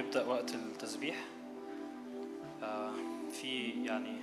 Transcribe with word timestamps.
ونبدأ 0.00 0.24
وقت 0.26 0.54
التسبيح. 0.54 1.16
آه، 2.62 2.92
في 3.32 3.84
يعني 3.84 4.16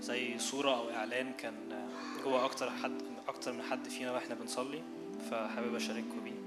زي 0.00 0.38
صورة 0.38 0.76
أو 0.76 0.90
إعلان 0.90 1.32
كان 1.32 1.88
جوه 2.24 2.44
أكتر 2.44 2.70
حد 2.70 3.02
أكتر 3.28 3.52
من 3.52 3.62
حد 3.62 3.88
فينا 3.88 4.12
وإحنا 4.12 4.34
بنصلي 4.34 4.82
فحابب 5.30 5.74
أشارككم 5.74 6.20
بيه. 6.24 6.40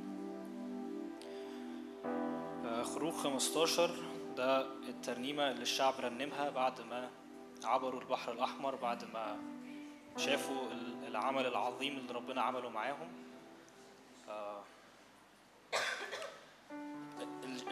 آه، 2.65 2.84
خروج 2.84 3.13
15 3.13 3.91
ده 4.38 4.61
الترنيمة 4.89 5.52
اللي 5.52 5.61
الشعب 5.61 5.93
رنمها 6.00 6.50
بعد 6.50 6.82
ما 6.82 7.09
عبروا 7.64 8.02
البحر 8.02 8.32
الأحمر 8.32 8.75
بعد 8.75 9.04
ما 9.14 9.38
شافوا 10.18 10.71
ال- 10.71 11.07
العمل 11.07 11.45
العظيم 11.45 11.98
اللي 11.98 12.14
ربنا 12.14 12.41
عمله 12.41 12.70
معاهم. 12.70 13.07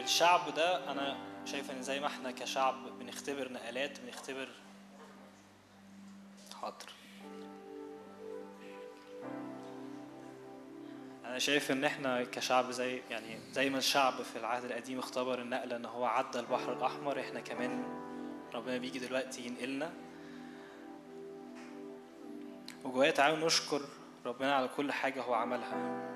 الشعب 0.00 0.54
ده 0.54 0.90
أنا 0.92 1.16
شايف 1.44 1.70
إن 1.70 1.82
زي 1.82 2.00
ما 2.00 2.06
إحنا 2.06 2.30
كشعب 2.30 2.74
بنختبر 2.98 3.52
نقلات 3.52 4.00
بنختبر 4.00 4.48
حاضر 6.62 6.92
أنا 11.24 11.38
شايف 11.38 11.70
إن 11.70 11.84
إحنا 11.84 12.24
كشعب 12.24 12.70
زي 12.70 13.02
يعني 13.10 13.38
زي 13.52 13.70
ما 13.70 13.78
الشعب 13.78 14.22
في 14.22 14.38
العهد 14.38 14.64
القديم 14.64 14.98
اختبر 14.98 15.38
النقلة 15.38 15.76
إن 15.76 15.84
هو 15.84 16.04
عدى 16.04 16.40
البحر 16.40 16.72
الأحمر 16.72 17.20
إحنا 17.20 17.40
كمان 17.40 17.84
ربنا 18.54 18.78
بيجي 18.78 18.98
دلوقتي 18.98 19.46
ينقلنا. 19.46 19.92
وجوايا 22.84 23.10
تعالوا 23.10 23.46
نشكر 23.46 23.80
ربنا 24.26 24.54
على 24.54 24.68
كل 24.76 24.92
حاجة 24.92 25.22
هو 25.22 25.34
عملها. 25.34 26.11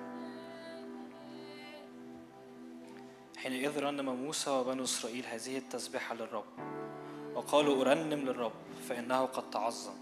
حينئذ 3.47 3.79
رنم 3.79 4.17
موسى 4.17 4.51
وبنو 4.51 4.85
إسرائيل 4.85 5.27
هذه 5.27 5.59
التسبيحة 5.59 6.15
للرب. 6.15 6.45
وقالوا 7.35 7.81
أرنم 7.81 8.21
للرب 8.21 8.53
فإنه 8.89 9.25
قد 9.27 9.51
تعظم. 9.51 9.95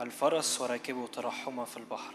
الفرس 0.00 0.60
وراكبه 0.60 1.06
ترحما 1.06 1.64
في 1.64 1.76
البحر. 1.76 2.14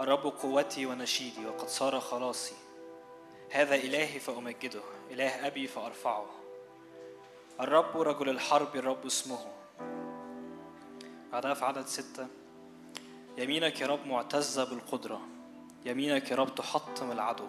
الرب 0.00 0.20
قوتي 0.20 0.86
ونشيدي 0.86 1.46
وقد 1.46 1.68
صار 1.68 2.00
خلاصي. 2.00 2.54
هذا 3.50 3.74
إلهي 3.74 4.20
فأمجده 4.20 4.82
إله 5.10 5.46
أبي 5.46 5.66
فأرفعه. 5.66 6.26
الرب 7.60 8.00
رجل 8.00 8.28
الحرب 8.28 8.76
الرب 8.76 9.06
اسمه. 9.06 9.46
بعدها 11.32 11.54
في 11.54 11.64
عدد 11.64 11.86
ستة. 11.86 12.26
يمينك 13.38 13.80
يا 13.80 13.86
رب 13.86 14.06
معتزة 14.06 14.64
بالقدرة. 14.64 15.20
يمينك 15.84 16.30
يا 16.30 16.36
رب 16.36 16.54
تحطم 16.54 17.10
العدو. 17.12 17.46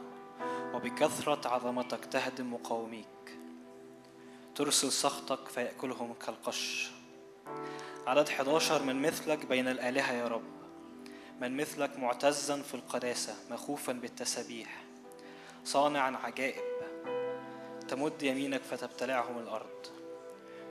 وبكثرة 0.73 1.47
عظمتك 1.47 2.05
تهدم 2.05 2.53
مقاوميك 2.53 3.07
ترسل 4.55 4.91
سخطك 4.91 5.47
فيأكلهم 5.47 6.13
كالقش. 6.13 6.91
عدد 8.07 8.27
11 8.29 8.83
من 8.83 9.01
مثلك 9.01 9.45
بين 9.45 9.67
الآلهة 9.67 10.13
يا 10.13 10.27
رب. 10.27 10.43
من 11.41 11.57
مثلك 11.57 11.99
معتزا 11.99 12.61
في 12.61 12.73
القداسة 12.73 13.35
مخوفا 13.51 13.93
بالتسابيح. 13.93 14.83
صانعا 15.65 16.17
عجائب. 16.23 16.63
تمد 17.87 18.23
يمينك 18.23 18.61
فتبتلعهم 18.61 19.39
الأرض. 19.39 19.87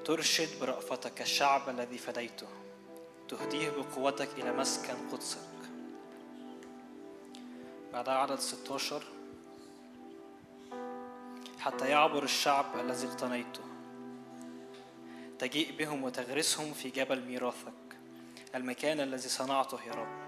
ترشد 0.05 0.61
برأفتك 0.61 1.21
الشعب 1.21 1.69
الذي 1.69 1.99
فديته. 1.99 2.49
تهديه 3.29 3.71
بقوتك 3.71 4.29
إلى 4.39 4.53
مسكن 4.53 4.95
قدسك. 5.13 5.39
بعدها 7.93 8.15
عدد 8.15 8.39
16 8.39 9.03
حتى 11.61 11.89
يعبر 11.89 12.23
الشعب 12.23 12.65
الذي 12.81 13.07
اقتنيته. 13.07 13.61
تجيء 15.39 15.77
بهم 15.79 16.05
وتغرسهم 16.05 16.73
في 16.73 16.91
جبل 16.91 17.21
ميراثك 17.21 17.73
المكان 18.55 19.01
الذي 19.01 19.29
صنعته 19.29 19.79
يا 19.87 19.93
رب. 19.93 20.21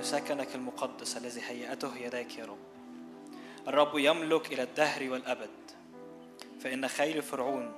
لسكنك 0.00 0.54
المقدس 0.54 1.16
الذي 1.16 1.40
هيأته 1.40 1.96
يداك 1.96 2.38
يا 2.38 2.44
رب. 2.44 2.58
الرب 3.68 3.98
يملك 3.98 4.52
إلى 4.52 4.62
الدهر 4.62 5.10
والأبد. 5.10 5.50
فإن 6.60 6.88
خيل 6.88 7.22
فرعون 7.22 7.72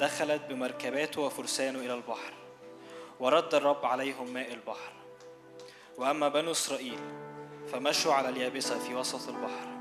دخلت 0.00 0.42
بمركباته 0.48 1.20
وفرسانه 1.20 1.78
إلى 1.78 1.94
البحر 1.94 2.32
ورد 3.20 3.54
الرب 3.54 3.84
عليهم 3.84 4.32
ماء 4.32 4.52
البحر. 4.52 4.92
وأما 5.98 6.28
بنو 6.28 6.50
إسرائيل 6.50 6.98
فمشوا 7.72 8.14
على 8.14 8.28
اليابسة 8.28 8.78
في 8.78 8.94
وسط 8.94 9.28
البحر. 9.28 9.73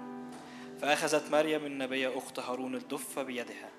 فأخذت 0.82 1.32
مريم 1.32 1.66
النبية 1.66 2.18
أخت 2.18 2.40
هارون 2.40 2.76
الدف 2.76 3.20
بيدها 3.20 3.70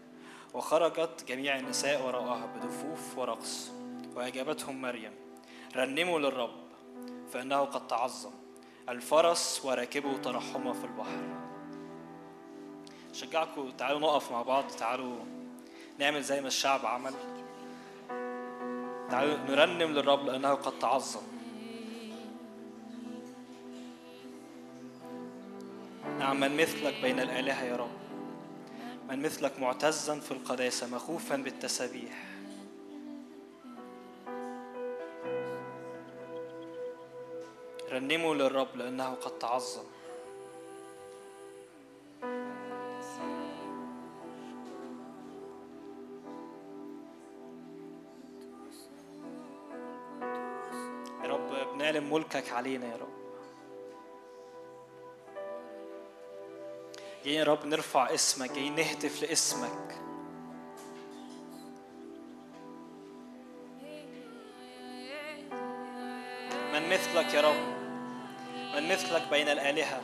وخرجت 0.55 1.25
جميع 1.29 1.59
النساء 1.59 2.07
وراءها 2.07 2.47
بدفوف 2.47 3.19
ورقص 3.19 3.71
وأجابتهم 4.17 4.83
مريم 4.83 5.13
رنموا 5.77 6.19
للرب 6.19 6.65
فإنه 7.33 7.61
قد 7.61 7.87
تعظم 7.87 8.31
الفرس 8.89 9.65
وراكبه 9.65 10.17
ترحما 10.17 10.73
في 10.73 10.85
البحر. 10.85 11.45
شجعكم 13.13 13.71
تعالوا 13.71 14.01
نقف 14.01 14.33
مع 14.33 14.43
بعض 14.43 14.65
تعالوا 14.67 15.17
نعمل 15.99 16.23
زي 16.23 16.41
ما 16.41 16.47
الشعب 16.47 16.87
عمل. 16.87 17.15
تعالوا 19.11 19.37
نرنم 19.37 19.93
للرب 19.93 20.27
لأنه 20.27 20.55
قد 20.55 20.79
تعظم. 20.79 21.34
نعم 26.19 26.41
من 26.41 26.57
مثلك 26.57 26.95
بين 27.03 27.21
الآلهة 27.21 27.65
يا 27.65 27.77
رب. 27.77 27.91
من 29.09 29.23
مثلك 29.23 29.61
معتزا 29.61 30.21
في 30.21 30.31
القداسة 30.31 30.87
مخوفا 30.87 31.37
بالتسابيح. 31.37 32.25
رنموا 37.93 38.35
للرب 38.35 38.77
لأنه 38.77 39.15
قد 39.15 39.39
تعظم. 39.39 39.85
يا 51.23 51.29
رب 51.29 51.75
بنعلن 51.75 52.11
ملكك 52.13 52.53
علينا 52.53 52.87
يا 52.87 52.97
رب. 52.97 53.24
جايين 57.25 57.39
يا 57.39 57.45
رب 57.45 57.67
نرفع 57.67 58.15
اسمك 58.15 58.53
جايين 58.53 58.75
نهتف 58.75 59.23
لاسمك. 59.23 59.95
من 66.73 66.89
مثلك 66.89 67.35
يا 67.35 67.41
رب 67.41 67.75
من 68.75 68.89
مثلك 68.89 69.23
بين 69.31 69.49
الآلهة. 69.49 70.03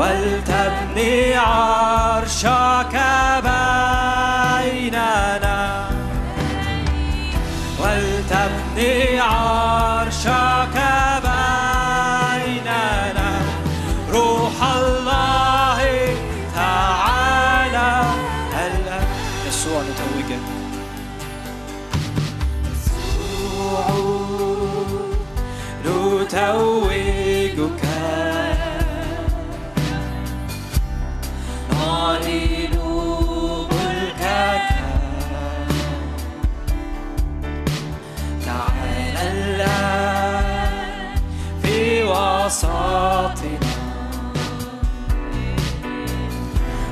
ولتبني 0.00 1.34
عرشك 1.34 2.96
بيننا. 4.62 5.60
ولتبني 7.80 9.20
عرشك 9.20 10.59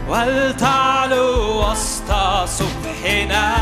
ولتعلو 0.08 1.60
وسط 1.62 2.10
صبحنا. 2.44 3.57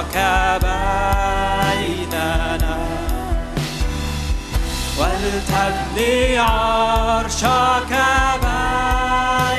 ربك 0.00 0.16
بيننا. 1.72 2.76
ولتبني 4.98 6.38
عرشك 6.38 7.92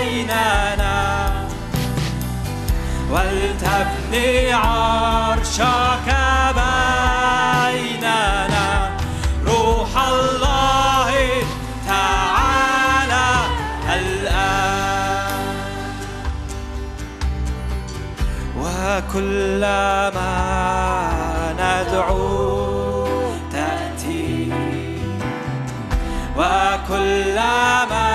بيننا. 0.01 0.97
ولتبني 3.11 4.53
عرشك 4.53 6.10
كلما 19.13 20.31
ندعو 21.53 23.07
تأتي. 23.51 24.53
وكلما 26.37 28.07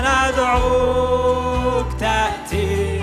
ندعوك 0.00 1.86
تأتي. 2.00 3.02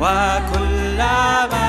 وكلما 0.00 1.65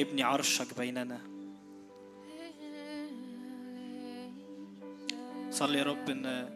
ابني 0.00 0.22
عرشك 0.22 0.78
بيننا. 0.78 1.20
صلي 5.50 5.78
يا 5.78 5.84
رب 5.84 6.10
إن 6.10 6.50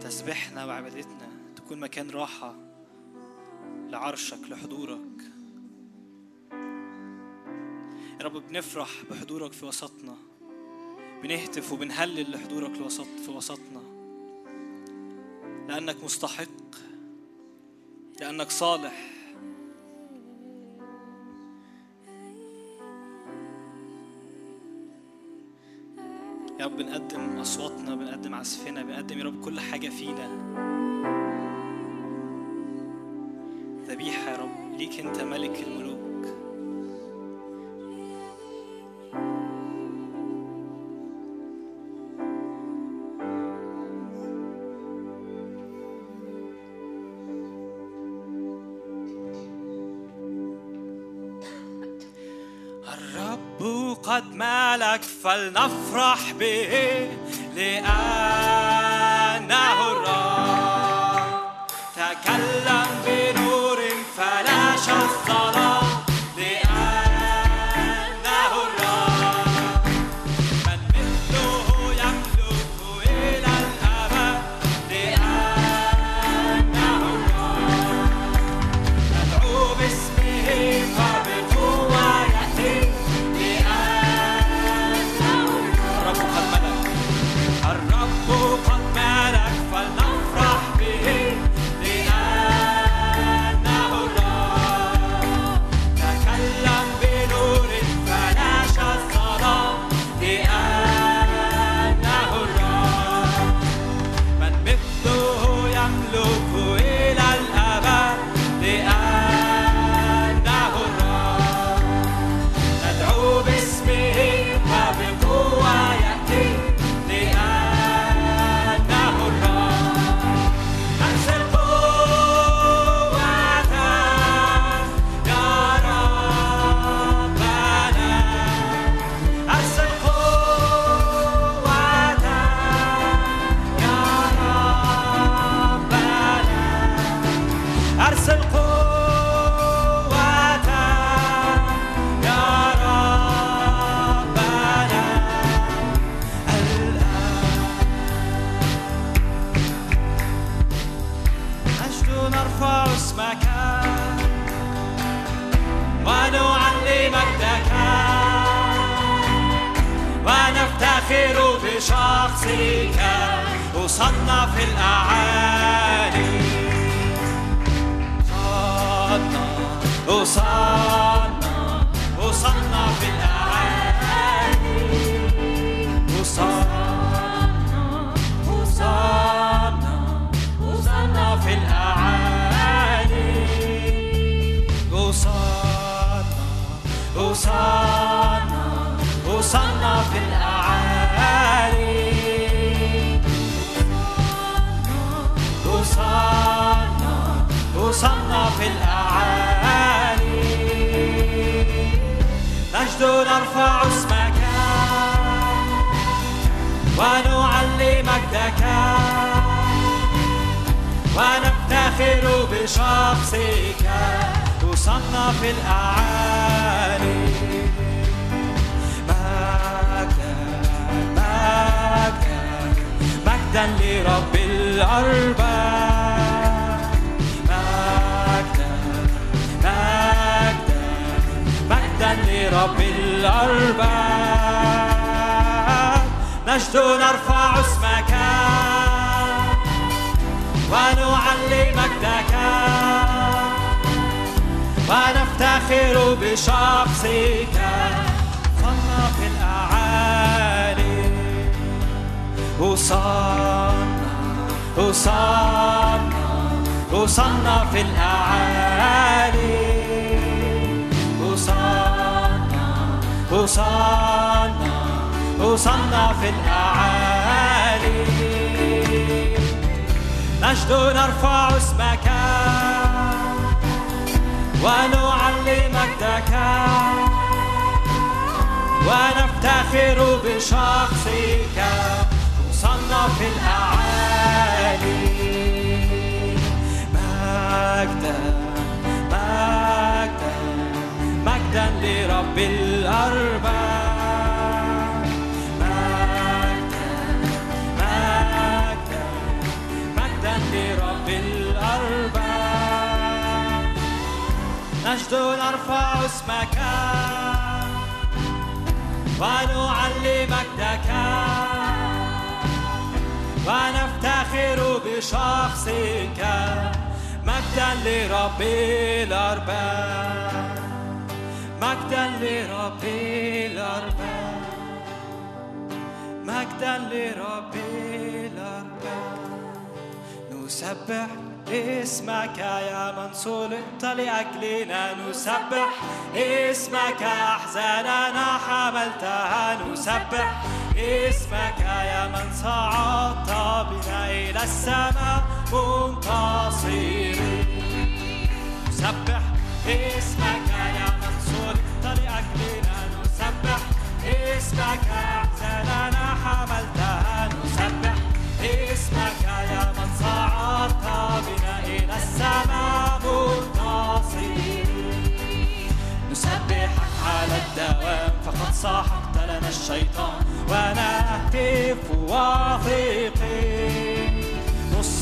تسبيحنا 0.00 0.64
وعبادتنا 0.64 1.28
تكون 1.56 1.80
مكان 1.80 2.10
راحة 2.10 2.56
لعرشك 3.88 4.50
لحضورك. 4.50 5.22
يا 8.20 8.24
رب 8.24 8.32
بنفرح 8.48 8.90
بحضورك 9.10 9.52
في 9.52 9.66
وسطنا. 9.66 10.16
بنهتف 11.22 11.72
وبنهلل 11.72 12.30
لحضورك 12.30 12.72
في 13.24 13.30
وسطنا. 13.30 13.82
لأنك 15.68 16.04
مستحق 16.04 16.46
لأنك 18.20 18.50
صالح. 18.50 19.17
يا 26.58 26.64
رب 26.64 26.76
بنقدم 26.76 27.38
أصواتنا 27.40 27.94
بنقدم 27.94 28.34
عزفنا 28.34 28.82
بنقدم 28.82 29.18
يا 29.18 29.24
رب 29.24 29.40
كل 29.40 29.60
حاجة 29.60 29.88
فينا. 29.88 30.28
ذبيحة 33.88 34.30
يا 34.30 34.36
رب 34.36 34.74
ليك 34.78 35.00
أنت 35.00 35.20
ملك 35.20 35.64
الملوك. 35.66 35.98
قد 54.02 54.34
ملك 54.78 55.02
فلنفرح 55.24 56.32
به 56.32 57.08
لأنه 57.56 57.88
الرب. 59.92 61.40
تكلم 61.96 62.77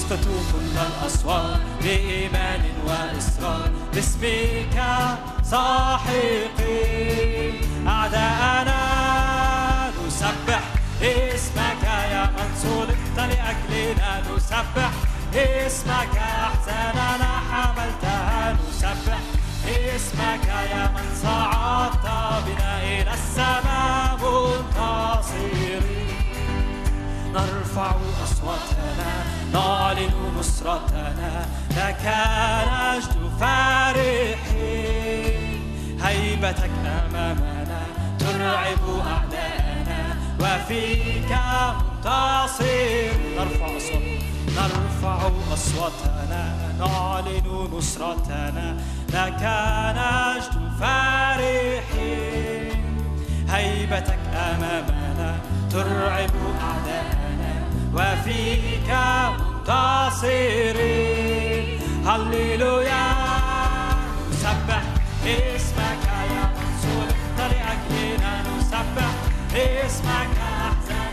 تشتكوا 0.07 0.43
كل 0.53 0.77
الأسوار 0.79 1.59
بإيمان 1.83 2.63
وإصرار 2.87 3.71
باسمك 3.95 4.77
ساحقين 5.43 6.75
أعداءنا 7.89 8.81
نسبح 10.07 10.63
اسمك 11.03 11.85
يا 11.85 12.25
من 12.27 12.51
صلبت 12.63 13.17
لأجلنا. 13.17 14.13
نسبح 14.37 14.93
اسمك 15.35 16.15
أحزاننا 16.17 17.33
حملتها. 17.51 18.57
نسبح 18.69 19.21
اسمك 19.67 20.47
يا 20.47 20.85
من 20.95 21.09
صعدت 21.23 22.07
بنا 22.47 22.73
إلى 22.83 23.13
السماء 23.15 24.17
منتصرين. 24.23 25.85
نرفع 27.35 27.91
أصواتنا 28.25 29.13
نعلن 29.57 30.11
نصرتنا 30.39 31.47
لك 31.77 32.05
نجد 32.73 33.17
فرحين 34.51 35.99
هيبتك 36.03 36.71
أمامنا 36.87 37.81
ترعب 38.19 38.83
أعداءنا 39.07 40.17
وفيك 40.41 41.33
منتصر 41.77 43.13
نرفع 43.37 43.79
صوت 43.79 44.03
نرفع 44.57 45.19
أصواتنا 45.53 46.43
نعلن 46.79 47.47
نصرتنا 47.73 48.77
لك 49.09 49.43
نجد 49.97 50.55
فرحين 50.81 52.83
هيبتك 53.49 54.19
أمامنا 54.35 55.39
ترعب 55.71 56.31
أعداءنا 56.63 57.53
وفيك 57.95 58.91
منتصرين 59.69 61.65
هللويا. 62.07 63.07
سبح 64.33 64.83
اسمك 65.27 66.05
يا 66.07 66.45
رسول. 66.55 67.11
فلأجلنا 67.39 68.33
نسبح 68.59 69.15
اسمك 69.55 70.37
أحسن. 70.39 71.11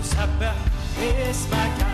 نسبح 0.00 0.54
اسمك. 1.30 1.93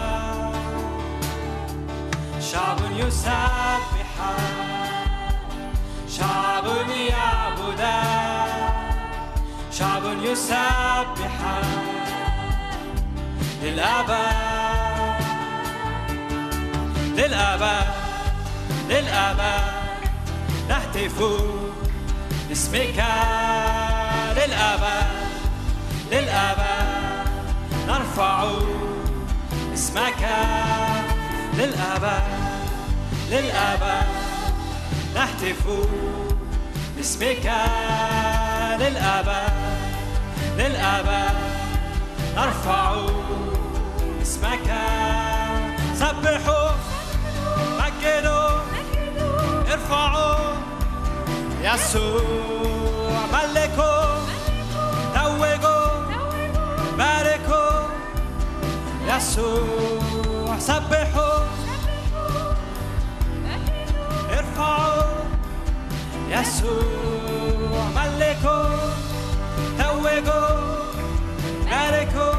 شعب 2.51 2.77
يسبح. 2.91 4.13
شعب 6.09 6.65
يعبد. 7.09 7.83
شعب 9.71 10.03
يسبح. 10.23 11.35
للأبد 13.63 14.17
للأبد 17.15 17.87
للأبد 18.89 19.63
نهتف 20.69 21.23
باسمك. 22.49 23.03
للأبد 24.35 25.07
للأبد 26.11 27.27
نرفع 27.87 28.51
اسمك. 29.73 30.27
للأبد 31.53 32.40
للأبد 33.31 34.07
نهتف 35.15 35.63
باسمك 36.97 37.51
للأبد 38.79 39.53
للأبد 40.57 41.35
نرفع 42.35 42.95
اسمك. 44.21 44.69
سبحوا 45.95 46.69
مجدوا 47.79 48.49
ارفعوا 49.71 50.35
يسوع 51.61 53.19
ملكوا 53.33 54.05
توجوا 55.15 55.87
باركوا 56.97 57.87
يسوع 59.07 60.59
سبحوا 60.59 61.39
ارفعوا 64.61 65.03
يسوع 66.29 67.83
ملكوا 67.95 68.91
توجوا 69.77 70.71
باركوا 71.65 72.33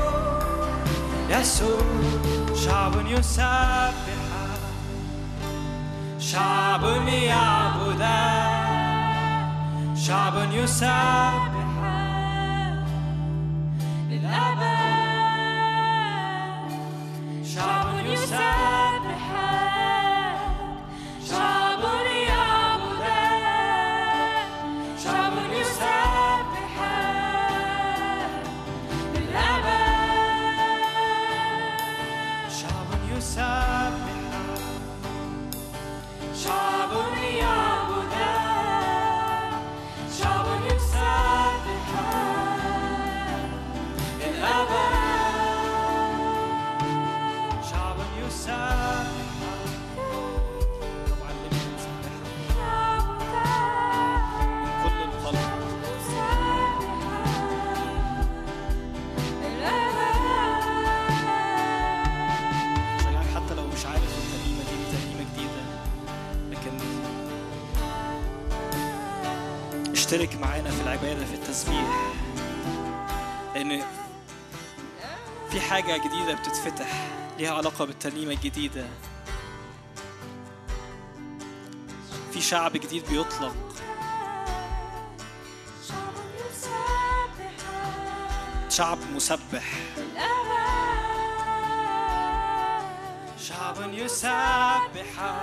يسوع 1.30 1.82
شعب 2.54 3.06
يسبح 3.06 3.92
شعب 6.18 6.82
يعبد 7.08 8.02
شعب 9.96 10.52
يسبح 10.52 11.42
شعب 17.44 18.06
يسبح 18.06 18.81
معانا 70.96 71.24
في 71.24 71.34
التسبيح. 71.34 72.12
لأن 73.54 73.82
في 75.50 75.60
حاجة 75.60 75.96
جديدة 75.96 76.34
بتتفتح 76.34 77.08
ليها 77.38 77.54
علاقة 77.54 77.84
بالترنيمة 77.84 78.32
الجديدة. 78.32 78.86
في 82.32 82.40
شعب 82.40 82.72
جديد 82.72 83.06
بيطلق. 83.10 83.56
شعب 88.68 88.98
مسبح. 89.14 89.64
شعب 93.38 93.92
يسبح. 93.92 95.42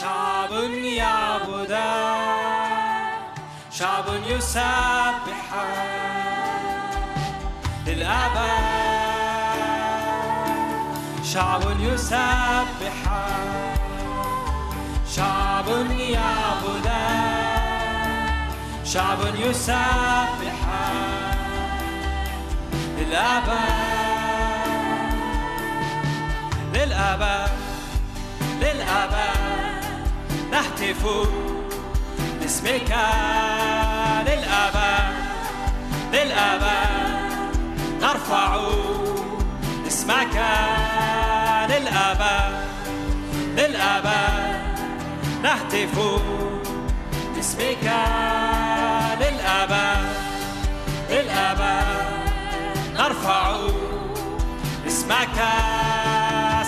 شعب 0.00 0.52
يعبد. 0.72 1.72
شعب 3.78 4.04
يسبح 4.26 5.48
للأبد. 7.86 8.48
شعب 11.24 11.62
يسبح. 11.80 12.98
شعب 15.14 15.68
يعبد. 15.98 16.88
شعب 18.84 19.18
يسبح. 19.34 20.60
للأبد. 22.98 23.58
للأبد. 26.74 27.50
للأبد. 28.60 29.84
نهتف. 30.50 31.06
باسمك 32.48 32.92
للأبد 34.26 35.14
للأبد 36.12 37.56
نرفع 38.00 38.60
اسمك 39.86 40.36
للأبد 41.68 42.54
للأبد 43.56 44.60
نهتف 45.42 45.94
باسمك 47.34 47.86
للأبد 49.20 50.04
للأبد 51.10 51.86
نرفع 52.94 53.56
اسمك. 54.86 55.38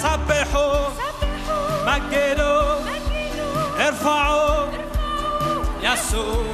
سبحوا. 0.02 0.88
مجدوا. 1.86 2.80
ارفعوا. 3.86 4.49
يسوع 5.92 6.44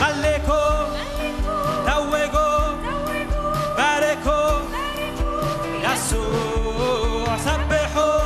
ملكوا 0.00 0.70
توجوا 1.86 2.58
باركوا 3.76 4.58
يسوع 5.84 7.36
سبحوا 7.36 8.20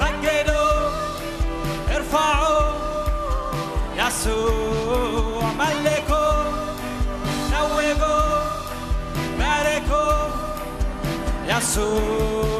مجدوا 0.00 0.90
ارفعوا 1.96 2.72
يسوع 3.96 5.42
ملكوا 5.58 6.42
توجوا 7.50 8.42
باركوا 9.38 10.28
يسوع 11.46 12.55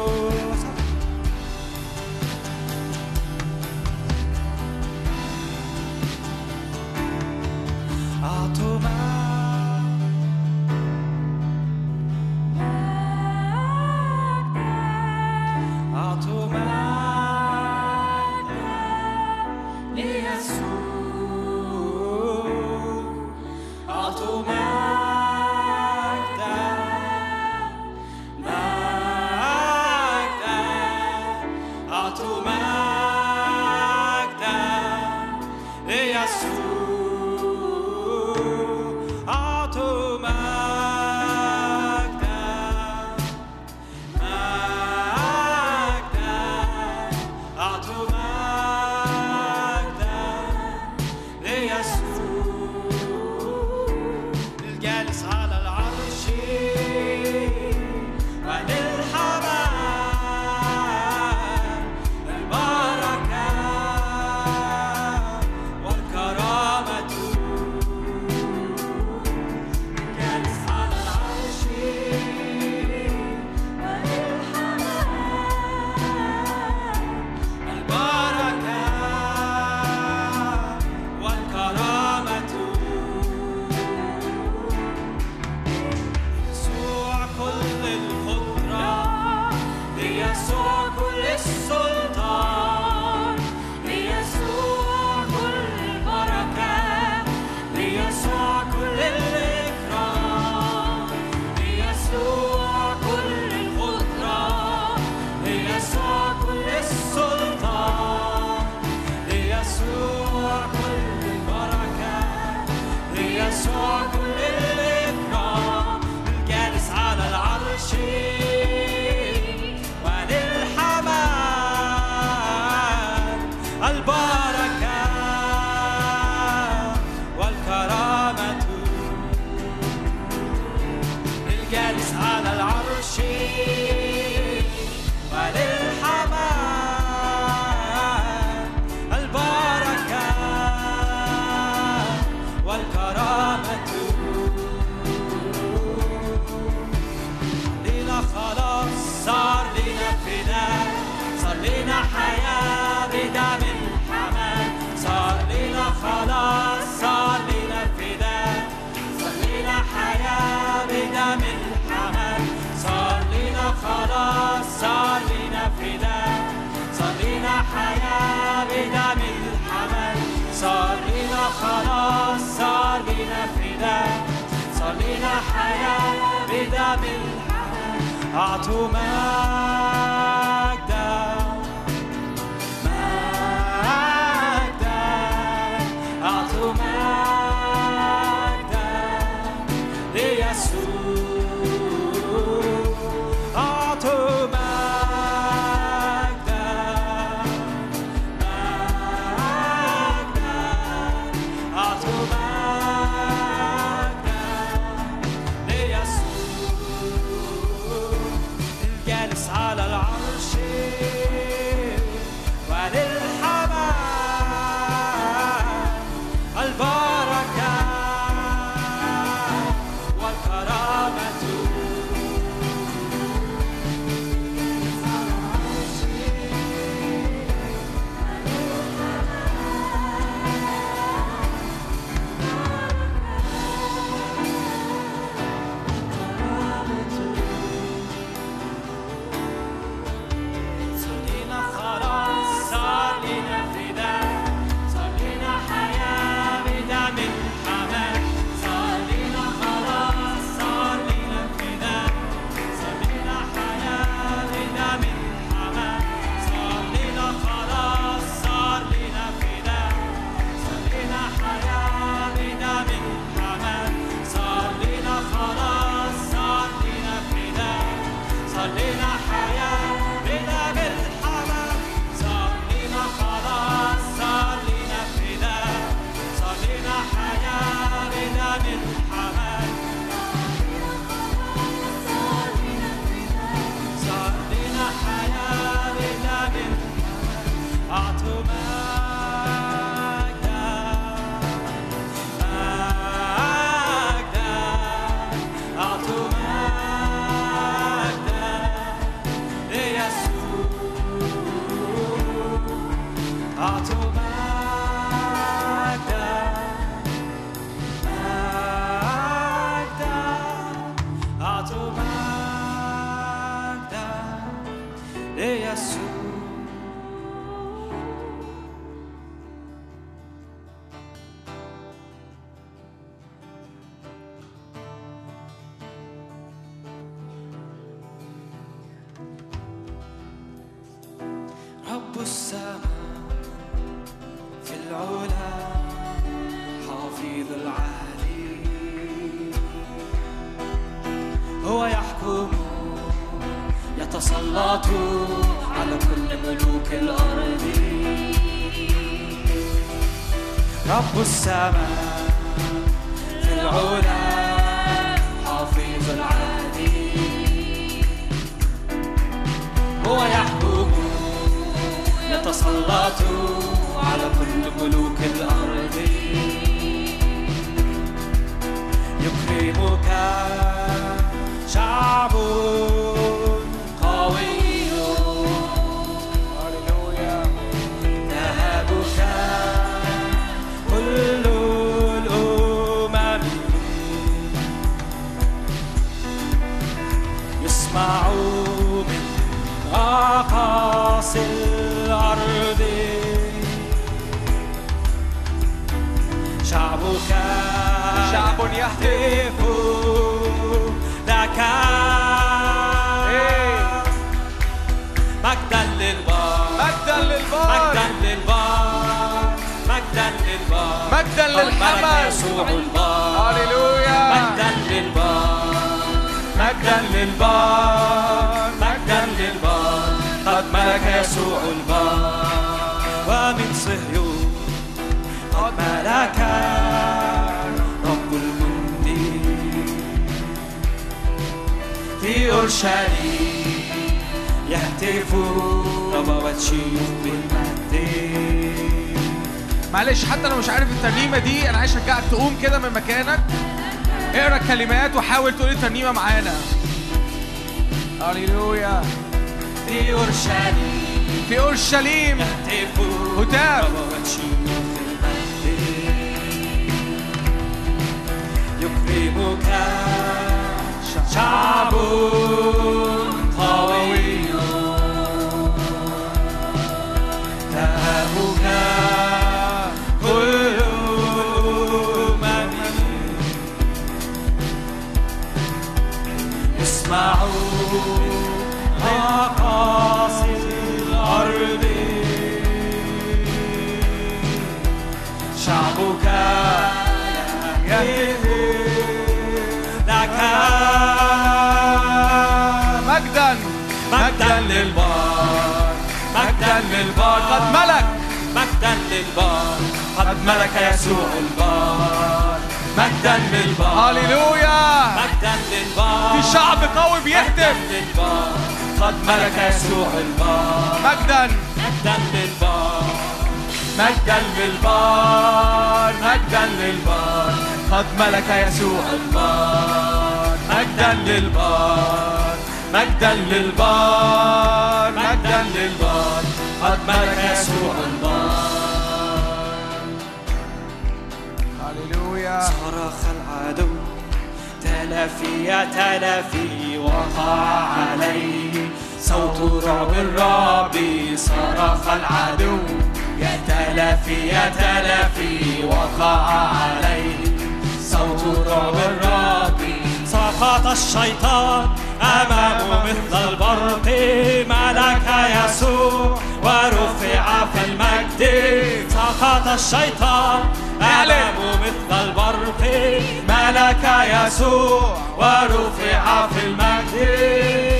ملك 563.49 564.03
يسوع 564.33 565.17
ورفع 565.37 566.47
في 566.47 566.65
المجد. 566.65 567.97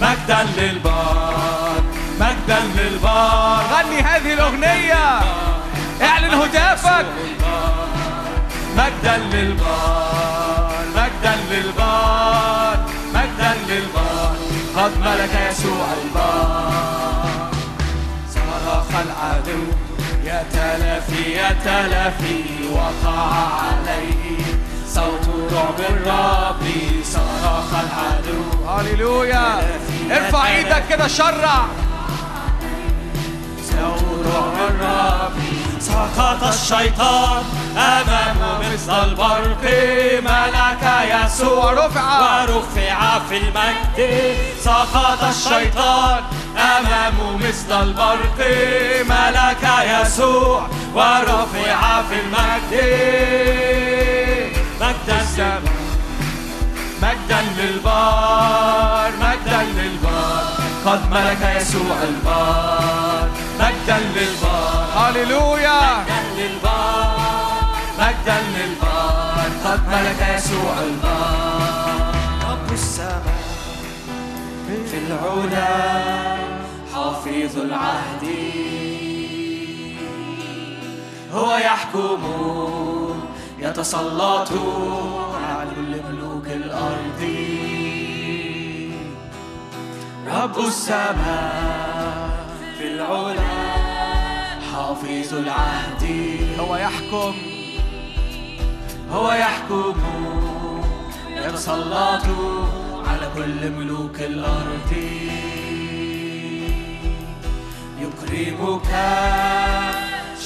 مجدا 0.00 0.42
للبار 0.56 1.82
مجدا 2.20 2.58
للبار. 2.76 3.64
غني 3.72 4.00
هذه 4.00 4.32
الأغنية. 4.32 5.20
اعلن 6.02 6.34
هتافك 6.34 7.06
مجدا 8.76 9.16
للبار 9.16 10.84
مجدا 10.96 11.34
للبار 11.50 12.76
مجدا 13.14 13.56
للبار. 13.68 14.36
قد 14.76 14.98
ملك 14.98 15.50
يسوع 15.50 15.86
البار. 16.02 17.50
صرخ 18.34 18.90
العدو 18.90 19.62
يا 20.36 20.42
تلفي 20.52 21.32
يا 21.32 21.48
تلفي 21.64 22.44
وقع 22.72 23.32
عليه 23.62 24.44
صوت 24.88 25.52
رعب 25.52 25.80
الرب 25.80 26.64
صرخ 27.04 27.70
العدو. 27.74 28.68
هللويا. 28.68 29.60
ارفع 30.10 30.48
إيدك 30.48 30.82
كده 30.88 31.08
شرع. 31.08 31.66
صوت 33.70 34.26
رعب 34.26 34.70
الرب 34.70 35.65
سقط 35.86 36.42
الشيطان. 36.44 37.42
أمامه 37.76 38.58
مثل 38.58 38.92
البرق. 39.04 39.64
ملك 40.22 40.84
يسوع. 41.12 41.72
رفع 41.72 42.08
ورفع 42.20 43.18
في 43.28 43.36
المجد. 43.36 43.98
سقط 44.60 45.22
الشيطان. 45.24 46.20
أمامه 46.56 47.36
مثل 47.36 47.82
البرق. 47.82 48.38
ملك 49.12 49.64
يسوع. 49.92 50.68
ورفع 50.94 52.02
في 52.08 52.16
المجد. 52.20 52.72
مجدا 54.80 55.60
مجدا 57.02 57.40
للبار 57.58 59.10
مجدا 59.20 59.62
للبار 59.62 60.44
قد 60.86 61.10
ملك 61.10 61.42
يسوع 61.60 61.96
البار 62.02 63.28
مجدا 63.60 63.98
للبار 63.98 64.55
هللويا. 64.96 65.80
مجدا 66.00 66.20
للبار 66.36 67.16
مجدا 67.98 68.38
للبار 68.56 69.48
قد 69.64 69.80
ملك 69.88 70.20
يسوع 70.36 70.74
البار 70.82 72.14
رب 72.50 72.72
السماء 72.72 73.46
في 74.66 74.98
العلا 74.98 76.36
حافظ 76.94 77.58
العهد 77.58 78.24
هو 81.34 81.56
يحكم 81.56 82.22
يتسلط 83.58 84.50
على 85.48 85.70
كل 85.76 85.92
ملوك 86.08 86.46
الأرض 86.46 87.20
رب 90.26 90.58
السماء 90.58 92.30
في 92.78 92.86
العلا. 92.86 93.65
حافظ 94.86 95.34
العهد. 95.34 96.04
هو 96.60 96.76
يحكم. 96.76 97.34
هو 99.10 99.32
يحكم. 99.32 99.94
يتسلط 101.36 102.26
على 103.06 103.30
كل 103.34 103.70
ملوك 103.70 104.20
الأرض. 104.20 104.92
يكرمك 108.00 108.90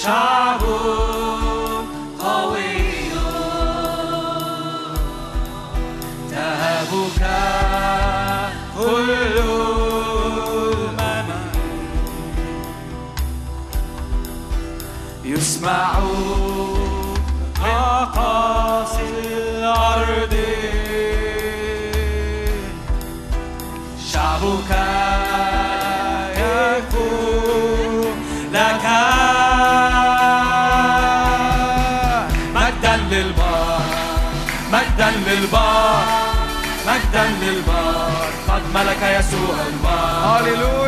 شعب 0.03 0.61
يسمع 15.61 15.93
أقاصي 17.65 19.09
الأرض. 19.37 20.35
شعبك 24.13 24.71
يكون 26.37 28.05
لك 28.53 28.85
مجدا 32.55 32.97
للبار 33.11 33.81
مجدا 34.73 35.11
للبار 35.11 36.05
مجدا 36.87 37.25
للبار. 37.43 38.31
قد 38.49 38.63
ملك 38.75 39.03
يسوع 39.03 39.57
البار. 39.67 40.41
هللويا 40.41 40.80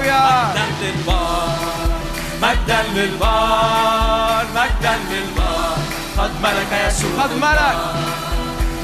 مجدا 2.62 2.82
للبار 2.94 4.44
مجدا 4.54 4.94
للبار. 5.10 5.78
قد 6.18 6.30
ملك 6.42 6.72
يسوع 6.86 7.22
قد 7.22 7.32
ملك. 7.32 7.78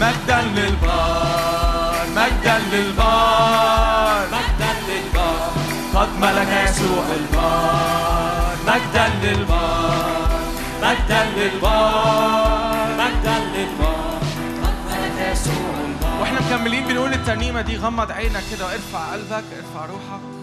مجدا 0.00 0.40
للبار 0.56 2.06
مجدا 2.16 2.58
للبار 2.72 4.26
مجدا 4.32 4.72
للبار. 4.88 5.50
قد 5.94 6.08
ملك 6.20 6.70
يسوع 6.70 7.04
البار 7.20 8.56
مجدا 8.66 9.06
للبار. 9.22 10.40
مجدا 10.82 11.24
للبار 11.36 12.88
مجدا 12.98 13.38
للبار. 13.54 14.18
وإحنا 16.20 16.40
مكملين 16.40 16.84
بنقول 16.84 17.12
الترنيمه 17.12 17.60
دي 17.60 17.76
غمض 17.76 18.12
عينك 18.12 18.42
كده 18.50 18.66
وارفع 18.66 19.12
قلبك 19.12 19.44
ارفع 19.56 19.86
روحك. 19.86 20.37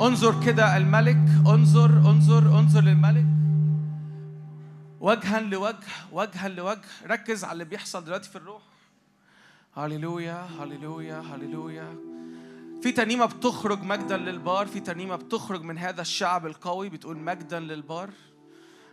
انظر 0.00 0.44
كده 0.44 0.76
الملك 0.76 1.18
انظر 1.46 1.90
انظر 1.90 2.58
انظر 2.58 2.80
للملك. 2.80 3.26
وجها 5.00 5.40
لوجه 5.40 5.76
وجها 6.12 6.48
لوجه. 6.48 6.80
ركز 7.06 7.44
على 7.44 7.52
اللي 7.52 7.64
بيحصل 7.64 8.04
دلوقتي 8.04 8.30
في 8.30 8.36
الروح. 8.36 8.62
هللويا 9.76 10.46
هللويا 10.60 11.20
هللويا. 11.20 11.94
في 12.82 12.92
ترنيمه 12.92 13.26
بتخرج 13.26 13.82
مجدا 13.82 14.16
للبار. 14.16 14.66
في 14.66 14.80
ترنيمه 14.80 15.16
بتخرج 15.16 15.62
من 15.62 15.78
هذا 15.78 16.00
الشعب 16.00 16.46
القوي. 16.46 16.88
بتقول 16.88 17.18
مجدا 17.18 17.60
للبار. 17.60 18.10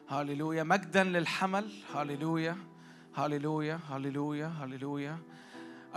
هللويا. 0.10 0.64
مجدا 0.64 1.04
للحمل. 1.04 1.66
هللويا. 1.96 2.58
هللويا. 3.16 3.80
هللويا. 3.90 4.48
هللويا. 4.48 5.18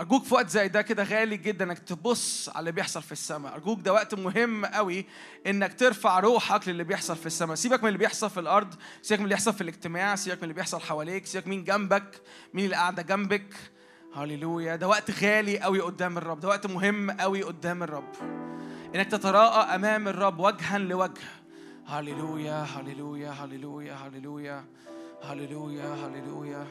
أرجوك 0.01 0.23
في 0.23 0.33
وقت 0.33 0.49
زي 0.49 0.67
ده 0.67 0.81
كده 0.81 1.03
غالي 1.03 1.37
جدا 1.37 1.65
إنك 1.65 1.79
تبص 1.79 2.49
على 2.49 2.59
اللي 2.59 2.71
بيحصل 2.71 3.01
في 3.01 3.11
السماء، 3.11 3.53
أرجوك 3.53 3.81
ده 3.81 3.93
وقت 3.93 4.15
مهم 4.15 4.65
قوي 4.65 5.05
إنك 5.47 5.79
ترفع 5.79 6.19
روحك 6.19 6.67
للي 6.67 6.83
بيحصل 6.83 7.15
في 7.15 7.25
السماء، 7.25 7.55
سيبك 7.55 7.83
من 7.83 7.87
اللي 7.87 7.99
بيحصل 7.99 8.29
في 8.29 8.39
الأرض، 8.39 8.75
سيبك 9.01 9.19
من 9.19 9.25
اللي 9.25 9.35
بيحصل 9.35 9.53
في 9.53 9.61
الاجتماع، 9.61 10.15
سيبك 10.15 10.37
من 10.37 10.43
اللي 10.43 10.53
بيحصل 10.53 10.79
حواليك، 10.79 11.25
سيبك 11.25 11.47
مين 11.47 11.63
جنبك، 11.63 12.21
مين 12.53 12.65
اللي 12.65 12.75
قاعدة 12.75 13.01
جنبك. 13.01 13.53
هللويا، 14.15 14.75
ده 14.75 14.87
وقت 14.87 15.23
غالي 15.23 15.59
قوي 15.59 15.79
قدام 15.79 16.17
الرب، 16.17 16.39
ده 16.39 16.47
وقت 16.47 16.67
مهم 16.67 17.11
قوي 17.11 17.43
قدام 17.43 17.83
الرب. 17.83 18.13
إنك 18.95 19.07
تتراءى 19.07 19.75
أمام 19.75 20.07
الرب 20.07 20.39
وجها 20.39 20.77
لوجه. 20.77 21.21
هللويا 21.87 22.63
هللويا 22.63 23.31
هللويا 23.31 23.93
هللويا 23.93 24.65
هللويا 25.23 25.93
هللويا 25.93 26.67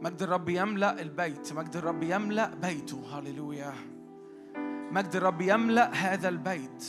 مجد 0.00 0.22
الرب 0.22 0.48
يملأ 0.48 1.02
البيت 1.02 1.52
مجد 1.52 1.76
الرب 1.76 2.02
يملأ 2.02 2.54
بيته. 2.54 3.18
هللويا 3.18 3.74
مجد 4.90 5.16
الرب 5.16 5.40
يملأ 5.40 5.94
هذا 5.94 6.28
البيت. 6.28 6.84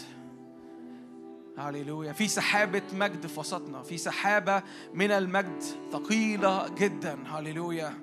هللويا 1.58 2.14
في 2.14 2.28
سحابة 2.28 2.82
مجد 2.94 3.28
في 3.28 3.40
وسطنا. 3.40 3.84
في 3.84 3.98
سحابة 3.98 4.64
من 4.94 5.12
المجد 5.12 5.64
ثقيلة 5.92 6.70
جدا. 6.70 7.18
هللويا 7.28 7.94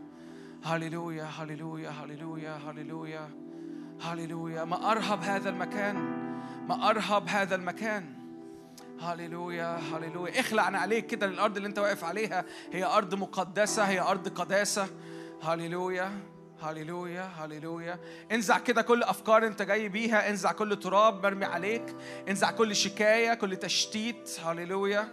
هللويا 0.65 1.25
هللويا 1.25 1.91
هللويا 1.91 2.57
هللويا 2.57 3.31
هللويا 4.01 4.65
ما 4.65 4.91
أرهب 4.91 5.23
هذا 5.23 5.51
المكان. 5.51 5.97
ما 6.69 6.91
أرهب 6.91 7.29
هذا 7.29 7.55
المكان. 7.55 8.24
هللويا 9.01 9.79
هللويا 9.93 10.41
اخلع 10.41 10.63
عليك 10.63 11.07
كده 11.07 11.27
الأرض 11.27 11.57
اللي 11.57 11.69
انت 11.69 11.79
واقف 11.79 12.05
عليها. 12.05 12.45
هي 12.73 12.85
أرض 12.85 13.15
مقدسة 13.15 13.83
هي 13.85 14.01
أرض 14.01 14.29
قداسة. 14.29 14.87
هللويا 15.43 16.13
هللويا 16.63 17.23
هللويا 17.23 17.99
انزع 18.33 18.59
كده 18.59 18.83
كل 18.83 19.03
أفكار 19.03 19.47
انت 19.47 19.63
جاي 19.63 19.89
بيها. 19.89 20.31
انزع 20.31 20.53
كل 20.53 20.77
تراب 20.77 21.23
مرمي 21.27 21.45
عليك. 21.45 21.97
انزع 22.29 22.51
كل 22.51 22.77
شكاية 22.77 23.35
كل 23.35 23.57
تشتيت. 23.57 24.31
هللويا 24.45 25.09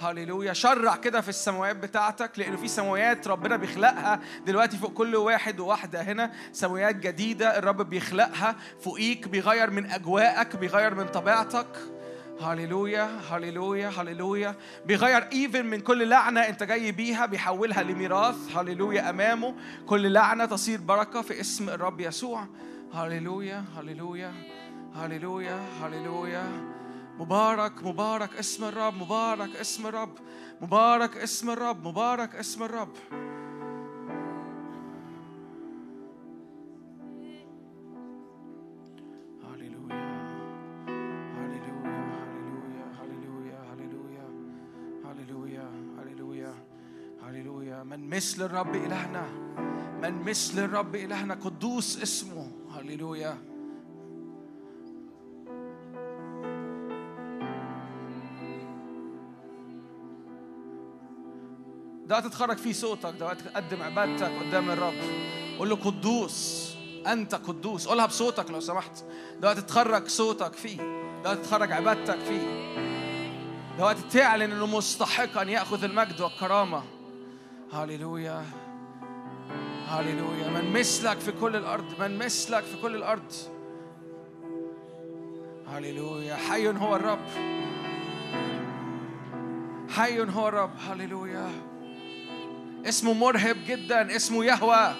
هللويا 0.00 0.52
شرع 0.52 0.96
كده 0.96 1.20
في 1.20 1.28
السماوات 1.28 1.76
بتاعتك 1.76 2.38
لأنه 2.38 2.56
في 2.56 2.68
سماوات 2.68 3.28
ربنا 3.28 3.56
بيخلقها. 3.56 4.20
دلوقتي 4.46 4.76
فوق 4.76 4.92
كل 4.92 5.16
واحد 5.16 5.60
وواحدة 5.60 6.00
هنا. 6.00 6.32
سماوات 6.52 6.96
جديدة 6.96 7.58
الرب 7.58 7.90
بيخلقها. 7.90 8.56
فوقيك 8.80 9.28
بيغير 9.28 9.70
من 9.70 9.90
أجواءك 9.90 10.56
بيغير 10.56 10.94
من 10.94 11.08
طبيعتك. 11.08 11.95
هللويا 12.40 13.20
هللويا 13.30 13.88
هللويا 13.88 14.54
بيغير 14.86 15.28
ايفن 15.32 15.66
من 15.66 15.80
كل 15.80 16.08
لعنة 16.08 16.40
انت 16.40 16.62
جاي 16.62 16.92
بيها 16.92 17.26
بيحولها 17.26 17.82
لميراث. 17.82 18.56
هللويا 18.56 19.10
أمامه. 19.10 19.54
كل 19.86 20.12
لعنة 20.12 20.44
تصير 20.44 20.80
بركة 20.80 21.22
في 21.22 21.40
اسم 21.40 21.68
الرب 21.68 22.00
يسوع. 22.00 22.46
هللويا 22.94 23.64
هللويا 23.76 24.32
هللويا 24.94 25.60
هللويا 25.82 26.44
مبارك 27.18 27.84
مبارك 27.84 28.36
اسم 28.36 28.64
الرب 28.64 28.94
مبارك 28.94 29.56
اسم 29.56 29.86
الرب. 29.86 30.18
مبارك 30.60 31.16
اسم 31.16 31.50
الرب 31.50 31.86
مبارك 31.86 32.34
اسم 32.34 32.62
الرب. 32.62 32.92
هللويا 33.12 33.35
مثل 48.16 48.42
الرب 48.42 48.74
إلهنا. 48.74 49.26
من 50.02 50.22
مثل 50.22 50.64
الرب 50.64 50.94
إلهنا 50.94 51.34
قدوس 51.34 52.02
اسمه. 52.02 52.50
هللويا. 52.74 53.38
ده 62.06 62.14
وقت 62.14 62.26
تخرج 62.26 62.56
فيه 62.56 62.72
صوتك 62.72 63.14
ده 63.20 63.34
تقدم 63.34 63.82
عبادتك 63.82 64.30
قدام 64.40 64.70
الرب. 64.70 64.94
قول 65.58 65.68
له 65.68 65.76
قدوس. 65.76 66.72
أنت 67.06 67.34
قدوس. 67.34 67.88
قولها 67.88 68.06
بصوتك 68.06 68.50
لو 68.50 68.60
سمحت. 68.60 69.04
ده 69.40 69.48
وقت 69.48 69.58
تخرج 69.58 70.08
صوتك 70.08 70.52
فيه. 70.52 70.76
ده 71.24 71.30
وقت 71.30 71.38
تخرج 71.38 71.72
عبادتك 71.72 72.18
فيه. 72.18 72.76
ده 73.78 73.92
تعلن 73.92 74.52
إنه 74.52 74.66
مستحق 74.66 75.38
ان 75.38 75.48
يأخذ 75.48 75.84
المجد 75.84 76.20
والكرامة. 76.20 76.95
هللويا 77.72 78.44
هللويا 79.88 80.48
من 80.48 80.72
مثلك 80.72 81.18
في 81.20 81.32
كل 81.32 81.56
الأرض 81.56 82.00
من 82.00 82.18
مثلك 82.18 82.62
في 82.62 82.82
كل 82.82 82.96
الأرض 82.96 83.32
هللويا 85.66 86.34
حي 86.34 86.68
هو 86.68 86.96
الرب 86.96 87.26
حي 89.90 90.20
هو 90.20 90.48
الرب 90.48 90.70
هللويا 90.88 91.50
اسمه 92.88 93.14
مرهب 93.14 93.56
جدا 93.66 94.16
اسمه 94.16 94.44
يهوه 94.44 94.94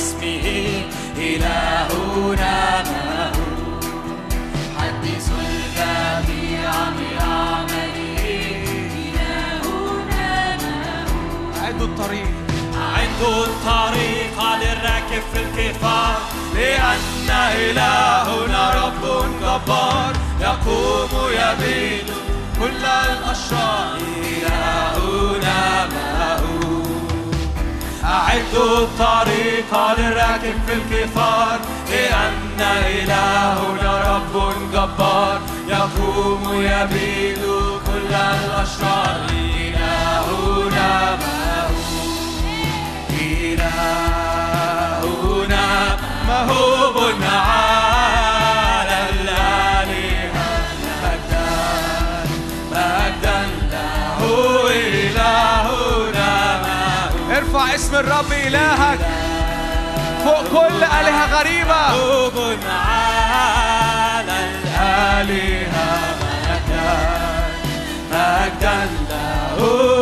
اسمه 0.00 0.46
إلهنا 1.16 2.82
ما 2.82 3.32
هو 3.36 3.80
حدث 4.78 5.26
الجميع 5.46 6.72
بعمله 6.96 8.24
إلهنا 9.04 10.56
ما 10.62 10.80
هو 11.12 11.64
عدوا 11.64 11.86
الطريق. 11.86 12.30
عدوا 12.94 13.44
الطريق 13.44 14.36
للراكب 14.62 15.22
في 15.32 15.38
الكفار 15.44 16.18
لأن 16.54 17.28
إلهنا 17.64 18.62
رب 18.80 19.04
جبار. 19.42 20.12
يقوم 20.40 21.12
يبيد 21.40 22.08
كل 22.60 22.84
الأشرار. 22.84 23.98
إلهنا 24.22 25.86
ما 25.86 26.12
هو 26.42 26.59
أعدوا 28.10 28.78
الطريق 28.78 29.70
للراكب 29.98 30.56
في 30.66 30.72
الكفار 30.72 31.58
لأن 31.90 32.60
إلهنا 32.60 33.92
رب 34.10 34.34
جبار. 34.72 35.38
يقوم 35.68 36.44
يبيد 36.52 37.42
كل 37.86 38.12
الأشرار. 38.14 39.20
إلهنا 39.70 40.92
مهوب 41.16 41.74
إلهنا 45.10 45.66
مهوب 46.28 46.96
عال 47.22 48.09
اسم 57.90 57.98
الرب 57.98 58.32
إلهك 58.32 58.98
فوق 60.24 60.42
كل 60.48 60.82
آلهة 60.84 61.38
غريبة 61.38 61.74
محبوب 61.74 62.58
على 62.70 64.38
الآلهة 64.50 65.90
مجدا 66.46 66.92
مجدا 68.12 68.78
له 69.10 69.58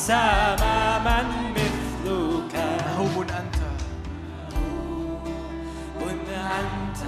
والسماء 0.03 0.99
من 1.05 1.27
مثلك. 1.55 2.53
موهوب 2.97 3.15
أنت. 3.21 3.59
كن 5.99 6.19
أنت 6.59 7.01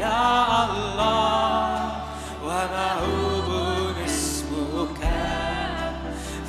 يا 0.00 0.20
الله 0.64 1.90
ومهوب 2.44 3.48
اسمك. 4.06 5.02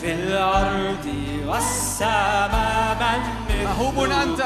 في 0.01 0.09
الأرض 0.13 1.07
والسماء 1.47 2.97
من 2.99 3.21
مثلك. 3.47 3.67
موهوب 3.67 3.97
أنت. 4.11 4.41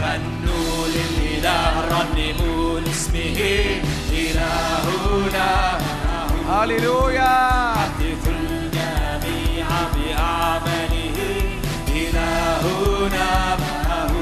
غنوا 0.00 0.86
للإله 0.86 1.72
رنموا 1.90 2.80
لاسمه 2.80 3.40
إلهنا. 4.12 5.78
هللويا 6.48 7.72
هتفوا 7.72 8.32
الجميع 8.32 9.66
بأعماله 9.94 11.18
إلهنا 11.88 13.56
معه. 13.56 14.12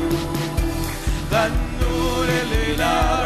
غنوا 1.33 2.25
للإله 2.25 3.20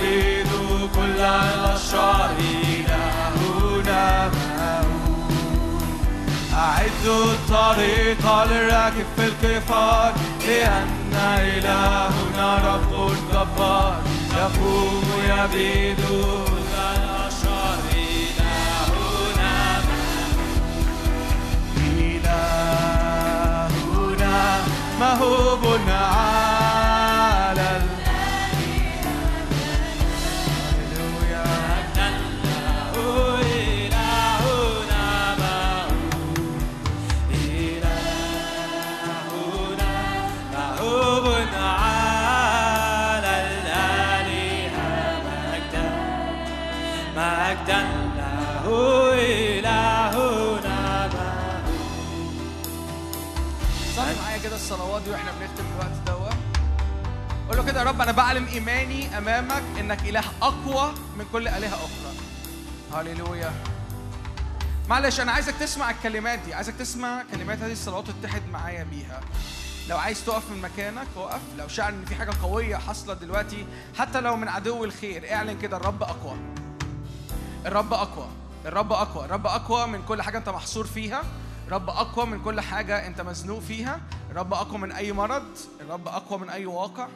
يبيد 0.00 0.46
كل 0.94 1.20
الأشرار 1.20 2.30
إلهنا 2.40 4.30
أعدوا 6.54 7.24
الطريق 7.32 8.44
للراكب 8.44 9.06
في 9.16 9.24
الكفار 9.26 10.12
لأن 10.48 11.14
إلهنا 11.38 12.48
رب 12.74 12.92
جبار 13.32 13.94
يقوم 14.36 15.04
يبيد 15.24 15.96
كل 15.96 16.74
الأشرار 16.74 17.78
إلهنا 17.94 19.56
إلهنا 23.38 24.60
مهوب 25.00 25.64
على 25.88 26.57
إلهنا 47.68 48.58
صلي 53.96 54.14
معايا 54.22 54.38
كده 54.44 54.56
الصلوات 54.56 55.02
دي 55.02 55.10
وإحنا 55.10 55.32
بنختم 55.40 55.64
الوقت 55.74 55.96
دوت؟ 56.06 56.36
قول 57.48 57.56
له 57.56 57.64
كده 57.64 57.80
يا 57.80 57.84
رب 57.84 58.00
أنا 58.00 58.12
بعلم 58.12 58.46
إيماني 58.46 59.18
أمامك 59.18 59.62
إنك 59.80 60.02
إله 60.02 60.24
أقوى 60.42 60.92
من 61.18 61.24
كل 61.32 61.48
آلهة 61.48 61.74
أخرى. 61.74 62.12
هللويا. 62.94 63.52
معلش 64.88 65.20
أنا 65.20 65.32
عايزك 65.32 65.54
تسمع 65.60 65.90
الكلمات 65.90 66.38
دي 66.38 66.54
عايزك 66.54 66.74
تسمع 66.74 67.22
كلمات 67.32 67.58
هذه 67.58 67.72
الصلوات 67.72 68.08
وتتحد 68.08 68.42
معايا 68.52 68.84
بيها. 68.84 69.20
لو 69.88 69.98
عايز 69.98 70.24
تقف 70.24 70.50
من 70.50 70.62
مكانك 70.62 71.06
اقف 71.16 71.40
لو 71.58 71.68
شعر 71.68 71.88
إن 71.88 72.04
في 72.04 72.14
حاجة 72.14 72.30
قوية 72.42 72.76
حصلت 72.76 73.20
دلوقتي 73.20 73.66
حتى 73.98 74.20
لو 74.20 74.36
من 74.36 74.48
عدو 74.48 74.84
الخير 74.84 75.32
اعلن 75.34 75.58
كده 75.58 75.76
الرب 75.76 76.02
اقوى 76.02 76.36
الرب 77.66 77.92
أقوى. 77.92 78.28
الرب 78.66 78.92
أقوى. 78.92 79.24
الرب 79.24 79.46
أقوى 79.46 79.86
من 79.86 80.02
كل 80.04 80.22
حاجة 80.22 80.38
أنت 80.38 80.48
محصور 80.48 80.86
فيها. 80.86 81.22
الرب 81.66 81.90
أقوى 81.90 82.26
من 82.26 82.42
كل 82.42 82.60
حاجة 82.60 83.06
أنت 83.06 83.20
مزنوق 83.20 83.58
فيها. 83.60 84.00
الرب 84.30 84.54
أقوى 84.54 84.78
من 84.78 84.92
أي 84.92 85.12
مرض. 85.12 85.56
الرب 85.80 86.08
أقوى 86.08 86.38
من 86.38 86.50
أي 86.50 86.66
واقع. 86.66 87.08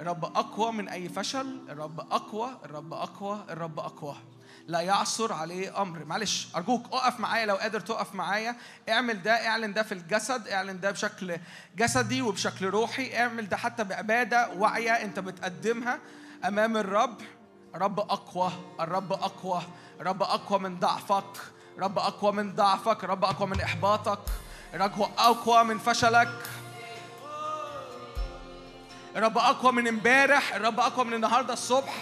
الرب 0.00 0.24
أقوى 0.24 0.72
من 0.72 0.88
أي 0.88 1.08
فشل. 1.08 1.58
الرب 1.68 2.00
أقوى. 2.00 2.48
الرب 2.64 2.92
أقوى. 2.94 3.44
الرب 3.50 3.78
أقوى. 3.80 4.16
لا 4.66 4.80
يعثر 4.80 5.32
عليه 5.32 5.82
أمر. 5.82 6.04
معلش 6.04 6.48
أرجوك 6.56 6.92
أقف 6.92 7.20
معايا. 7.20 7.46
لو 7.46 7.54
قادر 7.54 7.80
تقف 7.80 8.14
معايا. 8.14 8.56
اعمل 8.88 9.22
ده 9.22 9.46
اعلن 9.48 9.72
ده 9.72 9.82
في 9.82 9.92
الجسد. 9.92 10.48
اعلن 10.48 10.80
ده 10.80 10.90
بشكل 10.90 11.36
جسدي 11.76 12.22
وبشكل 12.22 12.66
روحي. 12.66 13.18
اعمل 13.18 13.48
ده 13.48 13.56
حتى 13.56 13.84
بعبادة 13.84 14.50
واعيه 14.56 14.90
أنت 14.90 15.18
بتقدمها 15.18 15.98
أمام 16.44 16.76
الرب. 16.76 17.16
رب 17.74 18.00
أقوى. 18.00 18.52
الرب 18.80 19.12
أقوى. 19.12 19.62
رب 20.00 20.22
أقوى 20.22 20.58
من 20.58 20.78
ضعفك. 20.78 21.24
رب 21.78 21.98
أقوى 21.98 22.32
من 22.32 22.54
ضعفك. 22.54 23.04
رب 23.04 23.24
أقوى 23.24 23.48
من 23.48 23.60
إحباطك. 23.60 24.18
رب 24.74 25.02
أقوى 25.18 25.64
من 25.64 25.78
فشلك. 25.78 26.50
الرب 29.16 29.38
أقوى 29.38 29.72
من 29.72 29.88
امبارح. 29.88 30.54
الرب 30.54 30.80
أقوى 30.80 31.04
من 31.04 31.14
النهاردة 31.14 31.52
الصبح. 31.52 31.94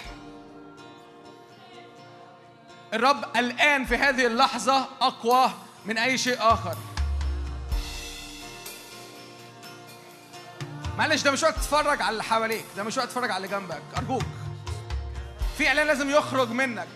الرب 2.93 3.25
الآن 3.35 3.85
في 3.85 3.95
هذه 3.95 4.25
اللحظة 4.25 4.85
أقوى 5.01 5.49
من 5.85 5.97
أي 5.97 6.17
شيء 6.17 6.37
آخر. 6.39 6.75
معلش 10.97 11.21
ده 11.21 11.31
مش 11.31 11.43
وقت 11.43 11.55
تتفرج 11.55 12.01
على 12.01 12.09
اللي 12.11 12.23
حواليك. 12.23 12.65
ده 12.77 12.83
مش 12.83 12.97
وقت 12.97 13.07
تتفرج 13.07 13.31
على 13.31 13.45
اللي 13.45 13.57
جنبك. 13.57 13.81
أرجوك. 13.97 14.23
في 15.57 15.67
إعلان 15.67 15.87
لازم 15.87 16.09
يخرج 16.09 16.49
منك. 16.49 16.87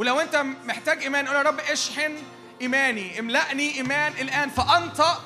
ولو 0.00 0.20
انت 0.20 0.36
محتاج 0.64 1.02
ايمان 1.02 1.26
قول 1.28 1.36
يا 1.36 1.42
رب 1.42 1.60
اشحن 1.60 2.16
ايماني. 2.60 3.18
املأني 3.18 3.74
ايمان 3.74 4.12
الآن 4.20 4.50
فأنطق 4.50 5.22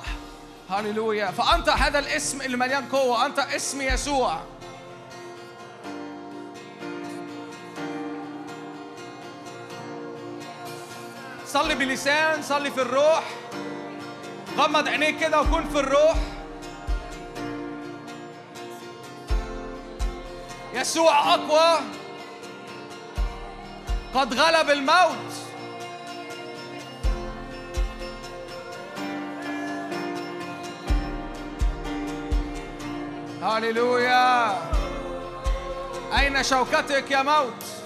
هللويا 0.69 1.31
فأنطق 1.31 1.73
هذا 1.73 1.99
الاسم 1.99 2.41
اللي 2.41 2.57
مليان 2.57 2.85
قوة. 2.85 3.25
أنطق 3.25 3.53
اسم 3.53 3.81
يسوع. 3.81 4.39
صلي 11.47 11.75
بلسان 11.75 12.41
صلي 12.41 12.71
في 12.71 12.81
الروح. 12.81 13.23
غمض 14.57 14.87
عينيك 14.87 15.19
كده 15.19 15.41
وكن 15.41 15.69
في 15.69 15.79
الروح. 15.79 16.17
يسوع 20.73 21.33
أقوى. 21.33 21.94
قد 24.15 24.33
غلب 24.33 24.69
الموت 24.69 25.33
هللويا 33.43 34.57
أين 36.19 36.43
شوكتك 36.43 37.11
يا 37.11 37.21
موت؟ 37.21 37.84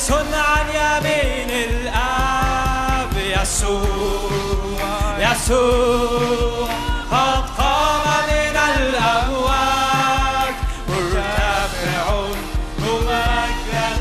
جالس 0.00 0.12
عن 0.34 0.66
يمين 0.74 1.50
الآب 1.50 3.12
يسوع 3.16 4.30
يسوع 5.18 6.68
قد 7.10 7.44
قام 7.58 8.06
من 8.28 8.56
الأموات 8.76 10.54
مرتفع 10.88 12.04
ممجد 12.78 14.00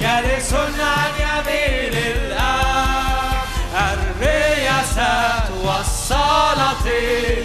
جالس 0.00 0.52
عن 0.54 1.12
يمين 1.18 1.94
الآب. 1.94 3.34
الرياسات 3.74 5.48
والسلاطين 5.64 7.44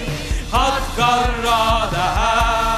قد 0.53 0.81
جردها 0.97 2.68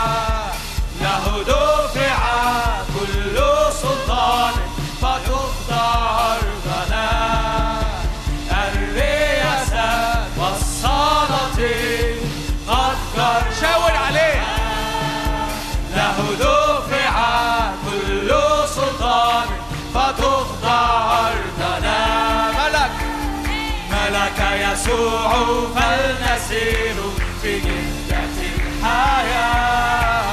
يسوع 24.81 25.31
فلنسير 25.75 26.97
في 27.41 27.59
جدة 27.59 28.35
الحياة. 28.81 30.23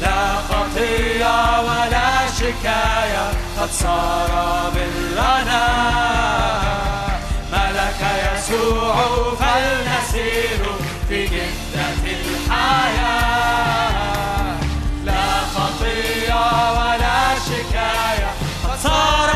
لا 0.00 0.18
خطية 0.48 1.60
ولا 1.60 2.08
شكاية 2.38 3.26
قد 3.60 3.70
صار 3.70 4.30
برنا 4.74 5.66
ملك 7.52 8.00
يسوع 8.24 8.96
فلنسير 9.40 10.62
في 11.08 11.18
جدة 11.26 11.88
الحياة. 12.04 13.46
لا 15.04 15.24
خطية 15.54 16.42
ولا 16.72 17.18
شكاية 17.46 18.30
قد 18.64 18.78
صار 18.82 19.30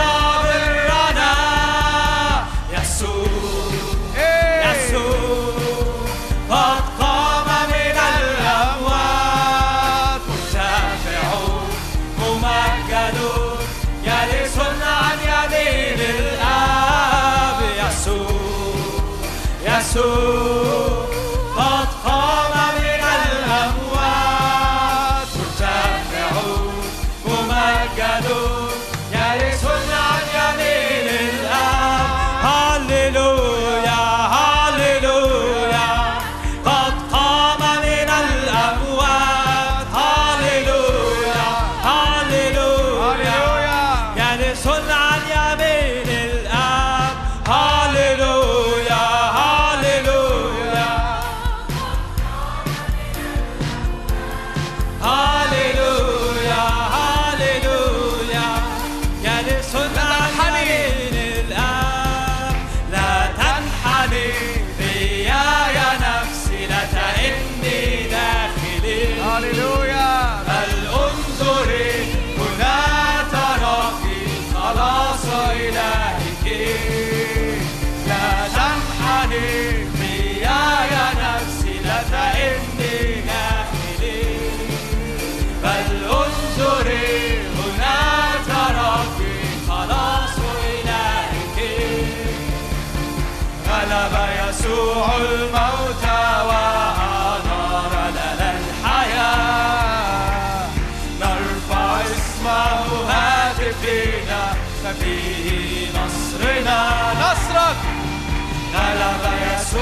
Santo. 20.00 20.69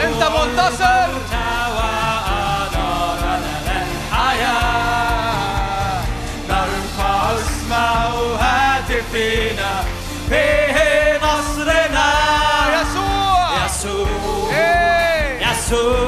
انت 0.05 0.23
منتصر. 0.23 1.09
نرفع 6.49 7.33
اسمه 7.35 8.37
هاتفنا 8.41 9.85
فيه 10.29 11.19
نصرنا. 11.19 12.13
يسوع. 12.75 13.67
يسوع. 13.67 14.51
إيه. 14.53 15.51
يسوع. 15.51 16.08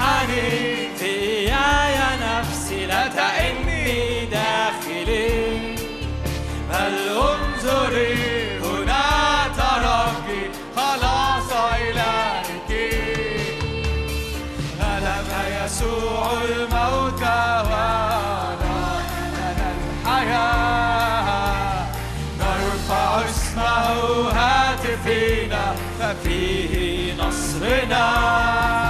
تمنحني 0.00 0.88
إياي 1.02 1.98
نفسي 2.22 2.86
لا 2.86 3.08
تئني 3.08 4.26
داخلي 4.26 5.74
بل 6.70 6.96
انظري 7.08 8.58
هنا 8.58 9.04
ترقي 9.56 10.42
خلاص 10.76 11.52
إلهك. 11.80 12.70
ألم 14.80 15.28
يسوع 15.64 16.32
الموت 16.42 17.22
وأنا 17.70 18.80
لنا 19.36 19.68
الحياة؟ 20.04 21.86
نرفع 22.38 23.24
اسمه 23.24 24.30
هاتفينا 24.30 25.64
ففيه 26.00 27.14
نصرنا. 27.14 28.89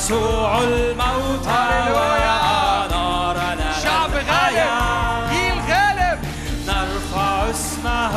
يسوع 0.00 0.58
الموت 0.58 1.46
هللويا. 1.46 2.36
ونارنا 2.84 3.72
شعب 3.82 4.10
غالب 4.10 5.30
جيل 5.30 5.58
غالب. 5.68 6.18
نرفع 6.66 7.50
اسمه 7.50 8.14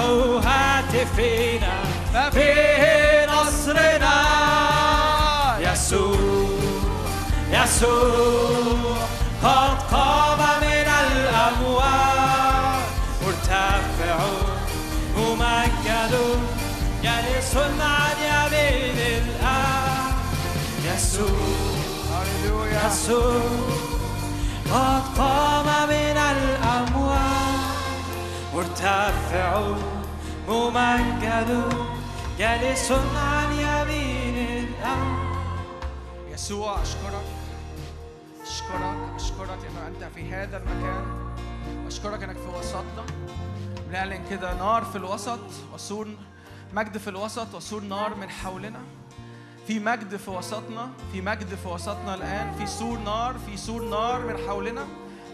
هاتفين 0.48 1.64
فيه 2.32 2.84
نصرنا. 3.26 4.18
يسوع 5.60 6.48
يسوع 7.52 8.98
قد 9.44 9.78
قام 9.92 10.40
من 10.62 10.88
الأموات 11.12 12.84
مرتفع 13.26 14.18
ممجد 15.18 16.14
جالس 17.04 17.54
عن 17.80 18.18
يمين 18.32 18.98
الآب. 18.98 20.14
يسوع. 20.86 21.53
يسوع 22.86 23.42
قد 24.72 25.18
قام 25.18 25.90
من 25.90 26.18
الأموات 26.18 27.60
مرتفع 28.54 29.76
ممجد 30.48 31.74
جالس 32.40 32.92
عن 32.92 33.52
يمين 33.52 34.68
الأرض 34.68 35.36
يسوع 36.32 36.82
أشكرك 36.82 37.26
أشكرك 38.42 38.98
أشكرك 39.16 39.60
إنه 39.72 39.88
أنت 39.88 40.04
في 40.16 40.34
هذا 40.34 40.58
المكان. 40.58 41.06
أشكرك. 41.88 42.24
إنك 42.24 42.38
في 42.38 42.48
وسطنا 42.60 43.06
بنعلن 43.90 44.22
كده 44.30 44.54
نار 44.54 44.84
في 44.86 44.96
الوسط 44.96 45.40
وسور 45.74 46.08
مجد 46.74 46.98
في 46.98 47.10
الوسط 47.10 47.56
وسور 47.56 47.82
نار 47.82 48.16
من 48.16 48.30
حولنا. 48.30 48.80
في 49.68 49.80
مجد 49.80 50.16
في 50.16 50.32
وسطنا 50.32 50.90
في 51.12 51.22
مجد 51.22 51.56
في 51.56 51.68
وسطنا 51.68 52.16
الآن 52.16 52.52
في 52.58 52.68
سور 52.68 52.98
نار 53.00 53.36
في 53.46 53.58
سور 53.58 53.90
نار 53.90 54.26
من 54.26 54.38
حولنا. 54.48 54.88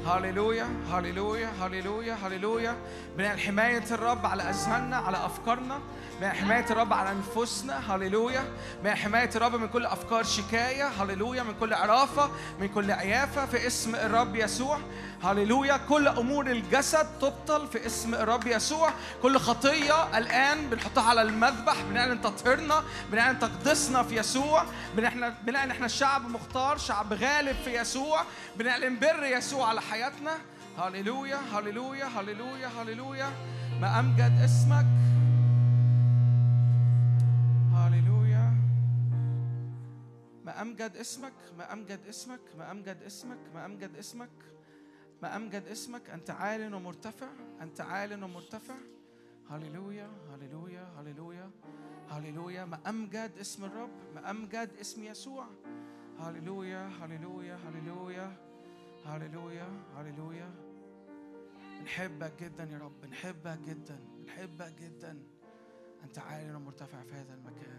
هللويا 0.08 0.68
هللويا 0.92 1.50
هللويا 1.62 2.14
هللويا 2.14 2.76
بنعلن 3.18 3.40
حماية 3.40 3.84
الرب 3.92 4.26
على 4.26 4.44
أذهاننا 4.44 4.98
على 4.98 5.18
أفكارنا. 5.26 5.80
بنعلن 6.20 6.36
حماية 6.36 6.65
الرب 6.70 6.93
على 6.93 7.11
أنفسنا. 7.11 7.95
هللويا. 7.95 8.43
بنعلن 8.82 8.97
حماية 8.97 9.30
الرب 9.36 9.55
من 9.55 9.67
كل 9.67 9.86
أفكار 9.86 10.24
شكاية. 10.24 10.88
هللويا. 10.88 11.43
من 11.43 11.53
كل 11.59 11.74
عرافة. 11.74 12.32
من 12.59 12.67
كل 12.67 12.91
عيافة. 12.91 13.45
في 13.45 13.67
اسم 13.67 13.95
الرب 13.95 14.36
يسوع. 14.36 14.80
هللويا. 15.24 15.78
كل 15.78 16.07
أمور 16.07 16.47
الجسد 16.47 17.07
تبطل 17.22 17.67
في 17.67 17.86
اسم 17.86 18.15
الرب 18.15 18.47
يسوع. 18.47 18.89
كل 19.22 19.38
خطية 19.38 20.17
الآن 20.17 20.70
بنحطها 20.70 21.09
على 21.09 21.22
المذبح. 21.22 21.76
بنعلن 21.89 22.22
تطهيرنا 22.22 22.84
بنعلن 23.11 23.39
تقديسنا 23.39 24.03
في 24.03 24.15
يسوع. 24.15 24.63
بنعلن 24.97 25.34
بنعلن 25.43 25.72
إحنا 25.72 25.88
شعب 25.88 26.30
مختار. 26.30 26.78
شعب 26.78 27.13
غالب 27.13 27.55
في 27.65 27.80
يسوع. 27.80 28.22
بنعلن 28.55 28.99
بر 28.99 29.24
يسوع 29.24 29.67
على 29.67 29.82
حياتنا. 29.82 30.32
هللويا. 30.78 31.38
هللويا. 31.53 32.05
هللويا. 32.05 32.70
هللويا. 32.82 33.30
ما 33.82 33.99
أمجد 33.99 34.41
اسمك. 34.45 34.86
ما 40.60 40.66
أمجد 40.68 40.97
اسمك 40.97 41.34
ما 41.57 41.74
أمجد 41.74 41.99
اسمك 42.07 42.39
ما 42.57 42.72
أمجد 42.72 43.03
اسمك 43.03 43.39
ما 43.53 43.66
أمجد 43.66 43.95
اسمك 43.95 44.30
ما 45.22 45.36
أمجد 45.36 45.68
اسمك. 45.68 46.10
أنت 46.10 46.30
عال 46.30 46.74
ومرتفع 46.76 47.30
أنت 47.62 47.82
عال 47.82 48.24
ومرتفع. 48.24 48.76
هللويا 49.49 50.10
هللويا 50.32 50.84
هللويا 50.84 51.51
هللويا. 52.10 52.66
ما 52.66 52.89
أمجد 52.89 53.32
اسم 53.39 53.66
الرب 53.66 54.16
ما 54.16 54.30
أمجد 54.30 54.70
اسم 54.82 55.03
يسوع. 55.03 55.47
هللويا 56.20 56.88
هللويا 56.88 57.55
هللويا 57.55 58.38
هللويا 59.05 59.70
هللويا. 59.95 60.51
نحبك 61.84 62.34
جدا 62.43 62.64
يا 62.64 62.78
رب 62.78 63.05
نحبك 63.05 63.60
جدا 63.60 63.99
نحبك 64.26 64.74
جدا. 64.82 65.24
أنت 66.03 66.20
عال 66.20 66.55
ومرتفع 66.55 67.03
في 67.03 67.14
هذا 67.14 67.34
المكان. 67.34 67.79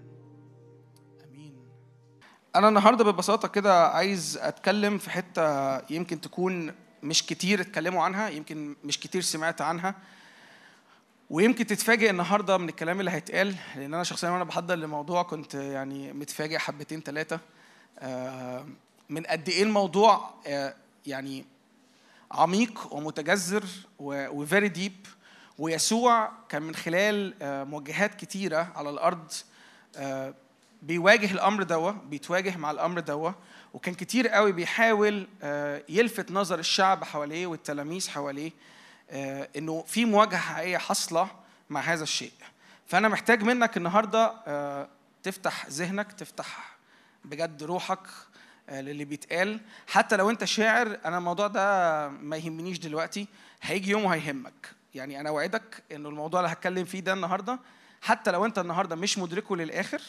أنا 2.57 2.69
النهارده 2.69 3.05
ببساطة 3.05 3.49
كده 3.49 3.89
عايز 3.89 4.39
أتكلم 4.43 4.99
في 4.99 5.11
حتة 5.11 5.93
يمكن 5.93 6.21
تكون 6.21 6.73
مش 7.03 7.27
كتير 7.27 7.61
اتكلموا 7.61 8.03
عنها 8.05 8.29
يمكن 8.29 8.77
مش 8.85 9.01
كتير 9.01 9.23
سمعت 9.23 9.61
عنها. 9.61 9.95
ويمكن 11.31 11.67
تتفاجئ 11.67 12.11
النهارده 12.11 12.59
من 12.59 12.69
الكلام 12.69 13.01
اللي 13.01 13.11
هيتقال 13.11 13.55
لأن 13.77 13.95
أنا 13.95 14.05
شخصيا 14.05 14.31
وأنا 14.31 14.45
بحضر 14.45 14.75
للموضوع 14.75 15.23
كنت 15.23 15.55
يعني 15.55 16.13
متفاجئ 16.13 16.59
حبتين 16.59 17.01
ثلاثة 17.01 17.41
من 19.09 19.23
قد 19.27 19.49
إيه 19.49 19.63
الموضوع 19.63 20.31
آه، 20.47 20.75
يعني 21.07 21.45
عميق 22.33 22.95
ومتجذر 22.95 23.65
وفيري 23.99 24.69
ديب 24.69 25.07
ويسوع 25.59 26.33
كان 26.49 26.63
من 26.63 26.75
خلال 26.75 27.35
آه، 27.43 27.65
موجهات 27.65 28.15
كتيرة 28.15 28.73
على 28.77 28.91
الأرض. 28.91 29.33
آه، 29.97 30.35
بيواجه 30.83 31.33
الأمر 31.33 31.63
دوا 31.63 31.91
بيتواجه 31.91 32.57
مع 32.57 32.71
الأمر 32.71 33.01
دوا 33.01 33.33
وكان 33.75 33.95
كتير 33.95 34.29
قوي 34.29 34.53
بيحاول 34.53 35.29
آه، 35.43 35.83
يلفت 35.89 36.33
نظر 36.33 36.59
الشعب 36.59 37.05
حواليه 37.05 37.47
والتلاميذ 37.47 38.11
حواليه 38.11 38.51
آه، 39.11 39.49
إنه 39.57 39.83
في 39.87 40.05
مواجهة 40.05 40.39
حقيقية 40.39 40.79
حاصلة 40.79 41.29
مع 41.71 41.81
هذا 41.81 42.03
الشيء. 42.03 42.33
فأنا 42.87 43.09
محتاج 43.09 43.43
منك 43.43 43.77
النهارده 43.77 44.35
آه، 44.47 44.89
تفتح 45.23 45.67
ذهنك 45.67 46.13
تفتح 46.13 46.77
بجد 47.25 47.63
روحك 47.63 48.01
للي 48.71 49.05
بيتقال. 49.05 49.61
حتى 49.87 50.17
لو 50.17 50.31
أنت 50.31 50.45
شاعر 50.45 50.99
أنا 51.05 51.19
الموضوع 51.19 51.47
ده 51.47 52.09
ما 52.09 52.37
يهمنيش 52.37 52.79
دلوقتي. 52.79 53.27
هيجي 53.63 53.91
يوم 53.91 54.05
وهيهمك. 54.05 54.73
يعني 54.95 55.21
أنا 55.21 55.29
أوعدك 55.29 55.83
إنه 55.93 56.09
الموضوع 56.09 56.41
اللي 56.41 56.53
هتكلم 56.53 56.85
فيه 56.85 57.01
ده 57.01 57.13
النهارده 57.13 57.59
حتى 58.03 58.31
لو 58.31 58.45
أنت 58.45 58.59
النهارده 58.59 58.97
مش 58.97 59.19
مدركه 59.19 59.57
للآخر 59.57 60.03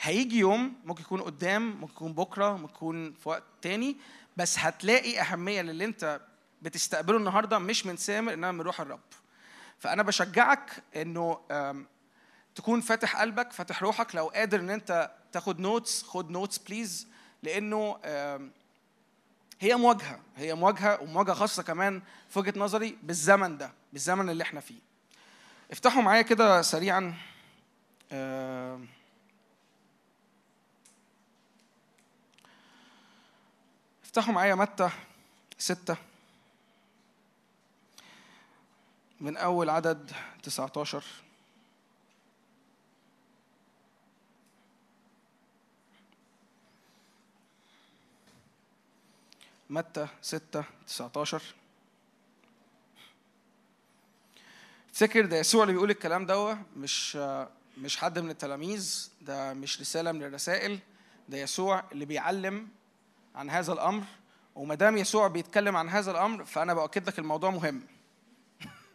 هيجي 0.00 0.38
يوم 0.38 0.74
ممكن 0.84 1.02
يكون 1.02 1.20
قدام 1.20 1.70
ممكن 1.80 1.92
يكون 1.94 2.12
بكرة 2.12 2.56
ممكن 2.56 2.74
يكون 2.74 3.12
في 3.12 3.28
وقت 3.28 3.42
تاني 3.62 3.96
بس 4.36 4.58
هتلاقي 4.58 5.20
أهمية 5.20 5.62
للي 5.62 5.84
أنت 5.84 6.20
بتستقبله 6.62 7.16
النهارده 7.18 7.58
مش 7.58 7.86
من 7.86 7.96
سامر 7.96 8.32
انما 8.32 8.52
من 8.52 8.60
روح 8.60 8.80
الرب. 8.80 9.00
فأنا 9.78 10.02
بشجعك 10.02 10.82
إنه 10.96 11.38
تكون 12.54 12.80
فاتح 12.80 13.20
قلبك 13.20 13.52
فاتح 13.52 13.82
روحك 13.82 14.14
لو 14.14 14.26
قادر 14.26 14.60
إن 14.60 14.70
أنت 14.70 15.10
تاخد 15.32 15.60
notes 15.60 16.02
خد 16.02 16.30
notes 16.30 16.58
please 16.58 17.08
لأنه 17.42 17.98
هي 19.60 19.74
مواجهة 19.76 20.20
هي 20.36 20.54
مواجهة 20.54 21.02
ومواجهة 21.02 21.34
خاصة 21.34 21.62
كمان 21.62 22.02
في 22.30 22.38
وجهة 22.38 22.54
نظري 22.56 22.98
بالزمن 23.02 23.58
ده 23.58 23.72
بالزمن 23.92 24.30
اللي 24.30 24.42
إحنا 24.42 24.60
فيه. 24.60 24.78
افتحوا 25.72 26.02
معايا 26.02 26.22
كده 26.22 26.62
سريعا 26.62 27.14
افتحوا 34.12 34.34
معايا 34.34 34.54
متى؟ 34.54 34.90
ستة. 35.58 35.96
من 39.20 39.36
أول 39.36 39.70
عدد 39.70 40.12
19 40.42 41.04
متى؟ 49.70 50.08
6 50.22 50.64
19 50.86 51.42
تفتكر 54.92 55.26
ده 55.26 55.36
يسوع 55.36 55.62
اللي 55.62 55.72
بيقول 55.72 55.90
الكلام 55.90 56.26
ده 56.26 56.58
مش 56.76 57.16
مش 57.78 57.96
حد 57.96 58.18
من 58.18 58.30
التلاميذ 58.30 59.10
ده 59.22 59.54
مش 59.54 59.80
رسالة 59.80 60.12
من 60.12 60.22
الرسائل 60.22 60.78
ده 61.28 61.38
يسوع 61.38 61.84
اللي 61.92 62.04
بيعلم 62.04 62.68
عن 63.34 63.50
هذا 63.50 63.72
الأمر 63.72 64.04
وما 64.54 64.74
دام 64.74 64.96
يسوع 64.96 65.28
بيتكلم 65.28 65.76
عن 65.76 65.88
هذا 65.88 66.10
الأمر 66.10 66.44
فأنا 66.44 66.74
باكد 66.74 67.08
لك 67.08 67.18
الموضوع 67.18 67.50
مهم. 67.50 67.82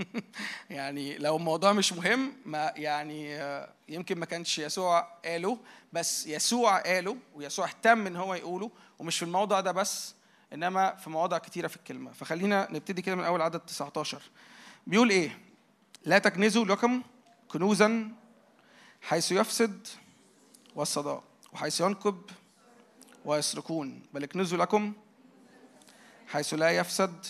يعني 0.69 1.17
لو 1.17 1.37
الموضوع 1.37 1.73
مش 1.73 1.93
مهم 1.93 2.33
ما 2.45 2.73
يعني 2.75 3.35
آه، 3.35 3.69
يمكن 3.89 4.19
ما 4.19 4.25
كانش 4.25 4.59
يسوع 4.59 4.99
قاله 5.25 5.57
بس 5.93 6.27
يسوع 6.27 6.79
قاله 6.79 7.17
ويسوع 7.35 7.67
اهتم 7.67 8.07
إن 8.07 8.15
هو 8.15 8.33
يقوله 8.33 8.71
ومش 8.99 9.17
في 9.17 9.25
الموضع 9.25 9.59
ده 9.59 9.71
بس 9.71 10.15
إنما 10.53 10.95
في 10.95 11.09
مواضع 11.09 11.37
كتيرة 11.37 11.67
في 11.67 11.75
الكلمة. 11.75 12.11
فخلينا 12.11 12.67
نبتدي 12.71 13.01
كده 13.01 13.15
من 13.15 13.23
أول 13.23 13.41
عدد 13.41 13.59
19 13.59 14.21
بيقول 14.87 15.09
إيه؟ 15.09 15.39
لا 16.05 16.17
تكنزوا 16.17 16.65
لكم 16.65 17.01
كنوزا 17.47 18.11
حيث 19.01 19.31
يفسد 19.31 19.87
والصداء 20.75 21.23
وحيث 21.53 21.81
ينكب 21.81 22.21
ويسرقون 23.27 24.03
بل 24.13 24.23
اكنزوا 24.23 24.57
لكم 24.57 24.93
حيث 26.27 26.53
لا 26.53 26.71
يفسد 26.71 27.25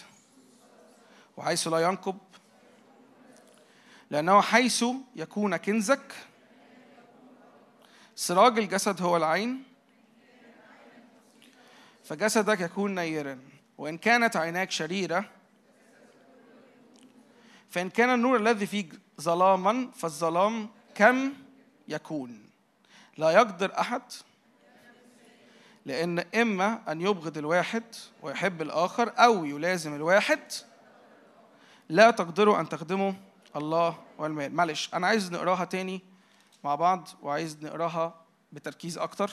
وحيث 1.37 1.67
لا 1.67 1.79
ينكب 1.79 2.17
لأنه 4.09 4.41
حيث 4.41 4.85
يكون 5.15 5.57
كنزك 5.57 6.15
سراج 8.15 8.59
الجسد 8.59 9.01
هو 9.01 9.17
العين 9.17 9.63
فجسدك 12.03 12.61
يكون 12.61 12.95
نيرا. 12.95 13.39
وإن 13.77 13.97
كانت 13.97 14.37
عيناك 14.37 14.71
شريرة 14.71 15.29
فإن 17.69 17.89
كان 17.89 18.09
النور 18.09 18.37
الذي 18.37 18.65
فيك 18.65 18.93
ظلاما 19.21 19.91
فالظلام 19.95 20.69
كم 20.95 21.33
يكون؟ 21.87 22.49
لا 23.17 23.31
يقدر 23.31 23.79
أحد 23.79 24.01
لأن 25.87 26.19
إما 26.19 26.91
أن 26.91 27.01
يبغض 27.01 27.37
الواحد 27.37 27.83
ويحب 28.21 28.61
الآخر 28.61 29.13
أو 29.17 29.45
يلازم 29.45 29.95
الواحد 29.95 30.39
لا 31.89 32.11
تقدروا 32.11 32.59
أن 32.59 32.69
تخدموا 32.69 33.13
الله 33.55 33.97
والمال. 34.17 34.55
معلش 34.55 34.89
أنا 34.93 35.07
عايز 35.07 35.31
نقراها 35.31 35.65
تاني 35.65 36.01
مع 36.63 36.75
بعض 36.75 37.07
وعايز 37.21 37.57
نقراها 37.61 38.15
بتركيز 38.51 38.97
أكتر 38.97 39.31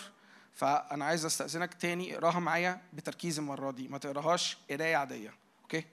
فأنا 0.52 1.04
عايز 1.04 1.24
أستأذنك 1.24 1.74
تاني 1.74 2.14
اقراها 2.14 2.40
معايا 2.40 2.80
بتركيز 2.92 3.38
المرة 3.38 3.70
دي. 3.70 3.88
ما 3.88 3.98
تقراهاش 3.98 4.56
قراية 4.70 4.96
عادية 4.96 5.34
أوكي؟ 5.62 5.84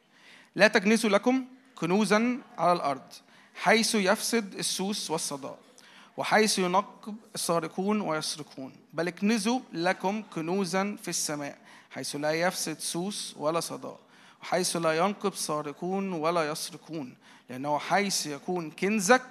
لا 0.55 0.67
تكنسوا 0.67 1.09
لكم 1.09 1.45
كنوزا 1.75 2.41
على 2.57 2.73
الأرض 2.73 3.13
حيث 3.55 3.95
يفسد 3.95 4.53
السوس 4.53 5.11
والصداء. 5.11 5.59
وحيث 6.21 6.59
ينقب 6.59 7.15
السارقون 7.35 8.01
ويسرقون. 8.01 8.73
بل 8.93 9.07
اكنزوا 9.07 9.59
لكم 9.73 10.23
كنوزا 10.35 10.97
في 11.01 11.07
السماء 11.07 11.57
حيث 11.91 12.15
لا 12.15 12.31
يفسد 12.31 12.79
سوس 12.79 13.35
ولا 13.37 13.59
صداء 13.59 13.99
وحيث 14.41 14.75
لا 14.75 14.97
ينقب 14.97 15.35
سارقون 15.35 16.13
ولا 16.13 16.51
يسرقون 16.51 17.15
لأنه 17.49 17.77
حيث 17.77 18.27
يكون 18.27 18.71
كنزك 18.71 19.21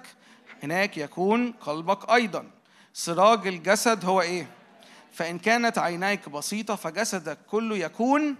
هناك 0.63 0.97
يكون 0.97 1.51
قلبك 1.51 2.09
أيضا. 2.09 2.45
سراج 2.93 3.47
الجسد 3.47 4.05
هو 4.05 4.21
إيه؟ 4.21 4.47
فإن 5.13 5.39
كانت 5.39 5.77
عينيك 5.77 6.29
بسيطة 6.29 6.75
فجسدك 6.75 7.37
كله 7.51 7.77
يكون 7.77 8.35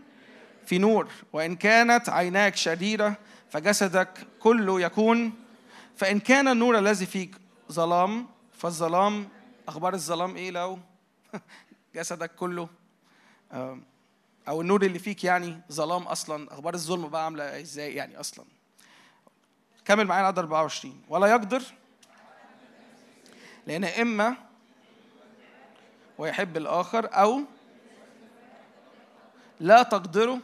في 0.65 0.77
نور 0.77 1.07
وإن 1.33 1.55
كانت 1.55 2.09
عيناك 2.09 2.55
شريرة 2.55 3.15
فجسدك 3.49 4.27
كله 4.39 4.81
يكون. 4.81 5.33
فإن 5.95 6.19
كان 6.19 6.47
النور 6.47 6.79
الذي 6.79 7.05
فيك 7.05 7.35
ظلام 7.71 8.30
فالظلام 8.61 9.29
أخبار 9.67 9.93
الظلام 9.93 10.35
إيه 10.35 10.51
لو؟ 10.51 10.79
جسدك 11.95 12.35
كله. 12.35 12.69
أو 14.47 14.61
النور 14.61 14.81
اللي 14.83 14.99
فيك 14.99 15.23
يعني 15.23 15.61
ظلام 15.71 16.03
أصلا. 16.03 16.53
أخبار 16.53 16.73
الظلم 16.73 17.07
بقى 17.09 17.25
عاملة 17.25 17.61
إزاي 17.61 17.95
يعني 17.95 18.19
أصلا؟ 18.19 18.45
كمل 19.85 20.05
معايا 20.05 20.21
العدد 20.21 20.39
24 20.39 21.01
ولا 21.09 21.27
يقدر 21.27 21.63
لأن 23.67 23.83
إما 23.83 24.35
ويحب 26.17 26.57
الآخر 26.57 27.09
أو 27.13 27.41
لا 29.59 29.83
تقدروا 29.83 30.39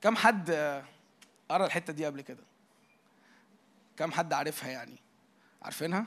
كم 0.00 0.16
حد 0.16 0.50
قرأ 1.48 1.66
الحتة 1.66 1.92
دي 1.92 2.06
قبل 2.06 2.20
كده؟ 2.20 2.53
كم 3.96 4.12
حد 4.12 4.32
عارفها 4.32 4.70
يعني؟ 4.70 4.96
عارفينها؟ 5.62 6.06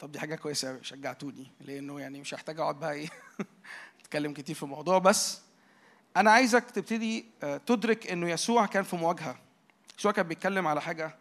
طب 0.00 0.12
دي 0.12 0.20
حاجة 0.20 0.34
كويسة 0.34 0.70
أوي 0.70 0.84
شجعتوني 0.84 1.50
لأنه 1.60 2.00
يعني 2.00 2.20
مش 2.20 2.34
هحتاج 2.34 2.60
أقعد 2.60 2.80
بقى 2.80 2.92
إيه 2.92 3.08
أتكلم 4.00 4.32
كتير 4.32 4.56
في 4.56 4.62
الموضوع. 4.62 4.98
بس 4.98 5.40
أنا 6.16 6.30
عايزك 6.30 6.70
تبتدي 6.70 7.26
آه، 7.42 7.56
تدرك 7.56 8.06
إنه 8.06 8.30
يسوع 8.30 8.66
كان 8.66 8.82
في 8.82 8.96
مواجهة. 8.96 9.36
يسوع 9.98 10.12
كان 10.12 10.28
بيتكلم 10.28 10.66
على 10.66 10.82
حاجة 10.82 11.16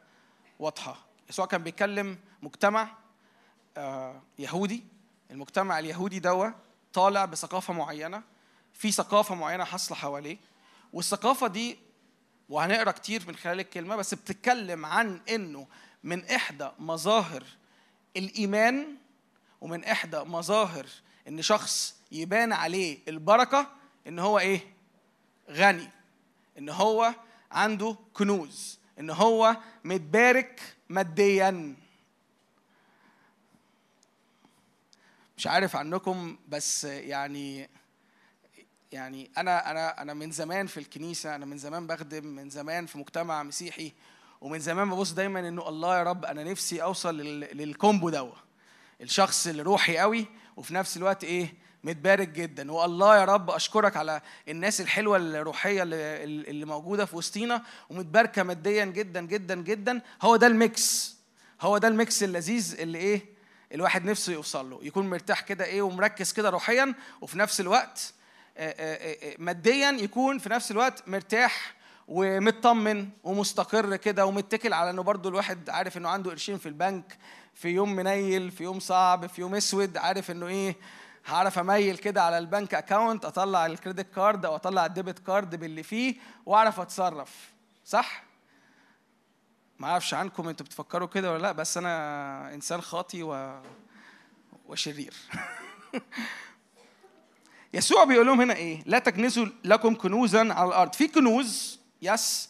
واضحة. 0.59 1.05
يسوع 1.29 1.45
كان 1.45 1.63
بيتكلم 1.63 2.17
مجتمع 2.41 2.97
آه، 3.77 4.21
يهودي. 4.39 4.83
المجتمع 5.31 5.79
اليهودي 5.79 6.19
دوا 6.19 6.49
طالع 6.93 7.25
بثقافة 7.25 7.73
معينة. 7.73 8.23
في 8.73 8.91
ثقافة 8.91 9.35
معينة 9.35 9.63
حاصلة 9.63 9.97
حواليه. 9.97 10.37
والثقافة 10.93 11.47
دي 11.47 11.77
وهنقرأ 12.51 12.91
كتير 12.91 13.23
من 13.27 13.35
خلال 13.35 13.59
الكلمة 13.59 13.95
بس 13.95 14.13
بتتكلم 14.13 14.85
عن 14.85 15.21
إنه 15.29 15.67
من 16.03 16.25
إحدى 16.25 16.69
مظاهر 16.79 17.43
الإيمان 18.17 18.95
ومن 19.61 19.83
إحدى 19.83 20.17
مظاهر 20.19 20.85
إن 21.27 21.41
شخص 21.41 21.95
يبان 22.11 22.53
عليه 22.53 22.99
البركة 23.07 23.71
إن 24.07 24.19
هو 24.19 24.39
إيه؟ 24.39 24.73
غني 25.49 25.89
إن 26.57 26.69
هو 26.69 27.13
عنده 27.51 27.95
كنوز 28.13 28.79
إن 28.99 29.09
هو 29.09 29.57
متبارك 29.83 30.61
ماديا 30.89 31.75
مش 35.37 35.47
عارف 35.47 35.75
عنكم 35.75 36.37
بس 36.49 36.83
يعني 36.83 37.69
يعني 38.91 39.31
أنا 39.37 39.71
أنا 39.71 40.01
أنا 40.01 40.13
من 40.13 40.31
زمان 40.31 40.67
في 40.67 40.77
الكنيسة 40.79 41.35
أنا 41.35 41.45
من 41.45 41.57
زمان 41.57 41.87
بخدم 41.87 42.25
من 42.27 42.49
زمان 42.49 42.85
في 42.85 42.97
مجتمع 42.97 43.43
مسيحي 43.43 43.91
ومن 44.41 44.59
زمان 44.59 44.89
ببص 44.89 45.11
دايما 45.11 45.39
إنه 45.39 45.69
الله 45.69 45.97
يا 45.97 46.03
رب 46.03 46.25
أنا 46.25 46.43
نفسي 46.43 46.83
أوصل 46.83 47.17
لل- 47.17 47.57
لل 47.57 47.72
combo 47.72 48.09
دوا 48.09 48.31
الشخص 49.01 49.47
اللي 49.47 49.61
روحي 49.61 49.97
قوي 49.97 50.25
وفي 50.57 50.73
نفس 50.73 50.97
الوقت 50.97 51.23
إيه 51.23 51.53
متبارك 51.83 52.27
جدا. 52.27 52.71
والله 52.71 53.17
يا 53.17 53.25
رب 53.25 53.49
أشكرك 53.49 53.97
على 53.97 54.21
الناس 54.47 54.81
الحلوة 54.81 55.17
الروحية 55.17 55.83
اللي, 55.83 56.23
اللي 56.23 56.65
موجودة 56.65 57.05
في 57.05 57.15
وسطينا 57.15 57.63
ومتباركة 57.89 58.43
ماديا 58.43 58.85
جدا 58.85 59.21
جدا 59.21 59.55
جدا. 59.55 60.01
هو 60.21 60.35
ده 60.35 60.47
ال 60.47 60.64
mix 60.64 61.15
هو 61.61 61.77
ده 61.77 61.87
ال 61.87 61.96
mix 61.96 62.23
اللذيذ 62.23 62.75
اللي 62.79 62.97
إيه 62.97 63.21
الواحد 63.73 64.05
نفسه 64.05 64.33
يوصل 64.33 64.69
له 64.69 64.79
يكون 64.83 65.09
مرتاح 65.09 65.41
كده 65.41 65.65
إيه 65.65 65.81
ومركز 65.81 66.31
كده 66.33 66.49
روحيا 66.49 66.93
وفي 67.21 67.37
نفس 67.39 67.61
الوقت 67.61 68.13
ماديا 69.37 69.91
يكون 69.91 70.37
في 70.37 70.49
نفس 70.49 70.71
الوقت 70.71 71.09
مرتاح 71.09 71.73
ومطمن 72.07 73.09
ومستقر 73.23 73.95
كده 73.95 74.25
ومتكل 74.25 74.73
على 74.73 74.89
إنه 74.89 75.03
برضو 75.03 75.29
الواحد 75.29 75.69
عارف 75.69 75.97
إنه 75.97 76.09
عنده 76.09 76.31
قرشين 76.31 76.57
في 76.57 76.65
البنك 76.65 77.17
في 77.53 77.69
يوم 77.69 77.95
منيل 77.95 78.51
في 78.51 78.63
يوم 78.63 78.79
صعب 78.79 79.27
في 79.27 79.41
يوم 79.41 79.55
أسود 79.55 79.97
عارف 79.97 80.31
إنه 80.31 80.47
إيه 80.47 80.75
هعرف 81.25 81.59
أميل 81.59 81.97
كده 81.97 82.23
على 82.23 82.37
ال 82.37 82.44
bank 82.44 82.73
account 82.73 83.25
أطلع 83.25 83.65
ال 83.65 83.72
credit 83.72 84.15
card 84.15 84.45
أو 84.45 84.55
أطلع 84.55 84.85
ال 84.85 84.91
debit 84.91 85.19
card 85.19 85.55
باللي 85.55 85.83
فيه 85.83 86.15
وأعرف 86.45 86.79
أتصرف. 86.79 87.51
صح؟ 87.85 88.23
ما 89.79 89.87
أعرفش 89.87 90.13
عنكم 90.13 90.47
أنتوا 90.47 90.65
بتفكروا 90.65 91.07
كده 91.07 91.31
ولا 91.31 91.41
لأ 91.41 91.51
بس 91.51 91.77
أنا 91.77 92.53
إنسان 92.53 92.81
خاطي 92.81 93.23
و... 93.23 93.61
وشرير. 94.67 95.13
يسوع 97.73 98.03
بيقول 98.03 98.27
لهم 98.27 98.41
هنا 98.41 98.53
إيه؟ 98.55 98.83
لا 98.85 98.99
تكنزوا 98.99 99.45
لكم 99.63 99.95
كنوزا 99.95 100.53
على 100.53 100.67
الأرض. 100.67 100.93
في 100.93 101.07
كنوز 101.07 101.79
يس 102.01 102.49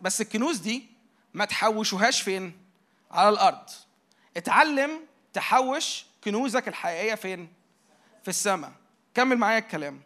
بس 0.00 0.20
الكنوز 0.20 0.58
دي 0.58 0.86
ما 1.34 1.44
تحوشوهاش 1.44 2.22
فين؟ 2.22 2.52
على 3.10 3.28
الأرض. 3.28 3.70
اتعلم 4.36 5.00
تحوش 5.32 6.04
كنوزك 6.24 6.68
الحقيقية 6.68 7.14
فين؟ 7.14 7.48
في 8.22 8.28
السماء. 8.28 8.72
كمل 9.14 9.36
معايا 9.36 9.58
الكلام. 9.58 10.00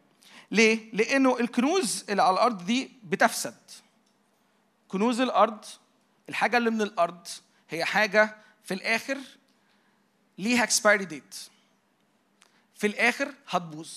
ليه؟ 0.50 0.90
لأنه 0.92 1.40
الكنوز 1.40 2.04
اللي 2.08 2.22
على 2.22 2.34
الأرض 2.34 2.64
دي 2.64 2.90
بتفسد. 3.04 3.56
كنوز 4.88 5.20
الأرض 5.20 5.64
الحاجة 6.28 6.56
اللي 6.56 6.70
من 6.70 6.82
الأرض 6.82 7.26
هي 7.70 7.84
حاجة 7.84 8.36
في 8.64 8.74
الآخر 8.74 9.18
ليها 10.38 10.62
اكسبيري 10.62 11.04
ديت 11.04 11.34
في 12.74 12.86
الآخر 12.86 13.34
هتبوظ. 13.48 13.88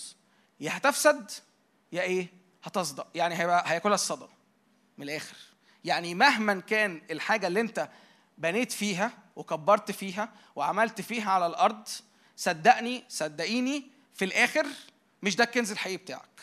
يا 0.62 0.78
هتفسد 0.78 1.32
يا 1.92 2.02
إيه؟ 2.02 2.28
هتصدق 2.64 3.08
يعني 3.16 3.36
هيبقى 3.40 3.64
هياكلها 3.68 3.96
الصدى 3.96 4.26
من 4.98 5.04
الآخر. 5.04 5.36
يعني 5.86 6.16
مهما 6.16 6.60
كان 6.60 7.02
الحاجة 7.12 7.48
اللي 7.48 7.62
أنت 7.62 7.90
بنيت 8.38 8.72
فيها 8.72 9.12
وكبرت 9.36 9.92
فيها 9.92 10.30
وعملت 10.56 11.02
فيها 11.02 11.32
على 11.32 11.48
الأرض 11.48 11.88
صدقني 12.38 13.04
صدقيني 13.10 13.88
في 14.16 14.26
الآخر 14.26 14.66
مش 15.24 15.36
ده 15.36 15.44
الكنز 15.44 15.72
الحقيقي 15.72 15.98
بتاعك. 15.98 16.42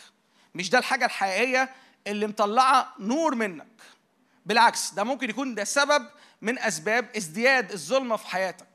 مش 0.55 0.69
ده 0.69 0.77
الحاجة 0.79 1.05
الحقيقية 1.05 1.69
اللي 2.07 2.27
مطلعة 2.27 2.93
نور 2.99 3.35
منك. 3.35 3.67
بالعكس 4.45 4.93
ده 4.93 5.03
ممكن 5.03 5.29
يكون 5.29 5.55
ده 5.55 5.63
سبب 5.63 6.07
من 6.41 6.59
أسباب 6.59 7.15
ازدياد 7.17 7.71
الظلمة 7.71 8.15
في 8.15 8.27
حياتك. 8.27 8.67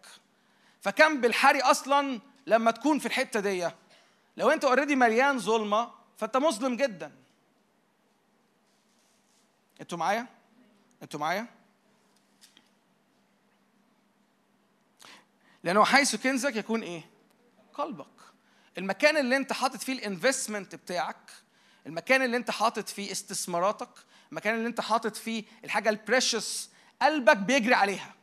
فكم 0.81 1.21
بالحري 1.21 1.61
أصلا 1.61 2.21
لما 2.47 2.71
تكون 2.71 2.99
في 2.99 3.07
الحتة 3.07 3.41
دي. 3.41 3.71
لو 4.37 4.51
انت 4.51 4.65
اوريدي 4.65 4.97
مليان 4.97 5.39
ظلمة 5.39 5.91
فانت 6.17 6.37
مظلم 6.37 6.77
جدا. 6.77 7.13
أنتوا 9.81 9.99
معايا؟ 9.99 10.27
أنتوا 11.03 11.21
معايا؟ 11.21 11.47
لأنه 15.65 15.85
حيث 15.85 16.17
كنزك 16.17 16.57
يكون 16.57 16.83
إيه؟ 16.83 17.11
قلبك. 17.75 18.07
المكان 18.79 19.17
اللي 19.17 19.37
انت 19.37 19.53
حاطط 19.53 19.83
فيه 19.83 19.93
ال 19.93 20.00
investment 20.00 20.75
بتاعك 20.75 21.31
المكان 21.87 22.23
اللي 22.23 22.37
انت 22.37 22.51
حاطط 22.51 22.89
فيه 22.89 23.13
استثماراتك 23.13 23.89
المكان 24.31 24.55
اللي 24.55 24.67
انت 24.67 24.81
حاطط 24.81 25.17
فيه 25.17 25.45
الحاجة 25.65 25.89
ال 25.89 25.98
precious 25.98 26.71
قلبك 27.03 27.37
بيجري 27.37 27.75
عليها. 27.75 28.15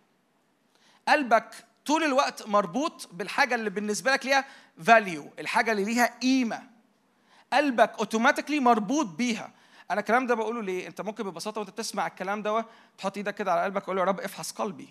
قلبك 1.08 1.66
طول 1.86 2.04
الوقت 2.04 2.48
مربوط 2.48 3.10
بالحاجة 3.12 3.56
اللي 3.56 3.70
بالنسبة 3.70 4.12
لك 4.12 4.26
ليها 4.26 4.46
value 4.84 5.30
الحاجة 5.40 5.72
اللي 5.72 5.84
ليها 5.84 6.20
قيمة. 6.22 6.64
قلبك 7.54 7.92
automatically 8.00 8.60
مربوط 8.60 9.06
بيها. 9.06 9.52
أنا 9.92 10.00
الكلام 10.00 10.28
ده 10.28 10.36
بقوله 10.36 10.62
ليه؟ 10.62 10.88
أنت 10.88 11.02
ممكن 11.02 11.24
ببساطة 11.24 11.62
وأنت 11.62 11.70
بتسمع 11.70 12.08
الكلام 12.08 12.42
ده 12.42 12.66
تحط 12.98 13.18
إيدك 13.18 13.36
كده 13.36 13.52
على 13.52 13.64
قلبك 13.64 13.82
وتقول 13.82 13.96
له 13.96 14.02
يا 14.02 14.08
رب 14.08 14.20
افحص 14.20 14.52
قلبي. 14.52 14.90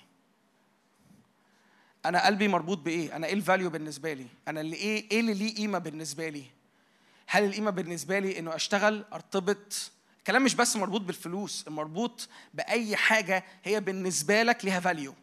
أنا 2.07 2.27
قلبي 2.27 2.49
مربوط 2.49 2.79
بإيه؟ 2.79 3.17
أنا 3.17 3.27
إيه 3.27 3.35
ال 3.35 3.41
value 3.41 3.71
بالنسبة 3.71 4.13
لي؟ 4.13 4.27
أنا 4.49 4.61
اللي 4.61 4.77
إيه 4.77 5.11
إيه 5.11 5.21
اللي 5.21 5.35
ليه 5.35 5.55
قيمة 5.55 5.79
بالنسبة 5.79 6.29
لي؟ 6.29 6.45
هل 7.27 7.45
القيمة 7.45 7.71
بالنسبة 7.71 8.19
لي 8.19 8.39
إنه 8.39 8.55
أشتغل 8.55 9.05
أرتبط؟ 9.13 9.91
الكلام 10.19 10.45
مش 10.45 10.55
بس 10.55 10.77
مربوط 10.77 11.01
بالفلوس 11.01 11.69
مربوط 11.69 12.29
بأي 12.55 12.97
حاجة 12.97 13.45
هي 13.65 13.81
بالنسبة 13.81 14.43
لك 14.43 14.65
ليها 14.65 14.81
value 14.81 15.15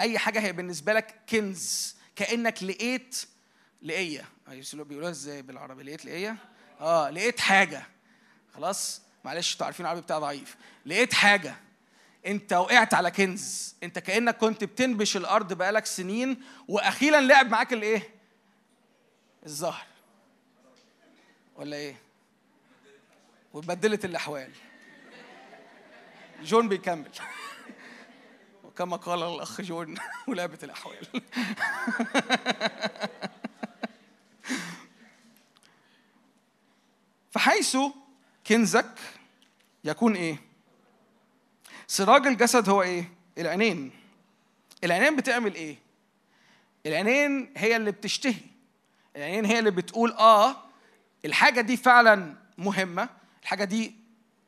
أي 0.00 0.18
حاجة 0.18 0.40
هي 0.40 0.52
بالنسبة 0.52 0.92
لك 0.92 1.14
كنز 1.28 1.96
كأنك 2.16 2.62
لقيت 2.62 3.16
لقية. 3.82 4.24
بيقولوها 4.84 5.10
إزاي 5.10 5.42
بالعربي؟ 5.42 5.82
لقيت 5.82 6.04
لقية؟ 6.04 6.36
آه 6.80 7.10
لقيت 7.10 7.40
حاجة. 7.40 7.82
خلاص؟ 8.54 9.02
معلش 9.24 9.52
أنتوا 9.52 9.66
عارفين 9.66 9.86
العربي 9.86 10.00
بتاعي 10.00 10.20
ضعيف. 10.20 10.56
لقيت 10.86 11.14
حاجة. 11.14 11.56
أنت 12.26 12.52
وقعت 12.52 12.94
على 12.94 13.10
كنز. 13.10 13.74
أنت 13.82 13.98
كأنك 13.98 14.36
كنت 14.36 14.64
بتنبش 14.64 15.16
الأرض 15.16 15.52
بقالك 15.52 15.86
سنين 15.86 16.42
وأخيرا 16.68 17.20
لعب 17.20 17.50
معاك 17.50 17.72
الإيه؟ 17.72 18.10
الزهر. 19.46 19.86
ولا 21.56 21.76
إيه؟ 21.76 21.96
واتبدلت 23.52 24.04
الأحوال. 24.04 24.50
جون 26.42 26.68
بيكمل. 26.68 27.10
وكما 28.78 28.96
قال 28.96 29.22
الأخ 29.22 29.60
جون 29.60 29.94
ولعبت 30.28 30.64
الأحوال. 30.64 31.06
فحيث 37.30 37.76
كنزك 38.46 38.98
يكون 39.84 40.14
إيه؟ 40.16 40.42
سراج 41.86 42.26
الجسد 42.26 42.68
هو 42.68 42.82
إيه؟ 42.82 43.12
العينين. 43.38 43.90
العينين 44.84 45.16
بتعمل 45.16 45.54
إيه؟ 45.54 45.78
العينين 46.86 47.52
هي 47.56 47.76
اللي 47.76 47.90
بتشتهي. 47.90 48.40
العينين 49.16 49.44
هي 49.44 49.58
اللي 49.58 49.70
بتقول 49.70 50.12
آه 50.12 50.56
الحاجة 51.24 51.60
دي 51.60 51.76
فعلا 51.76 52.36
مهمة. 52.58 53.08
الحاجة 53.42 53.64
دي 53.64 53.94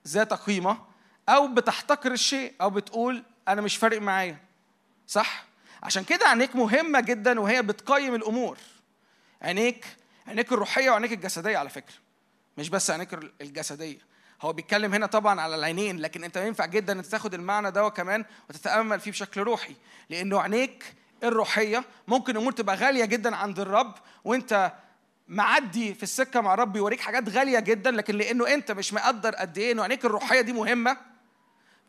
ذات 0.08 0.34
قيمة. 0.34 0.78
أو 1.28 1.48
بتحتقر 1.48 2.12
الشيء 2.12 2.54
أو 2.60 2.70
بتقول 2.70 3.24
أنا 3.52 3.60
مش 3.60 3.76
فارق 3.76 4.00
معايا. 4.02 4.36
صح؟ 5.06 5.44
عشان 5.82 6.04
كده 6.04 6.28
عينيك 6.28 6.56
مهمة 6.56 7.00
جدا 7.00 7.40
وهي 7.40 7.62
بتقيم 7.62 8.14
الأمور. 8.14 8.58
عينيك 9.42 9.86
عينيك 10.26 10.52
الروحية 10.52 10.90
وعينيك 10.90 11.12
الجسدية 11.12 11.58
على 11.58 11.68
فكرة. 11.68 11.94
مش 12.58 12.68
بس 12.68 12.90
عينيك 12.90 13.14
الجسدية. 13.40 13.98
هو 14.42 14.52
بيتكلم 14.52 14.94
هنا 14.94 15.06
طبعا 15.06 15.40
على 15.40 15.54
العينين 15.54 15.98
لكن 15.98 16.24
أنت 16.24 16.36
ينفع 16.36 16.66
جدا 16.66 16.92
إنك 16.92 17.06
تاخد 17.06 17.34
المعنى 17.34 17.70
ده 17.70 17.88
كمان 17.88 18.24
وتتأمل 18.50 19.00
فيه 19.00 19.10
بشكل 19.10 19.40
روحي. 19.40 19.74
لأنه 20.10 20.40
عينيك 20.40 20.94
الروحية 21.24 21.84
ممكن 22.08 22.36
امور 22.36 22.52
تبقى 22.52 22.76
غالية 22.76 23.04
جدا 23.04 23.36
عند 23.36 23.60
الرب 23.60 23.94
وأنت 24.24 24.72
معدي 25.28 25.94
في 25.94 26.02
السكة 26.02 26.40
مع 26.40 26.54
الرب 26.54 26.76
يوريك 26.76 27.00
حاجات 27.00 27.28
غالية 27.28 27.58
جدا 27.58 27.90
لكن 27.90 28.14
لأنه 28.16 28.54
أنت 28.54 28.72
مش 28.72 28.92
مقدر 28.92 29.34
قد 29.34 29.58
إيه 29.58 29.72
إنه 29.72 29.82
عينيك 29.82 30.04
الروحية 30.04 30.40
دي 30.40 30.52
مهمة 30.52 30.96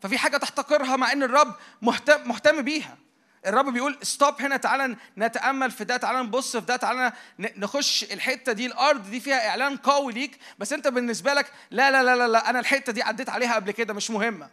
ففي 0.02 0.18
حاجة 0.18 0.36
تحتقرها 0.36 0.96
مع 0.96 1.12
إن 1.12 1.22
الرب 1.22 1.54
مهتم 1.82 2.28
مهتم 2.28 2.62
بيها. 2.62 2.98
الرب 3.46 3.72
بيقول 3.72 3.98
ستوب 4.02 4.42
هنا 4.42 4.56
تعالى 4.56 4.96
نتأمل 5.18 5.70
في 5.70 5.84
ده 5.84 5.96
تعالى 5.96 6.22
نبص 6.22 6.56
في 6.56 6.66
ده 6.66 6.76
تعالى 6.76 7.12
نخش 7.38 8.04
الحتة 8.04 8.52
دي. 8.52 8.66
الأرض 8.66 9.10
دي 9.10 9.20
فيها 9.20 9.48
إعلان 9.48 9.76
قوي 9.76 10.12
ليك 10.12 10.38
بس 10.58 10.72
أنت 10.72 10.88
بالنسبة 10.88 11.34
لك 11.34 11.52
لا 11.70 11.90
لا 11.90 12.02
لا 12.02 12.16
لا, 12.16 12.28
لا 12.28 12.50
أنا 12.50 12.60
الحتة 12.60 12.92
دي 12.92 13.02
عديت 13.02 13.28
عليها 13.28 13.54
قبل 13.54 13.70
كده 13.70 13.94
مش 13.94 14.10
مهمة. 14.10 14.50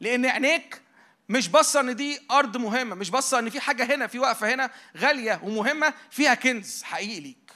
لأن 0.00 0.26
عينيك 0.26 0.82
مش 1.28 1.48
باصة 1.48 1.80
إن 1.80 1.96
دي 1.96 2.20
أرض 2.30 2.56
مهمة 2.56 2.94
مش 2.94 3.10
باصة 3.10 3.38
إن 3.38 3.50
في 3.50 3.60
حاجة 3.60 3.94
هنا 3.94 4.06
في 4.06 4.18
وقفة 4.18 4.54
هنا 4.54 4.70
غالية 4.96 5.40
ومهمة 5.42 5.94
فيها 6.10 6.34
كنز 6.34 6.82
حقيقي 6.82 7.20
ليك. 7.20 7.52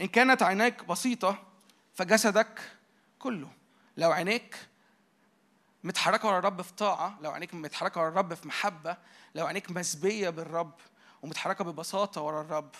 إن 0.00 0.06
كانت 0.06 0.42
عيناك 0.42 0.84
بسيطة 0.84 1.49
فجسدك 2.00 2.60
كله. 3.18 3.50
لو 3.96 4.12
عينيك 4.12 4.56
متحركة 5.84 6.28
ورا 6.28 6.38
الرب 6.38 6.62
في 6.62 6.72
طاعة 6.72 7.18
لو 7.22 7.30
عينيك 7.30 7.54
متحركة 7.54 8.00
ورا 8.00 8.08
الرب 8.08 8.34
في 8.34 8.48
محبة 8.48 8.96
لو 9.34 9.46
عينيك 9.46 9.70
مسبية 9.70 10.30
بالرب 10.30 10.74
ومتحركة 11.22 11.64
ببساطة 11.64 12.20
ورا 12.20 12.40
الرب 12.40 12.70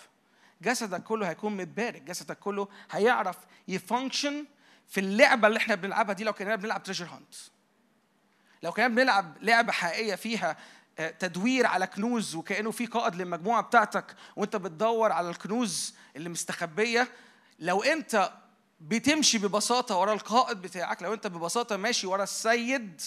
جسدك 0.61 1.03
كله 1.03 1.29
هيكون 1.29 1.57
متبارك. 1.57 2.01
جسدك 2.01 2.39
كله 2.39 2.67
هيعرف 2.91 3.37
ي 3.67 3.76
function 3.76 4.45
في 4.87 4.99
اللعبة 4.99 5.47
اللي 5.47 5.57
إحنا 5.57 5.75
بنلعبها 5.75 6.13
دي 6.13 6.23
لو 6.23 6.33
كنا 6.33 6.55
بنلعب 6.55 6.83
treasure 6.83 7.05
hunt 7.05 7.33
لو 8.63 8.71
كنا 8.71 8.87
بنلعب 8.87 9.37
لعبة 9.41 9.71
حقيقية 9.71 10.15
فيها 10.15 10.57
تدوير 11.19 11.65
على 11.67 11.87
كنوز 11.87 12.35
وكأنه 12.35 12.71
في 12.71 12.85
قائد 12.85 13.15
للمجموعة 13.15 13.61
بتاعتك 13.61 14.15
وانت 14.35 14.55
بتدور 14.55 15.11
على 15.11 15.29
الكنوز 15.29 15.95
اللي 16.15 16.29
مستخبية 16.29 17.07
لو 17.59 17.83
انت 17.83 18.31
بتمشي 18.81 19.37
ببساطة 19.37 19.97
ورا 19.97 20.13
القائد 20.13 20.61
بتاعك. 20.61 21.03
لو 21.03 21.13
أنت 21.13 21.27
ببساطة 21.27 21.77
ماشي 21.77 22.07
ورا 22.07 22.23
السيد 22.23 23.01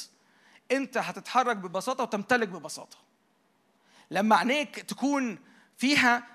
أنت 0.73 0.99
هتتحرك 0.99 1.57
ببساطة 1.57 2.03
وتمتلك 2.03 2.49
ببساطة. 2.49 2.97
لما 4.11 4.37
عينيك 4.37 4.79
تكون 4.79 5.39
فيها 5.79 6.27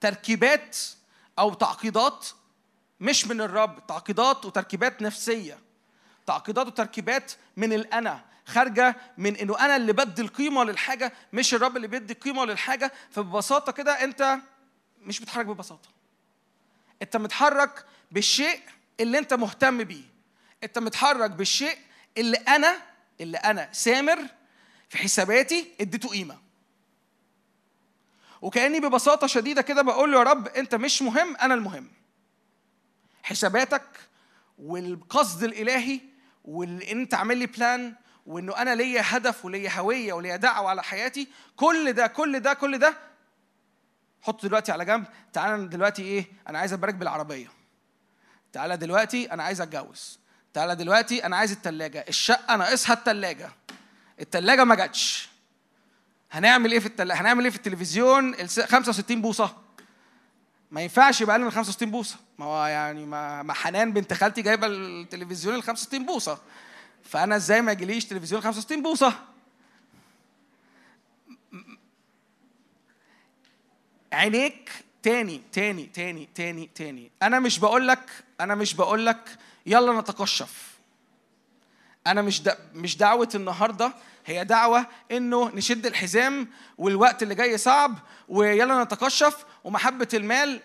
تركيبات 0.00 0.76
أو 1.38 1.54
تعقيدات 1.54 2.28
مش 3.00 3.26
من 3.26 3.40
الرب 3.40 3.86
تعقيدات 3.86 4.44
وتركيبات 4.44 5.02
نفسية. 5.02 5.58
تعقيدات 6.26 6.66
وتركيبات 6.66 7.32
من 7.56 7.72
الأنا 7.72 8.24
خارجة 8.46 8.96
من 9.18 9.36
إنه 9.36 9.58
أنا 9.58 9.76
اللي 9.76 9.92
بدي 9.92 10.22
القيمة 10.22 10.64
للحاجة 10.64 11.12
مش 11.32 11.54
الرب 11.54 11.76
اللي 11.76 11.88
بيدي 11.88 12.12
القيمة 12.12 12.44
للحاجة. 12.44 12.92
فببساطة 13.10 13.72
كده 13.72 14.04
أنت 14.04 14.38
مش 15.00 15.20
بتتحرك 15.20 15.46
ببساطة. 15.46 15.88
أنت 17.02 17.16
متحرك 17.16 17.84
بالشيء 18.12 18.60
اللي 19.00 19.18
انت 19.18 19.34
مهتم 19.34 19.84
بيه. 19.84 20.04
انت 20.64 20.78
متحرك 20.78 21.30
بالشيء 21.30 21.78
اللي 22.18 22.36
أنا 22.36 22.76
اللي 23.20 23.38
أنا 23.38 23.68
سامر 23.72 24.18
في 24.88 24.98
حساباتي 24.98 25.72
اديته 25.80 26.08
قيمة. 26.08 26.38
وكأني 28.42 28.80
ببساطة 28.80 29.26
شديدة 29.26 29.62
كده 29.62 29.82
بقول 29.82 30.12
له 30.12 30.18
يا 30.18 30.22
رب 30.22 30.48
انت 30.48 30.74
مش 30.74 31.02
مهم 31.02 31.36
أنا 31.36 31.54
المهم. 31.54 31.88
حساباتك 33.22 33.82
والقصد 34.58 35.42
الإلهي 35.42 36.00
واللي 36.44 36.92
انت 36.92 37.14
عامل 37.14 37.36
لي 37.38 37.46
بلان 37.46 37.94
وإنه 38.26 38.56
أنا 38.56 38.74
ليا 38.74 39.02
هدف 39.04 39.44
وليا 39.44 39.70
هوية 39.78 40.12
وليا 40.12 40.36
دعوة 40.36 40.70
على 40.70 40.82
حياتي 40.82 41.28
كل 41.56 41.92
ده 41.92 42.06
كل 42.06 42.40
ده 42.40 42.54
كل 42.54 42.78
ده 42.78 42.94
حطه 44.22 44.48
دلوقتي 44.48 44.72
على 44.72 44.84
جنب. 44.84 45.04
تعالى 45.32 45.66
دلوقتي 45.66 46.02
إيه 46.02 46.26
أنا 46.48 46.58
عايز 46.58 46.72
أبارك 46.72 46.94
بالعربية. 46.94 47.61
تعالى 48.52 48.76
دلوقتي 48.76 49.32
أنا 49.32 49.42
عايز 49.42 49.60
أتجوز. 49.60 50.18
تعالى 50.54 50.76
دلوقتي 50.76 51.26
أنا 51.26 51.36
عايز 51.36 51.52
التلاجة. 51.52 52.04
الشقة 52.08 52.56
ناقصها 52.56 52.92
التلاجة. 52.92 53.50
التلاجة 54.20 54.64
ما 54.64 54.74
جاتش. 54.74 55.28
هنعمل 56.32 56.72
إيه 56.72 56.78
في 56.78 56.86
التلاجة 56.86 57.20
هنعمل 57.20 57.44
إيه 57.44 57.50
في 57.50 57.56
التلفزيون؟ 57.56 58.34
ال 58.34 58.48
65 58.48 59.22
بوصة. 59.22 59.56
ما 60.70 60.80
ينفعش 60.82 61.20
يبقى 61.20 61.36
أقل 61.36 61.44
من 61.44 61.50
65 61.50 61.90
بوصة. 61.90 62.16
ما 62.38 62.44
هو 62.44 62.66
يعني 62.66 63.06
ما, 63.06 63.42
ما 63.42 63.52
حنان 63.52 63.92
بنت 63.92 64.12
خالتي 64.14 64.42
جايبة 64.42 64.66
التلفزيون 64.66 65.54
ال 65.54 65.62
65 65.62 66.06
بوصة. 66.06 66.38
فأنا 67.04 67.36
إزاي 67.36 67.62
ما 67.62 67.72
يجيليش 67.72 68.04
تلفزيون 68.04 68.42
65 68.42 68.82
بوصة؟ 68.82 69.14
عينيك 74.12 74.70
تاني 75.02 75.42
تاني 75.52 75.86
تاني 75.86 76.28
تاني 76.34 76.70
تاني. 76.74 77.10
أنا 77.22 77.40
مش 77.40 77.58
بقول 77.58 77.88
لك 77.88 78.24
أنا 78.42 78.54
مش 78.54 78.74
بقول 78.74 79.06
لك 79.06 79.38
يلا 79.66 80.00
نتقشف 80.00 80.72
أنا 82.06 82.22
مش 82.22 82.42
دا 82.42 82.58
مش 82.74 82.96
دعوة 82.96 83.28
النهارده 83.34 83.92
هي 84.26 84.44
دعوة 84.44 84.86
إنه 85.10 85.48
نشد 85.54 85.86
الحزام 85.86 86.48
والوقت 86.78 87.22
اللي 87.22 87.34
جاي 87.34 87.58
صعب 87.58 87.98
ويلا 88.28 88.84
نتقشف 88.84 89.44
ومحبة 89.64 90.08
المال 90.14 90.60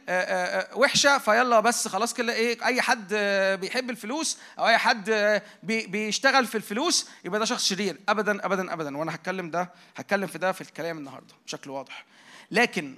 وحشة 0.75 1.17
فيلا 1.17 1.59
بس 1.59 1.87
خلاص 1.87 2.13
كده 2.13 2.33
إيه 2.33 2.65
أي 2.65 2.81
حد 2.81 3.13
بيحب 3.61 3.89
الفلوس 3.89 4.37
أو 4.59 4.67
أي 4.67 4.77
حد 4.77 5.41
بيشتغل 5.63 6.47
في 6.47 6.55
الفلوس 6.55 7.09
يبقى 7.25 7.39
ده 7.39 7.45
شخص 7.45 7.65
شرير. 7.65 7.97
ابدا 8.09 8.45
ابدا 8.45 8.73
ابدا. 8.73 8.97
وأنا 8.97 9.15
هتكلم 9.15 9.49
ده 9.51 9.71
هتكلم 9.95 10.27
في 10.27 10.37
ده 10.37 10.51
في 10.51 10.61
الكلام 10.61 10.97
النهارده 10.97 11.33
بشكل 11.45 11.69
واضح. 11.69 12.05
لكن 12.51 12.95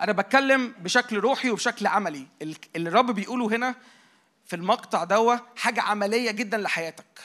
أنا 0.00 0.12
بتكلم 0.12 0.74
بشكل 0.78 1.16
روحي 1.18 1.50
وبشكل 1.50 1.86
عملي. 1.86 2.26
اللي 2.76 2.88
الرب 2.88 3.10
بيقوله 3.10 3.46
هنا 3.46 3.74
في 4.46 4.56
المقطع 4.56 5.04
دوا 5.04 5.36
حاجة 5.56 5.80
عملية 5.82 6.30
جدا 6.30 6.58
لحياتك. 6.58 7.20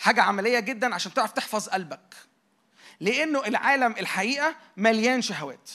حاجة 0.00 0.22
عملية 0.22 0.58
جدا 0.58 0.94
عشان 0.94 1.14
تعرف 1.14 1.32
تحفظ 1.32 1.68
قلبك. 1.68 2.14
لأنه 3.00 3.46
العالم 3.46 3.92
الحقيقة 3.92 4.56
مليان 4.76 5.22
شهوات. 5.22 5.70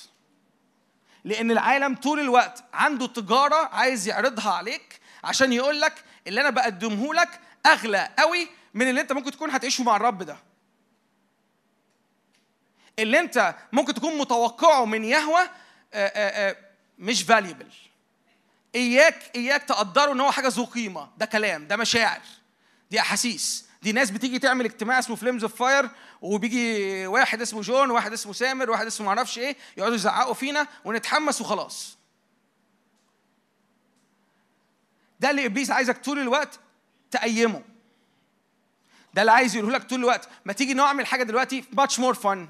لأن 1.23 1.51
العالم 1.51 1.95
طول 1.95 2.19
الوقت 2.19 2.63
عنده 2.73 3.07
تجارة 3.07 3.69
عايز 3.75 4.07
يعرضها 4.07 4.51
عليك 4.51 4.99
عشان 5.23 5.53
يقول 5.53 5.81
لك 5.81 6.03
اللي 6.27 6.41
أنا 6.41 6.49
بقدمه 6.49 7.13
لك 7.13 7.39
أغلى 7.65 8.09
قوي 8.19 8.47
من 8.73 8.89
اللي 8.89 9.01
أنت 9.01 9.11
ممكن 9.11 9.31
تكون 9.31 9.51
هتعيشه 9.51 9.83
مع 9.83 9.95
الرب 9.95 10.23
ده. 10.23 10.37
اللي 12.99 13.19
أنت 13.19 13.55
ممكن 13.71 13.93
تكون 13.93 14.17
متوقعه 14.17 14.85
من 14.85 15.03
يهوه 15.03 15.49
مش 16.99 17.23
valuable 17.23 17.67
إياك 18.75 19.31
إياك 19.35 19.63
تقدره 19.63 20.11
إن 20.11 20.21
هو 20.21 20.31
حاجة 20.31 20.47
ذو 20.47 20.65
قيمة. 20.65 21.09
ده 21.17 21.25
كلام 21.25 21.67
ده 21.67 21.75
مشاعر 21.77 22.21
دي 22.91 22.99
أحاسيس. 22.99 23.65
دي 23.81 23.91
ناس 23.91 24.11
بتيجي 24.11 24.39
تعمل 24.39 24.65
اجتماع 24.65 24.99
اسمه 24.99 25.15
Flames 25.15 25.43
of 25.43 25.55
Fire 25.55 25.89
وبيجي 26.21 27.07
واحد 27.07 27.41
اسمه 27.41 27.61
جون 27.61 27.91
وواحد 27.91 28.13
اسمه 28.13 28.33
سامر 28.33 28.69
وواحد 28.69 28.85
اسمه 28.85 29.05
معرفش 29.05 29.37
إيه 29.37 29.55
يقعدوا 29.77 29.95
يزعقوا 29.95 30.33
فينا 30.33 30.67
ونتحمس 30.85 31.41
وخلاص. 31.41 31.97
ده 35.19 35.29
اللي 35.29 35.45
إبليس 35.45 35.71
عايزك 35.71 35.97
طول 35.97 36.19
الوقت 36.19 36.59
تقيمه. 37.11 37.61
ده 39.13 39.21
اللي 39.21 39.31
عايز 39.31 39.55
يقوله 39.55 39.73
لك 39.73 39.83
طول 39.83 39.99
الوقت. 39.99 40.29
ما 40.45 40.53
تيجي 40.53 40.73
نعمل 40.73 41.05
حاجة 41.05 41.23
دلوقتي 41.23 41.63
much 41.73 41.99
more 41.99 42.13
fun 42.13 42.47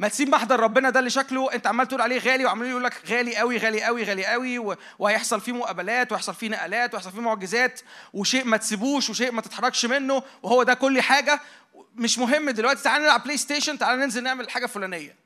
ما 0.00 0.08
تسيب 0.08 0.28
محضر 0.28 0.60
ربنا 0.60 0.90
ده 0.90 0.98
اللي 0.98 1.10
شكله. 1.10 1.52
انت 1.52 1.66
عمال 1.66 1.88
تقول 1.88 2.00
عليه 2.00 2.18
غالي 2.18 2.44
وعمال 2.44 2.66
يقول 2.66 2.84
لك 2.84 3.02
غالي 3.10 3.36
قوي 3.36 3.58
غالي 3.58 3.82
قوي 3.82 4.04
غالي 4.04 4.26
قوي 4.26 4.76
وهيحصل 4.98 5.40
فيه 5.40 5.52
مقابلات 5.52 6.12
وهيحصل 6.12 6.34
فيه 6.34 6.48
نقلات 6.48 6.94
وهيحصل 6.94 7.12
فيه 7.12 7.20
معجزات 7.20 7.80
وشيء 8.12 8.44
ما 8.44 8.56
تسيبوش 8.56 9.10
وشيء 9.10 9.32
ما 9.32 9.42
تتحركش 9.42 9.84
منه 9.86 10.22
وهو 10.42 10.62
ده 10.62 10.74
كل 10.74 11.00
حاجة. 11.00 11.40
مش 11.94 12.18
مهم 12.18 12.50
دلوقتي 12.50 12.82
تعالى 12.82 13.04
نلعب 13.04 13.22
PlayStation 13.24 13.78
تعالى 13.78 14.00
ننزل 14.02 14.22
نعمل 14.22 14.50
حاجة 14.50 14.66
فلانية. 14.66 15.16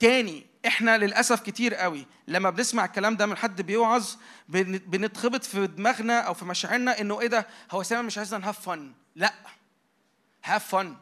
تاني 0.00 0.46
إحنا 0.66 0.98
للأسف 0.98 1.40
كتير 1.40 1.74
قوي 1.74 2.06
لما 2.28 2.50
بنسمع 2.50 2.84
الكلام 2.84 3.16
ده 3.16 3.26
من 3.26 3.36
حد 3.36 3.62
بيوعظ 3.62 4.14
بن- 4.48 4.78
بنتخبط 4.78 5.44
في 5.44 5.66
دماغنا 5.66 6.20
أو 6.20 6.34
في 6.34 6.44
مشاعرنا 6.44 7.00
إنه 7.00 7.20
إيه 7.20 7.26
ده؟ 7.26 7.46
هو 7.70 7.82
سامر 7.82 8.02
مش 8.02 8.18
عايزنا 8.18 8.40
ن 8.40 8.44
have 8.44 8.60
fun 8.60 8.92
لأ. 9.16 9.32
have 10.44 10.68
fun 10.68 10.96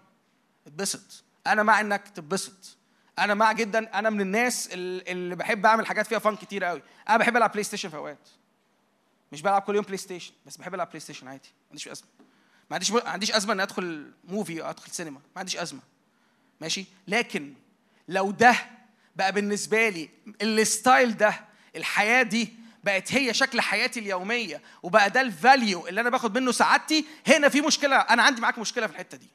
اتبسط. 0.66 1.24
أنا 1.46 1.62
مع 1.62 1.80
انك 1.80 2.08
تتبسط. 2.08 2.76
أنا 3.18 3.34
مع 3.34 3.52
جدا 3.52 3.98
أنا 3.98 4.10
من 4.10 4.20
الناس 4.20 4.68
ال- 4.72 5.08
اللي 5.08 5.36
بحب 5.36 5.66
اعمل 5.66 5.86
حاجات 5.86 6.06
فيها 6.06 6.18
fun 6.18 6.36
كتير 6.36 6.64
قوي. 6.64 6.82
أنا 7.08 7.16
بحب 7.16 7.36
العب 7.36 7.50
PlayStation 7.52 7.88
في 7.88 7.96
أوقات. 7.96 8.28
مش 9.32 9.42
بلعب 9.42 9.62
كل 9.62 9.74
يوم 9.74 9.84
PlayStation 9.84 10.32
بس 10.46 10.56
بحب 10.56 10.74
العب 10.74 10.88
PlayStation 10.88 11.28
عادي. 11.28 11.48
ما 11.48 11.66
عنديش 11.70 11.88
أزمة. 11.88 12.08
ما 12.70 12.74
عنديش 12.74 12.90
ما 12.90 13.08
عنديش 13.08 13.32
أزمة 13.32 13.52
ان 13.52 13.60
أدخل 13.60 14.12
movie 14.24 14.62
أو 14.62 14.70
أدخل 14.70 14.90
سينما 14.92 15.18
ما 15.18 15.38
عنديش 15.38 15.56
أزمة. 15.56 15.80
ماشي؟ 16.60 16.84
لكن 17.08 17.54
لو 18.08 18.30
ده 18.30 18.54
بقى 19.16 19.32
بالنسبة 19.32 19.88
لي 19.88 20.10
ال 20.42 20.55
style 20.55 21.16
ده 21.16 21.40
الحياة 21.76 22.22
دي 22.22 22.52
بقت 22.84 23.12
هي 23.14 23.34
شكل 23.34 23.60
حياتي 23.60 24.00
اليومية 24.00 24.62
وبقى 24.82 25.10
ده 25.10 25.20
ال 25.20 25.32
value 25.32 25.88
اللي 25.88 26.00
أنا 26.00 26.10
باخد 26.10 26.38
منه 26.38 26.52
سعادتي 26.52 27.04
هنا 27.26 27.48
في 27.48 27.60
مشكلة. 27.60 27.96
أنا 27.96 28.22
عندي 28.22 28.40
معاك 28.40 28.58
مشكلة 28.58 28.86
في 28.86 28.92
الحتة 28.92 29.16
دي. 29.16 29.26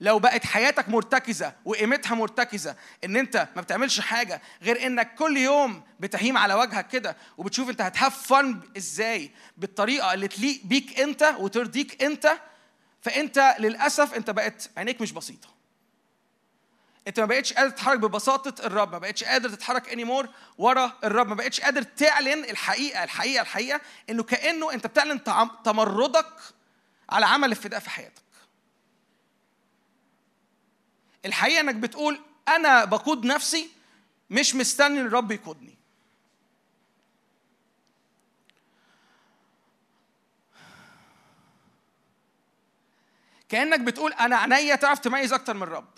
لو 0.00 0.18
بقت 0.18 0.46
حياتك 0.46 0.88
مرتكزة 0.88 1.52
وقيمتها 1.64 2.14
مرتكزة 2.14 2.76
إن 3.04 3.16
أنت 3.16 3.48
ما 3.56 3.62
بتعملش 3.62 4.00
حاجة 4.00 4.42
غير 4.62 4.86
إنك 4.86 5.14
كل 5.14 5.36
يوم 5.36 5.82
بتهيم 6.00 6.38
على 6.38 6.54
وجهك 6.54 6.88
كده 6.88 7.16
وبتشوف 7.38 7.68
أنت 7.70 7.80
هت 7.80 7.95
have 7.95 8.26
fun 8.26 8.60
إزاي 8.76 9.30
بالطريقة 9.56 10.14
اللي 10.14 10.28
تليق 10.28 10.60
بيك 10.64 11.00
أنت 11.00 11.34
وترضيك 11.38 12.02
أنت. 12.02 12.38
فأنت 13.02 13.56
للأسف 13.58 14.14
أنت 14.14 14.30
بقت 14.30 14.70
عينيك 14.76 15.00
مش 15.00 15.12
بسيطة. 15.12 15.48
أنت 17.08 17.20
ما 17.20 17.26
بقتش 17.26 17.52
قادر 17.52 17.70
تتحرك 17.70 17.98
ببساطة 17.98 18.66
الرب 18.66 18.92
ما 18.92 18.98
بقتش 18.98 19.24
قادر 19.24 19.48
تتحرك 19.48 19.92
اني 19.92 20.04
مور 20.04 20.28
ورا 20.58 20.92
الرب 21.04 21.28
ما 21.28 21.34
بقتش 21.34 21.60
قادر 21.60 21.82
تعلن 21.82 22.44
الحقيقة 22.44 23.04
الحقيقة 23.04 23.42
الحقيقة 23.42 23.80
إنه 24.10 24.22
كأنه 24.22 24.72
أنت 24.72 24.86
بتعلن 24.86 25.24
تمردك 25.64 26.26
على 27.10 27.26
عمل 27.26 27.50
الفداء 27.50 27.80
في 27.80 27.90
حياتك. 27.90 28.22
الحقيقة 31.24 31.60
إنك 31.60 31.74
بتقول 31.74 32.20
أنا 32.48 32.84
بقود 32.84 33.24
نفسي 33.24 33.70
مش 34.30 34.54
مستني 34.54 35.00
الرب 35.00 35.32
يقودني. 35.32 35.78
كأنك 43.48 43.80
بتقول 43.80 44.12
أنا 44.12 44.36
عينيا 44.36 44.76
تعرف 44.76 44.98
تميز 44.98 45.32
أكتر 45.32 45.54
من 45.54 45.62
الرب. 45.62 45.88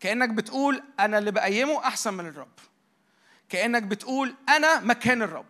كأنك 0.00 0.28
بتقول 0.28 0.82
أنا 1.00 1.18
اللي 1.18 1.30
بقيمه 1.30 1.86
أحسن 1.86 2.14
من 2.14 2.26
الرب. 2.26 2.58
كأنك 3.48 3.82
بتقول 3.82 4.34
أنا 4.48 4.80
مكان 4.80 5.22
الرب. 5.22 5.46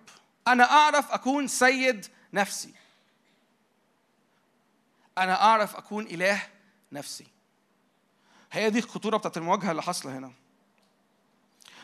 أنا 0.48 0.70
أعرف 0.70 1.10
أكون 1.10 1.48
سيد 1.48 2.06
نفسي. 2.32 2.74
أنا 5.18 5.42
أعرف 5.42 5.76
أكون 5.76 6.06
إله 6.06 6.42
نفسي. 6.92 7.31
هي 8.52 8.70
دي 8.70 8.78
الخطورة 8.78 9.16
بتاعت 9.16 9.36
المواجهة 9.36 9.70
اللي 9.70 9.82
حاصلة 9.82 10.18
هنا. 10.18 10.32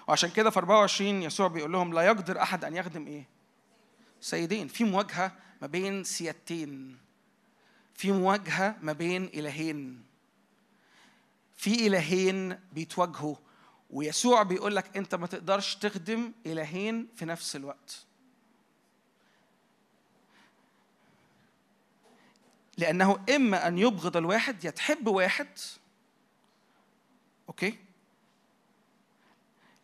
وعشان 0.08 0.30
كده 0.30 0.50
في 0.50 0.58
24 0.58 1.22
يسوع 1.22 1.48
بيقول 1.48 1.72
لهم 1.72 1.94
لا 1.94 2.02
يقدر 2.02 2.42
أحد 2.42 2.64
أن 2.64 2.76
يخدم 2.76 3.06
إيه؟ 3.06 3.24
سيدين. 4.20 4.68
في 4.68 4.84
مواجهة 4.84 5.32
ما 5.62 5.66
بين 5.66 6.04
سيادتين. 6.04 6.98
في 7.94 8.12
مواجهة 8.12 8.76
ما 8.82 8.92
بين 8.92 9.24
إلهين. 9.24 10.02
في 11.56 11.86
إلهين 11.86 12.60
بيتواجهوا. 12.72 13.36
ويسوع 13.90 14.42
بيقول 14.42 14.76
لك 14.76 14.96
أنت 14.96 15.14
ما 15.14 15.26
تقدرش 15.26 15.74
تخدم 15.74 16.32
إلهين 16.46 17.08
في 17.16 17.24
نفس 17.24 17.56
الوقت. 17.56 18.04
لأنه 22.78 23.24
إما 23.36 23.68
أن 23.68 23.78
يبغض 23.78 24.16
الواحد 24.16 24.64
يا 24.64 24.70
تحب 24.70 25.06
واحد 25.06 25.48
أوكي؟ 27.62 27.78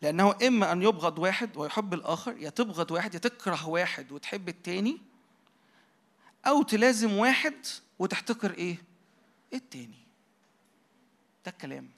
لأنه 0.01 0.35
إما 0.47 0.71
أن 0.71 0.81
يبغض 0.81 1.19
واحد 1.19 1.57
ويحب 1.57 1.93
الآخر 1.93 2.37
يا 2.37 2.49
تبغض 2.49 2.91
واحد 2.91 3.13
يا 3.13 3.19
تكره 3.19 3.67
واحد 3.67 4.11
وتحب 4.11 4.49
التاني 4.49 5.01
أو 6.47 6.63
تلازم 6.63 7.13
واحد 7.13 7.65
وتحتقر 7.99 8.51
إيه؟ 8.51 8.77
التاني. 9.53 9.99
ده 11.45 11.51
الكلام. 11.51 11.89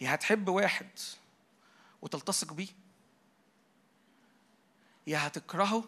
يا 0.00 0.14
هتحب 0.14 0.48
واحد 0.48 0.90
وتلتصق 2.02 2.52
بيه 2.52 2.68
يا 5.06 5.26
هتكرهه 5.26 5.84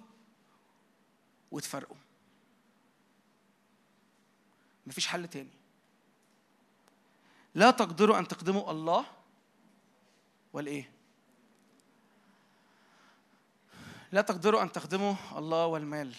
وتفرقه. 1.50 1.96
مفيش 4.86 5.06
حل 5.06 5.28
تاني. 5.28 5.59
لا 7.54 7.70
تقدروا 7.70 8.18
أن 8.18 8.28
تخدموا 8.28 8.70
الله 8.70 9.06
والإيه؟ 10.52 10.90
لا 14.12 14.20
تقدروا 14.20 14.62
أن 14.62 14.72
تخدموا 14.72 15.14
الله 15.36 15.66
والمال. 15.66 16.14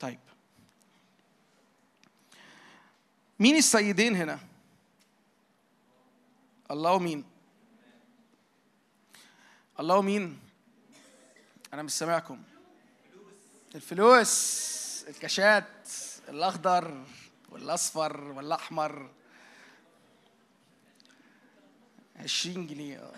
طيب. 0.00 0.18
مين 3.40 3.56
السيدين 3.56 4.16
هنا؟ 4.16 4.38
الله 6.70 6.92
ومين 6.92 7.24
الله 9.80 9.96
ومين 9.96 10.40
أنا 11.72 11.82
مش 11.82 11.92
سامعكم. 11.92 12.42
الفلوس. 13.74 14.64
الكاشات 15.08 15.88
الأخضر. 16.28 17.04
والأصفر 17.54 18.20
والأحمر. 18.20 19.10
20 22.16 22.66
جنيه. 22.66 23.00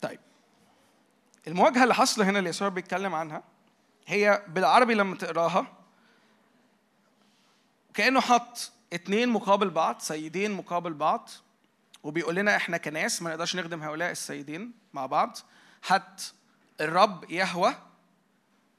طيب. 0.00 0.20
المواجهة 1.46 1.82
اللي 1.82 1.94
حاصلة 1.94 2.30
هنا 2.30 2.38
اللي 2.38 2.50
يسوع 2.50 2.68
بيتكلم 2.68 3.14
عنها 3.14 3.42
هي 4.06 4.44
بالعربي 4.48 4.94
لما 4.94 5.16
تقراها 5.16 5.66
كأنه 7.94 8.20
حط 8.20 8.72
اتنين 8.92 9.28
مقابل 9.28 9.70
بعض 9.70 9.98
سيدين 9.98 10.50
مقابل 10.50 10.94
بعض 10.94 11.30
وبيقول 12.02 12.34
لنا 12.34 12.56
إحنا 12.56 12.76
كناس 12.76 13.22
ما 13.22 13.30
نقدرش 13.30 13.56
نخدم 13.56 13.82
هؤلاء 13.82 14.10
السيدين 14.10 14.72
مع 14.92 15.06
بعض 15.06 15.38
حط 15.82 16.34
الرب 16.80 17.30
يهوى 17.30 17.87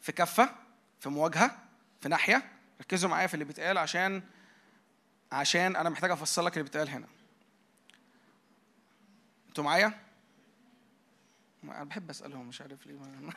في 0.02 0.12
كفة 0.12 0.56
في 1.00 1.10
مواجهة 1.10 1.58
في 2.02 2.10
ناحية. 2.10 2.52
ركزوا 2.82 3.10
معايا 3.10 3.28
في 3.28 3.34
اللي 3.34 3.46
بيتقال 3.46 3.78
عشان 3.78 4.24
عشان 5.32 5.76
أنا 5.76 5.90
محتاج 5.90 6.12
افصل 6.12 6.46
لك 6.46 6.54
اللي 6.54 6.64
بيتقال 6.64 6.90
هنا. 6.90 7.08
أنتوا 9.50 9.64
معايا؟ 9.64 10.00
أنا 11.64 11.84
بحب 11.84 12.10
أسألهم 12.10 12.48
مش 12.48 12.62
عارف 12.62 12.86
ليه. 12.88 13.00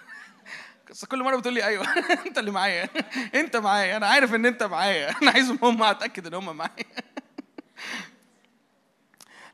بس 0.90 1.04
كل 1.04 1.22
مرة 1.22 1.36
بتقول 1.36 1.54
لي 1.54 1.64
أيوه. 1.64 1.86
أنت 2.26 2.38
اللي 2.38 2.50
معايا. 2.50 2.88
أنت 3.34 3.56
معايا. 3.56 3.96
أنا 3.96 4.06
عارف 4.06 4.34
إن 4.34 4.46
أنت 4.46 4.62
معايا. 4.62 5.10
أنا 5.22 5.30
عايزهم 5.30 5.58
هم 5.62 5.82
اتاكد 5.82 6.26
إن 6.26 6.34
هم 6.34 6.56
معايا. 6.56 6.84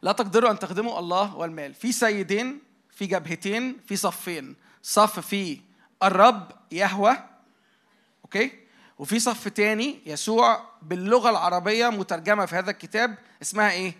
لا 0.02 0.12
تقدروا 0.12 0.50
أن 0.50 0.58
تخدموا 0.58 0.98
الله 0.98 1.36
والمال. 1.36 1.74
في 1.74 1.92
سيدين 1.92 2.60
في 2.90 3.06
جبهتين 3.06 3.78
في 3.86 3.96
صفين. 3.96 4.56
صف 4.82 5.20
فيه 5.20 5.67
الرب 6.02 6.52
يهوى 6.72 7.16
okay؟ 8.24 8.50
وفي 8.98 9.20
صف 9.20 9.48
تاني 9.48 10.00
يسوع 10.06 10.70
باللغة 10.82 11.30
العربية 11.30 11.88
مترجمة 11.88 12.46
في 12.46 12.56
هذا 12.56 12.70
الكتاب 12.70 13.18
اسمها 13.42 13.70
إيه؟ 13.70 13.94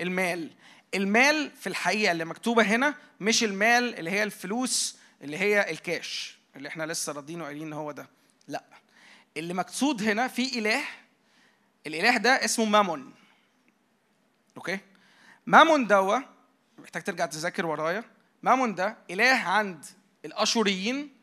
المال. 0.00 0.50
المال 0.94 1.50
في 1.60 1.66
الحقيقة 1.66 2.12
اللي 2.12 2.24
مكتوبة 2.24 2.62
هنا 2.62 2.94
مش 3.20 3.44
المال 3.44 3.98
اللي 3.98 4.10
هي 4.10 4.22
الفلوس 4.22 4.98
اللي 5.22 5.38
هي 5.38 5.70
الكاش 5.70 6.38
اللي 6.56 6.68
إحنا 6.68 6.86
لسه 6.86 7.12
راضيين 7.12 7.40
وقايلين 7.40 7.66
إن 7.66 7.72
هو 7.72 7.92
ده. 7.92 8.08
لأ. 8.48 8.64
اللي 9.36 9.54
مقصود 9.54 10.02
هنا 10.02 10.28
في 10.28 10.58
إله 10.58 10.80
الإله 11.86 12.16
ده 12.16 12.44
اسمه 12.44 12.64
مامون. 12.64 13.14
okay؟ 14.56 14.78
مامون 15.46 15.86
دوا 15.86 16.18
محتاج 16.78 17.02
ترجع 17.02 17.26
تذاكر 17.26 17.66
ورايا. 17.66 18.04
مامون 18.42 18.74
ده 18.74 18.96
إله 19.10 19.34
عند 19.34 19.84
الأشوريين 20.24 21.17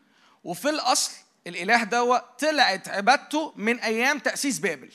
وفي 0.46 0.70
الأصل 0.70 1.12
الإله 1.48 1.84
دوا 1.84 2.18
طلعت 2.18 2.88
عبادته 2.90 3.54
من 3.56 3.80
أيام 3.80 4.20
تأسيس 4.20 4.60
بابل. 4.60 4.92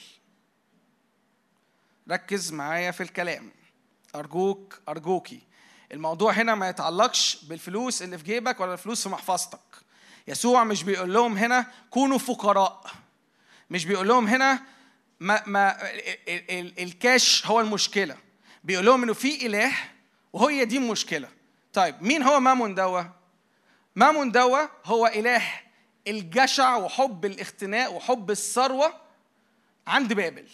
ركز 2.10 2.52
معايا 2.52 2.90
في 2.90 3.02
الكلام. 3.02 3.50
أرجوك 4.14 4.80
أرجوكي. 4.88 5.40
الموضوع 5.92 6.32
هنا 6.32 6.54
ما 6.54 6.68
يتعلقش 6.68 7.44
بالفلوس 7.44 8.02
اللي 8.02 8.18
في 8.18 8.24
جيبك 8.24 8.60
ولا 8.60 8.72
الفلوس 8.72 9.02
في 9.02 9.08
محفظتك. 9.08 9.60
يسوع 10.28 10.64
مش 10.64 10.82
بيقول 10.82 11.14
لهم 11.14 11.36
هنا 11.38 11.66
كونوا 11.90 12.18
فقراء. 12.18 12.90
مش 13.70 13.84
بيقول 13.84 14.08
لهم 14.08 14.26
هنا 14.26 14.62
ما 15.20 15.42
ما 15.46 15.90
ال- 15.90 16.00
ال- 16.28 16.50
ال- 16.50 16.82
الكاش 16.82 17.46
هو 17.46 17.60
المشكلة. 17.60 18.16
بيقول 18.64 18.86
لهم 18.86 19.02
إنه 19.02 19.12
في 19.12 19.46
إله 19.46 19.72
وهي 20.32 20.64
دي 20.64 20.76
المشكلة. 20.76 21.28
طيب 21.72 22.02
مين 22.02 22.22
هو 22.22 22.40
مامون 22.40 22.74
دوا؟ 22.74 23.02
مامون 24.00 24.32
دوا 24.32 24.66
هو 24.84 25.06
إله 25.06 25.42
الجشع 26.08 26.76
وحب 26.76 27.24
الاقتناء 27.24 27.92
وحب 27.92 28.30
الثروة 28.30 28.94
عند 29.86 30.12
بابل. 30.12 30.46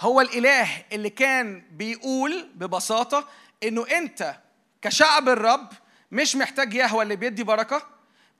هو 0.00 0.20
الإله 0.20 0.68
اللي 0.92 1.10
كان 1.10 1.62
بيقول 1.70 2.48
ببساطة 2.54 3.28
إنه 3.62 3.86
أنت 3.86 4.34
كشعب 4.82 5.28
الرب 5.28 5.68
مش 6.12 6.36
محتاج 6.36 6.74
يهوى 6.74 7.02
اللي 7.02 7.16
بيدي 7.16 7.42
بركة 7.42 7.82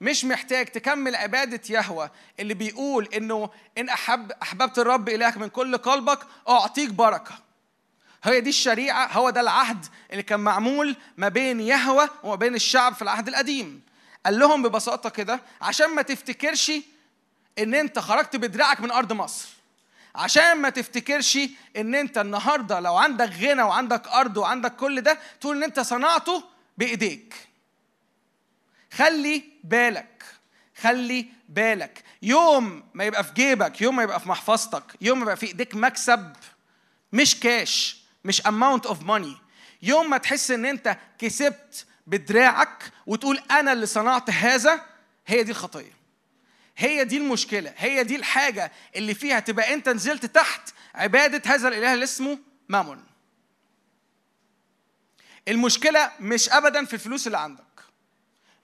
مش 0.00 0.24
محتاج 0.24 0.66
تكمل 0.66 1.14
عبادة 1.16 1.60
يهوى 1.70 2.10
اللي 2.40 2.54
بيقول 2.54 3.08
إنه 3.14 3.50
إن 3.78 3.88
احب 3.88 4.32
أحببت 4.32 4.78
الرب 4.78 5.08
إلهك 5.08 5.36
من 5.36 5.48
كل 5.48 5.76
قلبك 5.76 6.18
أعطيك 6.48 6.90
بركة. 6.90 7.34
هي 8.24 8.40
دي 8.40 8.50
الشريعة 8.50 9.06
هو 9.12 9.30
ده 9.30 9.40
العهد 9.40 9.86
اللي 10.10 10.22
كان 10.22 10.40
معمول 10.40 10.96
ما 11.16 11.28
بين 11.28 11.60
يهوى 11.60 12.08
وما 12.22 12.34
بين 12.34 12.54
الشعب 12.54 12.94
في 12.94 13.02
العهد 13.02 13.28
القديم. 13.28 13.89
قال 14.26 14.38
لهم 14.38 14.62
ببساطة 14.62 15.10
كده 15.10 15.40
عشان 15.62 15.86
ما 15.94 16.02
تفتكرش 16.02 16.72
إن 17.58 17.74
أنت 17.74 17.98
خرجت 17.98 18.36
بدراعك 18.36 18.80
من 18.80 18.90
أرض 18.90 19.12
مصر 19.12 19.48
عشان 20.14 20.54
ما 20.56 20.70
تفتكرش 20.70 21.38
إن 21.76 21.94
أنت 21.94 22.18
النهارده 22.18 22.80
لو 22.80 22.96
عندك 22.96 23.28
غنى 23.30 23.62
وعندك 23.62 24.08
أرض 24.08 24.36
وعندك 24.36 24.76
كل 24.76 25.00
ده 25.00 25.18
تقول 25.40 25.56
إن 25.56 25.62
أنت 25.62 25.80
صنعته 25.80 26.44
بإيديك. 26.78 27.34
خلي 28.92 29.44
بالك 29.64 30.24
خلي 30.80 31.26
بالك. 31.48 32.04
يوم 32.22 32.84
ما 32.94 33.04
يبقى 33.04 33.24
في 33.24 33.32
جيبك 33.34 33.80
يوم 33.80 33.96
ما 33.96 34.02
يبقى 34.02 34.20
في 34.20 34.28
محفظتك 34.28 34.84
يوم 35.00 35.18
ما 35.18 35.22
يبقى 35.22 35.36
في 35.36 35.46
إيديك 35.46 35.74
مكسب 35.74 36.32
مش 37.12 37.40
كاش 37.40 38.00
مش 38.24 38.46
amount 38.46 38.86
of 38.86 39.02
money 39.02 39.36
يوم 39.82 40.10
ما 40.10 40.18
تحس 40.18 40.50
إن 40.50 40.64
أنت 40.66 40.96
كسبت 41.18 41.86
بدراعك 42.06 42.92
وتقول 43.06 43.42
أنا 43.50 43.72
اللي 43.72 43.86
صنعت 43.86 44.30
هذا 44.30 44.86
هي 45.26 45.42
دي 45.42 45.50
الخطية. 45.50 46.00
هي 46.76 47.04
دي 47.04 47.16
المشكلة 47.16 47.74
هي 47.76 48.04
دي 48.04 48.16
الحاجة 48.16 48.72
اللي 48.96 49.14
فيها 49.14 49.40
تبقى 49.40 49.74
أنت 49.74 49.88
نزلت 49.88 50.26
تحت 50.26 50.70
عبادة 50.94 51.54
هذا 51.54 51.68
الإله 51.68 51.94
اللي 51.94 52.04
اسمه 52.04 52.38
مامون. 52.68 53.04
المشكلة 55.48 56.12
مش 56.20 56.48
ابدا 56.48 56.84
في 56.84 56.94
الفلوس 56.94 57.26
اللي 57.26 57.38
عندك. 57.38 57.64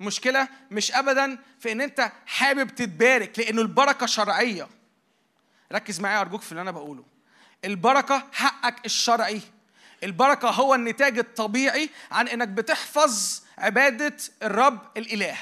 المشكلة 0.00 0.48
مش 0.70 0.92
ابدا 0.92 1.38
في 1.60 1.72
إن 1.72 1.80
أنت 1.80 2.12
حابب 2.26 2.74
تتبارك 2.74 3.38
لأنه 3.38 3.62
البركة 3.62 4.06
شرعية. 4.06 4.68
ركز 5.72 6.00
معايا 6.00 6.20
ارجوك 6.20 6.42
في 6.42 6.52
اللي 6.52 6.62
أنا 6.62 6.70
بقوله. 6.70 7.04
البركة 7.64 8.26
حقك 8.32 8.86
الشرعي. 8.86 9.40
البركة 10.04 10.50
هو 10.50 10.74
النتاج 10.74 11.18
الطبيعي 11.18 11.90
عن 12.10 12.28
إنك 12.28 12.48
بتحفظ 12.48 13.42
عبادة 13.58 14.16
الرب 14.42 14.78
الإله. 14.96 15.36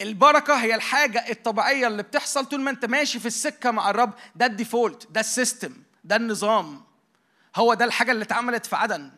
البركة 0.00 0.54
هي 0.54 0.74
الحاجة 0.74 1.30
الطبيعية 1.30 1.86
اللي 1.86 2.02
بتحصل 2.02 2.46
طول 2.46 2.60
ما 2.60 2.70
أنت 2.70 2.84
ماشي 2.84 3.20
في 3.20 3.26
السكة 3.26 3.70
مع 3.70 3.90
الرب. 3.90 4.12
ده 4.34 4.46
ال 4.46 4.53
default 4.53 5.06
ده 5.10 5.20
ال 5.20 5.27
system 5.27 5.72
ده 6.04 6.16
النظام. 6.16 6.82
هو 7.56 7.74
ده 7.74 7.84
الحاجة 7.84 8.12
اللي 8.12 8.24
اتعملت 8.24 8.66
في 8.66 8.76
عدن. 8.76 9.10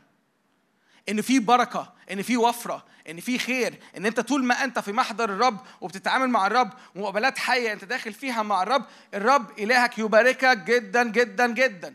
إن 1.08 1.20
في 1.22 1.38
بركة 1.38 1.92
إن 2.12 2.22
في 2.22 2.36
وفرة 2.36 2.84
إن 3.10 3.20
في 3.20 3.38
خير 3.38 3.80
إن 3.96 4.06
أنت 4.06 4.20
طول 4.20 4.44
ما 4.44 4.64
أنت 4.64 4.78
في 4.78 4.92
محضر 4.92 5.24
الرب 5.24 5.60
وبتتعامل 5.80 6.30
مع 6.30 6.46
الرب 6.46 6.70
ومقابلات 6.94 7.38
حية 7.38 7.72
أنت 7.72 7.84
داخل 7.84 8.12
فيها 8.12 8.42
مع 8.42 8.62
الرب 8.62 8.84
الرب 9.14 9.58
إلهك 9.58 9.98
يباركك 9.98 10.58
جدا 10.58 11.02
جدا 11.04 11.46
جدا. 11.46 11.94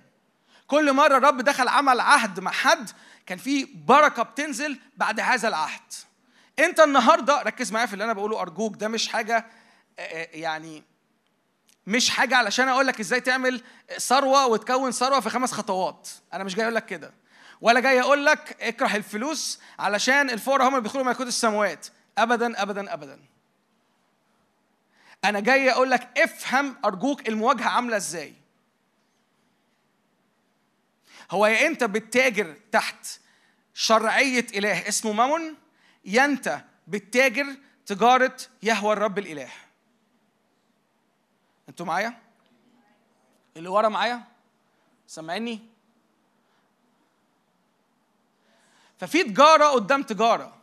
كل 0.67 0.93
مرة 0.93 1.17
الرب 1.17 1.41
دخل 1.41 1.67
عمل 1.67 1.99
عهد 1.99 2.39
مع 2.39 2.51
حد 2.51 2.89
كان 3.25 3.37
في 3.37 3.65
بركة 3.65 4.23
بتنزل 4.23 4.79
بعد 4.97 5.19
هذا 5.19 5.47
العهد. 5.47 5.93
انت 6.59 6.79
النهارده 6.79 7.41
ركز 7.41 7.71
معايا 7.71 7.85
في 7.85 7.93
اللي 7.93 8.03
أنا 8.03 8.13
بقوله 8.13 8.41
أرجوك 8.41 8.75
ده 8.75 8.87
مش 8.87 9.07
حاجة 9.07 9.45
آه، 9.99 10.01
آه، 10.01 10.29
يعني 10.33 10.83
مش 11.87 12.09
حاجة 12.09 12.35
علشان 12.37 12.67
أقول 12.67 12.87
لك 12.87 12.99
إزاي 12.99 13.21
تعمل 13.21 13.61
ثروة 13.97 14.47
وتكون 14.47 14.91
ثروة 14.91 15.19
في 15.19 15.29
خمس 15.29 15.51
خطوات. 15.51 16.09
أنا 16.33 16.43
مش 16.43 16.55
جاي 16.55 16.65
أقول 16.65 16.75
لك 16.75 16.85
كده. 16.85 17.13
ولا 17.61 17.79
جاي 17.79 18.01
أقول 18.01 18.25
لك 18.25 18.57
اكره 18.61 18.95
الفلوس 18.95 19.59
علشان 19.79 20.29
الفقراء 20.29 20.67
هم 20.67 20.67
اللي 20.67 20.81
بيدخلوا 20.81 21.03
ملكوت 21.03 21.27
السماوات. 21.27 21.87
ابدا 22.17 22.61
ابدا 22.61 22.93
ابدا. 22.93 23.19
أنا 25.25 25.39
جاي 25.39 25.71
أقول 25.71 25.91
لك 25.91 26.19
افهم 26.19 26.75
أرجوك 26.85 27.29
المواجهة 27.29 27.69
عاملة 27.69 27.97
إزاي. 27.97 28.33
هو 31.31 31.45
يا 31.45 31.67
انت 31.67 31.83
بتتاجر 31.83 32.55
تحت 32.71 33.07
شرعية 33.73 34.45
إله 34.55 34.87
اسمه 34.87 35.11
مامون 35.11 35.55
يا 36.05 36.25
انت 36.25 36.61
بتتاجر 36.87 37.45
تجارة 37.85 38.37
يهوى 38.63 38.93
الرب 38.93 39.19
الإله. 39.19 39.51
أنتوا 41.69 41.85
معايا؟ 41.85 42.21
اللي 43.57 43.69
ورا 43.69 43.89
معايا؟ 43.89 44.23
سامعيني؟ 45.07 45.59
ففي 48.99 49.23
تجارة 49.23 49.65
قدام 49.65 50.03
تجارة. 50.03 50.55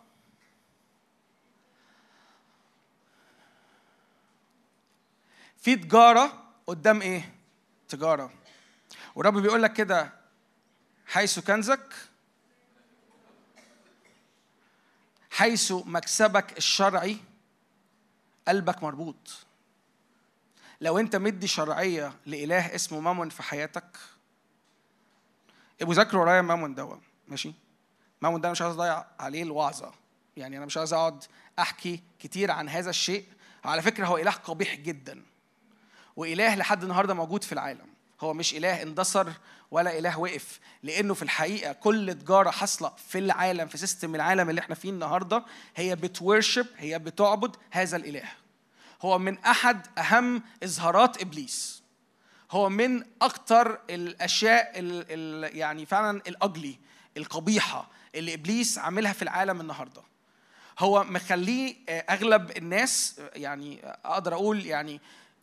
في 5.59 5.77
تجارة 5.77 6.43
قدام 6.67 7.03
إيه؟ 7.03 7.35
تجارة. 7.89 8.33
والرب 9.15 9.39
بيقول 9.39 9.63
لك 9.63 9.73
كده 9.73 10.22
حيث 11.13 11.39
كنزك 11.39 11.95
حيث 15.31 15.73
مكسبك 15.73 16.59
الشرعي 16.59 17.17
قلبك 18.49 18.83
مربوط. 18.83 19.47
لو 20.81 20.99
انت 20.99 21.17
مدي 21.17 21.47
شرعية 21.47 22.13
لإله 22.27 22.75
اسمه 22.75 23.01
مامون 23.01 23.29
في 23.29 23.43
حياتك 23.43 23.97
ابقوا 25.81 25.95
ذاكروا 25.95 26.23
ورايا 26.23 26.43
مامون 26.43 26.75
دوا 26.75 26.97
ماشي؟ 27.29 27.53
مامون 28.23 28.41
ده 28.41 28.49
أنا 28.49 28.53
مش 28.53 28.63
عايز 28.63 28.75
أضيع 28.75 29.05
عليه 29.21 29.43
الوعظة. 29.43 29.93
يعني 30.37 30.57
أنا 30.57 30.67
مش 30.67 30.77
عايز 30.77 30.93
أقعد 30.93 31.25
أحكي 31.59 32.03
كتير 32.19 32.51
عن 32.51 32.69
هذا 32.69 32.91
الشيء. 32.91 33.27
على 33.65 33.83
فكرة 33.83 34.07
هو 34.07 34.17
إله 34.17 34.31
قبيح 34.31 34.75
جدا 34.75 35.23
وإله 36.17 36.55
لحد 36.55 36.83
النهارده 36.83 37.15
موجود 37.15 37.45
في 37.45 37.53
العالم. 37.53 37.87
هو 38.21 38.35
مش 38.35 38.55
إله 38.55 38.83
اندثر 38.83 39.33
ولا 39.73 39.99
إله 39.99 40.19
وقف. 40.19 40.61
لأنه 40.83 41.15
في 41.15 41.23
الحقيقة 41.23 41.73
كل 41.73 42.15
تجارة 42.15 42.51
حاصلة 42.51 42.93
في 43.09 43.19
العالم 43.19 43.69
في 43.69 43.79
system 43.79 44.15
العالم 44.15 44.51
اللي 44.51 44.61
إحنا 44.61 44.75
فيه 44.75 44.91
النهارده 44.91 45.45
هي 45.77 45.97
بت 45.97 46.12
worship 46.12 46.67
هي 46.77 46.99
بتعبد 46.99 47.57
هذا 47.71 47.97
الإله. 47.97 48.29
هو 49.03 49.19
من 49.19 49.39
أحد 49.39 49.87
أهم 49.99 50.43
إظهارات 50.63 51.23
إبليس. 51.23 51.83
هو 52.51 52.69
من 52.69 53.05
أكتر 53.23 53.81
الأشياء 53.91 54.79
ال 54.79 55.05
ال 55.09 55.57
يعني 55.57 55.87
فعلا 55.87 56.23
ال 56.27 56.37
ugly 56.37 56.79
القبيحة 57.17 57.91
اللي 58.15 58.35
إبليس 58.35 58.79
عاملها 58.79 59.13
في 59.13 59.23
العالم 59.23 59.61
النهارده. 59.61 60.03
هو 60.79 61.05
مخليه 61.05 61.77
آه، 61.89 62.01
أغلب 62.01 62.57
الناس 62.57 63.21
آه، 63.21 63.31
يعني 63.35 63.81
أقدر 64.05 64.35
أقول 64.35 64.67
يعني 64.67 65.01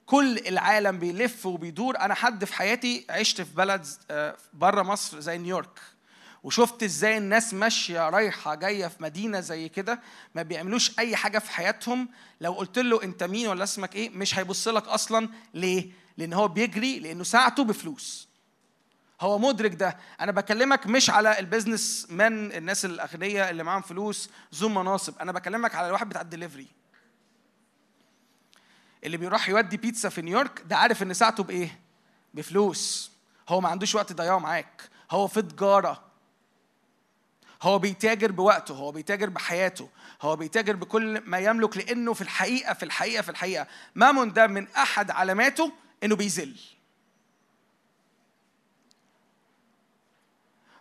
كل 0.10 0.38
العالم 0.48 1.00
بيلف 1.00 1.46
وبيدور. 1.46 2.00
أنا 2.00 2.14
حد 2.14 2.46
في 2.46 2.54
حياتي 2.54 3.06
عشت 3.10 3.42
في 3.42 3.56
بلد 3.56 3.88
بره 4.54 4.84
مصر 4.84 5.20
زي 5.20 5.38
نيويورك. 5.38 5.80
وشفت 6.44 6.84
إزاي 6.84 7.18
الناس 7.18 7.54
ماشية 7.54 8.10
رايحة 8.10 8.56
جاية 8.56 8.88
في 8.88 9.04
مدينة 9.04 9.40
زي 9.40 9.70
كده 9.70 10.00
ما 10.36 10.42
بيعملوش 10.42 11.00
أي 11.00 11.16
حاجة 11.16 11.40
في 11.40 11.52
حياتهم. 11.52 12.10
لو 12.42 12.54
قلت 12.54 12.80
له 12.80 13.04
أنت 13.04 13.24
مين 13.24 13.48
ولا 13.48 13.64
اسمك 13.64 13.96
إيه 13.96 14.10
مش 14.10 14.40
هيبص 14.40 14.68
لك 14.68 14.88
أصلا. 14.88 15.30
ليه؟ 15.54 15.92
لأن 16.18 16.34
هو 16.34 16.48
بيجري 16.48 17.00
لأنه 17.00 17.24
ساعته 17.24 17.64
بفلوس. 17.64 18.28
هو 19.22 19.38
مدرك 19.38 19.74
ده. 19.76 19.98
أنا 20.22 20.32
بكلمك 20.32 20.88
مش 20.88 21.10
على 21.10 21.40
ال 21.40 21.47
business 21.47 22.08
man 22.10 22.52
الناس 22.52 22.86
الأغنياء 22.86 23.50
اللي 23.50 23.64
معاهم 23.64 23.82
فلوس 23.82 24.30
ذو 24.56 24.70
مناصب. 24.70 25.20
أنا 25.20 25.32
بكلمك 25.32 25.76
على 25.76 25.88
الواحد 25.88 26.10
بتاع 26.10 26.22
الدليفري. 26.22 26.79
اللي 29.04 29.18
بيروح 29.18 29.50
يودي 29.50 29.78
بيتزا 29.78 30.10
في 30.10 30.22
نيويورك 30.22 30.62
ده 30.66 30.78
عارف 30.78 31.04
ان 31.04 31.14
ساعته 31.14 31.44
بإيه؟ 31.44 31.80
بفلوس. 32.34 33.12
هو 33.50 33.62
ما 33.62 33.70
عندوش 33.70 33.96
وقت 33.96 34.12
يضيعه 34.12 34.38
معاك. 34.38 34.90
هو 35.12 35.28
في 35.28 35.42
تجارة. 35.42 36.04
هو 37.62 37.80
بيتاجر 37.80 38.32
بوقته. 38.32 38.74
هو 38.74 38.92
بيتاجر 38.92 39.30
بحياته. 39.30 39.90
هو 40.22 40.36
بيتاجر 40.36 40.76
بكل 40.76 41.22
ما 41.26 41.40
يملك 41.40 41.78
لأنه 41.78 42.14
في 42.14 42.22
الحقيقة 42.22 42.74
في 42.74 42.84
الحقيقة 42.84 43.22
في 43.22 43.30
الحقيقة 43.30 43.68
مامون 43.96 44.34
ده 44.34 44.48
من 44.48 44.68
أحد 44.68 45.12
علاماته 45.12 45.72
إنه 46.04 46.16
بيذل. 46.16 46.60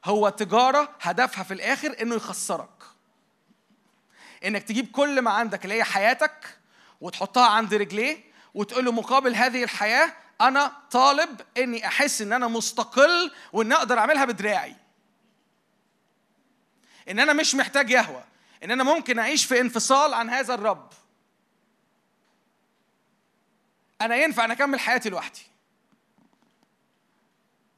هو 0.05 0.29
تجارة 0.29 0.95
هدفها 1.01 1.45
في 1.45 1.55
الآخر 1.55 1.97
إنه 2.03 2.15
يخسرك. 2.15 2.69
إنك 4.45 4.63
تجيب 4.63 4.91
كل 4.91 5.23
ما 5.23 5.31
عندك 5.31 5.65
اللي 5.65 5.75
هي 5.75 5.85
حياتك 5.85 6.58
وتحطها 7.01 7.47
عند 7.47 7.75
رجليه 7.75 8.25
وتقول 8.55 8.85
له 8.85 8.93
مقابل 8.93 9.35
هذه 9.35 9.65
الحياة 9.65 10.13
أنا 10.41 10.73
طالب 10.91 11.41
إني 11.59 11.87
أحس 11.87 12.23
إن 12.23 12.33
أنا 12.33 12.49
مستقل 12.49 13.33
وإن 13.53 13.73
أقدر 13.73 13.99
أعملها 13.99 14.25
بدراعي. 14.25 14.77
إن 17.09 17.21
أنا 17.21 17.33
مش 17.33 17.55
محتاج 17.55 17.91
يهوى. 17.91 18.25
إن 18.65 18.71
أنا 18.71 18.85
ممكن 18.85 19.19
أعيش 19.19 19.45
في 19.45 19.61
انفصال 19.61 20.15
عن 20.15 20.31
هذا 20.31 20.55
الرب. 20.55 20.93
أنا 24.01 24.17
ينفع 24.17 24.45
أنا 24.45 24.53
أكمل 24.53 24.81
حياتي 24.81 25.09
لوحدي. 25.09 25.43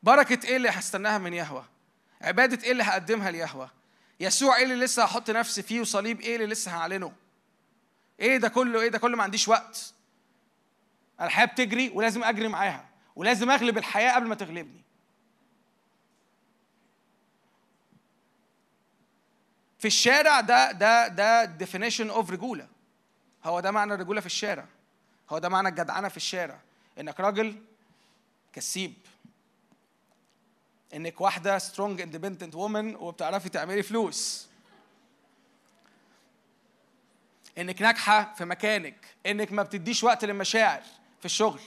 بركة 0.03 0.47
إيه 0.47 0.57
اللي 0.57 0.69
هستناها 0.69 1.19
من 1.19 1.35
يهوى؟ 1.35 1.65
عبادة 2.23 2.65
إيه 2.65 2.73
اللي 2.73 2.83
هقدمها 2.83 3.31
ليهوى؟ 3.31 3.71
يسوع 4.21 4.57
إيه 4.57 4.65
اللي 4.65 4.75
لسه 4.75 5.05
هحط 5.05 5.31
نفسي 5.31 5.63
فيه 5.63 5.81
وصليب 5.81 6.21
إيه 6.21 6.37
اللي 6.37 6.47
لسه 6.47 6.77
هعلنه؟ 6.77 7.13
إيه 8.21 8.37
ده 8.37 8.49
كله 8.49 8.81
إيه 8.81 8.89
ده 8.89 8.99
كله 8.99 9.17
ما 9.17 9.23
عنديش 9.23 9.49
وقت. 9.49 9.95
الحياة 11.21 11.47
بتجري 11.47 11.89
ولازم 11.89 12.25
أجري 12.25 12.49
معاها 12.49 12.89
ولازم 13.17 13.51
أغلب 13.51 13.79
الحياة 13.79 14.15
قبل 14.15 14.27
ما 14.27 14.35
تغلبني. 14.35 14.83
في 19.79 19.87
الشارع 19.87 20.41
ده 20.41 20.73
ده 20.73 21.09
ده 21.09 21.59
definition 21.59 22.11
اوف 22.11 22.31
رجولة. 22.31 22.69
هو 23.45 23.61
ده 23.61 23.71
معنى 23.71 23.95
الرجولة 23.95 24.21
في 24.21 24.27
الشارع. 24.27 24.67
هو 25.31 25.39
ده 25.39 25.49
معنى 25.49 25.69
الجدعنة 25.69 26.09
في 26.09 26.17
الشارع. 26.17 26.61
إنك 26.99 27.21
راجل 27.21 27.63
كسيب. 28.53 28.95
إنك 30.95 31.21
واحدة 31.21 31.59
strong 31.59 32.01
independent 32.01 32.55
woman 32.55 32.97
وبتعرفي 32.97 33.49
تعملي 33.49 33.83
فلوس. 33.83 34.50
إنك 37.59 37.83
ناجحة 37.83 38.35
في 38.35 38.45
مكانك 38.45 39.07
إنك 39.27 39.53
ما 39.53 39.63
بتديش 39.63 40.05
وقت 40.05 40.25
للمشاعر 40.25 40.83
في 41.19 41.25
الشغل. 41.25 41.61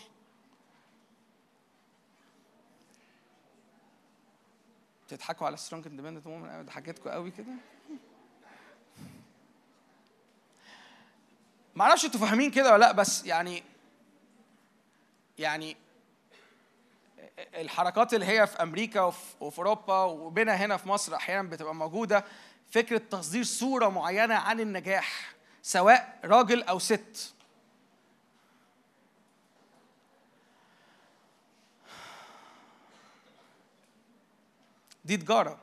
بتضحكوا 5.08 5.48
على 5.48 5.58
strong 5.58 5.88
independent 5.88 6.28
woman 6.28 6.66
ضحكتكم 6.66 7.10
قوي 7.10 7.32
كده. 7.32 7.54
ما 11.76 11.84
أعرفش 11.84 12.06
أنتوا 12.06 12.20
فاهمين 12.20 12.52
كده 12.52 12.74
ولا 12.74 12.86
لأ 12.86 12.92
بس 12.92 13.26
يعني 13.26 13.64
يعني 15.38 15.78
الحركات 17.56 18.14
اللي 18.14 18.26
هي 18.26 18.48
في 18.48 18.64
أمريكا 18.64 19.02
وفي 19.42 19.58
أوروبا 19.60 20.04
وبنا 20.04 20.54
هنا 20.54 20.78
في 20.78 20.90
مصر 20.90 21.16
أحيانا 21.16 21.50
بتبقى 21.50 21.76
موجودة. 21.76 22.26
فكرة 22.72 22.98
تصدير 22.98 23.44
صورة 23.44 23.90
معينة 23.90 24.36
عن 24.36 24.60
النجاح. 24.60 25.33
سواء 25.66 26.20
راجل 26.26 26.64
أو 26.64 26.80
ست. 26.80 27.34
دي 35.06 35.18
تجارة. 35.18 35.60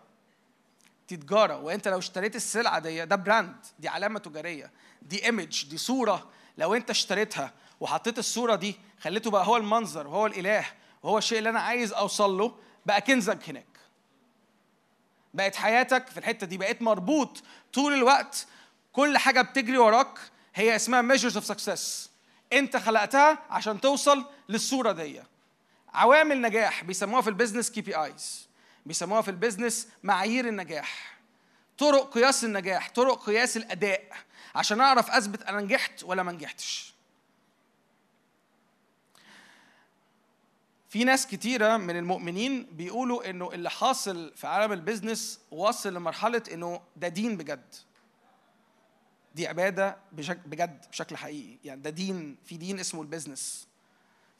دي 1.09 1.17
تجارة. 1.17 1.57
وأنت 1.57 1.89
لو 1.89 1.99
اشتريت 1.99 2.37
السلعة 2.37 2.79
دي 2.79 3.05
ده 3.05 3.17
براند 3.17 3.57
دي 3.79 3.89
علامة 3.89 4.19
تجارية 4.19 4.71
دي 5.03 5.25
image 5.25 5.67
دي 5.69 5.79
صورة. 5.79 6.31
لو 6.59 6.75
أنت 6.75 6.91
اشتريتها 6.91 7.53
وحطيت 7.81 8.19
الصورة 8.19 8.55
دي 8.55 8.77
خليته 9.01 9.31
بقى 9.31 9.47
هو 9.47 9.57
المنظر 9.57 10.07
وهو 10.07 10.27
الإله 10.27 10.67
وهو 11.03 11.19
الشيء 11.19 11.39
اللي 11.39 11.51
أنا 11.51 11.61
عايز 11.61 11.93
أوصل 11.93 12.39
له 12.39 12.57
بقى 12.87 13.01
كنزك 13.01 13.49
هناك. 13.49 13.67
بقت 15.35 15.57
حياتك 15.57 16.07
في 16.07 16.19
الحتة 16.19 16.47
دي 16.47 16.59
بقيت 16.59 16.83
مربوط 16.83 17.43
طول 17.73 17.93
الوقت 17.93 18.47
كل 18.93 19.19
حاجة 19.19 19.43
بتجري 19.43 19.79
وراك 19.79 20.19
هي 20.55 20.77
اسمها 20.77 21.17
measures 21.17 21.35
of 21.35 21.45
success. 21.45 22.09
انت 22.53 22.77
خلقتها 22.77 23.39
عشان 23.51 23.81
توصل 23.81 24.25
للصورة 24.49 24.93
دي. 24.93 25.23
عوامل 25.95 26.43
نجاح 26.43 26.85
بيسموها 26.85 27.23
في 27.23 27.29
ال 27.29 27.33
business 27.33 27.71
KPIs 27.71 28.49
بيسموها 28.87 29.23
في 29.23 29.31
ال 29.31 29.37
business 29.37 29.89
معايير 30.03 30.49
النجاح. 30.49 31.19
طرق 31.79 32.15
قياس 32.15 32.45
النجاح 32.45 32.91
طرق 32.91 33.27
قياس 33.27 33.57
الأداء. 33.57 34.13
عشان 34.55 34.81
أعرف 34.81 35.11
أثبت 35.11 35.43
أنا 35.43 35.61
نجحت 35.61 36.05
ولا 36.05 36.23
ما 36.23 36.33
نجحتش. 36.33 36.95
في 40.89 41.05
ناس 41.05 41.27
كتيرة 41.27 41.77
من 41.77 41.97
المؤمنين 41.97 42.67
بيقولوا 42.73 43.31
إنه 43.31 43.53
اللي 43.53 43.71
حاصل 43.71 44.33
في 44.37 44.47
عالم 44.47 44.73
ال 44.73 44.80
business 44.80 45.41
واصل 45.51 45.95
لمرحلة 45.95 46.43
إنه 46.53 46.81
ده 46.97 47.09
دين 47.09 47.37
بجد. 47.37 47.75
دي 49.35 49.47
عبادة 49.49 49.97
بشك 50.13 50.49
بجد 50.49 50.87
بشكل 50.91 51.17
حقيقي. 51.17 51.59
يعني 51.65 51.81
ده 51.81 51.91
دين 51.91 52.37
في 52.45 52.57
دين 52.57 52.81
اسمه 52.81 53.03
ال 53.03 53.10
business 53.10 53.69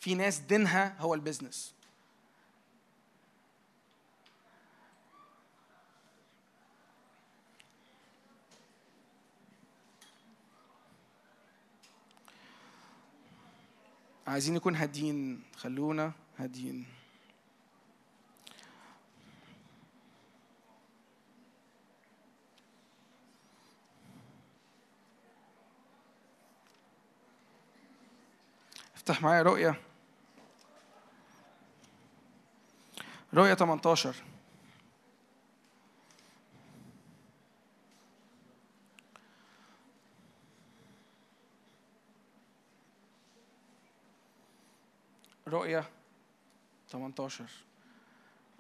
في 0.01 0.15
ناس 0.15 0.39
دينها 0.39 0.97
هو 0.99 1.15
ال 1.15 1.21
business 1.21 1.75
عايزين 14.27 14.55
نكون 14.55 14.77
هاديين. 14.77 15.43
خلونا 15.57 16.13
هاديين. 16.39 17.00
افتح 29.11 29.23
معايا 29.23 29.43
رؤية. 29.43 29.81
رؤية 33.35 33.55
18 33.55 34.15
رؤية 45.49 45.85
18 46.89 47.70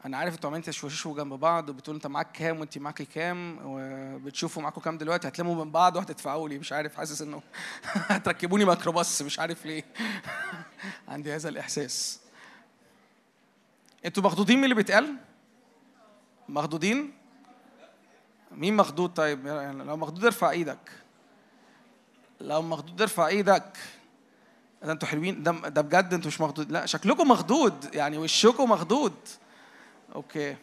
أنا 0.04 0.16
عارف 0.16 0.34
أنتوا 0.34 0.50
عمالين 0.50 0.64
تشوشوا 0.64 1.16
جنب 1.16 1.34
بعض 1.34 1.68
وبتقولوا 1.68 1.96
أنت 1.96 2.06
معاك 2.06 2.32
كام 2.32 2.60
وانت 2.60 2.78
معاكي 2.78 3.04
كام 3.04 3.58
وبتشوفوا 3.64 4.62
معاكم 4.62 4.80
كام 4.80 4.98
دلوقتي 4.98 5.28
هتلموا 5.28 5.64
من 5.64 5.70
بعض 5.70 5.96
وهتدفعوا 5.96 6.48
لي 6.48 6.58
مش 6.58 6.72
عارف 6.72 6.96
حاسس 6.96 7.22
إنه 7.22 7.42
هتركبوني 7.84 8.64
ميكروباص 8.64 9.22
مش 9.22 9.38
عارف 9.38 9.66
ليه. 9.66 9.84
عندي 11.08 11.34
هذا 11.34 11.48
الإحساس. 11.48 12.20
أنتوا 14.04 14.22
مخضوضين 14.22 14.58
من 14.58 14.64
اللي 14.64 14.74
بيتقال؟ 14.74 15.16
مخضوضين؟ 16.48 17.12
مين 18.52 18.76
مخضوض 18.76 19.10
طيب؟ 19.10 19.46
يعني 19.46 19.84
لو 19.84 19.96
مخضوض 19.96 20.24
ارفع 20.24 20.50
إيدك. 20.50 20.90
لو 22.40 22.62
مخضوض 22.62 23.02
ارفع 23.02 23.26
إيدك. 23.26 23.76
ده 24.82 24.92
أنتوا 24.92 25.08
حلوين؟ 25.08 25.42
ده 25.42 25.52
ده 25.52 25.80
بجد 25.80 26.14
أنتوا 26.14 26.28
مش 26.28 26.40
مخضوض؟ 26.40 26.72
لا 26.72 26.86
شكلكم 26.86 27.28
مخضوض 27.28 27.94
يعني 27.94 28.18
وشكم 28.18 28.70
مخضوض. 28.70 29.14
أوكي 30.14 30.56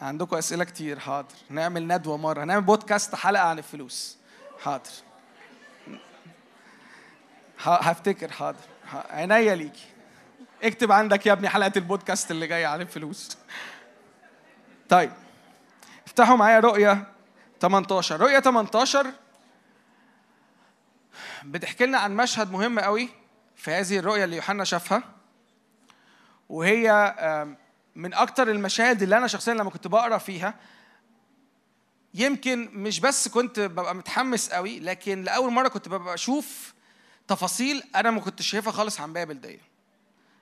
عندكم 0.00 0.36
أسئلة 0.36 0.64
كتير 0.64 0.98
حاضر. 0.98 1.34
نعمل 1.50 1.86
ندوة 1.86 2.16
مرة. 2.16 2.44
نعمل 2.44 2.62
بودكاست 2.62 3.14
حلقة 3.14 3.44
عن 3.44 3.58
الفلوس. 3.58 4.18
حاضر. 4.60 4.90
هفتكر 7.58 8.32
حاضر. 8.32 8.60
عينيا 9.10 9.54
ليكي. 9.54 9.86
اكتب 10.62 10.92
عندك 10.92 11.26
يا 11.26 11.32
ابني 11.32 11.48
حلقة 11.48 11.72
البودكاست 11.76 12.30
اللي 12.30 12.46
جاية 12.46 12.66
عن 12.66 12.80
الفلوس. 12.80 13.38
طيب. 14.88 15.12
افتحوا 16.06 16.36
معايا 16.36 16.60
رؤية 16.60 17.06
18 17.60 18.20
رؤية 18.20 18.40
18 18.40 19.12
بتحكي 21.44 21.86
لنا 21.86 21.98
عن 21.98 22.16
مشهد 22.16 22.52
مهم 22.52 22.80
قوي 22.80 23.08
في 23.56 23.70
هذه 23.70 23.98
الرؤية 23.98 24.24
اللي 24.24 24.36
يوحنا 24.36 24.64
شافها. 24.64 25.02
وهي 26.48 27.14
من 27.96 28.14
أكتر 28.14 28.50
المشاهد 28.50 29.02
اللي 29.02 29.16
أنا 29.18 29.26
شخصيا 29.26 29.54
لما 29.54 29.70
كنت 29.70 29.86
بقرأ 29.86 30.18
فيها 30.18 30.54
يمكن 32.14 32.70
مش 32.72 33.00
بس 33.00 33.28
كنت 33.28 33.60
ببقى 33.60 33.94
متحمس 33.94 34.50
قوي 34.50 34.80
لكن 34.80 35.22
لأول 35.22 35.52
مرة 35.52 35.68
كنت 35.68 35.88
ببقى 35.88 36.14
أشوف 36.14 36.74
تفاصيل 37.28 37.82
أنا 37.96 38.10
ما 38.10 38.20
كنتش 38.20 38.46
شايفها 38.50 38.72
خالص 38.72 39.00
عن 39.00 39.12
بابل 39.12 39.40
دي. 39.40 39.60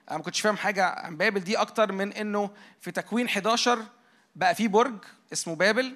أنا 0.09 0.17
ما 0.17 0.23
كنتش 0.23 0.41
فاهم 0.41 0.57
حاجة 0.57 0.85
عن 0.85 1.17
بابل 1.17 1.39
دي 1.39 1.57
أكتر 1.57 1.91
من 1.91 2.13
إنه 2.13 2.49
في 2.81 2.91
تكوين 2.91 3.25
11 3.25 3.85
بقى 4.35 4.55
في 4.55 4.67
برج 4.67 4.95
اسمه 5.33 5.55
بابل 5.55 5.95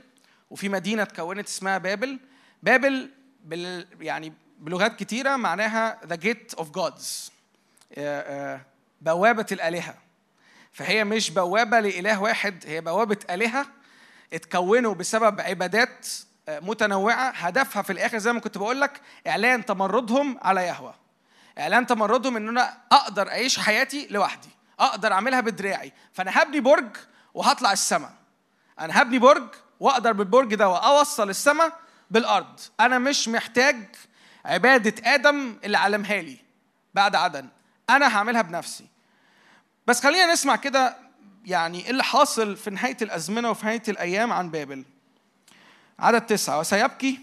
وفي 0.49 0.69
مدينة 0.69 1.03
اتكونت 1.03 1.47
اسمها 1.47 1.77
بابل. 1.77 2.19
بابل 2.63 3.11
بابل 3.45 3.87
يعني 4.01 4.33
بلغات 4.59 4.95
كتيرة 4.99 5.35
معناها 5.35 5.99
the 6.05 6.15
gate 6.15 6.53
of 6.53 6.69
gods 6.71 7.31
بوابة 9.01 9.45
الآلهة. 9.51 9.95
فهي 10.77 11.03
مش 11.03 11.31
بوابة 11.31 11.79
لإله 11.79 12.21
واحد 12.21 12.63
هي 12.67 12.81
بوابة 12.81 13.17
آلهة 13.29 13.65
اتكونوا 14.33 14.93
بسبب 14.93 15.41
عبادات 15.41 16.07
آه، 16.49 16.59
متنوعة 16.59 17.29
هدفها 17.29 17.81
في 17.81 17.93
الآخر 17.93 18.17
زي 18.17 18.33
ما 18.33 18.39
كنت 18.39 18.57
بقول 18.57 18.81
لك 18.81 19.01
إعلان 19.27 19.65
تمردهم 19.65 20.39
على 20.41 20.63
يهوة. 20.67 20.95
إعلان 21.59 21.87
تمردهم 21.87 22.35
إن 22.37 22.47
أنا 22.47 22.77
أقدر 22.91 23.27
أعيش 23.27 23.59
حياتي 23.59 24.07
لوحدي 24.11 24.49
أقدر 24.79 25.13
أعملها 25.13 25.41
بدراعي. 25.41 25.93
فأنا 26.13 26.41
هبني 26.41 26.59
برج 26.59 26.97
وهطلع 27.33 27.71
السماء. 27.71 28.13
أنا 28.79 29.01
هبني 29.01 29.19
برج 29.19 29.47
وأقدر 29.79 30.11
بالبرج 30.11 30.55
ده 30.55 30.65
اوصل 30.65 31.29
السماء 31.29 31.79
بالأرض. 32.11 32.59
أنا 32.79 32.99
مش 32.99 33.27
محتاج 33.27 33.95
عبادة 34.45 35.13
آدم 35.13 35.57
اللي 35.63 35.77
علمها 35.77 36.21
لي 36.21 36.37
بعد 36.93 37.15
عدن. 37.15 37.47
أنا 37.89 38.17
هعملها 38.17 38.41
بنفسي. 38.41 38.96
بس 39.87 40.03
خلينا 40.03 40.33
نسمع 40.33 40.55
كده 40.55 40.97
يعني 41.45 41.85
إيه 41.85 41.89
اللي 41.89 42.03
حاصل 42.03 42.55
في 42.55 42.69
نهاية 42.69 42.97
الأزمنة 43.01 43.49
وفي 43.49 43.65
نهاية 43.65 43.83
الأيام 43.87 44.33
عن 44.33 44.51
بابل. 44.51 44.85
عدد 45.99 46.21
تسعة. 46.21 46.59
وسيبكي 46.59 47.19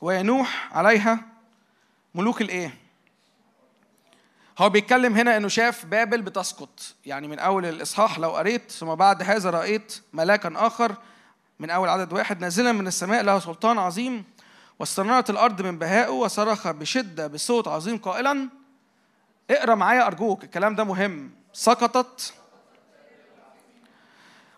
وينوح 0.00 0.76
عليها 0.76 1.20
ملوك 2.14 2.40
الإيه؟ 2.42 2.74
هو 4.58 4.68
بيتكلم 4.68 5.14
هنا 5.16 5.36
إنه 5.36 5.48
شاف 5.48 5.86
بابل 5.86 6.22
بتسقط. 6.22 6.94
يعني 7.06 7.28
من 7.28 7.38
أول 7.38 7.66
الإصحاح 7.66 8.18
لو 8.18 8.30
قريت 8.30 8.70
ثم 8.70 8.94
بعد 8.94 9.22
هذا 9.22 9.50
رأيت 9.50 9.98
ملاكا 10.12 10.52
آخر 10.56 10.96
من 11.58 11.70
أول 11.70 11.88
عدد 11.88 12.12
واحد 12.12 12.40
نازلا 12.40 12.72
من 12.72 12.86
السماء 12.86 13.22
له 13.22 13.38
سلطان 13.38 13.78
عظيم 13.78 14.24
واستنارت 14.78 15.30
الأرض 15.30 15.62
من 15.62 15.78
بهائه 15.78 16.10
وصرخ 16.10 16.68
بشدة 16.70 17.26
بصوت 17.26 17.68
عظيم 17.68 17.98
قائلا 17.98 18.48
اقرأ 19.50 19.74
معايا 19.74 20.06
أرجوك 20.06 20.44
الكلام 20.44 20.74
ده 20.74 20.84
مهم. 20.84 21.41
سقطت 21.52 22.34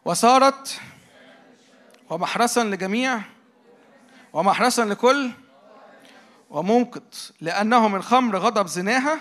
وصارت 0.05 0.81
ومحرسا 2.11 2.65
لجميع 2.65 3.21
ومحرسا 4.33 4.83
لكل 4.83 5.31
وموقد 6.51 7.15
لأنه 7.41 7.89
من 7.89 8.03
خمر 8.03 8.39
غضب 8.39 8.67
زناها 8.67 9.21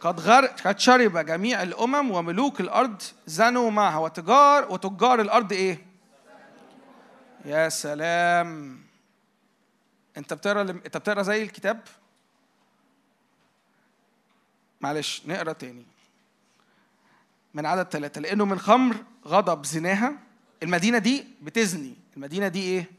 قد. 0.00 0.20
قد 0.64 0.78
شرب 0.78 1.18
جميع 1.18 1.62
الأمم 1.62 2.10
وملوك 2.10 2.60
الأرض 2.60 3.02
زنوا 3.26 3.70
معها 3.70 3.98
وتجار 3.98 4.72
وتجار 4.72 5.20
الأرض 5.20 5.52
إيه؟ 5.52 5.86
يا 7.44 7.68
سلام 7.68 8.80
أنت 10.16 10.34
بتقرأ 10.34 10.62
أنت 10.62 10.96
بتقرأ 10.96 11.22
زي 11.22 11.42
الكتاب؟ 11.42 11.80
معلش 14.80 15.22
نقرأ 15.26 15.52
تاني 15.52 15.91
من 17.54 17.66
عدد 17.66 17.88
ثلاثة 17.90 18.20
لأنه 18.20 18.44
من 18.44 18.58
خمر 18.58 18.96
غضب 19.26 19.64
زناها 19.66 20.18
المدينة 20.62 20.98
دي 20.98 21.24
بتزني 21.42 21.94
المدينة 22.16 22.48
دي 22.48 22.60
إيه؟ 22.62 22.90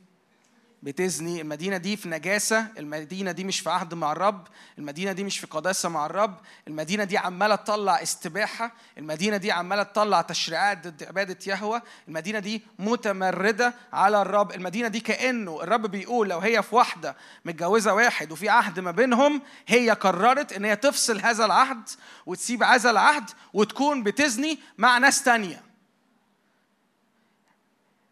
بتزني 0.84 1.42
المدينة 1.42 1.78
دي 1.78 1.98
في 1.98 2.10
نجاسة 2.10 2.68
المدينة 2.78 3.32
دي 3.32 3.44
مش 3.44 3.60
في 3.60 3.70
عهد 3.70 3.94
مع 3.94 4.12
الرب 4.12 4.48
المدينة 4.78 5.12
دي 5.12 5.24
مش 5.24 5.40
في 5.40 5.48
قداسة 5.48 5.90
مع 5.90 6.06
الرب 6.06 6.38
المدينة 6.68 7.04
دي 7.04 7.18
عمالة 7.18 7.56
تطلع 7.56 8.02
استباحة 8.02 8.72
المدينة 8.98 9.38
دي 9.38 9.52
عمالة 9.52 9.84
تطلع 9.84 10.22
تشريعات 10.22 10.88
ضد 10.88 11.04
عبادة 11.04 11.38
يهوه 11.48 11.82
المدينة 12.08 12.40
دي 12.40 12.62
متمردة 12.80 13.74
على 13.94 14.22
الرب 14.22 14.52
المدينة 14.52 14.88
دي 14.88 15.00
كأنه 15.00 15.64
الرب 15.64 15.82
بيقول 15.82 16.30
لو 16.30 16.40
هي 16.40 16.64
في 16.64 16.76
واحدة 16.76 17.16
متجوزة 17.46 17.94
واحد 17.94 18.32
وفي 18.32 18.50
عهد 18.50 18.80
ما 18.80 18.92
بينهم 18.92 19.42
هي 19.68 19.90
قررت 19.90 20.54
إن 20.54 20.66
هي 20.66 20.76
تفصل 20.76 21.20
هذا 21.20 21.46
العهد 21.46 21.90
وتسيب 22.26 22.64
هذا 22.64 22.90
العهد 22.90 23.30
وتكون 23.54 24.04
بتزني 24.04 24.60
مع 24.78 24.98
ناس 24.98 25.24
تانية 25.24 25.62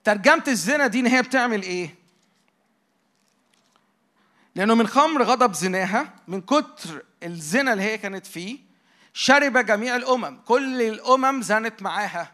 ترجمة 0.03 0.43
الزنا 0.47 0.87
دي 0.87 0.99
إن 0.99 1.07
هي 1.07 1.21
بتعمل 1.21 1.61
إيه؟ 1.63 2.00
لأنه 4.55 4.75
من 4.75 4.87
خمر 4.87 5.23
غضب 5.23 5.53
زناها 5.53 6.13
من 6.27 6.41
كتر 6.41 7.05
الزنا 7.23 7.73
اللي 7.73 7.83
هي 7.83 7.97
كانت 7.97 8.25
فيه 8.25 8.59
شرب 9.13 9.57
جميع 9.57 9.95
الأمم. 9.95 10.41
كل 10.45 10.81
الأمم 10.81 11.41
زنت 11.41 11.81
معاها. 11.81 12.31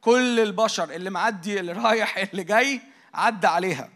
كل 0.00 0.40
البشر 0.40 0.90
اللي 0.90 1.10
معدي 1.10 1.60
اللي 1.60 1.72
رايح 1.72 2.18
اللي 2.18 2.44
جاي 2.44 2.80
عدى 3.14 3.46
عليها. 3.46 3.90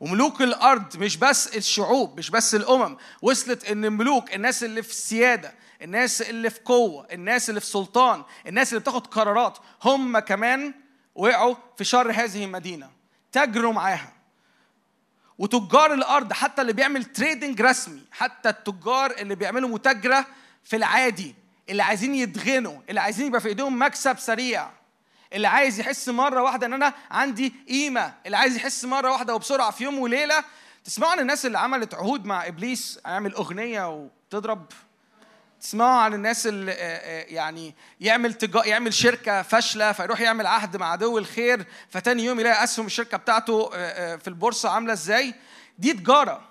وملوك 0.00 0.42
الأرض 0.42 0.96
مش 0.96 1.16
بس 1.16 1.56
الشعوب 1.56 2.18
مش 2.18 2.30
بس 2.30 2.54
الأمم. 2.54 2.96
وصلت 3.22 3.64
إن 3.64 3.92
ملوك 3.92 4.34
الناس 4.34 4.64
اللي 4.64 4.82
في 4.82 4.90
السيادة 4.90 5.54
الناس 5.82 6.22
اللي 6.22 6.50
في 6.50 6.60
قوة 6.64 7.06
الناس 7.12 7.48
اللي 7.48 7.60
في 7.60 7.66
سلطان 7.66 8.22
الناس 8.46 8.68
اللي 8.68 8.80
بتاخد 8.80 9.06
قرارات 9.06 9.58
هم 9.82 10.18
كمان 10.18 10.74
وقعوا 11.14 11.54
في 11.76 11.84
شر 11.84 12.12
هذه 12.12 12.44
المدينة. 12.44 12.90
تجروا 13.32 13.72
معاها. 13.72 14.19
وتجار 15.40 15.94
الأرض 15.94 16.32
حتى 16.32 16.62
اللي 16.62 16.72
بيعمل 16.72 17.04
تريدنج 17.04 17.62
رسمي 17.62 18.02
حتى 18.12 18.48
التجار 18.48 19.10
اللي 19.10 19.34
بيعملوا 19.34 19.68
متاجرة 19.68 20.26
في 20.64 20.76
العادي 20.76 21.34
اللي 21.68 21.82
عايزين 21.82 22.14
يتغنوا 22.14 22.80
اللي 22.88 23.00
عايزين 23.00 23.26
يبقى 23.26 23.40
في 23.40 23.48
إيديهم 23.48 23.82
مكسب 23.82 24.18
سريع 24.18 24.70
اللي 25.32 25.48
عايز 25.48 25.80
يحس 25.80 26.08
مرة 26.08 26.42
واحدة 26.42 26.66
إن 26.66 26.72
أنا 26.72 26.94
عندي 27.10 27.54
قيمة 27.68 28.14
اللي 28.26 28.36
عايز 28.36 28.56
يحس 28.56 28.84
مرة 28.84 29.10
واحدة 29.12 29.34
وبسرعة 29.34 29.70
في 29.70 29.84
يوم 29.84 29.98
وليلة. 29.98 30.44
تسمعوا 30.84 31.12
عن 31.12 31.18
الناس 31.20 31.46
اللي 31.46 31.58
عملت 31.58 31.94
عهود 31.94 32.24
مع 32.24 32.46
إبليس 32.46 33.00
عامل 33.04 33.34
أغنية 33.34 33.88
وتضرب؟ 33.90 34.66
تسمعوا 35.60 36.00
عن 36.00 36.14
الناس 36.14 36.46
اللي 36.46 36.72
آه، 36.72 36.74
آه، 36.74 37.24
يعني 37.28 37.74
يعمل 38.00 38.34
تجا... 38.34 38.64
يعمل 38.64 38.94
شركة 38.94 39.42
فاشلة 39.42 39.92
فيروح 39.92 40.20
يعمل 40.20 40.46
عهد 40.46 40.76
مع 40.76 40.92
عدو 40.92 41.18
الخير 41.18 41.66
فتاني 41.88 42.24
يوم 42.24 42.40
يلاقي 42.40 42.64
أسهم 42.64 42.86
الشركة 42.86 43.16
بتاعته 43.16 43.70
آه، 43.74 44.16
في 44.16 44.28
البورصة 44.28 44.70
عاملة 44.70 44.92
إزاي؟ 44.92 45.34
دي 45.78 45.92
تجارة. 45.92 46.42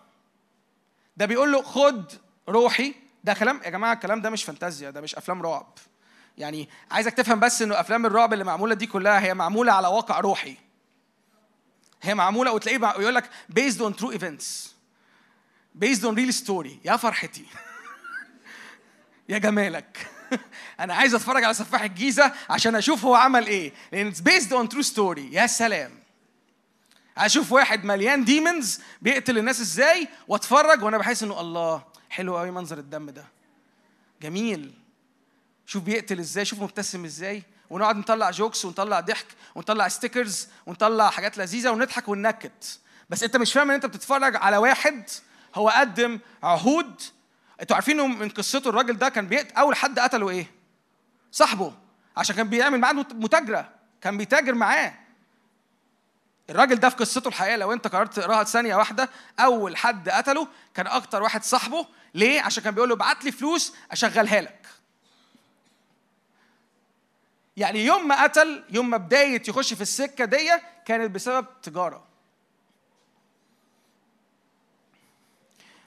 ده 1.17 1.25
بيقول 1.25 1.51
له 1.51 1.61
خد 1.61 2.11
روحي. 2.49 2.95
ده 3.23 3.33
كلام 3.33 3.61
يا 3.65 3.69
جماعة 3.69 3.93
الكلام 3.93 4.21
ده 4.21 4.29
مش 4.29 4.43
فانتازيا 4.43 4.89
ده 4.89 5.01
مش 5.01 5.15
أفلام 5.15 5.41
رعب. 5.41 5.77
يعني 6.37 6.69
عايزك 6.91 7.13
تفهم 7.13 7.39
بس 7.39 7.61
إنه 7.61 7.79
أفلام 7.79 8.05
الرعب 8.05 8.33
اللي 8.33 8.43
معمولة 8.43 8.75
دي 8.75 8.87
كلها 8.87 9.19
هي 9.19 9.33
معمولة 9.33 9.71
على 9.71 9.87
واقع 9.87 10.19
روحي. 10.19 10.57
هي 12.01 12.15
معمولة 12.15 12.51
وتلاقيه 12.51 13.01
يقول 13.01 13.15
لك 13.15 13.29
based 13.59 13.79
on 13.79 14.01
true 14.01 14.13
events 14.19 14.69
based 15.83 16.01
on 16.01 16.15
real 16.15 16.45
story. 16.45 16.71
يا 16.85 16.97
فرحتي. 16.97 17.45
يا 19.29 19.37
جمالك. 19.37 20.07
أنا 20.79 20.93
عايز 20.93 21.15
أتفرج 21.15 21.43
على 21.43 21.53
سفاح 21.53 21.81
الجيزة 21.81 22.33
عشان 22.49 22.75
أشوف 22.75 23.05
هو 23.05 23.15
عمل 23.15 23.47
إيه 23.47 23.73
لأن 23.91 24.13
based 24.13 24.51
on 24.51 24.75
true 24.75 24.87
story. 24.95 25.19
يا 25.31 25.47
سلام. 25.47 25.91
أشوف 27.17 27.51
واحد 27.51 27.85
مليان 27.85 28.25
demons 28.25 28.79
بيقتل 29.01 29.37
الناس 29.37 29.61
إزاي 29.61 30.07
وأتفرج 30.27 30.83
وأنا 30.83 30.97
بحس 30.97 31.23
إنه 31.23 31.41
الله 31.41 31.83
حلو 32.09 32.37
قوي 32.37 32.51
منظر 32.51 32.77
الدم 32.77 33.09
ده. 33.09 33.25
جميل. 34.21 34.73
شوف 35.65 35.83
بيقتل 35.83 36.19
إزاي 36.19 36.45
شوف 36.45 36.61
مبتسم 36.61 37.05
إزاي. 37.05 37.43
ونقعد 37.69 37.95
نطلع 37.95 38.31
jokes 38.31 38.65
ونطلع 38.65 38.99
ضحك 38.99 39.27
ونطلع 39.55 39.87
stickers 39.87 40.47
ونطلع 40.65 41.09
حاجات 41.09 41.37
لذيذة 41.37 41.69
ونضحك 41.69 42.07
وننكت. 42.07 42.79
بس 43.09 43.23
أنت 43.23 43.37
مش 43.37 43.53
فاهم 43.53 43.69
إن 43.69 43.75
أنت 43.75 43.85
بتتفرج 43.85 44.35
على 44.35 44.57
واحد 44.57 45.09
هو 45.55 45.69
قدم 45.69 46.19
عهود 46.43 47.01
أنتوا 47.61 47.75
عارفين 47.75 47.97
من 47.97 48.29
قصته 48.29 48.69
الراجل 48.69 48.97
ده 48.97 49.09
كان 49.09 49.27
بيقت... 49.27 49.51
أول 49.51 49.75
حد 49.75 49.99
قتله 49.99 50.29
إيه؟ 50.29 50.51
صاحبه. 51.31 51.73
عشان 52.17 52.35
كان 52.35 52.49
بيعمل 52.49 52.79
معاه 52.79 52.93
متاجرة. 52.93 53.69
كان 54.01 54.17
بيتاجر 54.17 54.53
معاه. 54.53 54.93
الراجل 56.49 56.75
ده 56.75 56.89
في 56.89 56.95
قصته 56.95 57.27
الحقيقيه 57.27 57.55
لو 57.55 57.73
انت 57.73 57.87
قررت 57.87 58.13
تقراها 58.13 58.43
ثانية 58.43 58.75
واحدة 58.75 59.09
أول 59.39 59.77
حد 59.77 60.09
قتله 60.09 60.47
كان 60.73 60.87
أكتر 60.87 61.23
واحد 61.23 61.43
صاحبه. 61.43 61.87
ليه؟ 62.13 62.41
عشان 62.41 62.63
كان 62.63 62.73
بيقول 62.73 62.89
له 62.89 62.95
ابعت 62.95 63.25
لي 63.25 63.31
فلوس 63.31 63.73
أشغلها 63.91 64.41
لك 64.41 64.65
يعني 67.57 67.85
يوم 67.85 68.07
ما 68.07 68.23
قتل 68.23 68.63
يوم 68.69 68.89
ما 68.89 68.97
بداية 68.97 69.43
يخش 69.47 69.73
في 69.73 69.81
السكة 69.81 70.25
دي 70.25 70.51
كانت 70.85 71.11
بسبب 71.11 71.45
تجارة. 71.61 72.08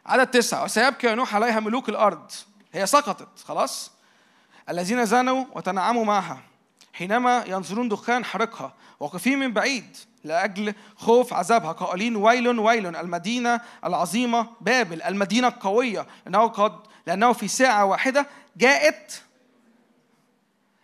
عدد 0.07 0.27
تسعة. 0.27 0.65
وسيبكي 0.65 1.15
نوح 1.15 1.35
عليها 1.35 1.61
ملوك 1.61 1.89
الأرض. 1.89 2.31
هي 2.73 2.87
سقطت. 2.87 3.39
خلاص. 3.45 3.93
الذين 4.69 5.05
زنوا 5.07 5.45
وتنعموا 5.55 6.05
معها. 6.05 6.41
حينما 6.93 7.45
ينظرون 7.47 7.89
دخان 7.89 8.24
حرقها. 8.24 8.74
واقفين 9.01 9.39
من 9.39 9.53
بعيد. 9.53 9.97
لأجل 10.24 10.74
خوف 10.97 11.33
عذابها. 11.33 11.73
قائلين 11.73 12.16
ويل 12.16 12.59
ويل 12.59 12.97
المدينة 12.97 13.61
العظيمة 13.85 14.47
بابل 14.61 15.03
المدينة 15.03 15.49
القوية. 15.49 16.07
لأنه 16.27 16.47
قد 16.47 16.79
لأنه 17.07 17.33
في 17.33 17.49
ساعة 17.49 17.85
واحدة 17.85 18.27
جاءت 18.57 19.23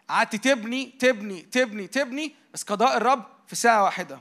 قعدت 0.09 0.37
تبني 0.37 0.87
تبني 0.87 1.43
تبني 1.43 1.87
تبني. 1.87 2.35
بس 2.55 2.63
قضاء 2.63 2.97
الرب 2.97 3.25
في 3.47 3.57
ساعة 3.57 3.83
واحدة. 3.85 4.21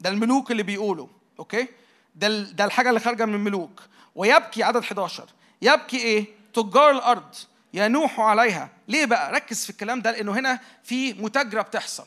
ده 0.00 0.10
الملوك 0.10 0.50
اللي 0.50 0.62
بيقولوا. 0.62 1.08
أوكي؟ 1.38 1.68
ده 2.14 2.28
ده 2.28 2.64
الحاجة 2.64 2.88
اللي 2.88 3.00
خارجة 3.00 3.24
من 3.24 3.34
الملوك. 3.34 3.82
ويبكي 4.16 4.62
عدد 4.62 4.76
11 4.82 5.28
يبكي 5.62 5.96
إيه؟ 5.96 6.26
تجار 6.54 6.90
الأرض 6.90 7.34
ينوحوا 7.74 8.24
عليها. 8.24 8.68
ليه 8.88 9.06
بقى؟ 9.06 9.32
ركز 9.32 9.64
في 9.64 9.70
الكلام 9.70 10.00
ده 10.00 10.10
لأنه 10.10 10.32
هنا 10.32 10.60
في 10.84 11.12
متاجرة 11.12 11.62
بتحصل. 11.62 12.06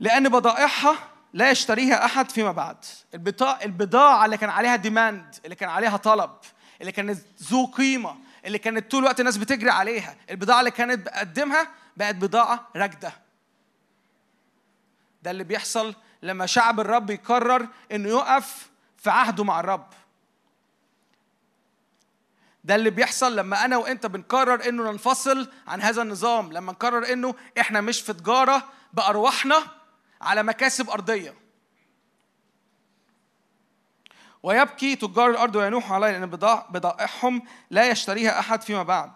لأن 0.00 0.28
بضائعها 0.28 0.96
لا 1.32 1.50
يشتريها 1.50 2.04
أحد 2.04 2.30
فيما 2.30 2.52
بعد. 2.52 2.76
البضاعة 3.64 4.24
اللي 4.24 4.36
كان 4.36 4.50
عليها 4.50 4.76
demand 4.76 5.34
اللي 5.44 5.54
كان 5.56 5.68
عليها 5.68 5.96
طلب 5.96 6.30
اللي 6.80 6.92
كانت 6.92 7.18
ذو 7.42 7.66
قيمة 7.66 8.16
اللي 8.44 8.58
كانت 8.58 8.90
طول 8.90 9.00
الوقت 9.00 9.20
الناس 9.20 9.36
بتجري 9.36 9.70
عليها. 9.70 10.16
البضاعة 10.30 10.60
اللي 10.60 10.70
كانت 10.70 11.06
بقدمها 11.06 11.68
بقت 11.96 12.14
بضاعة 12.14 12.68
راكدة. 12.76 13.12
ده 15.22 15.30
اللي 15.30 15.44
بيحصل 15.44 15.94
لما 16.22 16.46
شعب 16.46 16.80
الرب 16.80 17.10
يقرر 17.10 17.66
إنه 17.92 18.08
يقف 18.08 18.70
في 18.96 19.10
عهده 19.10 19.44
مع 19.44 19.60
الرب. 19.60 19.86
ده 22.64 22.74
اللي 22.74 22.90
بيحصل 22.90 23.36
لما 23.36 23.64
أنا 23.64 23.76
وأنت 23.76 24.06
بنقرر 24.06 24.68
إنه 24.68 24.90
ننفصل 24.90 25.48
عن 25.66 25.82
هذا 25.82 26.02
النظام 26.02 26.52
لما 26.52 26.72
نقرر 26.72 27.12
إنه 27.12 27.34
إحنا 27.60 27.80
مش 27.80 28.00
في 28.00 28.12
تجارة 28.12 28.62
بأرواحنا 28.92 29.62
على 30.20 30.42
مكاسب 30.42 30.90
أرضية. 30.90 31.34
ويبكي 34.42 34.96
تجار 34.96 35.30
الأرض 35.30 35.56
وينوح 35.56 35.92
عليها 35.92 36.12
لأن 36.12 36.26
بضائعهم 36.70 37.42
لا 37.70 37.90
يشتريها 37.90 38.38
أحد 38.38 38.62
فيما 38.62 38.82
بعد. 38.82 39.10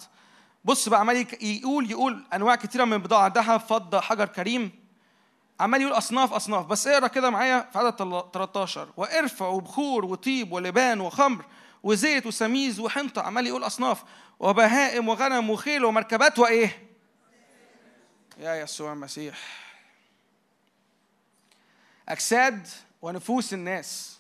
بص 0.64 0.88
بقى 0.88 1.00
عمال 1.00 1.26
يقول 1.42 1.90
يقول 1.90 2.24
أنواع 2.34 2.54
كتيرة 2.54 2.84
من 2.84 2.92
البضاعة 2.92 3.32
ذهب 3.34 3.60
فضه 3.60 4.00
حجر 4.00 4.26
كريم. 4.26 4.86
عمال 5.60 5.80
يقول 5.82 5.92
أصناف 5.92 6.32
أصناف. 6.32 6.66
بس 6.66 6.86
اقرأ 6.86 7.06
كده 7.06 7.30
معايا 7.30 7.68
في 7.72 7.78
عدد 7.78 7.92
تل- 7.92 8.24
13 8.32 8.88
وإرفع 8.96 9.46
وبخور 9.46 10.04
وطيب 10.04 10.52
ولبان 10.52 11.00
وخمر. 11.00 11.44
وزيت 11.86 12.26
وسميز 12.26 12.80
وحنطه 12.80 13.22
عمال 13.22 13.46
يقول 13.46 13.66
أصناف 13.66 14.04
وبهائم 14.38 15.08
وغنم 15.08 15.50
وخيل 15.50 15.84
ومركبات 15.84 16.38
وإيه؟ 16.38 16.88
يا 18.38 18.54
يسوع 18.54 18.92
المسيح. 18.92 19.38
أجساد 22.08 22.68
ونفوس 23.02 23.52
الناس. 23.52 24.18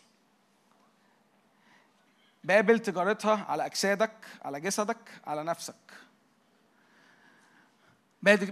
بابل 2.44 2.78
تجارتها 2.78 3.46
على 3.48 3.66
أجسادك 3.66 4.26
على 4.42 4.60
جسدك 4.60 5.20
على 5.26 5.44
نفسك. 5.44 5.74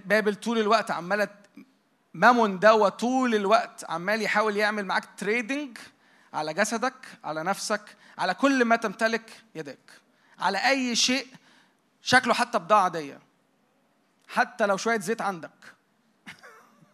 بابل 0.05 0.35
طول 0.35 0.59
الوقت 0.59 0.91
عمالة 0.91 1.29
مامون 2.15 2.59
دوت 2.59 2.89
طول 2.89 3.35
الوقت 3.35 3.85
عمال 3.91 4.23
يحاول 4.23 4.57
يعمل 4.57 4.87
معاك 4.87 5.09
trading 5.17 5.79
على 6.35 6.55
جسدك 6.55 7.19
على 7.25 7.43
نفسك 7.43 7.97
على 8.19 8.35
كل 8.35 8.65
ما 8.65 8.77
تمتلك 8.77 9.43
يدك 9.55 9.91
على 10.39 10.69
أي 10.69 10.97
شيء 10.97 11.27
شكله 12.03 12.35
حتى 12.35 12.59
بضاعة 12.59 12.83
عاديه 12.83 13.21
حتى 14.29 14.67
لو 14.67 14.77
شوية 14.77 15.01
زيت 15.01 15.21
عندك. 15.21 15.51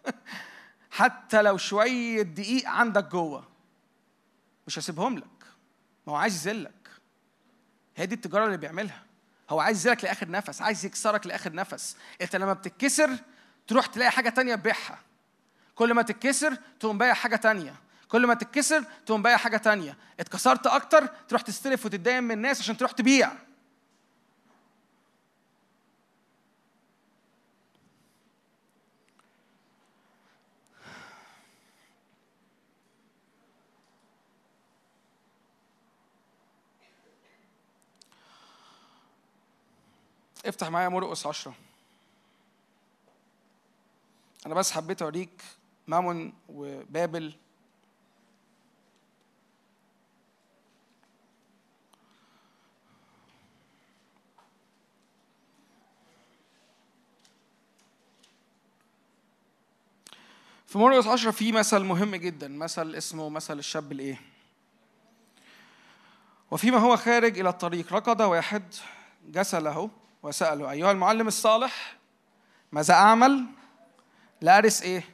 حتى 0.91 1.43
لو 1.43 1.57
شوية 1.57 2.23
دقيق 2.23 2.69
عندك 2.69 3.05
جوه. 3.05 3.49
مش 4.67 4.79
هسيبهم 4.79 5.19
لك. 5.19 5.25
ما 6.07 6.13
هو 6.13 6.17
عايز 6.17 6.49
يذلك. 6.49 6.91
هي 7.97 8.07
دي 8.07 8.15
التجارة 8.15 8.47
اللي 8.47 8.57
بيعملها. 8.57 9.03
هو 9.51 9.61
عايز 9.61 9.87
يذلك 9.87 10.05
لآخر 10.05 10.31
نفس 10.31 10.63
عايز 10.63 10.85
يكسرك 10.85 11.27
لآخر 11.27 11.53
نفس. 11.53 11.97
أنت 12.21 12.37
لما 12.37 12.53
بتتكسر 12.53 13.11
تروح 13.67 13.87
تلاقي 13.87 14.11
حاجة 14.11 14.29
تانية 14.29 14.55
تبيعها. 14.55 14.99
كل 15.75 15.95
ما 15.95 16.03
تتكسر 16.03 16.55
تقوم 16.81 16.99
بايع 16.99 17.15
حاجة 17.15 17.37
تانية. 17.37 17.75
كل 18.11 18.27
ما 18.27 18.35
تتكسر 18.35 18.85
تقوم 19.07 19.23
بايع 19.23 19.37
حاجة 19.37 19.57
تانية. 19.57 19.97
اتكسرت 20.21 20.67
أكتر 20.67 21.07
تروح 21.07 21.43
تستلف 21.43 21.87
وتتداين 21.87 22.25
من 22.25 22.31
الناس 22.31 22.61
عشان 22.61 22.77
تروح 22.77 22.93
تبيع. 22.93 23.33
افتح 40.47 40.69
معايا 40.71 40.89
مرقس 40.89 41.27
10 41.27 41.55
أنا 44.47 44.55
بس 44.55 44.73
حبيت 44.73 45.03
أوريك 45.03 45.43
مامون 45.87 46.33
وبابل. 46.49 47.35
في 60.71 60.79
مرقس 60.79 61.07
10 61.07 61.31
في 61.31 61.53
مثل 61.53 61.79
مهم 61.79 62.17
جدا 62.17 62.49
مثل 62.49 62.95
اسمه 62.95 63.29
مثل 63.29 63.59
الشاب 63.59 63.93
الإيه؟ 63.93 64.21
وفيما 66.51 66.79
هو 66.79 66.97
خارج 66.97 67.39
إلى 67.39 67.49
الطريق 67.49 67.93
ركض 67.93 68.21
واحد 68.21 68.63
جثى 69.29 69.61
له 69.61 69.91
وسأله 70.23 70.71
أيها 70.71 70.93
المعلم 70.93 71.29
الصالح 71.29 71.97
ماذا 72.73 72.95
أعمل؟ 72.95 73.47
لأرث 74.41 74.83
إيه؟ 74.83 75.05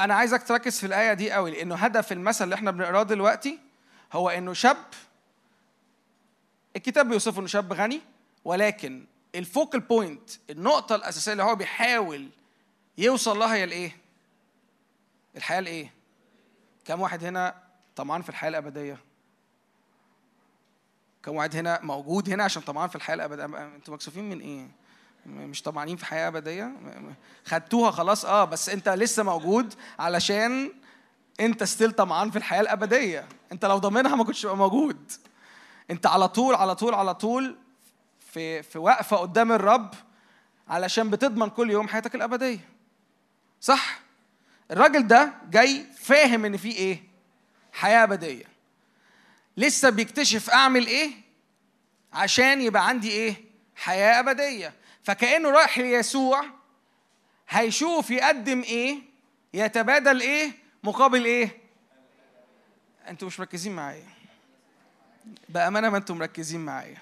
أنا 0.00 0.14
عايزك 0.14 0.42
تركز 0.42 0.78
في 0.80 0.86
الآية 0.86 1.12
دي 1.12 1.32
قوي 1.32 1.50
لأنه 1.50 1.74
هدف 1.74 2.12
المثل 2.12 2.44
اللي 2.44 2.54
إحنا 2.54 2.70
بنقراه 2.70 3.02
دلوقتي 3.02 3.58
هو 4.12 4.28
إنه 4.28 4.52
شاب 4.52 4.84
الكتاب 6.76 7.08
بيوصفه 7.08 7.38
إنه 7.38 7.46
شاب 7.46 7.72
غني 7.72 8.00
ولكن 8.44 9.06
ال 9.34 9.42
focal 9.42 9.80
point 9.80 10.30
النقطة 10.50 10.94
الأساسية 10.94 11.32
اللي 11.32 11.42
هو 11.42 11.54
بيحاول 11.54 12.28
يوصل 12.98 13.38
لها 13.38 13.64
الإيه؟ 13.64 13.96
الحياة 15.36 15.58
الإيه؟ 15.58 15.92
كم 16.84 17.00
واحد 17.00 17.24
هنا 17.24 17.54
طمعان 17.96 18.22
في 18.22 18.28
الحياة 18.28 18.50
الأبدية؟ 18.50 18.98
كم 21.22 21.34
واحد 21.34 21.56
هنا 21.56 21.80
موجود 21.82 22.30
هنا 22.30 22.44
عشان 22.44 22.62
طمعان 22.62 22.88
في 22.88 22.96
الحياة 22.96 23.14
الابديه 23.14 23.44
أنتوا 23.44 23.94
مكسوفين 23.94 24.30
من 24.30 24.40
إيه؟ 24.40 24.68
مش 25.26 25.62
طمعانين 25.62 25.96
في 25.96 26.06
حياة 26.06 26.28
أبدية؟ 26.28 26.72
خدتوها 27.44 27.90
خلاص 27.90 28.24
آه 28.24 28.44
بس 28.44 28.68
أنت 28.68 28.88
لسه 28.88 29.22
موجود 29.22 29.74
علشان 29.98 30.72
أنت 31.40 31.64
ستيل 31.64 31.92
طمعان 31.92 32.30
في 32.30 32.38
الحياة 32.38 32.60
الأبدية. 32.60 33.28
أنت 33.52 33.64
لو 33.64 33.78
ضامنها 33.78 34.16
ما 34.16 34.24
كنتش 34.24 34.46
موجود. 34.46 35.12
أنت 35.90 36.06
على 36.06 36.28
طول 36.28 36.54
على 36.54 36.74
طول 36.74 36.94
على 36.94 37.14
طول 37.14 37.56
في 38.20 38.62
في 38.62 38.78
وقفة 38.78 39.16
قدام 39.16 39.52
الرب 39.52 39.94
علشان 40.68 41.10
بتضمن 41.10 41.48
كل 41.48 41.70
يوم 41.70 41.88
حياتك 41.88 42.14
الأبدية. 42.14 42.75
صح؟ 43.60 43.98
الراجل 44.70 45.06
ده 45.06 45.32
جاي 45.50 45.86
فاهم 45.98 46.44
إن 46.44 46.56
في 46.56 46.70
إيه؟ 46.70 47.02
حياة 47.72 48.02
أبدية. 48.04 48.44
لسه 49.56 49.90
بيكتشف 49.90 50.50
أعمل 50.50 50.86
إيه؟ 50.86 51.10
عشان 52.12 52.60
يبقى 52.60 52.88
عندي 52.88 53.10
إيه؟ 53.10 53.44
حياة 53.76 54.20
أبدية. 54.20 54.72
فكأنه 55.02 55.50
رايح 55.50 55.78
ليسوع 55.78 56.44
هيشوف 57.48 58.10
يقدم 58.10 58.62
إيه؟ 58.62 58.98
يتبادل 59.54 60.20
إيه؟ 60.20 60.52
مقابل 60.84 61.24
إيه؟ 61.24 61.56
أنتوا 63.08 63.28
مش 63.28 63.40
مركزين 63.40 63.76
معايا. 63.76 64.06
بأمانة 65.48 65.90
ما 65.90 65.96
أنتوا 65.96 66.14
مركزين 66.14 66.60
معايا. 66.60 66.98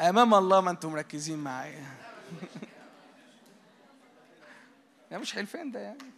أمام 0.00 0.34
الله 0.34 0.60
ما 0.60 0.70
أنتوا 0.70 0.90
مركزين 0.90 1.38
معايا. 1.38 1.86
ده 5.12 5.18
مش 5.18 5.32
حلفان 5.34 5.70
ده 5.70 5.80
يعني. 5.80 6.10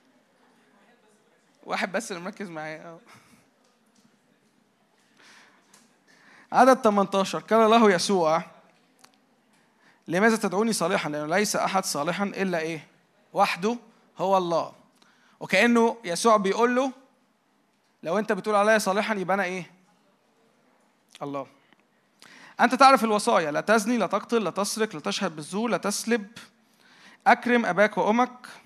واحد 1.64 1.92
بس 1.92 2.12
اللي 2.12 2.22
مركز 2.22 2.48
معايا 2.48 2.88
أهو. 2.88 2.98
عدد 6.52 6.80
18 6.80 7.38
قال 7.38 7.70
له 7.70 7.90
يسوع 7.92 8.42
لماذا 10.08 10.36
تدعوني 10.36 10.72
صالحا؟ 10.72 11.08
لأنه 11.08 11.36
ليس 11.36 11.56
أحد 11.56 11.84
صالحا 11.84 12.24
إلا 12.24 12.58
إيه؟ 12.58 12.86
وحده 13.32 13.78
هو 14.18 14.36
الله. 14.36 14.72
وكأنه 15.40 15.96
يسوع 16.04 16.36
بيقول 16.36 16.76
له 16.76 16.92
لو 18.02 18.18
أنت 18.18 18.32
بتقول 18.32 18.54
عليا 18.56 18.78
صالحا 18.78 19.14
يبقى 19.14 19.34
أنا 19.34 19.44
إيه؟ 19.44 19.70
الله. 21.22 21.46
أنت 22.60 22.74
تعرف 22.74 23.04
الوصايا 23.04 23.50
لا 23.50 23.60
تزني 23.60 23.98
لا 23.98 24.06
تقتل 24.06 24.44
لا 24.44 24.50
تسرق 24.50 24.94
لا 24.94 25.00
تشهد 25.00 25.36
بالزور 25.36 25.70
لا 25.70 25.76
تسلب. 25.76 26.30
أكرم 27.26 27.66
أباك 27.66 27.98
وأمك. 27.98 28.63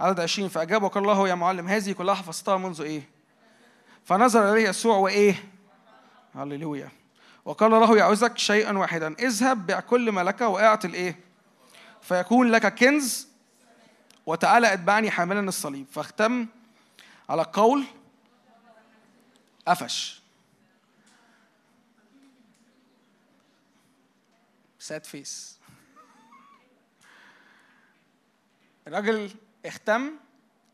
عدد 0.00 0.20
20 0.20 0.48
فأجاب 0.48 0.82
وقال 0.82 1.04
له 1.04 1.28
يا 1.28 1.34
معلم 1.34 1.68
هذه 1.68 1.92
كلها 1.92 2.14
حفظتها 2.14 2.56
منذ 2.56 2.80
إيه؟ 2.80 3.02
فنظر 4.04 4.52
إليه 4.52 4.68
يسوع 4.68 4.96
وإيه؟ 4.96 5.44
هللويا. 6.34 6.88
وقال 7.44 7.70
له 7.70 7.96
يعوزك 7.96 8.38
شيئا 8.38 8.78
واحدا. 8.78 9.14
اذهب 9.18 9.66
بيع 9.66 9.80
كل 9.80 10.12
ما 10.12 10.24
لك 10.24 10.40
واعط 10.40 10.84
الإيه؟ 10.84 11.20
فيكون 12.02 12.50
لك 12.50 12.74
كنز 12.74 13.28
وتعالى 14.26 14.72
اتبعني 14.72 15.10
حاملا 15.10 15.40
الصليب. 15.40 15.86
فاختم 15.92 16.46
على 17.28 17.42
القول 17.42 17.84
قفش. 19.68 20.22
sad 24.78 25.04
face 25.04 25.58
الراجل 28.86 29.30
اغتم 29.68 30.10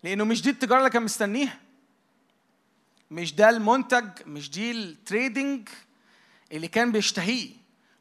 لأنه 0.02 0.24
مش 0.24 0.43
دي 0.43 0.51
التجارة 0.51 0.78
اللي 0.78 0.90
كان 0.90 1.02
مستنيها. 1.02 1.59
مش 3.10 3.35
ده 3.35 3.51
المنتج 3.51 4.09
مش 4.27 4.51
دي 4.51 4.70
ال 4.70 4.83
trading 4.83 5.69
اللي 6.52 6.69
كان 6.69 6.93
بيشتهيه. 6.93 7.51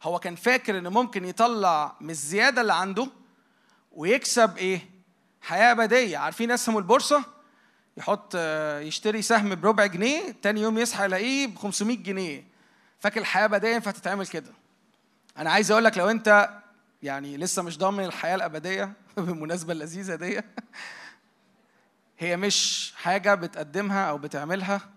هو 0.03 0.19
كان 0.19 0.35
فاكر 0.35 0.77
ان 0.77 0.87
ممكن 0.87 1.25
يطلع 1.25 1.95
من 2.01 2.09
الزيادة 2.09 2.61
اللي 2.61 2.73
عنده 2.73 3.07
ويكسب 3.91 4.57
إيه؟ 4.57 4.89
حياة 5.41 5.71
أبدية. 5.71 6.17
عارفين 6.17 6.51
أسهم 6.51 6.77
البورصة؟ 6.77 7.23
يحط 7.97 8.31
آه، 8.35 8.79
يشتري 8.79 9.21
سهم 9.21 9.55
بربع 9.55 9.85
جنيه 9.85 10.35
تاني 10.41 10.61
يوم 10.61 10.77
يصحى 10.77 11.05
يلاقيه 11.05 11.47
ب 11.47 11.57
500 11.57 11.97
جنيه. 11.97 12.43
فاكر 12.99 13.19
الحياة 13.19 13.45
أبدية 13.45 13.75
ينفع 13.75 13.91
تتعمل 13.91 14.27
كده؟ 14.27 14.51
أنا 15.37 15.51
عايز 15.51 15.71
أقول 15.71 15.83
لك 15.83 15.97
لو 15.97 16.09
أنت 16.09 16.60
يعني 17.03 17.37
لسه 17.37 17.61
مش 17.61 17.77
ضامن 17.77 18.03
الحياة 18.05 18.35
الأبدية 18.35 18.93
بالمناسبة 19.17 19.73
اللذيذة 19.73 20.15
دي. 20.15 20.41
هي 22.19 22.37
مش 22.37 22.93
حاجة 22.95 23.35
بتقدمها 23.35 24.09
أو 24.09 24.17
بتعملها 24.17 24.89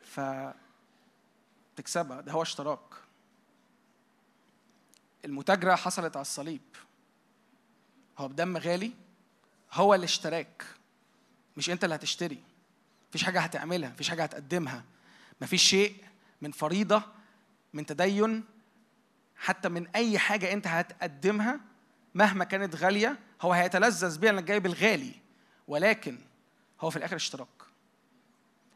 ف 0.00 0.20
تكسبها 1.76 2.20
ده 2.20 2.32
هو 2.32 2.42
اشتراك. 2.42 2.80
المتاجرة 5.24 5.74
حصلت 5.74 6.16
على 6.16 6.22
الصليب. 6.22 6.62
هو 8.18 8.28
بدم 8.28 8.56
غالي 8.56 8.92
هو 9.72 9.94
اللي 9.94 10.04
اشتراك. 10.04 10.64
مش 11.56 11.70
أنت 11.70 11.84
اللي 11.84 11.94
هتشتري. 11.94 12.42
مفيش 13.08 13.24
حاجة 13.24 13.40
هتعملها 13.40 13.90
مفيش 13.90 14.08
حاجة 14.08 14.22
هتقدمها. 14.22 14.84
مفيش 15.40 15.62
شيء 15.62 16.04
من 16.42 16.52
فريضة 16.52 17.02
من 17.72 17.86
تدين 17.86 18.44
حتى 19.38 19.68
من 19.68 19.86
أي 19.88 20.18
حاجة 20.18 20.52
أنت 20.52 20.66
هتقدمها 20.66 21.60
مهما 22.14 22.44
كانت 22.44 22.76
غالية 22.76 23.18
هو 23.42 23.52
هيتلذذ 23.52 24.18
بيها 24.18 24.30
إنك 24.30 24.44
جايب 24.44 24.66
الغالي. 24.66 25.12
ولكن 25.68 26.18
هو 26.80 26.90
في 26.90 26.96
الآخر 26.96 27.16
اشتراك. 27.16 27.48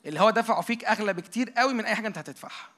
اللي 0.06 0.20
هو 0.20 0.30
دفعه 0.30 0.60
فيك 0.60 0.84
أغلى 0.84 1.12
بكتير 1.12 1.50
قوي 1.50 1.74
من 1.74 1.84
أي 1.84 1.94
حاجة 1.94 2.06
أنت 2.06 2.18
هتدفعها. 2.18 2.68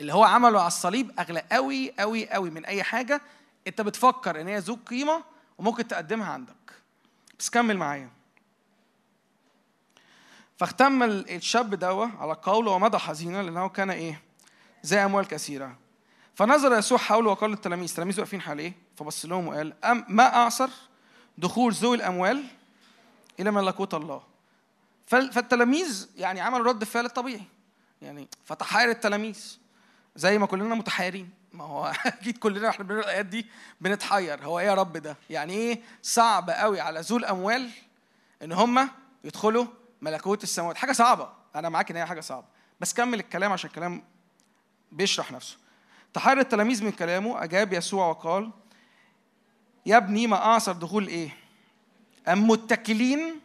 اللي 0.00 0.12
هو 0.14 0.24
عمله 0.24 0.58
على 0.58 0.66
الصليب 0.66 1.20
أغلى 1.20 1.44
قوي 1.52 1.92
قوي 1.98 2.30
قوي 2.30 2.50
من 2.50 2.64
أي 2.64 2.82
حاجة. 2.82 3.20
أنت 3.66 3.80
بتفكر 3.80 4.40
إن 4.40 4.48
هي 4.48 4.58
ذو 4.58 4.78
قيمة 4.86 5.24
وممكن 5.58 5.88
تقدمها 5.88 6.32
عندك. 6.32 6.72
بس 7.38 7.50
كمل 7.50 7.76
معايا. 7.76 8.10
فاختم 10.56 11.02
ال- 11.02 11.30
الشاب 11.30 11.74
دوا 11.74 12.06
على 12.06 12.32
قوله 12.32 12.70
ومضى 12.70 12.98
حزينا 12.98 13.42
لأنه 13.42 13.68
كان 13.68 13.90
إيه؟ 13.90 14.22
زي 14.82 15.04
أموال 15.04 15.26
كثيرة. 15.28 15.76
فنظر 16.34 16.78
يسوع 16.78 16.98
حوله 16.98 17.30
وقال 17.30 17.50
للتلاميذ 17.50 17.88
التلاميذ 17.88 18.20
واقفين 18.20 18.40
حواليه. 18.40 18.72
فبص 18.96 19.24
لهم 19.26 19.48
وقال 19.48 19.84
أم 19.84 20.04
ما 20.08 20.34
أعصر 20.34 20.68
دخول 21.38 21.72
ذوي 21.72 21.96
الأموال 21.96 22.44
إلى 23.40 23.50
ملكوت 23.50 23.94
الله؟ 23.94 24.22
فال- 25.06 25.32
فالتلاميذ 25.32 26.08
يعني 26.16 26.40
عملوا 26.40 26.66
رد 26.66 26.80
الفعل 26.80 27.04
الطبيعي 27.04 27.42
يعني 28.02 28.28
فتحاير 28.44 28.90
التلاميذ 28.90 29.58
زي 30.16 30.38
ما 30.38 30.46
كلنا 30.46 30.74
متحيرين 30.74 31.30
ما 31.52 31.64
هو 31.64 31.92
أكيد 32.06 32.38
كلنا 32.38 32.66
وإحنا 32.66 32.84
بنقرأ 32.84 33.04
الآيات 33.04 33.26
دي 33.26 33.46
بنتحير. 33.80 34.44
هو 34.44 34.58
إيه 34.60 34.66
يا 34.66 34.74
رب 34.74 34.96
ده؟ 34.96 35.16
يعني 35.30 35.52
إيه 35.52 35.82
صعب 36.02 36.50
قوي 36.50 36.80
على 36.80 37.00
ذو 37.00 37.16
الأموال 37.16 37.70
إن 38.42 38.52
هم 38.52 38.88
يدخلوا 39.24 39.66
ملكوت 40.02 40.42
السماوات؟ 40.42 40.76
حاجة 40.76 40.92
صعبة. 40.92 41.28
أنا 41.56 41.68
معاك 41.68 41.90
إن 41.90 41.96
هي 41.96 42.06
حاجة 42.06 42.20
صعبة. 42.20 42.46
بس 42.80 42.94
كمل 42.94 43.18
الكلام 43.20 43.52
عشان 43.52 43.70
الكلام 43.70 44.02
بيشرح 44.92 45.32
نفسه. 45.32 45.56
تحير 46.14 46.38
التلاميذ 46.38 46.84
من 46.84 46.92
كلامه 46.92 47.44
أجاب 47.44 47.72
يسوع 47.72 48.08
وقال 48.08 48.50
يا 49.86 49.96
ابني 49.96 50.26
ما 50.26 50.36
أعصر 50.36 50.72
دخول 50.72 51.06
إيه؟ 51.06 51.36
أم 52.28 52.48
متكلين؟ 52.48 53.40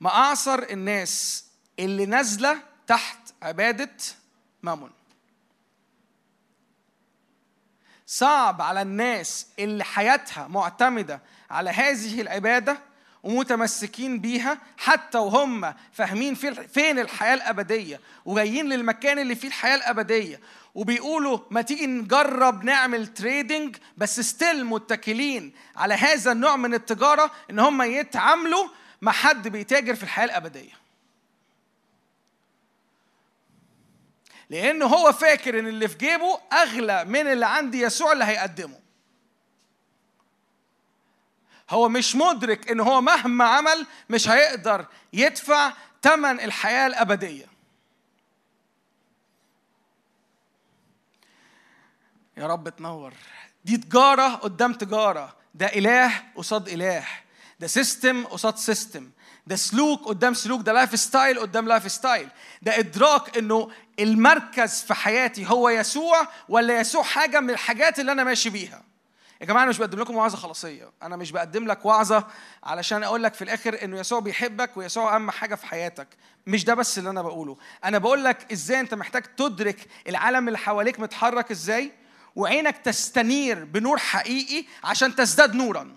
ما 0.00 0.10
أعصر 0.10 0.58
الناس 0.58 1.44
اللي 1.78 2.06
نازلة 2.06 2.62
تحت 2.86 3.18
عبادة 3.42 3.96
مامون. 4.62 4.90
صعب 8.06 8.62
على 8.62 8.82
الناس 8.82 9.46
اللي 9.58 9.84
حياتها 9.84 10.48
معتمدة 10.48 11.20
على 11.50 11.70
هذه 11.70 12.20
العبادة 12.20 12.89
ومتمسكين 13.22 14.18
بيها 14.18 14.58
حتى 14.78 15.18
وهم 15.18 15.74
فاهمين 15.92 16.34
في- 16.34 16.68
فين 16.68 16.98
الحياة 16.98 17.34
الأبدية 17.34 18.00
وجايين 18.24 18.68
للمكان 18.68 19.18
اللي 19.18 19.34
فيه 19.34 19.48
الحياة 19.48 19.74
الأبدية. 19.76 20.40
وبيقولوا 20.74 21.38
ما 21.50 21.62
تيجي 21.62 21.86
نجرب 21.86 22.64
نعمل 22.64 23.06
trading 23.06 23.76
بس 23.96 24.20
still 24.20 24.64
متكلين 24.66 25.52
على 25.76 25.94
هذا 25.94 26.32
النوع 26.32 26.56
من 26.56 26.74
التجارة 26.74 27.30
إن 27.50 27.58
هم 27.58 27.82
يتعاملوا 27.82 28.68
مع 29.02 29.12
حد 29.12 29.48
بيتاجر 29.48 29.94
في 29.94 30.02
الحياة 30.02 30.24
الأبدية. 30.24 30.80
لأنه 34.50 34.86
هو 34.86 35.12
فاكر 35.12 35.58
إن 35.58 35.66
اللي 35.68 35.88
في 35.88 35.98
جيبه 35.98 36.40
أغلى 36.52 37.04
من 37.04 37.26
اللي 37.26 37.46
عند 37.46 37.74
يسوع 37.74 38.12
اللي 38.12 38.24
هيقدمه. 38.24 38.78
هو 41.70 41.88
مش 41.88 42.16
مدرك 42.16 42.70
إن 42.70 42.80
هو 42.80 43.00
مهما 43.00 43.44
عمل 43.44 43.86
مش 44.10 44.28
هيقدر 44.28 44.86
يدفع 45.12 45.72
ثمن 46.02 46.40
الحياة 46.40 46.86
الأبدية. 46.86 47.46
يا 52.36 52.46
رب 52.46 52.68
تنور. 52.68 53.12
دي 53.64 53.76
تجارة 53.76 54.28
قدام 54.34 54.72
تجارة. 54.72 55.36
ده 55.54 55.66
إله 55.66 56.22
قصاد 56.36 56.68
إله. 56.68 57.06
ده 57.60 57.66
system 57.66 58.26
قصاد 58.26 58.56
system 58.56 59.10
ده 59.46 59.56
سلوك 59.56 60.04
قدام 60.04 60.34
سلوك. 60.34 60.60
ده 60.62 60.72
lifestyle 60.72 61.38
قدام 61.40 61.68
lifestyle 61.68 62.28
ده 62.62 62.78
إدراك 62.78 63.38
إنه 63.38 63.70
المركز 63.98 64.82
في 64.82 64.94
حياتي 64.94 65.46
هو 65.50 65.68
يسوع 65.68 66.28
ولا 66.48 66.80
يسوع 66.80 67.02
حاجة 67.02 67.40
من 67.40 67.50
الحاجات 67.50 68.00
اللي 68.00 68.12
أنا 68.12 68.24
ماشي 68.24 68.50
بيها. 68.50 68.89
يا 69.40 69.46
جماعة 69.46 69.62
أنا 69.62 69.70
مش 69.70 69.78
بقدم 69.78 70.00
لكم 70.00 70.16
وعظة 70.16 70.36
خلاصية. 70.36 70.90
أنا 71.02 71.16
مش 71.16 71.32
بقدم 71.32 71.66
لك 71.66 71.86
وعظة 71.86 72.26
علشان 72.64 73.02
أقول 73.02 73.22
لك 73.22 73.34
في 73.34 73.42
الآخر 73.44 73.84
إنه 73.84 73.98
يسوع 73.98 74.20
بيحبك 74.20 74.76
ويسوع 74.76 75.14
أهم 75.16 75.30
حاجة 75.30 75.54
في 75.54 75.66
حياتك. 75.66 76.08
مش 76.46 76.64
ده 76.64 76.74
بس 76.74 76.98
اللي 76.98 77.10
أنا 77.10 77.22
بقوله. 77.22 77.56
أنا 77.84 77.98
بقول 77.98 78.24
لك 78.24 78.52
إزاي 78.52 78.80
أنت 78.80 78.94
محتاج 78.94 79.22
تدرك 79.22 79.86
العالم 80.08 80.48
اللي 80.48 80.58
حواليك 80.58 81.00
متحرك 81.00 81.50
إزاي 81.50 81.92
وعينك 82.36 82.76
تستنير 82.78 83.64
بنور 83.64 83.98
حقيقي 83.98 84.64
عشان 84.84 85.14
تزداد 85.14 85.54
نورا. 85.54 85.96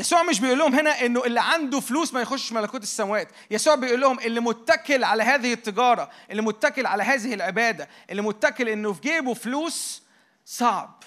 يسوع 0.00 0.22
مش 0.22 0.40
بيقول 0.40 0.58
لهم 0.58 0.74
هنا 0.74 1.06
إنه 1.06 1.24
اللي 1.24 1.40
عنده 1.40 1.80
فلوس 1.80 2.14
ما 2.14 2.20
يخشش 2.20 2.52
ملكوت 2.52 2.82
السماوات. 2.82 3.28
يسوع 3.50 3.74
بيقول 3.74 4.00
لهم 4.00 4.20
اللي 4.20 4.40
متكل 4.40 5.04
على 5.04 5.22
هذه 5.22 5.52
التجارة 5.52 6.10
اللي 6.30 6.42
متكل 6.42 6.86
على 6.86 7.02
هذه 7.02 7.34
العبادة 7.34 7.88
اللي 8.10 8.22
متكل 8.22 8.68
إنه 8.68 8.92
في 8.92 9.00
جيبه 9.00 9.34
فلوس 9.34 10.02
صعب. 10.46 11.02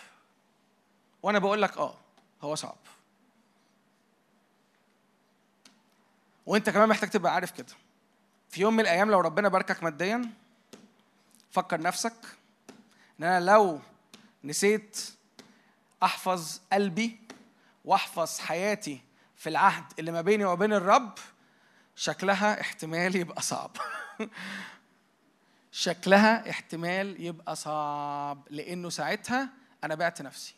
وأنا 1.24 1.40
بقول 1.40 1.62
لك 1.62 1.78
آه 1.78 1.96
هو 2.42 2.56
صعب. 2.56 2.78
وأنت 6.46 6.70
كمان 6.70 6.90
محتاج 6.90 7.10
تبقى 7.10 7.34
عارف 7.34 7.52
كده. 7.52 7.74
في 8.50 8.62
يوم 8.62 8.74
من 8.74 8.80
الأيام 8.80 9.12
لو 9.12 9.20
ربنا 9.20 9.50
باركك 9.50 9.84
ماديا 9.84 10.30
فكر 11.52 11.82
نفسك 11.82 12.14
إن 13.20 13.24
أنا 13.26 13.46
لو 13.46 13.80
نسيت 14.44 15.00
أحفظ 16.04 16.60
قلبي 16.74 17.20
واحفظ 17.86 18.40
حياتي 18.40 19.02
في 19.36 19.50
العهد 19.50 19.84
اللي 20.00 20.12
ما 20.12 20.22
بيني 20.22 20.46
وبين 20.46 20.74
الرب 20.74 21.18
شكلها 21.96 22.62
احتمال 22.62 23.16
يبقى 23.16 23.42
صعب. 23.42 23.78
شكلها 25.72 26.50
احتمال 26.50 27.22
يبقى 27.22 27.56
صعب 27.56 28.48
لأنه 28.50 28.90
ساعتها 28.90 29.50
أنا 29.84 29.96
بعت 29.96 30.22
نفسي. 30.22 30.56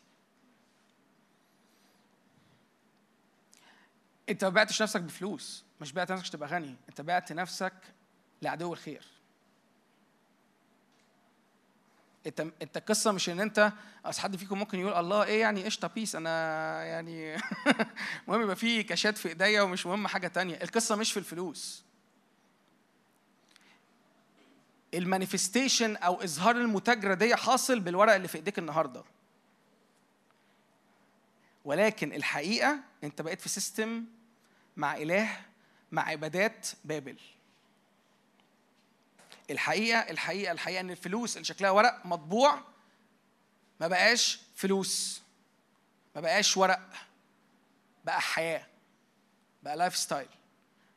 أنت 4.28 4.44
ما 4.44 4.50
بعتش 4.50 4.82
نفسك 4.82 5.00
بفلوس 5.00 5.64
مش 5.80 5.92
بعت 5.92 6.12
نفسك 6.12 6.32
تبقى 6.32 6.48
غني 6.48 6.76
أنت 6.88 7.00
بعت 7.00 7.32
نفسك 7.32 7.74
لعدو 8.42 8.72
الخير. 8.72 9.15
انت 12.26 12.46
انت 12.62 12.76
القصة 12.76 13.12
مش 13.12 13.28
ان 13.28 13.40
انت 13.40 13.72
اصل 14.04 14.20
حد 14.20 14.36
فيكم 14.36 14.58
ممكن 14.58 14.78
يقول 14.78 14.92
الله 14.92 15.24
إيه 15.24 15.40
يعني 15.40 15.64
قشطة 15.64 15.88
بيس 15.88 16.16
أنا 16.16 16.30
يعني 16.84 17.36
المهم 18.24 18.42
يبقى 18.42 18.56
في 18.56 18.82
كاشات 18.82 19.18
في 19.18 19.28
ايديا 19.28 19.62
ومش 19.62 19.86
مهم 19.86 20.06
حاجة 20.06 20.28
تانية. 20.28 20.54
القصة 20.62 20.96
مش 20.96 21.12
في 21.12 21.16
الفلوس. 21.18 21.84
ال 24.94 25.01
manifestation 25.01 25.96
أو 25.96 26.22
اظهار 26.22 26.56
المتاجرة 26.56 27.14
دي 27.14 27.36
حاصل 27.36 27.80
بالورق 27.80 28.14
اللي 28.14 28.28
في 28.28 28.34
ايديك 28.34 28.58
النهارده. 28.58 29.04
ولكن 31.64 32.12
الحقيقة 32.12 32.78
انت 33.04 33.22
بقيت 33.22 33.40
في 33.40 33.48
system 33.48 34.04
مع 34.76 34.96
إله 34.96 35.28
مع 35.92 36.02
عبادات 36.08 36.68
بابل. 36.84 37.16
الحقيقة 39.50 39.98
الحقيقة 39.98 40.52
الحقيقة 40.52 40.80
إن 40.80 40.90
الفلوس 40.90 41.36
اللي 41.36 41.44
شكلها 41.44 41.70
ورق 41.70 42.06
مطبوع 42.06 42.60
ما 43.80 43.88
بقاش 43.88 44.40
فلوس 44.56 45.22
ما 46.14 46.20
بقاش 46.20 46.56
ورق 46.56 46.90
بقى 48.04 48.20
حياة 48.20 48.66
بقى 49.62 49.76
lifestyle 49.76 50.28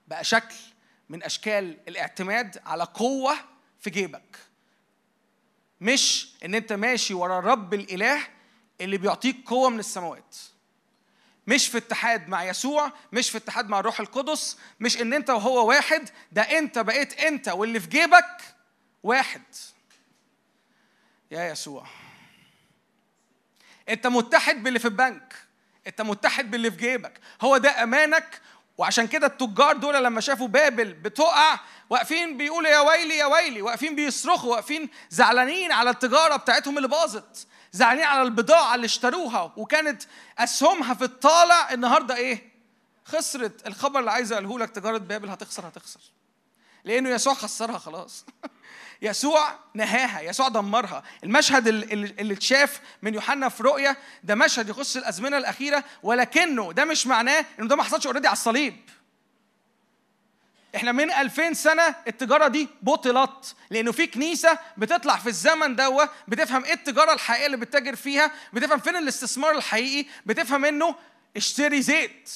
بقى 0.08 0.24
شكل 0.24 0.56
من 1.10 1.24
أشكال 1.24 1.78
الاعتماد 1.88 2.62
على 2.66 2.84
قوة 2.84 3.36
في 3.80 3.90
جيبك. 3.90 4.38
مش 5.82 6.34
إن 6.46 6.56
أنت 6.56 6.74
ماشي 6.74 7.14
ورا 7.14 7.40
الرب 7.40 7.74
الإله 7.74 8.28
اللي 8.82 8.98
بيعطيك 8.98 9.36
قوة 9.46 9.70
من 9.70 9.80
السماوات. 9.80 10.36
مش 11.50 11.68
في 11.68 11.78
اتحاد 11.78 12.28
مع 12.30 12.44
يسوع 12.44 12.92
مش 13.14 13.30
في 13.30 13.38
اتحاد 13.38 13.70
مع 13.70 13.80
الروح 13.80 14.00
القدس 14.00 14.58
مش 14.80 15.02
إن 15.02 15.14
أنت 15.14 15.30
وهو 15.30 15.68
واحد 15.68 16.10
ده 16.32 16.42
أنت 16.42 16.80
بقيت 16.80 17.20
أنت 17.20 17.48
واللي 17.48 17.80
في 17.80 17.88
جيبك 17.88 18.42
واحد. 19.04 19.42
يا 21.32 21.44
يسوع. 21.52 21.86
أنت 23.90 24.08
متحد 24.08 24.64
باللي 24.64 24.80
في 24.80 24.86
البنك 24.86 25.34
أنت 25.88 26.02
متحد 26.02 26.52
باللي 26.52 26.72
في 26.72 26.78
جيبك. 26.78 27.20
هو 27.42 27.58
ده 27.58 27.84
أمانك 27.84 28.42
وعشان 28.78 29.08
كده 29.08 29.28
التجار 29.28 29.78
دول 29.78 30.04
لما 30.04 30.22
شافوا 30.22 30.48
بابل 30.48 30.94
بتقع 30.94 31.60
واقفين 31.90 32.38
بيقولوا 32.38 32.70
يا 32.70 32.80
ويلي 32.80 33.18
يا 33.18 33.26
ويلي 33.26 33.62
واقفين 33.62 33.96
بيصرخوا 33.96 34.52
واقفين 34.52 34.90
زعلانين 35.10 35.72
على 35.72 35.90
التجارة 35.90 36.36
بتاعتهم 36.36 36.78
اللي 36.78 36.88
باظت. 36.88 37.48
زعلانين 37.72 38.06
على 38.06 38.22
البضاعة 38.22 38.76
اللي 38.76 38.86
اشتروها 38.86 39.54
وكانت 39.58 40.04
أسهمها 40.38 40.94
في 40.94 41.04
الطالع 41.04 41.74
النهارده 41.74 42.16
إيه؟ 42.16 42.50
خسرت. 43.06 43.68
الخبر 43.68 44.00
اللي 44.00 44.12
عايز 44.12 44.34
أقوله 44.34 44.60
لك 44.60 44.70
تجارة 44.70 44.98
بابل 44.98 45.30
هتخسر 45.30 45.68
هتخسر. 45.68 46.00
لأنه 46.84 47.10
يسوع 47.10 47.34
خسرها 47.34 47.78
خلاص. 47.78 48.26
يسوع 49.02 49.56
نهاها 49.74 50.22
يسوع 50.22 50.48
دمرها. 50.48 51.04
المشهد 51.24 51.68
اللي, 51.68 52.34
اتشاف 52.34 52.82
من 53.02 53.14
يوحنا 53.14 53.50
في 53.50 53.64
رؤيا 53.64 53.96
ده 54.24 54.36
مشهد 54.36 54.70
يخص 54.70 54.96
الأزمنة 54.96 55.38
الأخيرة 55.38 55.84
ولكنه 56.04 56.74
ده 56.74 56.86
مش 56.86 57.08
معناه 57.08 57.46
إنه 57.60 57.68
ده 57.68 57.76
ما 57.76 57.84
حصلش 57.84 58.06
اوريدي 58.06 58.28
على 58.28 58.34
الصليب. 58.34 58.76
إحنا 60.76 60.92
من 60.92 61.12
2000 61.12 61.54
سنة 61.54 61.96
التجارة 62.08 62.48
دي 62.48 62.68
بطلت 62.82 63.56
لأنه 63.70 63.92
في 63.92 64.08
كنيسة 64.08 64.60
بتطلع 64.78 65.16
في 65.18 65.28
الزمن 65.30 65.76
دوا 65.76 66.06
بتفهم 66.28 66.66
إيه 66.66 66.74
التجارة 66.74 67.14
الحقيقية 67.14 67.46
اللي 67.46 67.58
بتتاجر 67.58 67.96
فيها 67.96 68.32
بتفهم 68.54 68.80
فين 68.80 68.96
الاستثمار 68.96 69.52
الحقيقي 69.52 70.10
بتفهم 70.26 70.66
إنه 70.66 70.96
اشتري 71.38 71.82
زيت 71.82 72.30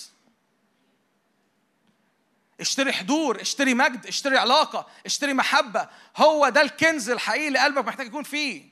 اشتري 2.59 2.93
حضور 2.93 3.41
اشتري 3.41 3.73
مجد 3.73 4.05
اشتري 4.05 4.37
علاقة 4.37 4.87
اشتري 5.05 5.33
محبة. 5.33 5.89
هو 6.17 6.49
ده 6.49 6.61
الكنز 6.61 7.09
الحقيقي 7.09 7.47
اللي 7.47 7.59
قلبك 7.59 7.85
محتاج 7.87 8.07
يكون 8.07 8.23
فيه. 8.23 8.63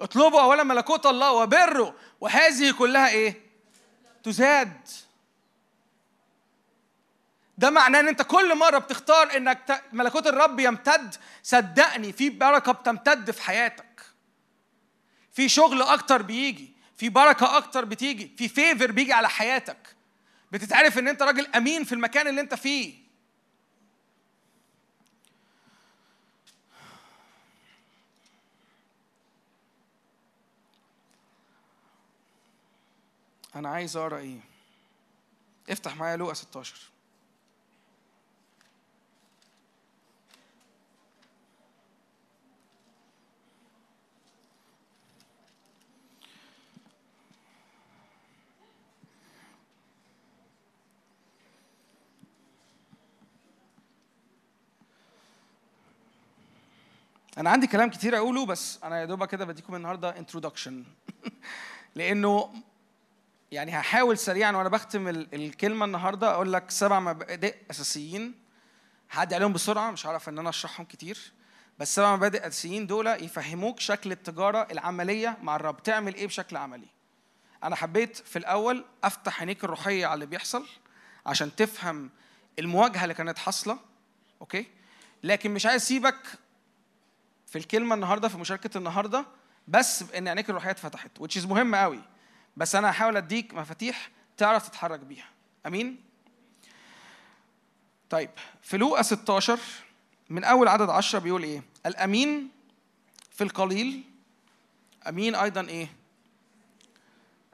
اطلبوا 0.00 0.40
أولا 0.40 0.62
ملكوت 0.62 1.06
الله 1.06 1.32
وبره 1.32 1.94
وهذه 2.20 2.70
كلها 2.72 3.08
إيه؟ 3.08 3.40
تزاد. 4.22 4.88
ده 7.58 7.70
معناه 7.70 8.00
إن 8.00 8.08
أنت 8.08 8.22
كل 8.22 8.58
مرة 8.58 8.78
بتختار 8.78 9.36
إنك 9.36 9.84
ملكوت 9.92 10.26
الرب 10.26 10.60
يمتد 10.60 11.14
صدقني 11.42 12.12
في 12.12 12.30
بركة 12.30 12.72
بتمتد 12.72 13.30
في 13.30 13.42
حياتك. 13.42 14.02
في 15.32 15.48
شغل 15.48 15.82
أكتر 15.82 16.22
بيجي 16.22 16.72
في 16.96 17.08
بركة 17.08 17.56
أكتر 17.56 17.84
بتيجي 17.84 18.34
في 18.38 18.48
فيفر 18.48 18.92
بيجي 18.92 19.12
على 19.12 19.28
حياتك. 19.28 19.96
بتتعرف 20.52 20.98
إن 20.98 21.08
أنت 21.08 21.22
راجل 21.22 21.46
أمين 21.46 21.84
في 21.84 21.92
المكان 21.92 22.26
اللي 22.28 22.40
أنت 22.40 22.54
فيه. 22.54 22.94
أنا 33.56 33.68
عايز 33.68 33.96
أقرأ 33.96 34.18
إيه؟ 34.18 34.40
افتح 35.70 35.96
معايا 35.96 36.16
لوقا 36.16 36.34
16 36.34 36.74
أنا 57.38 57.50
عندي 57.50 57.66
كلام 57.66 57.90
كتير 57.90 58.16
أقوله 58.16 58.46
بس 58.46 58.78
أنا 58.84 59.00
يا 59.00 59.04
دوبك 59.04 59.28
كده 59.28 59.44
بديكم 59.44 59.74
النهارده 59.74 60.18
انترودكشن 60.18 60.84
لأنه 61.94 62.54
يعني 63.50 63.78
هحاول 63.78 64.18
سريعا 64.18 64.52
وأنا 64.52 64.68
بختم 64.68 65.08
الكلمة 65.08 65.84
النهارده 65.84 66.30
أقول 66.30 66.52
لك 66.52 66.70
سبع 66.70 67.00
مبادئ 67.00 67.56
أساسيين. 67.70 68.34
هعدي 69.10 69.34
عليهم 69.34 69.52
بسرعة 69.52 69.90
مش 69.90 70.06
هعرف 70.06 70.28
إن 70.28 70.38
أنا 70.38 70.48
أشرحهم 70.48 70.86
كتير. 70.86 71.32
بس 71.78 71.94
سبع 71.94 72.16
مبادئ 72.16 72.46
أساسيين 72.46 72.86
دول 72.86 73.06
يفهموك 73.06 73.80
شكل 73.80 74.12
التجارة 74.12 74.68
العملية 74.70 75.36
مع 75.42 75.56
الرب. 75.56 75.82
تعمل 75.82 76.14
إيه 76.14 76.26
بشكل 76.26 76.56
عملي؟ 76.56 76.88
أنا 77.64 77.76
حبيت 77.76 78.16
في 78.16 78.38
الأول 78.38 78.84
أفتح 79.04 79.40
عينيك 79.40 79.64
الروحية 79.64 80.06
على 80.06 80.14
اللي 80.14 80.26
بيحصل 80.26 80.66
عشان 81.26 81.56
تفهم 81.56 82.10
المواجهة 82.58 83.02
اللي 83.02 83.14
كانت 83.14 83.38
حاصلة 83.38 83.78
أوكي؟ 84.40 84.66
لكن 85.22 85.50
مش 85.50 85.66
عايز 85.66 85.82
أسيبك 85.82 86.16
في 87.46 87.58
الكلمة 87.58 87.94
النهارده 87.94 88.28
في 88.28 88.38
مشاركة 88.38 88.78
النهارده 88.78 89.26
بس 89.68 90.02
بان 90.02 90.28
عينيك 90.28 90.50
الروحية 90.50 90.70
اتفتحت 90.70 91.38
is 91.38 91.46
مهم 91.46 91.74
قوي. 91.74 92.00
بس 92.56 92.74
أنا 92.74 92.90
هحاول 92.90 93.16
أديك 93.16 93.54
مفاتيح 93.54 94.10
تعرف 94.36 94.68
تتحرك 94.68 95.00
بيها. 95.00 95.28
أمين؟ 95.66 96.04
طيب 98.10 98.30
في 98.62 98.76
لوقا 98.76 99.02
16 99.02 99.58
من 100.30 100.44
أول 100.44 100.68
عدد 100.68 100.90
10 100.90 101.18
بيقول 101.18 101.42
إيه؟ 101.42 101.62
الأمين 101.86 102.50
في 103.30 103.44
القليل. 103.44 104.04
أمين 105.08 105.34
أيضا 105.34 105.60
إيه؟ 105.60 105.88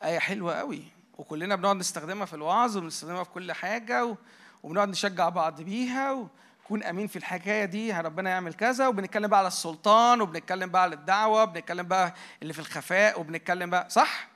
آية 0.05 0.19
حلوة 0.19 0.55
قوي. 0.55 0.83
وكلنا 1.19 1.57
بنقعد 1.57 1.77
نستخدمها 1.77 2.27
في 2.27 2.35
الوعظ 2.35 2.77
وبنستخدمها 2.77 3.25
في 3.25 3.31
كل 3.31 3.53
حاجة 3.53 4.17
وبنقعد 4.63 4.89
نشجع 4.89 5.29
بعض 5.29 5.61
بيها 5.61 6.13
و... 6.13 6.29
كون 6.65 6.83
أمين 6.83 7.07
في 7.07 7.17
الحكاية 7.17 7.65
دي 7.65 7.93
ربنا 7.93 8.31
يعمل 8.31 8.55
كذا 8.55 8.87
وبنتكلم 8.87 9.29
بقى 9.29 9.39
على 9.39 9.49
السلطان 9.49 10.21
وبنتكلم 10.21 10.71
بقى 10.71 10.83
على 10.83 10.95
الدعوة 10.95 11.43
وبنتكلم 11.43 11.89
بقى 11.89 12.15
اللي 12.43 12.53
في 12.53 12.59
الخفاء 12.59 13.21
وبنتكلم 13.21 13.71
بقى 13.71 13.91
صح؟ 13.91 14.29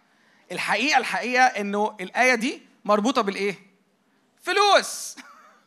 الحقيقة 0.53 0.99
الحقيقة 0.99 1.45
إنه 1.45 1.97
الآية 2.01 2.35
دي 2.35 2.63
مربوطة 2.85 3.23
بالإيه؟ 3.23 3.59
فلوس. 4.43 5.17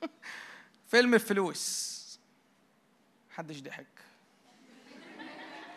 فيلم 0.91 1.14
الفلوس. 1.14 1.90
محدش 3.31 3.60
ضحك. 3.60 3.86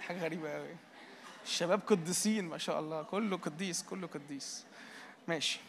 حاجة 0.09 0.25
غريبة 0.25 0.51
قوي 0.55 0.77
الشباب 1.45 1.81
قديسين 1.87 2.45
ما 2.45 2.59
شاء 2.59 2.81
الله. 2.81 3.03
كله 3.03 3.37
قديس 3.37 3.83
كله 3.83 4.07
قديس. 4.07 4.65
ماشي. 5.29 5.61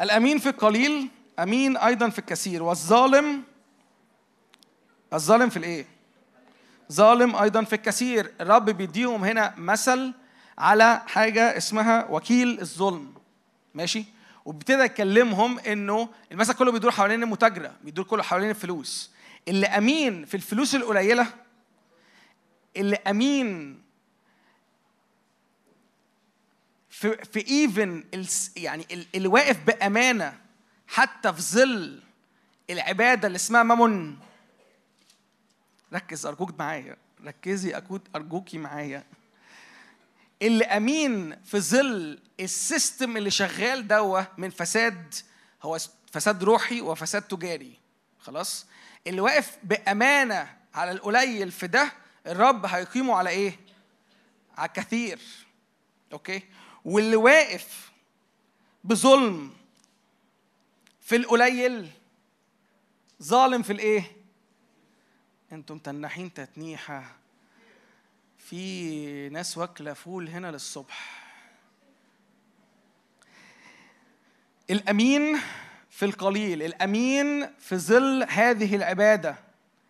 الأمين 0.00 0.38
في 0.38 0.48
القليل 0.48 1.08
أمين 1.38 1.76
أيضا 1.76 2.08
في 2.08 2.18
الكثير 2.18 2.62
والظالم 2.62 3.42
الظالم 5.12 5.48
في 5.48 5.56
الإيه؟ 5.56 5.86
ظالم 6.92 7.36
أيضا 7.36 7.64
في 7.64 7.72
الكثير. 7.72 8.32
الرب 8.40 8.64
بيديهم 8.70 9.24
هنا 9.24 9.54
مثل 9.56 10.12
على 10.58 11.02
حاجة 11.06 11.56
اسمها 11.56 12.06
وكيل 12.10 12.60
الظلم. 12.60 13.14
ماشي؟ 13.74 14.04
وابتدى 14.44 14.82
يكلمهم 14.82 15.58
إنه 15.58 16.08
المثل 16.32 16.52
كله 16.54 16.72
بيدور 16.72 16.90
حوالين 16.90 17.22
المتاجرة 17.22 17.72
بيدور 17.84 18.04
كله 18.04 18.22
حوالين 18.22 18.50
الفلوس. 18.50 19.10
اللي 19.48 19.66
أمين 19.66 20.24
في 20.24 20.34
الفلوس 20.34 20.74
القليلة 20.74 21.26
اللي 22.76 22.96
أمين 22.96 23.80
في 26.90 27.24
في 27.24 27.48
even 27.50 28.04
يعني 28.56 28.86
ال- 28.90 29.06
اللي 29.14 29.28
واقف 29.28 29.58
بأمانة 29.66 30.38
حتى 30.88 31.32
في 31.32 31.42
ظل 31.42 32.02
العبادة 32.70 33.26
اللي 33.26 33.36
اسمها 33.36 33.62
مامون. 33.62 34.18
ركز 35.92 36.26
أرجوك 36.26 36.58
معايا 36.58 36.96
ركزي 37.24 37.76
أكود 37.76 38.08
أرجوكي 38.16 38.58
معايا. 38.58 39.04
اللي 40.42 40.64
أمين 40.64 41.42
في 41.42 41.60
ظل 41.60 42.18
ال 42.40 42.51
system 42.51 43.16
اللي 43.16 43.30
شغال 43.30 43.88
دوت 43.88 44.22
من 44.38 44.50
فساد 44.50 45.14
هو 45.62 45.78
فساد 46.12 46.44
روحي 46.44 46.80
وفساد 46.80 47.22
تجاري. 47.22 47.78
خلاص؟ 48.20 48.66
اللي 49.06 49.20
واقف 49.20 49.58
بأمانة 49.62 50.56
على 50.74 50.90
القليل 50.90 51.52
في 51.52 51.66
ده 51.66 51.92
الرب 52.26 52.66
هيقيمه 52.66 53.14
على 53.14 53.30
إيه؟ 53.30 53.58
على 54.58 54.68
الكثير. 54.68 55.18
okay؟ 56.12 56.42
واللي 56.84 57.16
واقف 57.16 57.90
بظلم 58.84 59.52
في 61.06 61.16
القليل. 61.16 61.90
ظالم 63.22 63.62
في 63.62 63.72
الايه؟ 63.72 64.12
أنتم 65.52 65.78
تنحين 65.78 66.34
تتنيحة. 66.34 67.16
في 68.38 69.28
ناس 69.28 69.58
واكلة 69.58 69.92
فول 69.92 70.28
هنا 70.28 70.50
للصبح. 70.50 71.26
الأمين 74.70 75.38
في 75.90 76.04
القليل. 76.04 76.62
الأمين 76.62 77.46
في 77.58 77.76
ظل 77.76 78.26
هذه 78.28 78.76
العبادة 78.76 79.36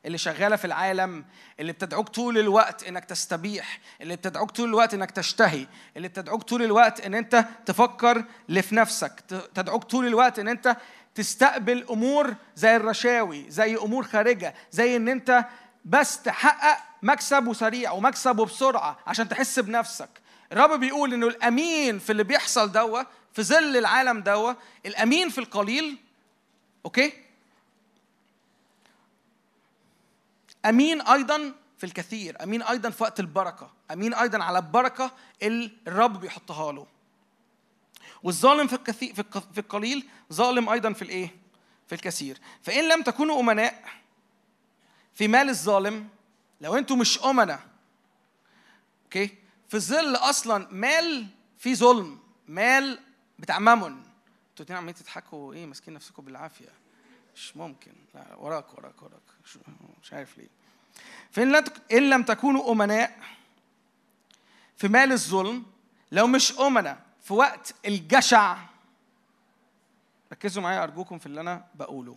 اللي 0.06 0.18
شغالة 0.18 0.56
في 0.56 0.64
العالم 0.64 1.24
اللي 1.60 1.72
بتدعوك 1.72 2.08
طول 2.08 2.38
الوقت 2.38 2.84
إنك 2.84 3.04
تستبيح 3.04 3.80
اللي 4.00 4.16
بتدعوك 4.16 4.50
طول 4.50 4.68
الوقت 4.68 4.94
إنك 4.94 5.10
تشتهي 5.10 5.66
اللي 5.96 6.08
بتدعوك 6.08 6.42
طول 6.42 6.62
الوقت 6.62 7.00
إن 7.00 7.14
أنت 7.14 7.44
تفكر 7.66 8.24
اللي 8.48 8.62
في 8.62 8.74
نفسك 8.74 9.20
تدعوك 9.54 9.84
طول 9.84 10.06
الوقت 10.06 10.38
إن 10.38 10.48
أنت 10.48 10.76
تستقبل 11.16 11.86
أمور 11.90 12.34
زي 12.56 12.76
الرشاوي 12.76 13.50
زي 13.50 13.76
أمور 13.76 14.04
خارجة 14.04 14.54
زي 14.70 14.96
إن 14.96 15.08
أنت 15.08 15.44
بس 15.84 16.22
تحقق 16.22 16.78
مكسب 17.02 17.46
وسريع 17.46 17.92
ومكسب 17.92 18.38
وبسرعه 18.38 18.98
عشان 19.06 19.28
تحس 19.28 19.58
بنفسك. 19.58 20.08
الرب 20.52 20.80
بيقول 20.80 21.14
إنه 21.14 21.26
الأمين 21.26 21.98
في 21.98 22.12
اللي 22.12 22.24
بيحصل 22.24 22.72
دوا 22.72 23.02
في 23.32 23.42
ظل 23.42 23.76
العالم 23.76 24.20
دوا 24.20 24.52
الأمين 24.86 25.28
في 25.28 25.38
القليل 25.38 25.96
okay؟ 26.84 27.12
أمين 30.66 31.00
أيضا 31.00 31.52
في 31.78 31.84
الكثير 31.84 32.42
أمين 32.42 32.62
أيضا 32.62 32.90
في 32.90 33.02
وقت 33.02 33.20
البركة 33.20 33.70
أمين 33.92 34.14
أيضا 34.14 34.44
على 34.44 34.58
البركة 34.58 35.10
اللي 35.42 35.70
الرب 35.88 36.20
بيحطها 36.20 36.72
له. 36.72 36.86
والظالم 38.26 38.66
في 38.66 38.72
الكثير 38.72 39.14
في 39.14 39.20
الق- 39.20 39.52
في 39.52 39.58
القليل 39.60 40.08
ظالم 40.32 40.68
أيضا 40.68 40.92
في 40.92 41.02
الإيه؟ 41.02 41.36
في 41.86 41.94
الكثير. 41.94 42.38
فإن 42.62 42.88
لم 42.88 43.02
تكونوا 43.02 43.40
أمناء 43.40 43.84
في 45.14 45.28
مال 45.28 45.48
الظالم 45.48 46.08
لو 46.60 46.76
أنتوا 46.76 46.96
مش 46.96 47.18
أمناء 47.24 47.60
okay؟ 49.04 49.30
في 49.68 49.78
ظل 49.80 50.16
أصلا 50.16 50.68
مال 50.70 51.26
فيه 51.58 51.74
ظلم 51.74 52.18
مال 52.48 52.98
بتاع 53.38 53.58
مامون 53.58 53.92
أنتوا 53.92 54.04
الاتنين 54.58 54.76
عمالين 54.78 54.94
تضحكوا 54.94 55.54
إيه 55.54 55.66
ماسكين 55.66 55.94
نفسكم 55.94 56.24
بالعافية. 56.24 56.68
مش 57.36 57.56
ممكن. 57.56 57.92
لا 58.14 58.34
وراك 58.36 58.74
وراك 58.78 59.02
وراك. 59.02 59.22
مش- 59.44 60.12
عارف 60.12 60.38
ليه. 60.38 60.48
تك- 61.60 61.92
إن 61.92 62.10
لم 62.10 62.22
تكونوا 62.22 62.72
أمناء 62.72 63.18
في 64.76 64.88
مال 64.88 65.12
الظلم 65.12 65.66
لو 66.12 66.26
مش 66.26 66.52
أمناء 66.58 67.05
في 67.26 67.34
وقت 67.34 67.74
الجشع. 67.86 68.56
ركزوا 70.32 70.62
معايا 70.62 70.82
أرجوكم 70.82 71.18
في 71.18 71.26
اللي 71.26 71.40
أنا 71.40 71.64
بقوله. 71.74 72.16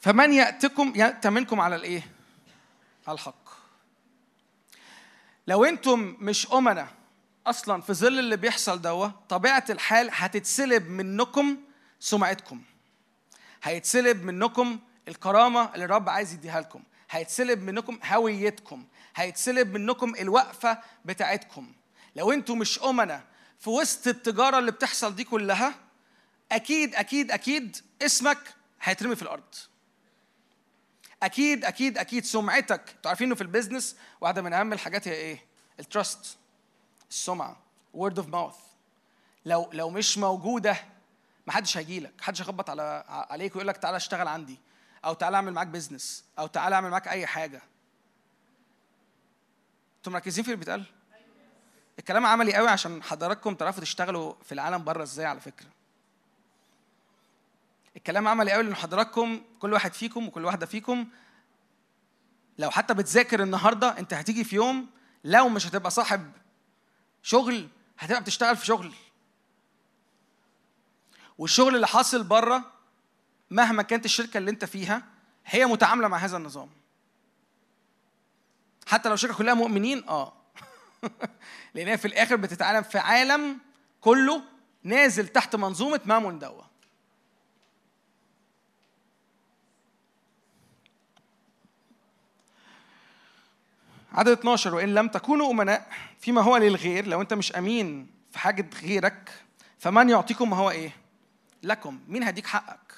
فمن 0.00 0.32
يأتكم 0.32 0.92
يأتى 0.96 1.30
منكم 1.30 1.60
على 1.60 1.76
الإيه؟ 1.76 2.02
على 3.06 3.14
الحق. 3.14 3.48
لو 5.46 5.64
أنتم 5.64 6.16
مش 6.20 6.52
أمناء 6.52 6.88
أصلا 7.46 7.82
في 7.82 7.92
ظل 7.94 8.18
اللي 8.18 8.36
بيحصل 8.36 8.82
دوا 8.82 9.08
طبيعة 9.28 9.64
الحال 9.70 10.10
هتتسلب 10.12 10.88
منكم 10.88 11.56
سمعتكم. 12.00 12.62
هيتسلب 13.62 14.24
منكم 14.24 14.78
الكرامة 15.08 15.74
اللي 15.74 15.84
الرب 15.84 16.08
عايز 16.08 16.32
يديها 16.32 16.60
لكم. 16.60 16.82
هيتسلب 17.10 17.62
منكم 17.62 17.98
هويتكم. 18.04 18.86
هيتسلب 19.16 19.76
منكم 19.76 20.14
الوقفة 20.14 20.78
بتاعتكم. 21.04 21.72
لو 22.16 22.32
أنتوا 22.32 22.54
مش 22.56 22.82
أمنة 22.82 23.24
في 23.58 23.70
وسط 23.70 24.06
التجارة 24.06 24.58
اللي 24.58 24.70
بتحصل 24.70 25.14
دي 25.14 25.24
كلها 25.24 25.74
أكيد 26.52 26.94
أكيد 26.94 27.30
أكيد 27.30 27.76
اسمك 28.02 28.38
هيترمي 28.82 29.16
في 29.16 29.22
الأرض. 29.22 29.54
أكيد 31.22 31.64
أكيد 31.64 31.98
أكيد 31.98 32.24
سمعتك. 32.24 32.90
أنتوا 32.96 33.08
عارفين 33.10 33.26
إنه 33.26 33.34
في 33.34 33.40
ال 33.40 33.46
business 33.46 33.96
واحدة 34.20 34.42
من 34.42 34.52
أهم 34.52 34.72
الحاجات 34.72 35.08
هي 35.08 35.12
إيه؟ 35.14 35.44
ال 35.80 35.90
trust 35.90 36.38
السمعة 37.10 37.56
word 37.96 38.14
of 38.16 38.26
mouth. 38.32 38.60
لو 39.44 39.70
لو 39.72 39.90
مش 39.90 40.18
موجودة 40.18 40.76
ما 41.46 41.52
حدش 41.52 41.76
هيجي 41.76 42.00
لك. 42.00 42.12
حدش 42.20 42.40
هيخبط 42.42 42.70
على 42.70 43.04
عليك 43.08 43.56
ويقول 43.56 43.68
لك 43.68 43.76
تعالى 43.76 43.96
اشتغل 43.96 44.28
عندي 44.28 44.58
أو 45.04 45.14
تعالى 45.14 45.36
أعمل 45.36 45.52
معاك 45.52 45.66
business 45.66 46.24
أو 46.38 46.46
تعالى 46.46 46.74
أعمل 46.74 46.90
معاك 46.90 47.08
أي 47.08 47.26
حاجة. 47.26 47.62
أنتوا 50.06 50.18
مركزين 50.18 50.44
في 50.44 50.50
اللي 50.50 50.58
بيتقال؟ 50.58 50.84
الكلام 51.98 52.26
عملي 52.26 52.54
قوي 52.54 52.68
عشان 52.68 53.02
حضراتكم 53.02 53.54
تعرفوا 53.54 53.80
تشتغلوا 53.80 54.34
في 54.44 54.52
العالم 54.52 54.84
بره 54.84 55.02
إزاي 55.02 55.26
على 55.26 55.40
فكرة. 55.40 55.66
الكلام 57.96 58.28
عملي 58.28 58.52
قوي 58.52 58.62
لأن 58.62 58.74
حضراتكم 58.74 59.40
كل 59.58 59.72
واحد 59.72 59.92
فيكم 59.94 60.26
وكل 60.26 60.44
واحدة 60.44 60.66
فيكم 60.66 61.06
لو 62.58 62.70
حتى 62.70 62.94
بتذاكر 62.94 63.42
النهارده 63.42 63.98
انت 63.98 64.14
هتيجي 64.14 64.44
في 64.44 64.56
يوم 64.56 64.86
لو 65.24 65.48
مش 65.48 65.66
هتبقى 65.66 65.90
صاحب 65.90 66.32
شغل 67.22 67.68
هتبقى 67.98 68.20
بتشتغل 68.20 68.56
في 68.56 68.66
شغل. 68.66 68.92
والشغل 71.38 71.74
اللي 71.76 71.86
حاصل 71.86 72.24
بره 72.24 72.64
مهما 73.50 73.82
كانت 73.82 74.04
الشركة 74.04 74.38
اللي 74.38 74.50
انت 74.50 74.64
فيها 74.64 75.02
هي 75.46 75.66
متعاملة 75.66 76.08
مع 76.08 76.18
هذا 76.18 76.36
النظام. 76.36 76.68
حتى 78.86 79.08
لو 79.08 79.14
الشركة 79.14 79.34
كلها 79.34 79.54
مؤمنين 79.54 80.08
آه. 80.08 80.32
لأن 81.74 81.96
في 81.96 82.04
الآخر 82.04 82.36
بتتعامل 82.36 82.84
في 82.84 82.98
عالم 82.98 83.58
كله 84.00 84.42
نازل 84.82 85.28
تحت 85.28 85.56
منظومة 85.56 86.00
مامون 86.04 86.38
دوا 86.38 86.62
عدد 94.12 94.28
12 94.28 94.74
وإن 94.74 94.94
لم 94.94 95.08
تكونوا 95.08 95.50
أمناء 95.50 95.88
فيما 96.20 96.40
هو 96.42 96.56
للغير 96.56 97.06
لو 97.06 97.20
أنت 97.20 97.34
مش 97.34 97.52
أمين 97.52 98.10
في 98.32 98.38
حاجة 98.38 98.70
غيرك 98.82 99.30
فمن 99.78 100.08
يعطيكم 100.08 100.50
ما 100.50 100.56
هو 100.56 100.70
إيه؟ 100.70 100.90
لكم. 101.62 102.00
مين 102.08 102.22
هيديك 102.22 102.46
حقك؟ 102.46 102.94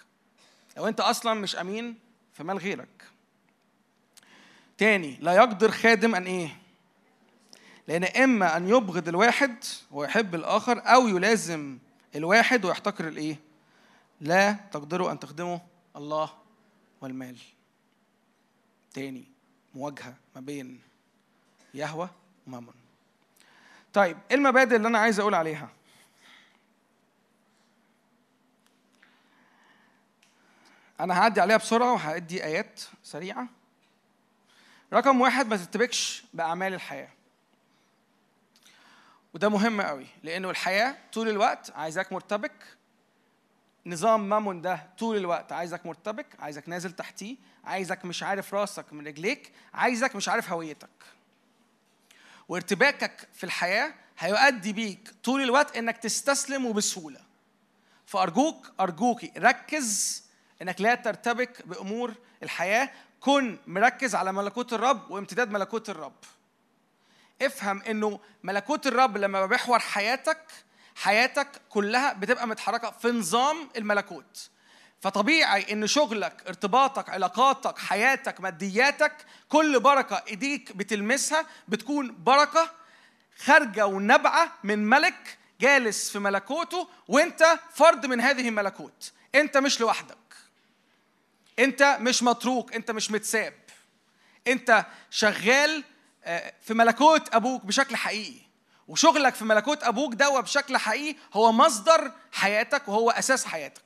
لو 0.77 0.89
أنت 0.89 1.01
أصلا 1.01 1.35
مش 1.35 1.57
أمين 1.57 1.99
في 2.33 2.45
مال 2.45 2.59
غيرك؟ 2.59 3.05
تاني 4.79 5.17
لا 5.21 5.33
يقدر 5.33 5.71
خادم 5.71 6.15
أن 6.15 6.25
إيه؟ 6.25 6.57
لأن 7.89 8.05
إما 8.05 8.57
أن 8.57 8.69
يبغض 8.69 9.09
الواحد 9.09 9.65
ويحب 9.91 10.35
الآخر 10.35 10.83
أو 10.85 11.09
يلازم 11.09 11.79
الواحد 12.15 12.65
ويحتقر 12.65 13.09
الإيه؟ 13.09 13.37
لا 14.21 14.53
تقدروا 14.53 15.13
أن 15.13 15.19
تخدموا 15.19 15.59
الله 15.97 16.33
والمال. 17.01 17.37
تاني 18.93 19.25
مواجهة 19.75 20.15
ما 20.35 20.41
بين 20.41 20.81
يهوى 21.75 22.11
ومامون. 22.47 22.75
طيب 23.93 24.19
إيه 24.31 24.37
المبادئ 24.37 24.77
اللي 24.77 24.89
أنا 24.89 24.99
عايز 24.99 25.21
أقول 25.21 25.35
عليها؟ 25.35 25.69
أنا 31.01 31.19
هعدي 31.19 31.41
عليها 31.41 31.57
بسرعة 31.57 31.93
وهأدي 31.93 32.45
آيات 32.45 32.81
سريعة. 33.03 33.58
رقم 34.93 35.21
واحد 35.21 35.47
ما 35.47 35.57
تتبكش 35.57 36.25
بأعمال 36.35 36.75
الحياة. 36.75 37.09
وده 39.35 39.49
مهم 39.49 39.81
قوي 39.81 40.07
لأنه 40.23 40.51
الحياة 40.51 40.97
طول 41.13 41.29
الوقت 41.29 41.71
عايزاك 41.71 42.13
مرتبك. 42.13 42.53
نظام 43.87 44.29
مامون 44.29 44.61
ده 44.61 44.87
طول 44.99 45.17
الوقت 45.17 45.53
عايزك 45.53 45.87
مرتبك 45.87 46.27
عايزك 46.39 46.69
نازل 46.69 46.93
تحتيه 46.93 47.37
عايزك 47.65 48.05
مش 48.05 48.23
عارف 48.23 48.55
راسك 48.55 48.93
من 48.93 49.07
رجليك 49.07 49.53
عايزك 49.75 50.17
مش 50.17 50.29
عارف 50.29 50.53
هويتك. 50.53 50.89
وارتباكك 52.49 53.29
في 53.35 53.45
الحياة 53.45 53.95
هيؤدي 54.19 54.73
بيك 54.73 55.15
طول 55.25 55.43
الوقت 55.43 55.77
إنك 55.77 55.99
تستسلم 55.99 56.67
وبسهولة. 56.67 57.21
فأرجوك 58.07 58.73
أرجوكي 58.81 59.33
ركز 59.39 60.25
إنك 60.63 60.81
لا 60.81 60.95
ترتبك 60.95 61.67
بأمور 61.67 62.15
الحياة 62.43 62.91
كن 63.21 63.59
مركز 63.67 64.15
على 64.15 64.33
ملكوت 64.33 64.73
الرب 64.73 65.11
وامتداد 65.11 65.51
ملكوت 65.51 65.91
الرب. 65.91 66.17
افهم 67.43 67.83
إنه 67.83 68.21
ملكوت 68.43 68.87
الرب 68.87 69.17
لما 69.17 69.47
بيحور 69.47 69.79
حياتك 69.79 70.41
حياتك 70.97 71.49
كلها 71.69 72.13
بتبقى 72.13 72.47
متحركة 72.49 72.91
في 72.91 73.09
نظام 73.09 73.69
الملكوت. 73.77 74.51
فطبيعي 75.01 75.73
إن 75.73 75.87
شغلك 75.87 76.43
ارتباطك 76.49 77.11
علاقاتك 77.11 77.79
حياتك 77.79 78.41
مادياتك 78.41 79.13
كل 79.49 79.81
بركة 79.81 80.23
إيديك 80.29 80.77
بتلمسها 80.77 81.47
بتكون 81.69 82.17
بركة 82.25 82.71
خارجة 83.39 83.87
ونابعة 83.87 84.53
من 84.65 84.79
ملك 84.79 85.39
جالس 85.61 86.11
في 86.11 86.19
ملكوته 86.19 86.89
وأنت 87.09 87.59
فرد 87.75 88.07
من 88.07 88.21
هذه 88.21 88.49
الملكوت. 88.49 89.13
أنت 89.35 89.57
مش 89.57 89.81
لوحدك. 89.81 90.17
انت 91.59 91.99
مش 92.01 92.23
متروك 92.23 92.75
انت 92.75 92.91
مش 92.91 93.11
متساب. 93.11 93.55
انت 94.47 94.87
شغال 95.11 95.85
آه، 96.25 96.53
في 96.63 96.75
ملكوت 96.75 97.35
أبوك 97.35 97.65
بشكل 97.65 97.97
حقيقي. 97.97 98.41
وشغلك 98.89 99.35
في 99.35 99.45
ملكوت 99.45 99.83
أبوك 99.83 100.15
ده 100.15 100.41
بشكل 100.41 100.77
حقيقي 100.77 101.19
هو 101.33 101.53
مصدر 101.53 102.13
حياتك 102.33 102.89
وهو 102.89 103.11
أساس 103.11 103.45
حياتك. 103.47 103.83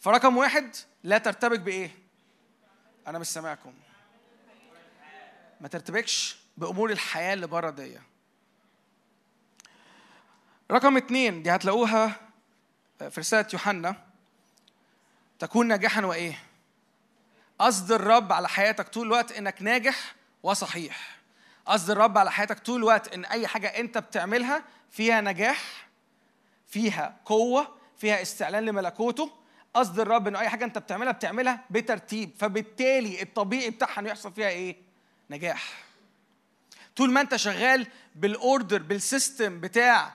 فرقم 0.00 0.36
واحد 0.36 0.76
لا 1.04 1.18
ترتبك 1.18 1.60
بإيه؟ 1.60 1.90
أنا 3.06 3.18
مش 3.18 3.26
سامعكم. 3.26 3.72
ما 5.60 5.68
ترتبكش 5.68 6.36
بأمور 6.56 6.90
الحياة 6.90 7.34
اللي 7.34 7.46
بره 7.46 7.70
دي 7.70 7.98
رقم 10.70 10.96
اتنين 10.96 11.42
دي 11.42 11.50
هتلاقوها 11.50 12.20
في 12.98 13.20
رسالة 13.20 13.46
يوحنا 13.52 13.96
تكون 15.38 15.68
ناجحا 15.68 16.04
وإيه؟ 16.04 16.42
قصد 17.58 17.92
الرب 17.92 18.32
على 18.32 18.48
حياتك 18.48 18.88
طول 18.88 19.06
الوقت 19.06 19.32
إنك 19.32 19.62
ناجح 19.62 20.14
وصحيح. 20.42 21.16
قصد 21.66 21.90
الرب 21.90 22.18
على 22.18 22.32
حياتك 22.32 22.58
طول 22.58 22.76
الوقت 22.78 23.14
إن 23.14 23.24
أي 23.24 23.46
حاجة 23.46 23.66
أنت 23.66 23.98
بتعملها 23.98 24.62
فيها 24.90 25.20
نجاح 25.20 25.88
فيها 26.66 27.16
قوة 27.24 27.76
فيها 27.98 28.22
استعلان 28.22 28.64
لملكوته. 28.64 29.30
قصد 29.74 30.00
الرب 30.00 30.28
ان 30.28 30.36
أي 30.36 30.48
حاجة 30.48 30.64
أنت 30.64 30.78
بتعملها 30.78 31.12
بتعملها 31.12 31.64
بترتيب. 31.70 32.30
فبالتالي 32.38 33.22
الطبيعي 33.22 33.70
بتاعها 33.70 34.00
إنه 34.00 34.08
يحصل 34.08 34.32
فيها 34.32 34.48
إيه؟ 34.48 34.76
نجاح. 35.30 35.72
طول 36.96 37.10
ما 37.10 37.20
أنت 37.20 37.36
شغال 37.36 37.86
بال 38.14 38.33
order 38.33 38.82
بال 38.82 39.02
system 39.02 39.60
بتاع 39.60 40.12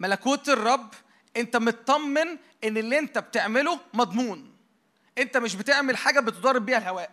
ملكوت 0.00 0.48
الرب 0.48 0.94
أنت 1.36 1.56
مطمن 1.56 2.38
إن 2.64 2.76
اللي 2.76 2.98
أنت 2.98 3.18
بتعمله 3.18 3.80
مضمون. 3.94 4.57
انت 5.18 5.36
مش 5.36 5.54
بتعمل 5.56 5.96
حاجة 5.96 6.20
بتضارب 6.20 6.66
بيها 6.66 6.78
الهواء. 6.78 7.10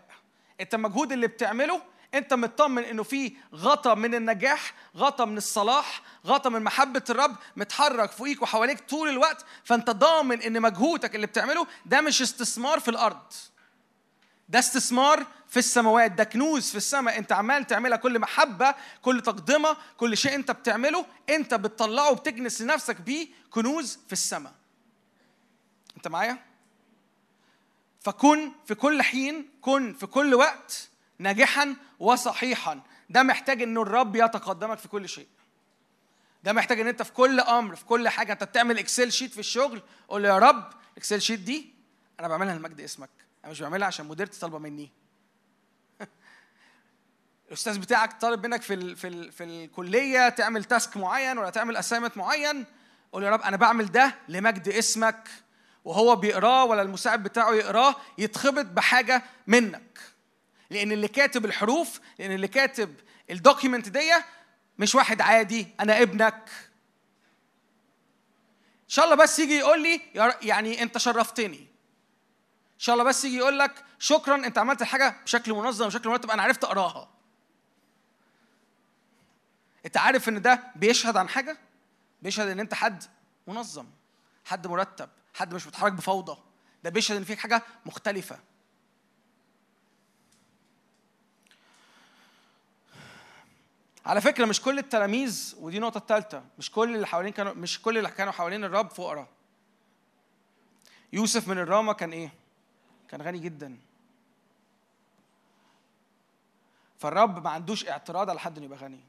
انت 0.62 0.74
المجهود 0.74 1.12
اللي 1.12 1.28
بتعمله 1.28 1.82
انت 2.14 2.34
مطمن 2.34 2.84
انه 2.84 3.04
في 3.04 3.34
غطا 3.56 3.96
من 3.96 4.16
النجاح 4.16 4.74
غطا 4.98 5.26
من 5.26 5.38
الصلاح 5.38 6.02
غطا 6.26 6.50
من 6.50 6.62
محبة 6.64 7.04
الرب 7.10 7.36
متحرك 7.56 8.12
فوقيك 8.12 8.42
وحواليك 8.42 8.90
طول 8.90 9.10
الوقت 9.10 9.46
فانت 9.64 9.90
ضامن 9.90 10.42
ان 10.42 10.62
مجهودك 10.62 11.16
اللي 11.16 11.28
بتعمله 11.28 11.68
ده 11.86 12.02
مش 12.02 12.22
استثمار 12.22 12.80
في 12.80 12.92
الأرض. 12.92 13.34
ده 14.50 14.60
استثمار 14.60 15.26
في 15.48 15.60
السماوات 15.60 16.12
ده 16.12 16.24
كنوز 16.24 16.70
في 16.70 16.78
السماء. 16.78 17.18
انت 17.18 17.32
عمال 17.32 17.68
تعملها 17.68 17.98
كل 17.98 18.20
محبة 18.20 18.76
كل 19.02 19.22
تقدمة 19.22 19.78
كل 19.98 20.18
شيء 20.18 20.36
انت 20.36 20.52
بتعمله 20.52 21.06
انت 21.30 21.54
بتطلعه 21.54 22.12
وبتكنس 22.12 22.62
لنفسك 22.62 23.02
بيه 23.02 23.28
كنوز 23.52 24.00
في 24.08 24.14
السماء. 24.14 24.54
انت 25.98 26.08
معايا؟ 26.08 26.55
فكن 28.06 28.52
في 28.66 28.76
كل 28.76 29.02
حين 29.02 29.50
كن 29.62 29.94
في 29.94 30.06
كل 30.08 30.34
وقت 30.34 30.90
ناجحا 31.20 31.76
وصحيحا. 32.00 32.82
ده 33.10 33.24
محتاج 33.24 33.62
انه 33.62 33.82
الرب 33.82 34.16
يتقدمك 34.16 34.78
في 34.78 34.88
كل 34.88 35.10
شيء. 35.10 35.28
ده 36.44 36.54
محتاج 36.54 36.80
إن 36.80 36.88
أنت 36.88 37.02
في 37.02 37.14
كل 37.14 37.40
أمر 37.40 37.76
في 37.76 37.86
كل 37.86 38.10
حاجة. 38.10 38.34
أنت 38.34 38.44
بتعمل 38.44 38.80
Excel 38.80 39.12
sheet 39.12 39.34
في 39.34 39.40
الشغل 39.40 39.82
قول 40.08 40.24
له 40.24 40.30
يا 40.30 40.38
رب 40.38 40.74
Excel 40.98 41.22
sheet 41.22 41.40
دي 41.40 41.74
أنا 42.20 42.28
بعملها 42.28 42.56
لمجد 42.56 42.82
اسمك. 42.82 43.10
أنا 43.44 43.52
مش 43.52 43.62
بعملها 43.62 43.88
عشان 43.88 44.06
مديرتي 44.06 44.40
طالبه 44.40 44.58
مني. 44.58 44.92
الأستاذ 47.48 47.80
بتاعك 47.80 48.22
طالب 48.22 48.46
منك 48.46 48.62
في 48.62 48.74
ال 48.74 48.96
في 48.96 49.08
ال 49.08 49.32
في 49.32 49.44
الكلية 49.44 50.30
تعمل 50.30 50.64
task 50.64 50.98
معين 50.98 51.38
ولا 51.38 51.50
تعمل 51.50 51.78
assignment 51.78 52.18
معين؟ 52.18 52.66
قول 53.12 53.24
يا 53.24 53.30
رب 53.30 53.42
أنا 53.42 53.58
بعمل 53.58 53.92
ده 53.92 54.16
لمجد 54.28 54.68
اسمك. 54.68 55.45
وهو 55.86 56.16
بيقراه 56.16 56.66
ولا 56.66 56.82
المساعد 56.82 57.24
بتاعه 57.24 57.54
يقراه 57.54 57.96
يتخبط 58.18 58.66
بحاجة 58.66 59.24
منك. 59.48 60.00
لأن 60.70 60.92
اللي 60.92 61.08
كاتب 61.08 61.46
الحروف 61.46 62.00
لأن 62.20 62.32
اللي 62.32 62.48
كاتب 62.48 62.96
ال 63.30 63.36
document 63.36 63.90
دي 63.90 64.14
مش 64.80 64.96
واحد 64.96 65.22
عادي 65.22 65.68
أنا 65.80 66.02
ابنك. 66.02 66.50
إن 68.84 68.90
شاء 68.90 69.06
الله 69.06 69.16
بس 69.16 69.40
يجي 69.40 69.58
يقول 69.58 69.84
لي 69.84 70.02
يعني 70.42 70.82
أنت 70.84 70.98
شرفتني. 70.98 71.58
إن 72.74 72.80
شاء 72.80 72.94
الله 72.94 73.06
بس 73.06 73.26
يجي 73.26 73.38
يقول 73.38 73.60
لك 73.60 73.86
شكرا 74.00 74.36
أنت 74.36 74.58
عملت 74.58 74.82
الحاجة 74.82 75.16
بشكل 75.24 75.54
منظم 75.54 75.88
بشكل 75.88 76.10
مرتب 76.10 76.32
أنا 76.32 76.44
عرفت 76.44 76.64
أقراها. 76.64 77.10
أنت 79.86 79.98
عارف 79.98 80.30
إن 80.30 80.42
ده 80.42 80.64
بيشهد 80.76 81.18
عن 81.18 81.30
حاجة؟ 81.30 81.58
بيشهد 82.22 82.48
إن 82.48 82.60
أنت 82.60 82.74
حد 82.74 83.04
منظم 83.48 83.86
حد 84.46 84.68
مرتب. 84.68 85.10
حد 85.36 85.54
مش 85.54 85.66
بيتحرك 85.66 85.94
بفوضى. 85.94 86.38
ده 86.84 86.90
بيشهد 86.90 87.18
إن 87.18 87.24
فيك 87.24 87.40
حاجة 87.40 87.64
مختلفة. 87.86 88.40
على 94.06 94.22
فكرة 94.22 94.46
مش 94.46 94.62
كل 94.62 94.80
التلاميذ 94.80 95.56
ودي 95.60 95.78
النقطه 95.78 95.98
الثالثه 95.98 96.44
مش 96.58 96.72
كل 96.72 96.96
اللي 96.96 97.08
حوالين 97.08 97.32
كانوا 97.34 97.54
مش 97.54 97.82
كل 97.82 97.98
اللي 97.98 98.10
كانوا 98.10 98.34
حوالين 98.34 98.64
الرب 98.64 98.90
فقراء. 98.90 99.28
يوسف 101.14 101.48
من 101.48 101.58
الرامه 101.58 101.94
كان 101.94 102.12
إيه؟ 102.12 102.34
كان 103.10 103.22
غني 103.22 103.40
جدا. 103.40 103.78
فالرب 107.00 107.44
ما 107.44 107.50
عندوش 107.50 107.88
اعتراض 107.88 108.30
على 108.30 108.40
حد 108.40 108.58
إنه 108.58 108.66
يبقى 108.66 108.80
غني 108.80 109.04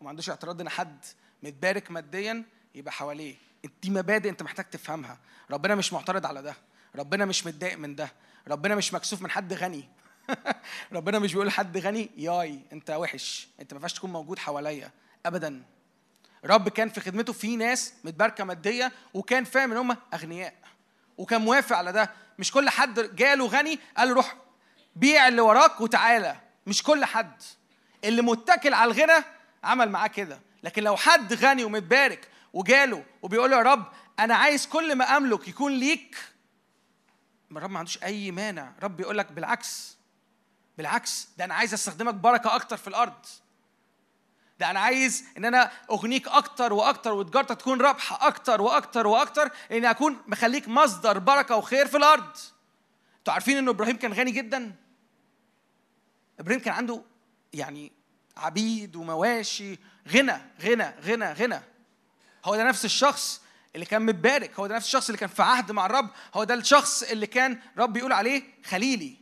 وما 0.00 0.10
عندوش 0.10 0.30
اعتراض 0.30 0.60
إن 0.60 0.68
حد 0.68 1.04
متبارك 1.42 1.90
ماديا 1.90 2.44
يبقى 2.74 2.92
حواليه. 2.92 3.36
دي 3.82 3.90
مبادئ 3.90 4.28
انت 4.28 4.42
محتاج 4.42 4.64
تفهمها. 4.64 5.18
ربنا 5.50 5.74
مش 5.74 5.92
معترض 5.92 6.26
على 6.26 6.42
ده. 6.42 6.54
ربنا 6.96 7.24
مش 7.24 7.46
متضايق 7.46 7.78
من 7.78 7.94
ده. 7.94 8.12
ربنا 8.48 8.74
مش 8.74 8.94
مكسوف 8.94 9.22
من 9.22 9.30
حد 9.30 9.52
غني. 9.52 9.88
ربنا 10.92 11.18
مش 11.18 11.32
بيقول 11.32 11.46
لحد 11.46 11.78
غني 11.78 12.10
ياي 12.16 12.60
انت 12.72 12.90
وحش. 12.90 13.48
انت 13.60 13.72
ما 13.72 13.76
ينفعش 13.76 13.92
تكون 13.92 14.12
موجود 14.12 14.38
حواليا. 14.38 14.90
ابدا. 15.26 15.62
رب 16.44 16.68
كان 16.68 16.88
في 16.88 17.00
خدمته 17.00 17.32
في 17.32 17.56
ناس 17.56 17.94
متباركة 18.04 18.44
مادية 18.44 18.92
وكان 19.14 19.44
فاهم 19.44 19.72
إن 19.72 19.78
هم 19.78 19.96
أغنياء. 20.14 20.54
وكان 21.18 21.40
موافق 21.40 21.76
على 21.76 21.92
ده. 21.92 22.10
مش 22.38 22.52
كل 22.52 22.70
حد 22.70 23.16
جاله 23.16 23.46
غني 23.46 23.78
قال 23.96 24.10
روح 24.10 24.36
بيع 24.96 25.28
اللي 25.28 25.40
وراك 25.40 25.80
وتعالى. 25.80 26.36
مش 26.66 26.82
كل 26.82 27.04
حد. 27.04 27.42
اللي 28.04 28.22
متكل 28.22 28.74
على 28.74 28.90
الغنى 28.92 29.24
عمل 29.64 29.90
معاه 29.90 30.06
كده. 30.06 30.40
لكن 30.62 30.82
لو 30.82 30.96
حد 30.96 31.32
غني 31.32 31.64
ومتبارك 31.64 32.28
وجاله 32.52 33.04
وبيقول 33.22 33.50
له 33.50 33.56
يا 33.56 33.62
رب 33.62 33.84
أنا 34.18 34.34
عايز 34.34 34.66
كل 34.66 34.96
ما 34.96 35.16
أملك 35.16 35.48
يكون 35.48 35.72
ليك. 35.72 36.16
الرب 37.52 37.70
ما 37.70 37.78
عندوش 37.78 38.02
أي 38.02 38.30
مانع. 38.30 38.72
رب 38.82 39.00
يقول 39.00 39.18
لك 39.18 39.32
بالعكس 39.32 39.96
بالعكس 40.78 41.28
ده 41.38 41.44
أنا 41.44 41.54
عايز 41.54 41.74
أستخدمك 41.74 42.14
بركة 42.14 42.54
أكتر 42.54 42.76
في 42.76 42.88
الأرض. 42.88 43.26
ده 44.60 44.70
أنا 44.70 44.80
عايز 44.80 45.24
إن 45.38 45.44
أنا 45.44 45.70
أغنيك 45.90 46.28
أكتر 46.28 46.72
وأكتر 46.72 47.12
وتجارتك 47.12 47.60
تكون 47.60 47.80
رابحة 47.80 48.28
أكتر 48.28 48.62
وأكتر 48.62 49.06
وأكتر 49.06 49.50
إن 49.72 49.84
أكون 49.84 50.18
مخليك 50.26 50.68
مصدر 50.68 51.18
بركة 51.18 51.56
وخير 51.56 51.86
في 51.86 51.96
الأرض. 51.96 52.36
أنتوا 53.18 53.32
عارفين 53.32 53.58
ان 53.58 53.68
إبراهيم 53.68 53.96
كان 53.96 54.12
غني 54.12 54.30
جدا؟ 54.30 54.76
إبراهيم 56.40 56.60
كان 56.60 56.74
عنده 56.74 57.02
يعني 57.52 57.92
عبيد 58.36 58.96
ومواشي 58.96 59.78
غنى 60.08 60.36
غنى 60.62 60.94
غنى 61.04 61.32
غنى. 61.32 61.60
هو 62.44 62.56
ده 62.56 62.64
نفس 62.64 62.84
الشخص 62.84 63.40
اللي 63.74 63.86
كان 63.86 64.02
متبارك 64.02 64.58
هو 64.58 64.66
ده 64.66 64.76
نفس 64.76 64.86
الشخص 64.86 65.06
اللي 65.08 65.18
كان 65.18 65.28
في 65.28 65.42
عهد 65.42 65.72
مع 65.72 65.86
الرب 65.86 66.10
هو 66.34 66.44
ده 66.44 66.54
الشخص 66.54 67.02
اللي 67.02 67.26
كان 67.26 67.58
رب 67.78 67.96
يقول 67.96 68.12
عليه 68.12 68.42
خليلي. 68.64 69.16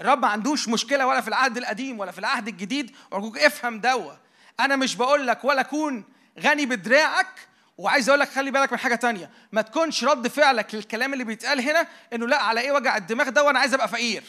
الرب 0.00 0.18
ما 0.18 0.28
عندوش 0.28 0.68
مشكلة 0.68 1.06
ولا 1.06 1.20
في 1.20 1.28
العهد 1.28 1.56
القديم 1.56 1.98
ولا 1.98 2.12
في 2.12 2.18
العهد 2.18 2.48
الجديد 2.48 2.96
ارجوك 3.12 3.38
افهم 3.38 3.80
دوا. 3.80 4.12
أنا 4.60 4.76
مش 4.76 4.96
بقول 4.96 5.26
لك 5.26 5.44
ولا 5.44 5.62
كون 5.62 6.04
غني 6.40 6.66
بدراعك 6.66 7.48
وعايز 7.78 8.08
أقول 8.08 8.20
لك 8.20 8.28
خلي 8.28 8.50
بالك 8.50 8.72
من 8.72 8.78
حاجة 8.78 8.94
تانية. 8.94 9.30
ما 9.52 9.62
تكونش 9.62 10.04
رد 10.04 10.28
فعلك 10.28 10.74
للكلام 10.74 11.12
اللي 11.12 11.24
بيتقال 11.24 11.60
هنا 11.60 11.86
إنه 12.12 12.26
لا 12.26 12.42
على 12.42 12.60
إيه 12.60 12.72
وجع 12.72 12.96
الدماغ 12.96 13.28
ده 13.28 13.42
وأنا 13.44 13.58
عايز 13.58 13.74
أبقى 13.74 13.88
فقير. 13.88 14.22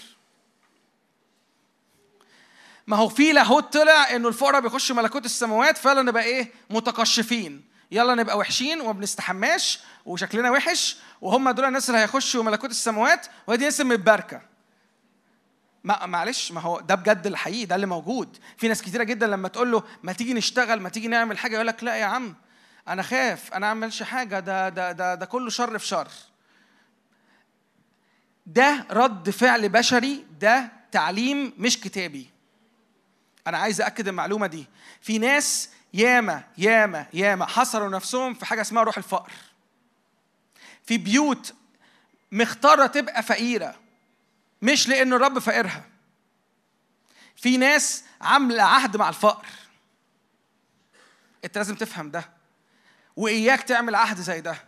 ما 2.87 2.97
هو 2.97 3.09
في 3.09 3.31
لاهوت 3.31 3.73
طلع 3.73 4.15
إنه 4.15 4.27
الفقراء 4.27 4.61
بيخشوا 4.61 4.95
ملكوت 4.95 5.25
السماوات 5.25 5.77
فعلا 5.77 6.01
نبقى 6.01 6.23
إيه؟ 6.23 6.51
متقشفين. 6.69 7.70
يلا 7.91 8.15
نبقى 8.15 8.37
وحشين 8.37 8.81
وما 8.81 8.91
بنستحماش 8.91 9.79
وشكلنا 10.05 10.51
وحش 10.51 10.97
وهم 11.21 11.49
دول 11.49 11.65
الناس 11.65 11.89
اللي 11.89 12.01
هيخشوا 12.01 12.43
ملكوت 12.43 12.69
السماوات 12.69 13.27
وهي 13.47 13.57
ناس 13.57 13.81
متباركة. 13.81 14.41
ما 15.83 16.05
معلش 16.05 16.51
ما 16.51 16.61
هو 16.61 16.79
ده 16.79 16.95
بجد 16.95 17.27
الحقيقي 17.27 17.65
ده 17.65 17.75
اللي 17.75 17.85
موجود. 17.87 18.37
في 18.57 18.67
ناس 18.67 18.81
كتيرة 18.81 19.03
جدا 19.03 19.27
لما 19.27 19.47
تقول 19.47 19.71
له 19.71 19.83
ما 20.03 20.13
تيجي 20.13 20.33
نشتغل 20.33 20.79
ما 20.81 20.89
تيجي 20.89 21.07
نعمل 21.07 21.37
حاجة 21.37 21.53
يقول 21.55 21.67
لك 21.67 21.83
لا 21.83 21.95
يا 21.95 22.05
عم 22.05 22.35
أنا 22.87 23.01
خاف 23.01 23.53
أنا 23.53 23.67
أعملش 23.67 24.03
حاجة 24.03 24.39
ده 24.39 24.69
ده 24.69 24.91
ده 24.91 25.15
ده 25.15 25.25
كله 25.25 25.49
شر 25.49 25.79
في 25.79 25.87
شر. 25.87 26.07
ده 28.45 28.85
رد 28.91 29.29
فعل 29.29 29.69
بشري 29.69 30.25
ده 30.39 30.71
تعليم 30.91 31.53
مش 31.57 31.79
كتابي. 31.79 32.29
أنا 33.47 33.57
عايز 33.57 33.81
اكد 33.81 34.07
المعلومة 34.07 34.47
دي. 34.47 34.65
في 35.01 35.17
ناس 35.17 35.69
ياما 35.93 36.43
ياما 36.57 37.05
ياما 37.13 37.45
حصروا 37.45 37.89
نفسهم 37.89 38.33
في 38.33 38.45
حاجة 38.45 38.61
اسمها 38.61 38.83
روح 38.83 38.97
الفقر. 38.97 39.31
في 40.85 40.97
بيوت 40.97 41.53
مختارة 42.31 42.85
تبقى 42.85 43.23
فقيرة 43.23 43.75
مش 44.61 44.87
لأن 44.87 45.13
الرب 45.13 45.39
فقرها. 45.39 45.83
في 47.35 47.57
ناس 47.57 48.03
عاملة 48.21 48.63
عهد 48.63 48.97
مع 48.97 49.09
الفقر. 49.09 49.45
أنت 51.45 51.57
لازم 51.57 51.75
تفهم 51.75 52.11
ده. 52.11 52.29
وإياك 53.15 53.61
تعمل 53.61 53.95
عهد 53.95 54.17
زي 54.17 54.41
ده. 54.41 54.63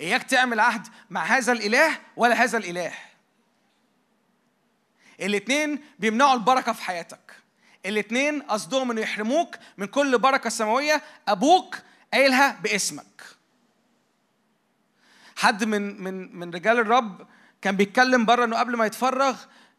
إياك 0.00 0.22
تعمل 0.22 0.60
عهد 0.60 0.88
مع 1.10 1.24
هذا 1.24 1.52
الإله 1.52 1.98
ولا 2.16 2.34
هذا 2.34 2.58
الإله. 2.58 2.92
الاتنين 5.20 5.84
بيمنعوا 5.98 6.34
البركة 6.34 6.72
في 6.72 6.82
حياتك. 6.82 7.29
الاتنين 7.86 8.42
قصدهم 8.42 8.90
إنه 8.90 9.00
يحرموك 9.00 9.56
من 9.78 9.86
كل 9.86 10.18
بركة 10.18 10.50
سماوية 10.50 11.02
أبوك 11.28 11.76
قايلها 12.14 12.60
باسمك. 12.62 13.22
حد 15.36 15.64
من 15.64 16.02
من 16.02 16.36
من 16.38 16.50
رجال 16.50 16.78
الرب 16.78 17.26
كان 17.62 17.76
بيتكلم 17.76 18.24
بره 18.24 18.44
إنه 18.44 18.58
قبل 18.58 18.76
ما 18.76 18.86
يتفرغ 18.86 19.36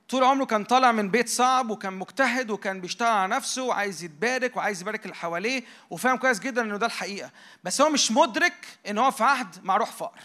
طول 0.09 0.23
عمره 0.23 0.45
كان 0.45 0.63
طالع 0.63 0.91
من 0.91 1.09
بيت 1.09 1.29
صعب 1.29 1.69
وكان 1.69 1.93
مجتهد 1.93 2.49
وكان 2.51 2.81
بيشتغل 2.81 3.07
على 3.07 3.35
نفسه 3.35 3.63
وعايز 3.63 4.03
يتبارك 4.03 4.57
وعايز 4.57 4.81
يبارك 4.81 5.03
اللي 5.03 5.15
حواليه 5.15 5.63
وفاهم 5.89 6.17
كويس 6.17 6.39
جدا 6.39 6.61
إنه 6.61 6.77
ده 6.77 6.85
الحقيقة. 6.85 7.31
بس 7.63 7.81
هو 7.81 7.89
مش 7.89 8.11
مدرك 8.11 8.67
ان 8.89 8.97
هو 8.97 9.11
في 9.11 9.23
عهد 9.23 9.55
مع 9.63 9.77
روح 9.77 9.91
فقر 9.91 10.21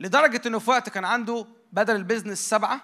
لدرجة 0.00 0.40
إنه 0.46 0.58
في 0.58 0.70
وقت 0.70 0.88
كان 0.88 1.04
عنده 1.04 1.46
بدل 1.72 1.96
البيزنس 1.96 2.38
سبعة 2.38 2.80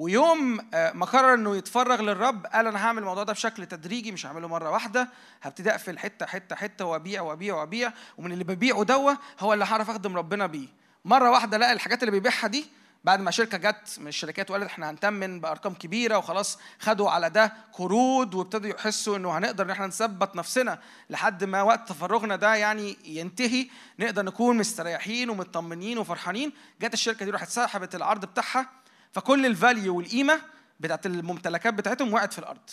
ويوم 0.00 0.60
آه، 0.74 0.92
ما 0.92 1.06
قرر 1.06 1.34
إنه 1.34 1.56
يتفرغ 1.56 2.00
للرب 2.02 2.46
قال 2.46 2.66
أنا 2.66 2.86
هعمل 2.86 2.98
الموضوع 2.98 3.24
ده 3.24 3.32
بشكل 3.32 3.66
تدريجي 3.66 4.12
مش 4.12 4.26
هعمله 4.26 4.48
مرة 4.48 4.70
واحدة 4.70 5.08
هبتدي 5.42 5.70
اقفل 5.70 5.98
حتة 5.98 6.26
حتة 6.26 6.56
حتة 6.56 6.84
وأبيع 6.84 7.22
وأبيع 7.22 7.54
وأبيع 7.54 7.92
ومن 8.18 8.32
اللي 8.32 8.44
ببيعه 8.44 8.84
دوا 8.84 9.12
هو 9.40 9.52
اللي 9.52 9.64
هعرف 9.64 9.90
أخدم 9.90 10.16
ربنا 10.16 10.46
بيه. 10.46 10.68
مرة 11.04 11.30
واحدة 11.30 11.58
لقى 11.58 11.72
الحاجات 11.72 12.02
اللي 12.02 12.10
بيبيعها 12.10 12.46
دي 12.46 12.66
بعد 13.04 13.20
ما 13.20 13.30
شركة 13.30 13.58
جت 13.58 13.96
من 13.98 14.08
الشركات 14.08 14.50
وقالت 14.50 14.66
إحنا 14.66 14.90
هنتمن 14.90 15.40
بأرقام 15.40 15.74
كبيرة 15.74 16.18
وخلاص 16.18 16.58
خدوا 16.78 17.10
على 17.10 17.30
ده 17.30 17.52
قروض 17.72 18.34
وابتدوا 18.34 18.70
يحسوا 18.70 19.16
إنه 19.16 19.38
هنقدر 19.38 19.64
إن 19.64 19.70
إحنا 19.70 19.86
نثبت 19.86 20.36
نفسنا 20.36 20.78
لحد 21.10 21.44
ما 21.44 21.62
وقت 21.62 21.88
تفرغنا 21.88 22.36
ده 22.36 22.54
يعني 22.54 22.96
ينتهي 23.04 23.68
نقدر 23.98 24.22
نكون 24.22 24.56
مستريحين 24.56 25.30
ومطمنين 25.30 25.98
وفرحانين. 25.98 26.52
جت 26.80 26.94
الشركة 26.94 27.24
دي 27.24 27.30
راحت 27.30 27.48
سحبت 27.48 27.94
العرض 27.94 28.24
بتاعها 28.24 28.80
فكل 29.12 29.46
ال 29.46 29.54
value 29.54 29.96
والقيمة 29.96 30.40
بتاعت 30.80 31.06
الممتلكات 31.06 31.74
بتاعتهم 31.74 32.12
وقعت 32.12 32.32
في 32.32 32.38
الأرض. 32.38 32.70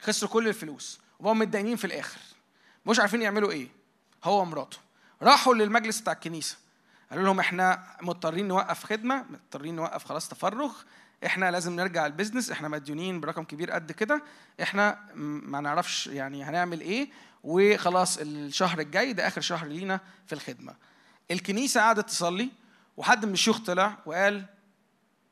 خسروا 0.00 0.30
كل 0.30 0.48
الفلوس 0.48 1.00
وبقوا 1.18 1.34
متدينين 1.34 1.76
في 1.76 1.84
الآخر. 1.84 2.18
مش 2.86 3.00
عارفين 3.00 3.22
يعملوا 3.22 3.50
إيه. 3.50 3.68
هو 4.24 4.40
ومراته. 4.40 4.78
راحوا 5.22 5.54
للمجلس 5.54 6.00
بتاع 6.00 6.12
الكنيسة. 6.12 6.56
قالوا 7.10 7.24
لهم 7.24 7.40
إحنا 7.40 7.86
مضطرين 8.02 8.48
نوقف 8.48 8.84
خدمة 8.84 9.24
مضطرين 9.30 9.76
نوقف 9.76 10.04
خلاص 10.04 10.28
تفرغ. 10.28 10.72
إحنا 11.26 11.50
لازم 11.50 11.76
نرجع 11.76 12.06
ال 12.06 12.11
business 12.11 12.50
إحنا 12.50 12.68
مديونين 12.68 13.20
برقم 13.20 13.44
كبير 13.44 13.70
قد 13.70 13.92
كده. 13.92 14.22
إحنا 14.62 14.98
ما 15.14 15.60
نعرفش 15.60 16.06
يعني 16.06 16.44
هنعمل 16.44 16.80
إيه. 16.80 17.08
وخلاص 17.44 18.18
الشهر 18.18 18.80
الجاي 18.80 19.12
ده 19.12 19.26
آخر 19.26 19.40
شهر 19.40 19.66
لينا 19.66 20.00
في 20.26 20.32
الخدمة. 20.32 20.74
الكنيسة 21.30 21.80
قعدت 21.80 22.08
تصلي 22.08 22.50
وحد 22.96 23.24
من 23.24 23.32
الشيوخ 23.32 23.58
طلع 23.58 23.98
وقال 24.06 24.44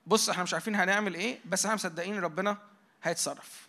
بص 0.06 0.28
إحنا 0.28 0.42
مش 0.42 0.54
عارفين 0.54 0.74
هنعمل 0.74 1.14
إيه 1.14 1.38
بس 1.44 1.64
إحنا 1.64 1.74
مصدقين 1.74 2.18
ربنا 2.20 2.58
هيتصرف. 3.02 3.66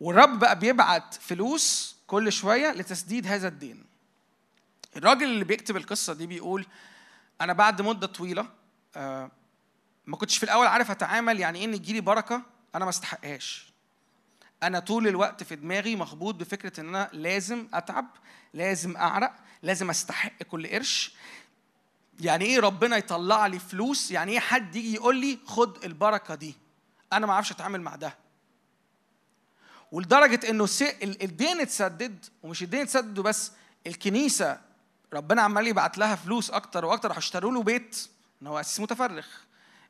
والرب 0.00 0.38
بقى 0.38 0.58
بيبعت 0.58 1.14
فلوس 1.14 1.96
كل 2.06 2.32
شوية 2.32 2.72
لتسديد 2.72 3.26
هذا 3.26 3.48
الدين. 3.48 3.84
الراجل 4.96 5.24
اللي 5.24 5.44
بيكتب 5.44 5.76
القصة 5.76 6.12
دي 6.14 6.26
بيقول 6.26 6.66
أنا 7.40 7.52
بعد 7.52 7.82
مدة 7.82 8.06
طويلة 8.06 8.46
آه، 8.96 9.30
ما 10.06 10.16
كنتش 10.16 10.38
في 10.38 10.44
الأول 10.44 10.66
عارف 10.66 10.90
أتعامل 10.90 11.40
يعني 11.40 11.58
إيه 11.58 11.64
إن 11.64 11.72
تجيلي 11.82 12.00
بركة؟ 12.00 12.42
أنا 12.74 12.84
ما 12.84 12.90
استحقهاش. 12.90 13.72
أنا 14.62 14.78
طول 14.78 15.08
الوقت 15.08 15.42
في 15.42 15.56
دماغي 15.56 15.96
مخبوط 15.96 16.34
بفكرة 16.34 16.80
إن 16.80 16.88
أنا 16.88 17.10
لازم 17.12 17.68
أتعب 17.74 18.06
لازم 18.54 18.96
أعرق 18.96 19.34
لازم 19.62 19.90
أستحق 19.90 20.42
كل 20.42 20.66
قرش. 20.66 21.14
يعني 22.20 22.44
إيه 22.44 22.60
ربنا 22.60 22.96
يطلع 22.96 23.46
لي 23.46 23.58
فلوس؟ 23.58 24.10
يعني 24.10 24.32
إيه 24.32 24.40
حد 24.40 24.76
يجي 24.76 24.94
يقول 24.94 25.16
لي 25.16 25.38
خد 25.46 25.84
البركة 25.84 26.34
دي؟ 26.34 26.54
أنا 27.12 27.26
ما 27.26 27.32
أعرفش 27.32 27.52
أتعامل 27.52 27.80
مع 27.80 27.96
ده. 27.96 28.16
ولدرجة 29.92 30.50
إنه 30.50 30.68
الدين 31.02 31.60
اتسدد 31.60 32.24
ومش 32.42 32.62
الدين 32.62 32.80
اتسدد 32.80 33.18
وبس 33.18 33.52
الكنيسة 33.86 34.60
ربنا 35.12 35.42
عمال 35.42 35.66
يبعت 35.66 35.98
لها 35.98 36.14
فلوس 36.14 36.50
أكتر 36.50 36.84
وأكتر. 36.84 37.08
راحوا 37.08 37.18
اشتروا 37.22 37.52
له 37.52 37.62
بيت 37.62 38.08
إن 38.42 38.46
هو 38.46 38.60
أسيس 38.60 38.80
متفرغ. 38.80 39.26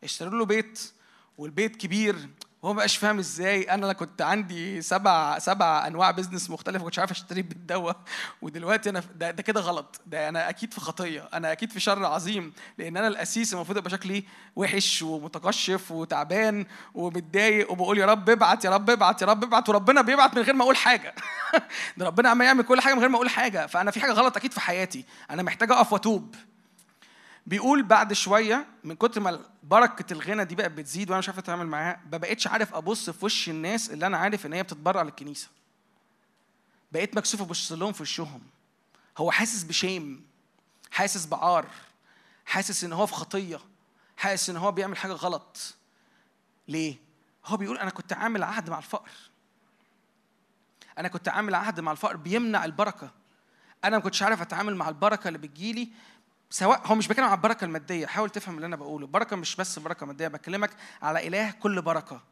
اشتروا 0.05 0.39
له 0.39 0.44
بيت 0.44 0.93
والبيت 1.39 1.77
كبير. 1.77 2.28
وهو 2.66 2.72
ما 2.74 2.78
بقاش 2.78 2.97
فاهم 2.97 3.18
إزاي. 3.18 3.62
أنا 3.62 3.93
كنت 3.93 4.22
عندي 4.22 4.82
سبع 4.82 5.38
سبع 5.38 5.86
أنواع 5.86 6.10
business 6.10 6.51
مختلفة 6.51 6.84
كنتش 6.84 6.98
عارف 6.98 7.10
أشتري 7.10 7.43
دوا 7.43 7.93
ودلوقتي 8.43 8.90
أنا 8.90 9.02
ده, 9.14 9.30
ده 9.30 9.43
كده 9.43 9.60
غلط. 9.60 10.01
ده 10.06 10.28
أنا 10.28 10.48
أكيد 10.48 10.74
في 10.74 10.80
خطية. 10.80 11.28
أنا 11.34 11.52
أكيد 11.52 11.72
في 11.72 11.80
شر 11.80 12.05
عظيم. 12.05 12.52
لأن 12.78 12.97
أنا 12.97 13.09
الأسيس 13.09 13.55
المفروض 13.55 13.78
أبقى 13.78 13.90
شكلي 13.90 14.24
وحش 14.56 15.02
ومتقشف 15.02 15.90
وتعبان 15.90 16.66
ومتضايق 16.94 17.72
وبقول 17.72 17.98
يا 17.98 18.06
رب 18.06 18.30
ابعت 18.30 18.64
يا 18.64 18.70
رب 18.70 18.90
ابعت 18.90 19.22
يا 19.22 19.26
رب 19.26 19.44
ابعت. 19.44 19.68
وربنا 19.68 20.02
بيبعت 20.02 20.36
من 20.36 20.43
غير 20.43 20.55
ما 20.55 20.62
أقول 20.62 20.76
حاجة. 20.76 21.14
ده 21.97 22.06
ربنا 22.06 22.28
عمال 22.28 22.47
يعمل 22.47 22.62
كل 22.62 22.80
حاجة 22.80 22.94
من 22.94 23.01
غير 23.01 23.09
ما 23.09 23.16
أقول 23.16 23.28
حاجة. 23.28 23.66
فأنا 23.66 23.90
في 23.90 24.01
حاجة 24.01 24.12
غلط 24.12 24.36
أكيد 24.36 24.52
في 24.52 24.60
حياتي. 24.60 25.05
أنا 25.30 25.43
محتاج 25.43 25.70
أقف 25.70 25.93
وأتوب. 25.93 26.34
بيقول 27.47 27.82
بعد 27.82 28.12
شوية 28.12 28.66
من 28.85 28.97
كتر 28.97 29.20
ما 29.20 29.40
بركة 29.62 30.12
الغنى 30.12 30.44
دي 30.44 30.55
بقت 30.55 30.70
بتزيد 30.70 31.10
وأنا 31.10 31.18
مش 31.18 31.28
عارف 31.28 31.39
أتعامل 31.39 31.66
معاها 31.66 32.01
ما 32.12 32.18
بقتش 32.18 32.47
عارف 32.47 32.74
أبص 32.74 33.10
في 33.10 33.24
وش 33.24 33.48
الناس 33.48 33.90
اللي 33.90 34.06
أنا 34.06 34.16
عارف 34.16 34.47
إن 34.47 34.52
هي 34.52 34.62
بتتبرع 34.62 35.02
للكنيسة. 35.02 35.48
بقيت 36.93 37.16
مكسوف 37.16 37.43
أبص 37.43 37.73
لهم 37.73 37.93
في 37.93 38.02
وشهم. 38.02 38.43
هو 39.18 39.31
حاسس 39.31 39.62
بشيم 39.62 40.27
حاسس 40.90 41.27
بعار 41.27 41.66
حاسس 42.47 42.85
إن 42.85 42.93
هو 42.93 43.06
في 43.06 43.14
خطية 43.14 43.60
حاسس 44.16 44.51
إن 44.51 44.56
هو 44.56 44.73
بيعمل 44.73 44.97
حاجة 44.97 45.12
غلط. 45.12 45.74
ليه؟ 46.68 46.97
هو 47.47 47.56
بيقول 47.56 47.78
أنا 47.78 47.90
كنت 47.90 48.12
عامل 48.12 48.43
عهد 48.43 48.70
مع 48.70 48.78
الفقر. 48.78 49.10
أنا 50.98 51.09
كنت 51.09 51.28
عامل 51.28 51.55
عهد 51.55 51.81
مع 51.81 51.93
الفقر 51.93 52.16
بيمنع 52.16 52.64
البركة. 52.64 53.10
أنا 53.85 53.97
ما 53.97 54.02
كنتش 54.02 54.23
عارف 54.23 54.43
أتعامل 54.43 54.77
مع 54.77 54.89
البركة 54.89 55.28
اللي 55.28 55.39
بتجيلي 55.39 55.89
سواء 56.56 56.80
هو 56.84 56.94
مش 56.94 57.08
بيتكلم 57.08 57.26
على 57.26 57.34
البركة 57.34 57.64
المادية 57.64 58.06
حاول 58.06 58.30
تفهم 58.30 58.54
اللي 58.56 58.66
أنا 58.66 58.76
بقوله. 58.76 59.06
البركه 59.06 59.36
مش 59.36 59.56
بس 59.56 59.78
بركة 59.78 60.06
مادية 60.06 60.28
بكلمك 60.28 60.70
على 61.02 61.26
إله 61.26 61.50
كل 61.50 61.82
بركة. 61.82 62.22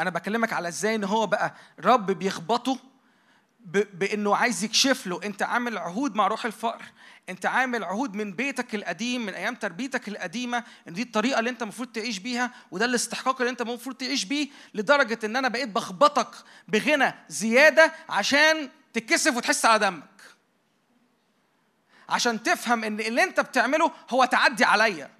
أنا 0.00 0.10
بكلمك 0.10 0.52
على 0.52 0.68
إزاي 0.68 0.94
إن 0.94 1.04
هو 1.04 1.26
بقى 1.26 1.54
رب 1.80 2.06
بيخبطه 2.06 2.78
بإنه 3.94 4.36
عايز 4.36 4.64
يكشف 4.64 5.06
له 5.06 5.20
أنت 5.24 5.42
عامل 5.42 5.78
عهود 5.78 6.14
مع 6.14 6.26
روح 6.26 6.44
الفقر. 6.44 6.82
أنت 7.28 7.46
عامل 7.46 7.84
عهود 7.84 8.14
من 8.14 8.32
بيتك 8.32 8.74
القديم 8.74 9.26
من 9.26 9.34
أيام 9.34 9.54
تربيتك 9.54 10.08
القديمة 10.08 10.64
إن 10.88 10.92
دي 10.92 11.02
الطريقة 11.02 11.38
اللي 11.38 11.50
أنت 11.50 11.62
المفروض 11.62 11.88
تعيش 11.88 12.18
بيها 12.18 12.50
وده 12.70 12.84
الاستحقاق 12.84 13.40
اللي 13.40 13.50
أنت 13.50 13.60
المفروض 13.60 13.96
تعيش 13.96 14.24
بيه 14.24 14.48
لدرجة 14.74 15.18
إن 15.24 15.36
أنا 15.36 15.48
بقيت 15.48 15.68
بخبطك 15.68 16.30
بغنى 16.68 17.14
زيادة 17.28 17.92
عشان 18.08 18.68
تتكسف 18.92 19.36
وتحس 19.36 19.64
على 19.64 19.78
دمك. 19.78 20.11
عشان 22.12 22.42
تفهم 22.42 22.84
إن 22.84 23.00
اللي 23.00 23.22
أنت 23.22 23.40
بتعمله 23.40 23.92
هو 24.10 24.24
تعدي 24.24 24.64
عليا. 24.64 25.10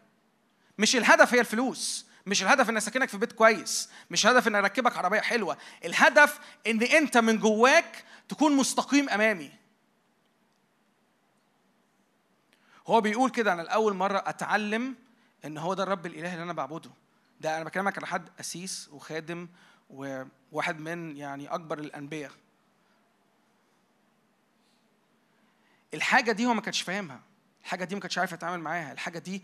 مش 0.79 0.97
الهدف 0.97 1.35
هي 1.35 1.41
الفلوس 1.41 2.07
مش 2.27 2.43
الهدف 2.43 2.71
إن 2.71 2.77
أسكنك 2.77 3.09
في 3.09 3.19
بيت 3.19 3.33
كويس 3.33 3.91
مش 4.11 4.27
الهدف 4.27 4.49
إن 4.49 4.55
أركبك 4.55 4.97
عربية 4.97 5.21
حلوة. 5.21 5.57
الهدف 5.85 6.39
إن 6.67 6.83
أنت 6.83 7.19
من 7.19 7.39
جواك 7.39 8.05
تكون 8.29 8.57
مستقيم 8.57 9.09
أمامي. 9.09 9.51
هو 12.87 13.01
بيقول 13.01 13.31
كده 13.31 13.53
أنا 13.53 13.63
لأول 13.63 13.95
مرة 13.95 14.23
أتعلم 14.27 14.95
إن 15.45 15.59
هو 15.59 15.75
ده 15.75 15.83
الرب 15.83 16.07
الإله 16.07 16.33
اللي 16.33 16.43
أنا 16.43 16.53
بعبده. 16.53 16.91
ده 17.41 17.57
أنا 17.57 17.65
بكلمك 17.65 17.99
على 17.99 18.07
حد 18.07 18.29
أسيس 18.41 18.89
وخادم 18.93 19.49
وواحد 19.91 20.81
من 20.81 21.17
يعني 21.17 21.49
أكبر 21.49 21.79
الأنبياء. 21.79 22.33
الحاجة 25.95 26.33
دي 26.33 26.47
هو 26.47 26.55
ما 26.55 26.61
كانش 26.61 26.83
فاهمها. 26.83 27.21
الحاجة 27.63 27.85
دي 27.85 27.95
ما 27.95 28.01
كانش 28.01 28.19
عارف 28.19 28.33
يتعامل 28.33 28.61
معاها. 28.61 28.93
الحاجة 28.93 29.19
دي 29.19 29.43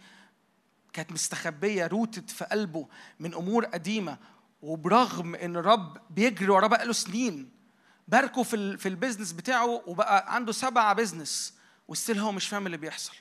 كانت 0.92 1.12
مستخبية 1.12 1.86
rooted 1.86 2.30
في 2.30 2.44
قلبه 2.44 2.88
من 3.20 3.34
أمور 3.34 3.64
قديمة. 3.64 4.18
وبرغم 4.62 5.34
إن 5.34 5.56
الرب 5.56 5.98
بيجري 6.10 6.48
وراه 6.48 6.66
بقاله 6.66 6.92
سنين 6.92 7.50
باركه 8.08 8.42
في 8.42 8.76
في 8.76 8.88
ال 8.88 8.93
business 8.93 9.32
بتاعه 9.32 9.82
وبقى 9.86 10.34
عنده 10.34 10.52
سبعه 10.52 10.92
business 10.92 11.54
وستيل 11.88 12.18
هو 12.18 12.32
مش 12.32 12.48
فاهم 12.48 12.66
اللي 12.66 12.76
بيحصل. 12.76 13.12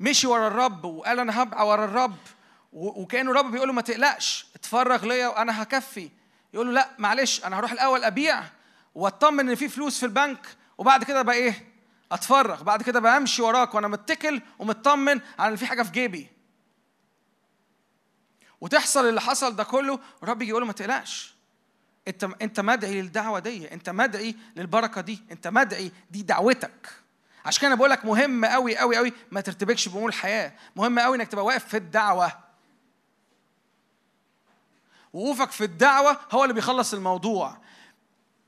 مشي 0.00 0.26
ورا 0.26 0.48
الرب 0.48 0.84
وقال 0.84 1.18
أنا 1.20 1.42
هبقى 1.42 1.68
ورا 1.68 1.84
الرب. 1.84 2.16
وكأنه 2.72 3.30
الرب 3.30 3.50
بيقول 3.50 3.68
له 3.68 3.74
ما 3.74 3.82
تقلقش 3.82 4.46
اتفرغ 4.54 5.04
ليا 5.06 5.28
وأنا 5.28 5.62
هكفي. 5.62 6.10
يقول 6.54 6.66
له 6.66 6.72
لا 6.72 6.90
معلش 6.98 7.44
أنا 7.44 7.58
هروح 7.58 7.72
الأول 7.72 8.04
أبيع 8.04 8.44
وأطمن 8.94 9.48
إن 9.48 9.54
في 9.54 9.68
فلوس 9.68 9.98
في 10.00 10.06
البنك. 10.06 10.46
وبعد 10.78 11.04
كده 11.04 11.22
بقى 11.22 11.34
إيه؟ 11.34 11.71
اتفرغ. 12.12 12.62
بعد 12.62 12.82
كده 12.82 13.00
بقى 13.00 13.16
امشي 13.16 13.42
وراك 13.42 13.74
وأنا 13.74 13.88
متكل 13.88 14.42
ومطمن 14.58 15.20
على 15.38 15.50
إن 15.52 15.56
في 15.56 15.66
حاجة 15.66 15.82
في 15.82 15.90
جيبي. 15.90 16.28
وتحصل 18.60 19.08
اللي 19.08 19.20
حصل 19.20 19.56
ده 19.56 19.64
كله 19.64 19.98
والرب 20.20 20.42
يجي 20.42 20.50
يقول 20.50 20.66
ما 20.66 20.72
تقلقش. 20.72 21.34
انت 22.08 22.24
انت 22.42 22.60
مدعي 22.60 23.02
للدعوة 23.02 23.38
دي 23.38 23.72
انت 23.72 23.90
مدعي 23.90 24.36
للبركة 24.56 25.00
دي 25.00 25.22
انت 25.30 25.48
مدعي 25.48 25.92
دي 26.10 26.22
دعوتك. 26.22 26.90
عشان 27.44 27.62
كده 27.62 27.74
بقول 27.74 27.90
لك 27.90 28.04
مهم 28.04 28.44
قوي 28.44 28.76
قوي 28.76 28.96
قوي 28.96 29.12
ما 29.30 29.40
ترتبكش 29.40 29.88
بأمور 29.88 30.08
الحياة. 30.08 30.52
مهم 30.76 30.98
قوي 30.98 31.16
إنك 31.16 31.28
تبقى 31.28 31.44
واقف 31.44 31.64
في 31.64 31.76
الدعوة. 31.76 32.32
وقوفك 35.12 35.50
في 35.50 35.64
الدعوة 35.64 36.16
هو 36.30 36.42
اللي 36.44 36.54
بيخلص 36.54 36.94
الموضوع. 36.94 37.58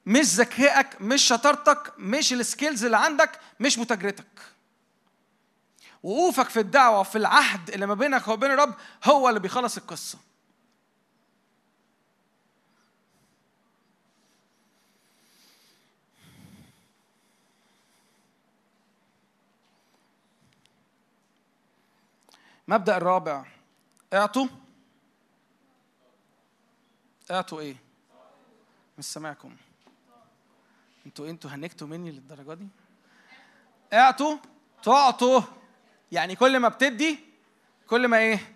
مش 0.07 0.27
ذكائك 0.27 1.01
مش 1.01 1.23
شطارتك 1.23 1.93
مش 1.99 2.33
السكيلز 2.33 2.85
اللي 2.85 2.97
عندك 2.97 3.41
مش 3.61 3.79
متاجرتك. 3.79 4.27
وقوفك 6.03 6.49
في 6.49 6.61
الدعوة 6.61 7.01
وفي 7.01 7.19
العهد 7.19 7.71
اللي 7.71 7.87
ما 7.87 7.95
بينك 7.95 8.29
وبين 8.29 8.51
الرب 8.51 8.75
هو 9.05 9.29
اللي 9.29 9.41
بيخلص 9.41 9.77
القصة. 9.77 10.19
مبدأ 22.69 22.97
الرابع. 22.97 23.45
اعطوا. 24.13 24.47
اعطوا 27.31 27.61
إيه؟ 27.61 27.77
مش 28.99 29.05
سامعكم. 29.05 29.57
أنتوا 31.07 31.31
أنتوا 31.31 31.51
هنكتوا 31.51 31.87
مني 31.87 32.11
للدرجة 32.11 32.55
دي؟ 32.55 32.69
اعطوا 33.93 34.37
تعطوا 34.83 35.41
يعني 36.13 36.37
كل 36.37 36.59
ما 36.59 36.69
بتدي 36.69 37.19
كل 37.87 38.09
ما 38.09 38.19
إيه؟ 38.19 38.55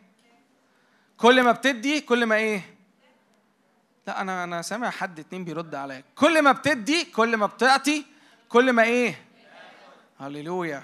كل 1.16 1.42
ما 1.42 1.52
بتدي 1.52 2.00
كل 2.00 2.26
ما 2.26 2.34
إيه؟ 2.34 2.74
لا 4.06 4.20
أنا 4.20 4.44
أنا 4.44 4.62
سامع 4.62 4.90
حد 4.90 5.18
اتنين 5.20 5.44
بيرد 5.44 5.74
عليا 5.74 6.04
كل 6.14 6.42
ما 6.42 6.52
بتدي 6.52 7.04
كل 7.04 7.36
ما 7.36 7.46
بتعطي 7.46 8.04
كل 8.48 8.72
ما 8.72 8.82
إيه؟ 8.82 9.24
هللويا 10.20 10.82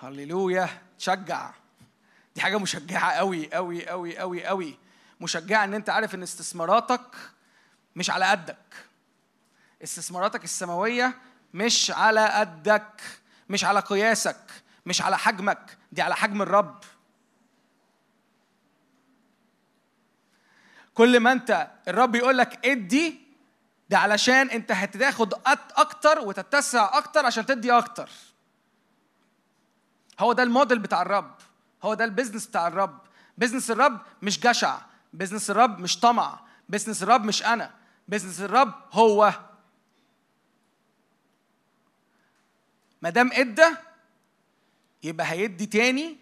هللويا 0.00 0.68
تشجع 0.98 1.50
دي 2.34 2.40
حاجة 2.40 2.58
مشجعة 2.58 3.12
قوي 3.12 3.54
قوي 3.54 3.88
قوي 3.88 4.18
قوي 4.18 4.44
قوي 4.44 4.78
مشجعة 5.20 5.64
إن 5.64 5.74
أنت 5.74 5.90
عارف 5.90 6.14
إن 6.14 6.22
استثماراتك 6.22 7.16
مش 7.96 8.10
على 8.10 8.24
قدك 8.24 8.56
استثماراتك 9.82 10.44
السماوية 10.44 11.14
مش 11.54 11.90
على 11.90 12.28
قدك 12.28 13.02
مش 13.48 13.64
على 13.64 13.80
قياسك 13.80 14.40
مش 14.86 15.02
على 15.02 15.18
حجمك 15.18 15.78
دي 15.92 16.02
على 16.02 16.16
حجم 16.16 16.42
الرب. 16.42 16.84
كل 20.94 21.20
ما 21.20 21.32
انت 21.32 21.70
الرب 21.88 22.14
يقول 22.14 22.38
لك 22.38 22.66
ادي 22.66 23.20
ده 23.90 23.98
علشان 23.98 24.50
انت 24.50 24.72
هتاخد 24.72 25.34
أكتر 25.76 26.18
وتتسع 26.18 26.98
أكتر 26.98 27.26
عشان 27.26 27.46
تدي 27.46 27.72
أكتر. 27.72 28.10
هو 30.20 30.32
ده 30.32 30.42
الموديل 30.42 30.78
بتاع 30.78 31.02
الرب. 31.02 31.34
هو 31.82 31.94
ده 31.94 32.04
ال 32.04 32.09
business 32.09 32.46
بتاع 32.46 32.66
الرب. 32.66 32.98
business 33.38 33.70
الرب 33.70 33.98
مش 34.22 34.40
جشع. 34.40 34.78
business 35.12 35.50
الرب 35.50 35.78
مش 35.78 36.00
طمع. 36.00 36.40
business 36.68 37.02
الرب 37.02 37.24
مش 37.24 37.42
أنا. 37.42 37.70
business 38.08 38.40
الرب 38.40 38.74
هو. 38.92 39.32
ما 43.02 43.10
دام 43.10 43.30
إدى 43.32 43.66
يبقى 45.02 45.26
هيدي 45.30 45.66
تاني 45.66 46.16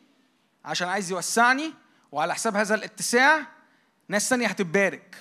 عشان 0.64 0.88
عايز 0.88 1.10
يوسعني 1.10 1.72
وعلى 2.12 2.34
حساب 2.34 2.56
هذا 2.56 2.74
الاتساع 2.74 3.46
ناس 4.09 4.28
تانية 4.28 4.46
هتتبارك. 4.46 5.16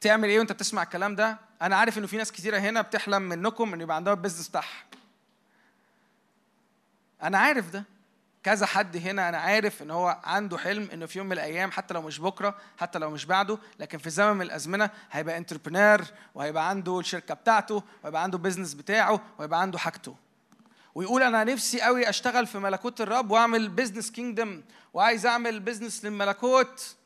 تعمل 0.00 0.28
إيه 0.28 0.38
وأنت 0.38 0.52
بتسمع 0.52 0.82
الكلام 0.82 1.14
ده؟ 1.16 1.38
أنا 1.62 1.76
عارف 1.76 1.98
إنه 1.98 2.06
في 2.06 2.16
ناس 2.16 2.32
كتيرة 2.32 2.58
هنا 2.58 2.80
بتحلم 2.80 3.22
منكم 3.22 3.74
إن 3.74 3.80
يبقى 3.80 3.96
عندها 3.96 4.12
ال 4.12 4.16
business 4.16 4.48
بتاعها. 4.48 4.84
أنا 7.22 7.38
عارف 7.38 7.70
ده. 7.70 7.84
كذا 8.46 8.66
حد 8.66 8.96
هنا 8.96 9.28
أنا 9.28 9.38
عارف 9.38 9.82
إن 9.82 9.90
هو 9.90 10.20
عنده 10.24 10.58
حلم 10.58 10.88
إنه 10.92 11.06
في 11.06 11.18
يوم 11.18 11.26
من 11.26 11.32
الأيام 11.32 11.70
حتى 11.70 11.94
لو 11.94 12.02
مش 12.02 12.18
بكرة 12.18 12.56
حتى 12.78 12.98
لو 12.98 13.10
مش 13.10 13.24
بعده 13.24 13.58
لكن 13.78 13.98
في 13.98 14.10
زمن 14.10 14.32
من 14.36 14.42
الأزمنة 14.42 14.90
هيبقى 15.10 15.38
entrepreneur 15.38 16.04
وهيبقى 16.34 16.68
عنده 16.68 17.00
الشركة 17.00 17.34
بتاعته 17.34 17.82
وهيبقى 18.02 18.22
عنده 18.22 18.38
business 18.38 18.74
بتاعه 18.74 19.20
وهيبقى 19.38 19.60
عنده 19.60 19.78
حاجته. 19.78 20.16
ويقول 20.94 21.22
أنا 21.22 21.44
نفسي 21.44 21.80
قوي 21.80 22.08
أشتغل 22.08 22.46
في 22.46 22.58
ملكوت 22.58 23.00
الرب 23.00 23.30
وأعمل 23.30 23.68
business 23.68 24.10
kingdom 24.10 24.62
وعايز 24.94 25.26
أعمل 25.26 25.60
بيزنس 25.60 26.04
للملكوت. 26.04 26.96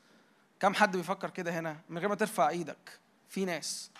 كم 0.59 0.73
حد 0.73 0.97
بيفكر 0.97 1.29
كده 1.29 1.59
هنا؟ 1.59 1.77
من 1.89 1.97
غير 1.97 2.09
ما 2.09 2.15
ترفع 2.15 2.49
إيدك. 2.49 2.99
في 3.29 3.45
ناس. 3.45 3.90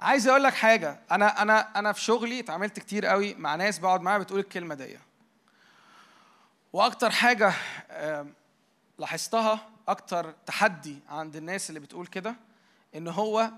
عايز 0.00 0.28
أقول 0.28 0.42
لك 0.42 0.54
حاجة. 0.54 1.00
أنا 1.10 1.42
أنا 1.42 1.78
أنا 1.78 1.92
في 1.92 2.00
شغلي 2.00 2.40
اتعاملت 2.40 2.78
كتير 2.78 3.06
قوي 3.06 3.34
مع 3.34 3.54
ناس 3.54 3.78
بقعد 3.78 4.00
معاها 4.00 4.18
بتقول 4.18 4.40
الكلمة 4.40 4.74
دي. 4.74 4.98
وأكتر 6.72 7.10
حاجة 7.10 7.52
لاحظتها 8.98 9.68
أكتر 9.88 10.34
تحدي 10.46 10.98
عند 11.08 11.36
الناس 11.36 11.68
اللي 11.70 11.80
بتقول 11.80 12.06
كده 12.06 12.36
ان 12.94 13.08
هو 13.08 13.50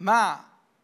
مع 0.00 0.40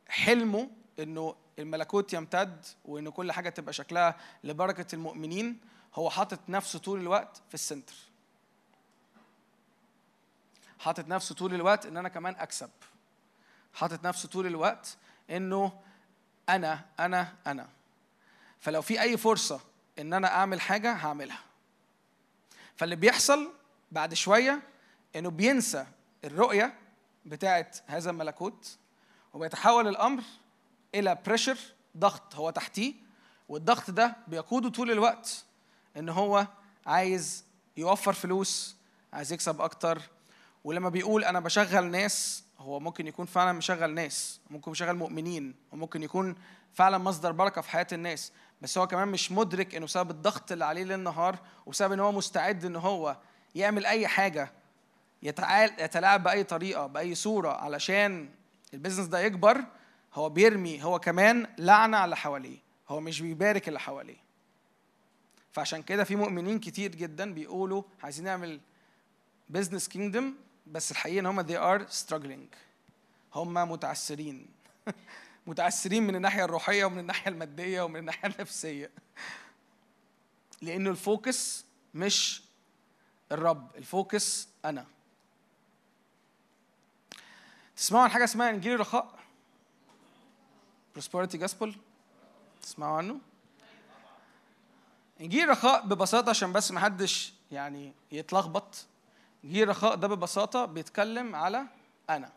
حلمه 0.08 0.70
انه 0.98 1.34
الملكوت 1.58 2.12
يمتد 2.12 2.64
وإن 2.84 3.08
كل 3.08 3.32
حاجة 3.32 3.48
تبقى 3.48 3.72
شكلها 3.72 4.16
لبركة 4.44 4.94
المؤمنين 4.94 5.60
هو 5.94 6.10
حاطط 6.10 6.40
نفسه 6.48 6.78
طول 6.78 7.00
الوقت 7.00 7.42
في 7.48 7.54
السنتر. 7.54 7.94
حاطط 10.78 11.08
نفسه 11.08 11.34
طول 11.34 11.54
الوقت 11.54 11.86
إن 11.86 11.96
أنا 11.96 12.08
كمان 12.08 12.34
أكسب. 12.38 12.70
حاطط 13.74 14.04
نفسه 14.06 14.28
طول 14.28 14.46
الوقت 14.46 14.96
إنه 15.30 15.72
أنا 16.48 16.84
أنا 17.00 17.34
أنا. 17.46 17.68
فلو 18.60 18.82
في 18.82 19.00
أي 19.02 19.16
فرصة 19.16 19.60
إن 19.98 20.12
أنا 20.12 20.28
أعمل 20.28 20.60
حاجة 20.60 20.92
هعملها. 20.92 21.40
فاللي 22.76 22.96
بيحصل 22.96 23.52
بعد 23.92 24.14
شوية 24.14 24.62
إنه 25.16 25.30
بينسى 25.30 25.86
الرؤية 26.24 26.74
بتاعت 27.26 27.78
هذا 27.86 28.10
الملكوت 28.10 28.76
وبيتحول 29.34 29.88
الأمر 29.88 30.22
إلى 30.94 31.18
بريشر 31.26 31.58
ضغط 31.96 32.34
هو 32.34 32.50
تحتيه 32.50 32.94
والضغط 33.48 33.90
ده 33.90 34.16
بيقوده 34.28 34.68
طول 34.68 34.90
الوقت 34.90 35.44
إن 35.96 36.08
هو 36.08 36.46
عايز 36.86 37.44
يوفر 37.76 38.12
فلوس 38.12 38.76
عايز 39.12 39.32
يكسب 39.32 39.60
أكتر. 39.60 40.02
ولما 40.64 40.88
بيقول 40.88 41.24
أنا 41.24 41.40
بشغل 41.40 41.90
ناس 41.90 42.44
هو 42.62 42.80
ممكن 42.80 43.06
يكون 43.06 43.26
فعلا 43.26 43.52
مشغل 43.52 43.94
ناس 43.94 44.40
ممكن 44.50 44.70
مشغل 44.70 44.96
مؤمنين 44.96 45.54
وممكن 45.72 46.02
يكون 46.02 46.34
فعلا 46.74 46.98
مصدر 46.98 47.32
بركة 47.32 47.60
في 47.60 47.70
حياة 47.70 47.86
الناس. 47.92 48.32
بس 48.62 48.78
هو 48.78 48.86
كمان 48.86 49.08
مش 49.08 49.32
مدرك 49.32 49.74
إنه 49.74 49.86
بسبب 49.86 50.10
الضغط 50.10 50.52
اللي 50.52 50.64
عليه 50.64 50.82
ليل 50.84 51.00
نهار 51.00 51.38
وبسبب 51.66 51.92
إن 51.92 52.00
هو 52.00 52.12
مستعد 52.12 52.64
إن 52.64 52.76
هو 52.76 53.16
يعمل 53.54 53.86
أي 53.86 54.06
حاجة 54.06 54.52
يتلاعب 55.22 56.22
بأي 56.22 56.44
طريقة 56.44 56.86
بأي 56.86 57.14
صورة 57.14 57.52
علشان 57.52 58.28
ال 58.74 58.78
business 58.78 59.06
ده 59.06 59.20
يكبر 59.20 59.64
هو 60.14 60.28
بيرمي 60.28 60.84
هو 60.84 60.98
كمان 60.98 61.46
لعنة 61.58 61.96
على 61.96 62.16
حواليه. 62.16 62.58
هو 62.88 63.00
مش 63.00 63.20
بيبارك 63.20 63.68
اللي 63.68 63.80
حواليه. 63.80 64.22
فعشان 65.52 65.82
كده 65.82 66.04
في 66.04 66.16
مؤمنين 66.16 66.58
كتير 66.58 66.94
جدا 66.94 67.34
بيقولوا 67.34 67.82
عايزين 68.02 68.24
نعمل 68.24 68.60
business 69.48 69.88
kingdom 69.88 70.34
بس 70.66 70.90
الحقيقة 70.90 71.20
إن 71.20 71.26
هم 71.26 71.42
they 71.42 71.60
are 71.60 71.92
struggling. 71.92 72.56
هم 73.34 73.54
متعسرين. 73.54 74.46
متعسرين 75.46 76.02
من 76.02 76.16
الناحية 76.16 76.44
الروحية 76.44 76.84
ومن 76.84 76.98
الناحية 76.98 77.30
المادية 77.30 77.82
ومن 77.82 77.96
الناحية 77.96 78.28
النفسية. 78.28 78.90
لأنه 80.62 80.90
ال 80.90 81.02
focus 81.02 81.64
مش 81.94 82.42
الرب 83.32 83.76
ال 83.76 83.88
focus 83.88 84.48
أنا. 84.64 84.86
تسمعوا 87.76 88.04
عن 88.04 88.10
حاجة 88.10 88.24
اسمها 88.24 88.50
إنجيل 88.50 88.72
الرخاء؟ 88.72 89.18
Prosperity 90.98 91.38
gospel 91.46 91.68
تسمعوا 92.62 92.96
عنه؟ 92.96 93.20
إنجيل 95.20 95.44
الرخاء 95.44 95.86
ببساطة 95.86 96.30
عشان 96.30 96.52
بس 96.52 96.70
ما 96.70 96.80
حدش 96.80 97.32
يعني 97.52 97.92
يتلخبط. 98.12 98.86
انجيل 99.44 99.62
الرخاء 99.62 99.94
ده 99.94 100.08
ببساطة 100.08 100.64
بيتكلم 100.64 101.34
على 101.36 101.64
أنا. 102.10 102.30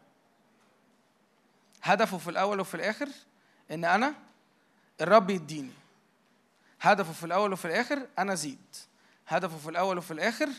هدفه 1.84 2.18
في 2.18 2.30
الأول 2.30 2.60
وفي 2.60 2.76
الآخر 2.76 3.08
إن 3.72 3.86
أنا 3.86 4.14
الرب 5.02 5.30
يديني. 5.30 5.72
هدفه 6.82 7.14
في 7.14 7.24
الأول 7.26 7.54
وفي 7.54 7.66
الآخر 7.66 8.08
أنا 8.20 8.34
أزيد. 8.34 8.60
هدفه 9.28 9.58
في 9.58 9.70
الأول 9.70 9.98
وفي 9.98 10.12
الآخر 10.12 10.50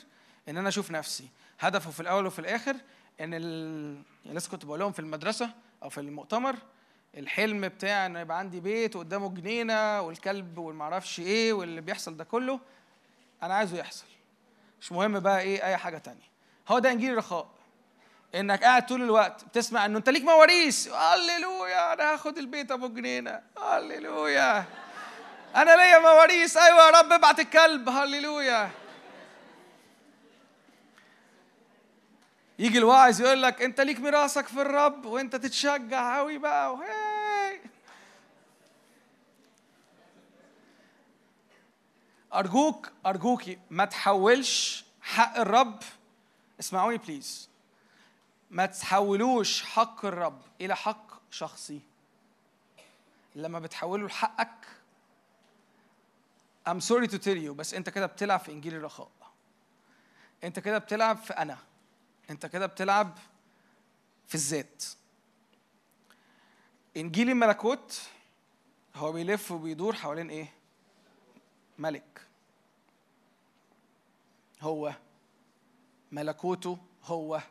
إن 0.48 0.56
أنا 0.58 0.68
أشوف 0.68 0.90
نفسي. 0.90 1.28
هدفه 1.60 1.90
في 1.90 2.00
الأول 2.00 2.26
وفي 2.26 2.38
الآخر 2.38 2.76
إن 3.20 3.34
ال... 3.34 4.02
يعني 4.24 4.38
لسه 4.38 4.50
كنت 4.50 4.64
بقول 4.64 4.78
لهم 4.80 4.92
في 4.92 4.98
المدرسة 4.98 5.50
أو 5.82 5.88
في 5.88 6.00
المؤتمر 6.00 6.56
الحلم 7.16 7.68
بتاع 7.68 8.06
ان 8.06 8.16
يبقى 8.16 8.38
عندي 8.38 8.60
بيت 8.60 8.96
وقدامه 8.96 9.28
جنينة 9.34 10.00
والكلب 10.00 10.58
والمعرفش 10.58 11.20
إيه 11.20 11.52
واللي 11.52 11.80
بيحصل 11.80 12.16
ده 12.16 12.24
كله 12.24 12.60
أنا 13.42 13.54
عايزه 13.54 13.76
يحصل. 13.78 14.04
مش 14.80 14.92
مهم 14.92 15.20
بقى 15.20 15.40
إيه 15.40 15.64
أي 15.66 15.76
حاجة 15.76 15.98
تانية. 15.98 16.35
هو 16.68 16.78
ده 16.78 16.92
إنجيل 16.92 17.12
الرخاء. 17.12 17.48
إنك 18.34 18.64
قاعد 18.64 18.86
طول 18.86 19.02
الوقت 19.02 19.44
بتسمع 19.44 19.84
إنه 19.84 19.98
أنت 19.98 20.08
ليك 20.08 20.24
مواريث. 20.24 20.88
هللويا 20.88 21.92
أنا 21.92 22.12
هاخد 22.12 22.38
البيت 22.38 22.70
أبو 22.70 22.88
جنينة. 22.88 23.42
هللويا. 23.62 24.64
أنا 25.56 25.76
ليا 25.76 25.98
مواريث. 25.98 26.56
أيوه 26.56 26.86
يا 26.86 26.90
رب 26.90 27.12
ابعت 27.12 27.40
الكلب. 27.40 27.88
هللويا. 27.88 28.70
يجي 32.58 32.78
الواعظ 32.78 33.20
يقول 33.20 33.42
لك 33.42 33.62
أنت 33.62 33.80
ليك 33.80 34.00
ميراثك 34.00 34.46
في 34.46 34.60
الرب 34.60 35.04
وأنت 35.04 35.36
تتشجع 35.36 36.18
قوي 36.18 36.38
بقى. 36.38 36.74
وهي. 36.74 37.60
أرجوك 42.34 42.88
أرجوكي 43.06 43.58
ما 43.70 43.84
تحولش 43.84 44.84
حق 45.02 45.38
الرب 45.38 45.82
اسمعوني 46.60 46.98
بليز 46.98 47.48
ما 48.50 48.66
تحولوش 48.66 49.62
حق 49.62 50.04
الرب 50.04 50.42
إلى 50.60 50.76
حق 50.76 51.06
شخصي. 51.30 51.80
لما 53.34 53.58
بتحوله 53.58 54.06
لحقك 54.06 54.66
I'm 56.68 56.80
sorry 56.80 57.06
to 57.06 57.18
tell 57.18 57.38
you 57.46 57.50
بس 57.50 57.74
أنت 57.74 57.88
كده 57.88 58.06
بتلعب 58.06 58.40
في 58.40 58.52
إنجيل 58.52 58.74
الرخاء. 58.74 59.10
أنت 60.44 60.58
كده 60.58 60.78
بتلعب 60.78 61.16
في 61.16 61.32
أنا. 61.32 61.58
أنت 62.30 62.46
كده 62.46 62.66
بتلعب 62.66 63.18
في 64.28 64.34
الذات. 64.34 64.84
إنجيل 66.96 67.30
الملكوت 67.30 68.02
هو 68.94 69.12
بيلف 69.12 69.52
وبيدور 69.52 69.94
حوالين 69.94 70.30
إيه؟ 70.30 70.52
ملك. 71.78 72.26
هو. 74.60 74.92
ملكوته 76.16 76.78
هو. 77.04 77.42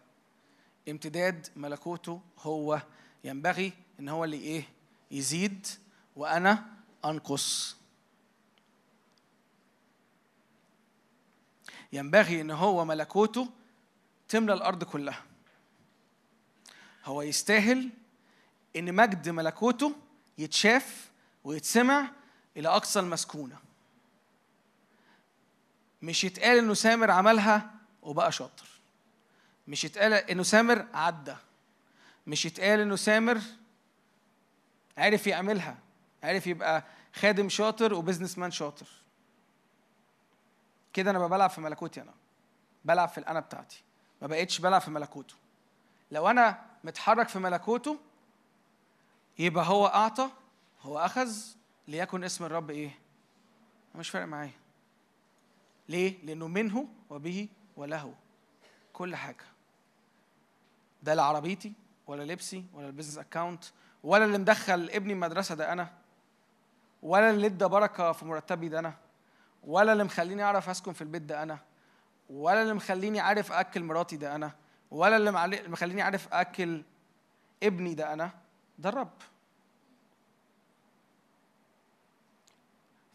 امتداد 0.89 1.47
ملكوته 1.55 2.21
هو. 2.39 2.81
ينبغي 3.23 3.73
إن 3.99 4.09
هو 4.09 4.23
اللي 4.23 4.37
إيه؟ 4.37 4.63
يزيد 5.11 5.67
وأنا 6.15 6.65
أنقص. 7.05 7.77
ينبغي 11.93 12.41
إن 12.41 12.51
هو 12.51 12.85
ملكوته 12.85 13.49
تملى 14.29 14.53
الأرض 14.53 14.83
كلها. 14.83 15.23
هو 17.05 17.21
يستاهل 17.21 17.89
إن 18.75 18.95
مجد 18.95 19.29
ملكوته 19.29 19.95
يتشاف 20.37 21.11
ويتسمع 21.43 22.11
إلى 22.57 22.69
أقصى 22.69 22.99
المسكونة. 22.99 23.57
مش 26.01 26.23
يتقال 26.23 26.57
إنه 26.57 26.73
سامر 26.73 27.11
عملها 27.11 27.74
وبقى 28.05 28.31
شاطر. 28.31 28.67
مش 29.67 29.83
يتقال 29.83 30.13
إنه 30.13 30.43
سامر 30.43 30.87
عدى. 30.93 31.35
مش 32.27 32.45
يتقال 32.45 32.79
إنه 32.79 32.95
سامر 32.95 33.41
عرف 34.97 35.27
يعملها 35.27 35.77
عرف 36.23 36.47
يبقى 36.47 36.83
خادم 37.13 37.49
شاطر 37.49 37.93
وبزنس 37.93 38.37
مان 38.37 38.51
شاطر. 38.51 38.87
كده 40.93 41.11
أنا 41.11 41.27
بلعب 41.27 41.49
في 41.49 41.61
ملكوتي 41.61 42.01
أنا. 42.01 42.13
بلعب 42.85 43.09
في 43.09 43.17
الأنا 43.17 43.39
بتاعتي. 43.39 43.83
ما 44.21 44.27
بقتش 44.27 44.59
بلعب 44.59 44.81
في 44.81 44.91
ملكوته. 44.91 45.35
لو 46.11 46.29
أنا 46.29 46.65
متحرك 46.83 47.27
في 47.29 47.39
ملكوته 47.39 47.99
يبقى 49.39 49.65
هو 49.67 49.87
أعطى 49.87 50.29
هو 50.81 50.99
أخذ 50.99 51.37
ليكن 51.87 52.23
اسم 52.23 52.45
الرب 52.45 52.69
إيه؟ 52.69 52.99
مش 53.95 54.09
فارق 54.09 54.25
معايا. 54.25 54.51
ليه؟ 55.89 56.25
لأنه 56.25 56.47
منه 56.47 56.87
وبه 57.09 57.47
وله 57.77 58.13
كل 58.93 59.15
حاجة. 59.15 59.45
ده 61.03 61.13
لا 61.13 61.23
عربيتي 61.23 61.73
ولا 62.07 62.23
لبسي 62.23 62.65
ولا 62.73 62.87
ال 62.87 62.90
business 62.90 63.17
account 63.17 63.63
ولا 64.03 64.25
اللي 64.25 64.37
مدخل 64.37 64.89
ابني 64.89 65.13
المدرسة 65.13 65.55
ده 65.55 65.73
أنا 65.73 65.93
ولا 67.03 67.29
اللي 67.29 67.47
ادى 67.47 67.65
بركة 67.65 68.11
في 68.11 68.25
مرتبي 68.25 68.69
ده 68.69 68.79
أنا 68.79 68.93
ولا 69.63 69.91
اللي 69.93 70.03
مخليني 70.03 70.43
أعرف 70.43 70.69
أسكن 70.69 70.93
في 70.93 71.01
البيت 71.01 71.21
ده 71.21 71.43
أنا 71.43 71.57
ولا 72.29 72.61
اللي 72.61 72.73
مخليني 72.73 73.19
عارف 73.19 73.51
أكل 73.51 73.83
مراتي 73.83 74.17
ده 74.17 74.35
أنا 74.35 74.51
ولا 74.91 75.17
اللي 75.17 75.31
مخليني 75.67 76.01
عارف 76.01 76.33
أكل 76.33 76.83
ابني 77.63 77.93
ده 77.93 78.13
أنا. 78.13 78.31
ده 78.79 78.89
الرب. 78.89 79.11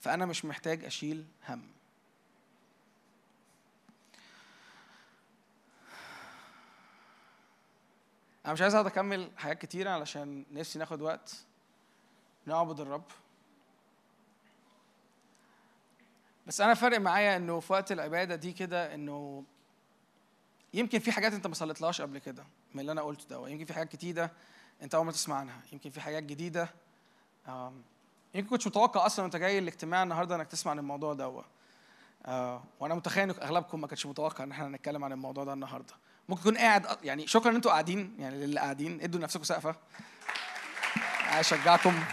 فأنا 0.01 0.27
مش 0.27 0.45
محتاج 0.45 0.85
أشيل 0.85 1.27
هم. 1.49 1.63
أنا 8.45 8.53
مش 8.53 8.61
عايز 8.61 8.75
أقعد 8.75 8.87
أكمل 8.87 9.31
حاجات 9.37 9.59
كتيرة 9.59 9.91
علشان 9.91 10.45
نفسي 10.53 10.79
ناخد 10.79 11.03
وقت 11.03 11.45
نعبد 12.47 12.81
الرب. 12.81 13.05
بس 16.47 16.61
أنا 16.61 16.75
فارق 16.75 17.01
معايا 17.01 17.37
إنه 17.37 17.61
في 17.61 17.73
وقت 17.73 17.93
العبادة 17.93 18.35
دي 18.35 18.53
كده 18.53 18.95
إنه 18.95 19.45
يمكن 20.75 20.99
في 20.99 21.13
حاجات 21.13 21.33
أنت 21.33 21.47
ما 21.47 21.55
صليتلهاش 21.55 22.01
قبل 22.01 22.19
كده 22.19 22.45
من 22.75 22.81
اللي 22.81 22.93
أنا 22.93 23.03
قلته 23.03 23.29
ده 23.29 23.49
يمكن 23.49 23.65
في 23.65 23.73
حاجات 23.73 23.93
جديده 23.93 24.33
أنت 24.83 24.95
أول 24.95 25.07
ما 25.07 25.13
تسمع 25.13 25.37
عنها 25.37 25.61
يمكن 25.73 25.91
في 25.91 26.01
حاجات 26.01 26.23
جديدة. 26.23 26.69
يمكن 28.35 28.49
كنتش 28.49 28.67
متوقع 28.67 29.07
أصلا 29.07 29.23
وأنت 29.23 29.37
جاي 29.37 29.59
الاجتماع 29.59 30.03
النهارده 30.03 30.35
إنك 30.35 30.47
تسمع 30.47 30.71
عن 30.71 30.79
الموضوع 30.79 31.15
ده. 31.15 31.43
آه 32.27 32.63
وأنا 32.81 32.95
متخيل 32.95 33.31
إن 33.31 33.43
أغلبكم 33.43 33.81
ما 33.81 33.87
كانش 33.87 34.07
متوقع 34.07 34.45
إن 34.45 34.51
إحنا 34.51 34.67
هنتكلم 34.67 35.05
عن 35.05 35.13
الموضوع 35.13 35.45
ده 35.45 35.53
النهارده. 35.53 35.95
ممكن 36.31 36.41
يكون 36.41 36.59
قاعد 36.59 36.87
يعني 37.03 37.27
شكرا 37.27 37.51
إن 37.51 37.55
أنتوا 37.55 37.71
قاعدين 37.71 38.17
يعني 38.19 38.47
للي 38.47 38.61
قاعدين 38.61 39.01
ادوا 39.01 39.21
لنفسكم 39.21 39.43
سقفة. 39.43 39.75
اشجعكم 41.29 42.05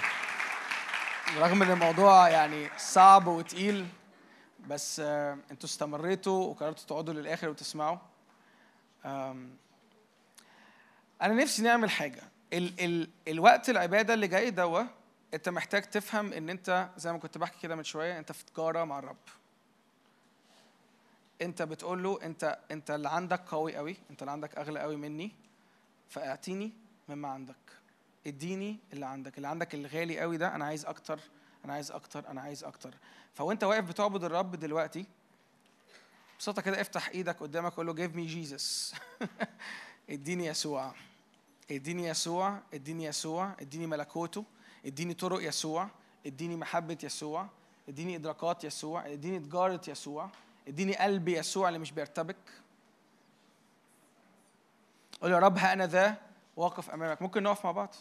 رغم 1.38 1.62
إن 1.64 1.72
الموضوع 1.72 2.30
يعني 2.30 2.70
صعب 2.78 3.28
وتقيل 3.28 3.88
بس 4.68 5.00
آه، 5.00 5.38
أنتوا 5.52 5.70
استمريتوا 5.70 6.46
وقررتوا 6.46 6.86
تقعدوا 6.88 7.14
للآخر 7.14 7.50
وتسمعوا. 7.50 7.98
أنا 9.06 9.74
نفسي 11.22 11.62
نعمل 11.62 11.90
حاجة. 11.90 12.24
ال 12.54 12.80
ال 12.80 13.10
الوقت 13.28 13.70
العبادة 13.70 14.14
اللي 14.14 14.28
جاي 14.28 14.52
دوا 14.52 14.84
أنت 15.34 15.50
محتاج 15.50 15.82
تفهم 15.82 16.34
إن 16.34 16.50
أنت 16.50 16.90
زي 16.98 17.12
ما 17.12 17.20
كنت 17.20 17.38
بحكي 17.38 17.60
كده 17.62 17.76
من 17.76 17.84
شوية 17.84 18.20
أنت 18.20 18.32
في 18.32 18.46
تجارة 18.46 18.84
مع 18.84 19.00
الرب. 19.00 19.18
انت 21.42 21.62
بتقول 21.62 22.04
له 22.04 22.20
انت 22.24 22.60
انت 22.72 22.92
اللي 22.92 23.10
عندك 23.10 23.42
قوي 23.50 23.76
قوي 23.76 23.98
انت 24.12 24.22
اللي 24.22 24.32
عندك 24.32 24.58
اغلى 24.58 24.80
قوي 24.80 24.96
مني 24.96 25.32
فاعطيني 26.10 26.72
مما 27.10 27.28
عندك. 27.28 27.56
اديني 28.28 28.80
اللي 28.94 29.06
عندك. 29.06 29.38
اللي 29.38 29.48
عندك 29.48 29.76
الغالي 29.76 30.20
قوي 30.20 30.38
ده 30.38 30.56
أنا 30.56 30.66
عايز 30.66 30.86
أكتر 30.86 31.20
أنا 31.66 31.74
عايز 31.74 31.92
أكتر 31.92 32.28
أنا 32.28 32.42
عايز 32.42 32.64
أكتر. 32.64 32.94
فوانت 33.34 33.64
واقف 33.64 33.84
بتعبد 33.84 34.24
الرب 34.24 34.56
دلوقتي 34.56 35.06
ببساطه 36.36 36.62
كده 36.62 36.82
افتح 36.82 37.10
إيدك 37.10 37.40
قدامك 37.40 37.74
قول 37.74 37.88
له 37.88 37.94
give 37.96 38.12
me 38.12 38.30
Jesus. 38.32 38.96
اديني 40.10 40.46
يسوع. 40.46 40.94
اديني 41.72 42.08
يسوع 42.08 42.60
اديني 42.74 43.06
يسوع 43.06 43.56
اديني 43.62 43.88
ملكوته 43.88 44.46
اديني 44.86 45.14
طرق 45.14 45.44
يسوع 45.48 45.90
اديني 46.26 46.56
محبة 46.56 46.98
يسوع 47.04 47.48
اديني 47.90 48.16
إدراكات 48.16 48.64
يسوع 48.64 49.06
اديني 49.06 49.40
تجارة 49.40 49.82
يسوع. 49.88 50.30
اديني 50.68 50.96
قلب 50.96 51.28
يسوع 51.28 51.68
اللي 51.68 51.80
مش 51.80 51.92
بيرتبك. 51.92 52.36
قول 55.22 55.32
يا 55.32 55.40
رب 55.40 55.58
ها 55.58 55.74
أنا 55.74 55.88
ذا 55.88 56.16
واقف 56.56 56.90
أمامك. 56.90 57.22
ممكن 57.22 57.44
نقف 57.44 57.66
مع 57.66 57.72
بعض؟ 57.72 57.96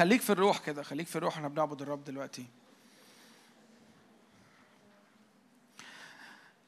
خليك 0.00 0.20
في 0.20 0.30
الروح 0.30 0.58
كده 0.58 0.82
خليك 0.82 1.06
في 1.06 1.16
الروح 1.16 1.36
إحنا 1.36 1.48
بنعبد 1.48 1.82
الرب 1.82 2.04
دلوقتي. 2.04 2.46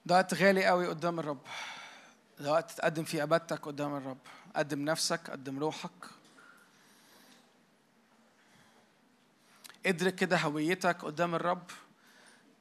ده 0.06 0.14
وقت 0.14 0.34
غالي 0.34 0.64
قوي 0.64 0.86
قدام 0.86 1.20
الرب. 1.20 1.46
ده 2.40 2.52
وقت 2.52 2.70
تقدم 2.70 3.04
فيه 3.04 3.22
عبادتك 3.22 3.66
قدام 3.66 3.96
الرب. 3.96 4.18
قدم 4.56 4.84
نفسك 4.84 5.30
قدم 5.30 5.58
روحك. 5.58 5.90
ادرك 9.86 10.14
كده 10.14 10.36
هويتك 10.36 11.04
قدام 11.04 11.34
الرب. 11.34 11.70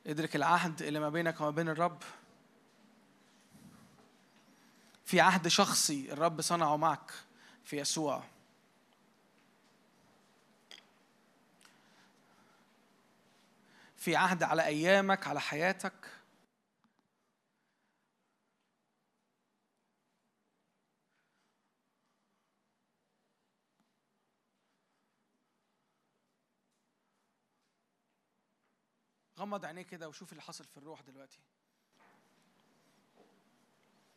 ادرك 0.07 0.35
العهد 0.35 0.81
اللي 0.81 0.99
ما 0.99 1.09
بينك 1.09 1.41
وما 1.41 1.49
بين 1.49 1.69
الرب. 1.69 2.03
في 5.05 5.21
عهد 5.21 5.47
شخصي 5.47 6.11
الرب 6.13 6.41
صنعه 6.41 6.77
معك 6.77 7.11
في 7.63 7.77
يسوع. 7.77 8.23
في 14.01 14.15
عهد 14.15 14.43
على 14.43 14.65
أيامك 14.65 15.27
على 15.27 15.41
حياتك. 15.41 15.93
غمض 29.39 29.65
عينيك 29.65 29.87
كده 29.87 30.09
وشوف 30.09 30.31
اللي 30.31 30.41
حصل 30.41 30.65
في 30.65 30.77
الروح 30.77 31.01
دلوقتي. 31.01 31.39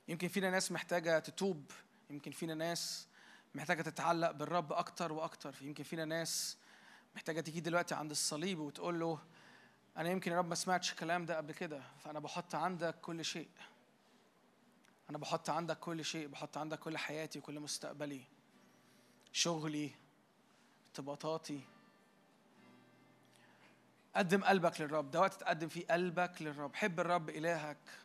يمكن 0.08 0.28
فينا 0.28 0.50
ناس 0.50 0.72
محتاجة 0.72 1.18
تتوب 1.18 1.70
يمكن 2.10 2.30
فينا 2.30 2.54
ناس 2.54 3.08
محتاجة 3.54 3.82
تتعلق 3.82 4.30
بالرب 4.30 4.72
أكتر 4.72 5.12
وأكتر. 5.12 5.54
يمكن 5.60 5.84
فينا 5.84 6.04
ناس 6.04 6.56
محتاجة 7.14 7.40
تيجي 7.40 7.60
دلوقتي 7.60 7.94
عند 7.94 8.10
الصليب 8.10 8.58
وتقول 8.58 9.00
له 9.00 9.18
أنا 9.96 10.10
يمكن 10.10 10.32
يا 10.32 10.38
رب 10.38 10.48
ما 10.48 10.54
سمعتش 10.54 10.92
الكلام 10.92 11.26
ده 11.26 11.36
قبل 11.36 11.52
كده 11.52 11.82
فأنا 12.04 12.20
بحط 12.20 12.54
عندك 12.54 13.00
كل 13.00 13.24
شيء. 13.24 13.48
أنا 15.10 15.18
بحط 15.18 15.50
عندك 15.50 15.78
كل 15.78 16.04
شيء 16.04 16.26
بحط 16.28 16.58
عندك 16.58 16.78
كل 16.78 16.98
حياتي 16.98 17.38
وكل 17.38 17.60
مستقبلي. 17.60 18.22
شغلي 19.32 19.90
ارتباطاتي. 20.88 21.60
قدم 24.16 24.44
قلبك 24.44 24.80
للرب. 24.80 25.10
ده 25.10 25.20
وقت 25.20 25.34
تقدم 25.34 25.68
فيه 25.68 25.86
قلبك 25.86 26.42
للرب. 26.42 26.74
حب 26.74 27.00
الرب 27.00 27.28
إلهك. 27.28 27.98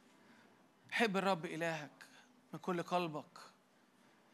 حب 0.92 1.18
الرب 1.18 1.46
إلهك 1.46 2.06
من 2.54 2.60
كل 2.60 2.84
قلبك. 2.84 3.40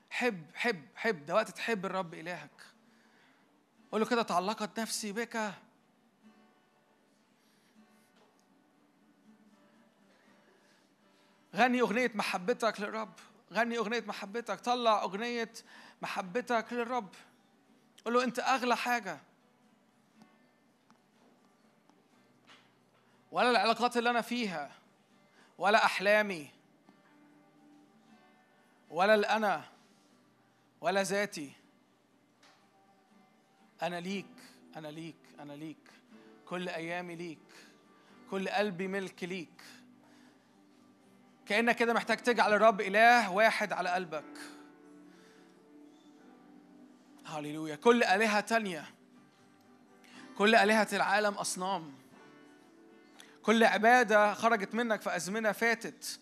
حب 0.10 0.46
حب 0.56 0.86
حب. 0.96 1.26
ده 1.26 1.36
وقت 1.36 1.50
تحب 1.50 1.86
الرب 1.86 2.14
إلهك. 2.14 2.62
قول 3.92 4.02
له 4.02 4.08
كده 4.08 4.24
تعلقت 4.24 4.80
نفسي 4.80 5.12
بك. 5.12 5.54
غني 11.56 11.82
أغنية 11.82 12.12
محبتك 12.16 12.82
للرب. 12.82 13.14
غني 13.54 13.78
أغنية 13.78 14.04
محبتك. 14.08 14.60
طلع 14.60 15.04
أغنية 15.04 15.54
محبتك 16.02 16.66
للرب. 16.72 17.10
قول 18.06 18.14
له 18.14 18.24
أنت 18.24 18.40
أغلى 18.40 18.76
حاجة. 18.78 19.20
ولا 23.32 23.52
العلاقات 23.52 23.98
اللي 23.98 24.10
أنا 24.10 24.22
فيها. 24.22 24.72
ولا 25.58 25.86
أحلامي. 25.86 26.50
ولا 28.90 29.16
الأنا. 29.16 29.64
ولا 30.82 31.04
ذاتي. 31.04 31.52
أنا 33.82 34.00
ليك. 34.00 34.26
أنا 34.76 34.88
ليك. 34.88 35.16
أنا 35.40 35.54
ليك. 35.54 35.92
كل 36.46 36.70
أيامي 36.70 37.16
ليك. 37.16 37.40
كل 38.32 38.50
قلبي 38.50 38.88
ملك 38.88 39.24
ليك. 39.24 39.62
كأنك 41.46 41.76
كده 41.76 41.94
محتاج 41.94 42.18
تجعل 42.18 42.54
الرب 42.54 42.82
إله 42.82 43.32
واحد 43.32 43.74
على 43.74 43.90
قلبك. 43.90 44.38
هللويا. 47.26 47.76
كل 47.76 48.04
آلهة 48.04 48.40
تانية. 48.40 48.86
كل 50.38 50.56
آلهة 50.56 50.88
العالم 50.94 51.34
أصنام. 51.34 51.94
كل 53.44 53.64
عبادة 53.64 54.34
خرجت 54.34 54.74
منك 54.76 55.02
في 55.02 55.16
أزمنة 55.16 55.52
فاتت. 55.52 56.20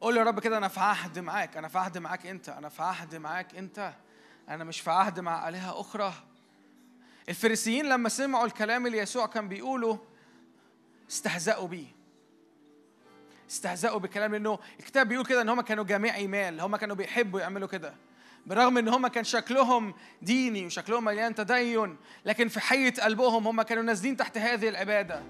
قول 0.00 0.16
يا 0.16 0.22
رب 0.22 0.40
كده 0.40 0.58
أنا 0.58 0.68
في 0.68 0.80
عهد 0.80 1.18
معاك. 1.18 1.56
أنا 1.56 1.68
في 1.68 1.78
عهد 1.78 1.98
معاك 1.98 2.26
أنت. 2.26 2.48
أنا 2.48 2.68
في 2.68 2.82
عهد 2.82 3.14
معاك 3.14 3.54
أنت. 3.54 3.92
أنا 4.48 4.64
مش 4.64 4.80
في 4.80 4.90
عهد 4.90 5.20
مع 5.20 5.48
آلهة 5.48 5.80
أخرى. 5.80 6.12
الفريسيين 7.28 7.86
لما 7.86 8.08
سمعوا 8.08 8.46
الكلام 8.46 8.86
اللي 8.86 8.98
يسوع 8.98 9.26
كان 9.26 9.48
بيقوله 9.48 9.98
استهزأوا 11.10 11.68
بيه. 11.68 12.01
استهزأوا 13.52 13.98
بالكلام 13.98 14.32
لأنه 14.32 14.58
الكتاب 14.80 15.08
بيقول 15.08 15.26
كده 15.26 15.42
إن 15.42 15.48
هم 15.48 15.60
كانوا 15.60 15.84
جميعي 15.84 16.26
مال 16.26 16.60
هم 16.60 16.76
كانوا 16.76 16.96
بيحبوا 16.96 17.40
يعملوا 17.40 17.68
كده. 17.68 17.94
برغم 18.46 18.78
إن 18.78 18.88
هم 18.88 19.06
كان 19.06 19.24
شكلهم 19.24 19.94
ديني 20.22 20.66
وشكلهم 20.66 21.04
مليان 21.04 21.34
تدين 21.34 21.96
لكن 22.24 22.48
في 22.48 22.60
حية 22.60 22.92
قلبهم 22.92 23.48
هم 23.48 23.62
كانوا 23.62 23.82
نازلين 23.82 24.16
تحت 24.16 24.38
هذه 24.38 24.68
العبادة. 24.68 25.22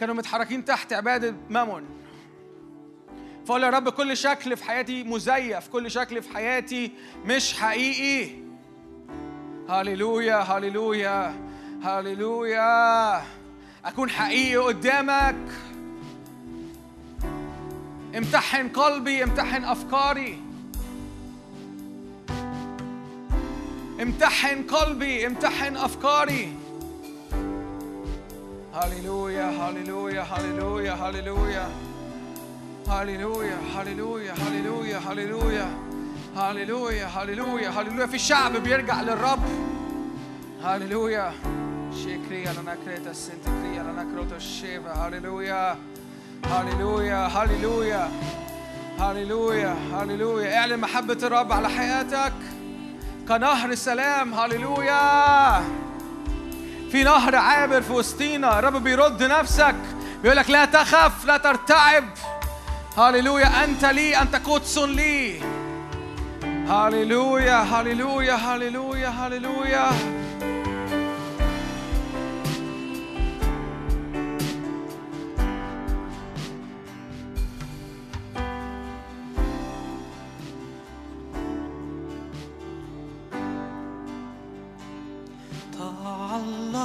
كانوا 0.00 0.14
متحركين 0.14 0.64
تحت 0.64 0.92
عبادة 0.92 1.34
مامون. 1.50 1.84
فقول 3.46 3.62
يا 3.62 3.70
رب 3.70 3.88
كل 3.88 4.16
شكل 4.16 4.56
في 4.56 4.64
حياتي 4.64 5.04
مزيف 5.04 5.68
كل 5.68 5.90
شكل 5.90 6.22
في 6.22 6.34
حياتي 6.34 6.92
مش 7.24 7.54
حقيقي. 7.54 8.30
هللويا 9.68 10.36
هللويا 10.36 11.34
هللويا 11.82 13.22
أكون 13.84 14.10
حقيقي 14.10 14.56
قدامك. 14.56 15.73
امتحن 18.16 18.68
قلبي 18.68 19.24
امتحن 19.24 19.64
أفكاري. 19.64 20.38
امتحن 24.02 24.62
قلبي 24.62 25.26
امتحن 25.26 25.76
أفكاري. 25.76 26.52
هللويا 28.74 29.50
هللويا 29.50 30.22
هللويا 30.22 30.92
هللويا. 30.92 31.68
هللويا 32.88 33.58
هللويا 33.76 34.32
هللويا 34.32 34.98
هللويا. 34.98 35.68
هللويا 36.36 37.06
هللويا 37.06 37.68
هللويا. 37.68 38.06
في 38.06 38.18
شعب 38.18 38.56
بيرجع 38.56 39.02
للرب. 39.02 39.42
هللويا. 40.62 41.32
شكريا 42.04 42.52
لنا 42.52 42.76
كريتا 42.84 43.12
سنتكريا 43.12 43.82
لنا 43.82 44.06
كروتا 44.12 44.36
الشيفا 44.36 44.92
هللويا. 44.92 45.76
هللويا 46.52 47.26
هللويا 47.26 48.10
هللويا 49.00 49.76
هللويا. 49.92 50.58
اعلن 50.58 50.80
محبة 50.80 51.18
الرب 51.22 51.52
على 51.52 51.68
حياتك. 51.68 52.32
كنهر 53.28 53.74
سلام 53.74 54.34
هللويا. 54.34 55.64
في 56.90 57.04
نهر 57.04 57.36
عابر 57.36 57.82
في 57.82 57.92
وسطينا 57.92 58.58
الرب 58.58 58.84
بيرد 58.84 59.22
نفسك. 59.22 59.74
بيقول 60.22 60.36
لك 60.36 60.50
لا 60.50 60.64
تخف 60.64 61.24
لا 61.24 61.36
ترتعب. 61.36 62.04
هللويا 62.98 63.64
أنت 63.64 63.84
لي 63.84 64.22
أنت 64.22 64.36
قدس 64.36 64.78
لي. 64.78 65.40
هللويا 66.68 67.62
هللويا 67.62 68.34
هللويا 68.34 69.08
هللويا. 69.08 69.90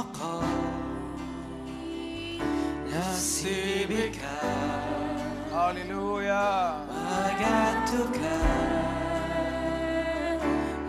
تعلق 0.00 0.42
نفسي 2.92 3.84
بك 3.84 4.20
هللويا 5.52 6.74
وجدتك. 6.88 8.20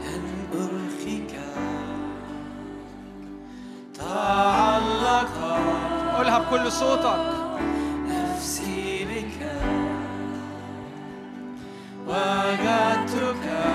لن 0.04 0.26
أرخيك 0.54 1.40
تعلق 3.94 5.36
قولها 6.16 6.40
بكل 6.40 6.72
صوتك. 6.72 7.60
نفسي 8.08 9.06
بك. 9.06 9.42
وجدتك. 12.08 13.71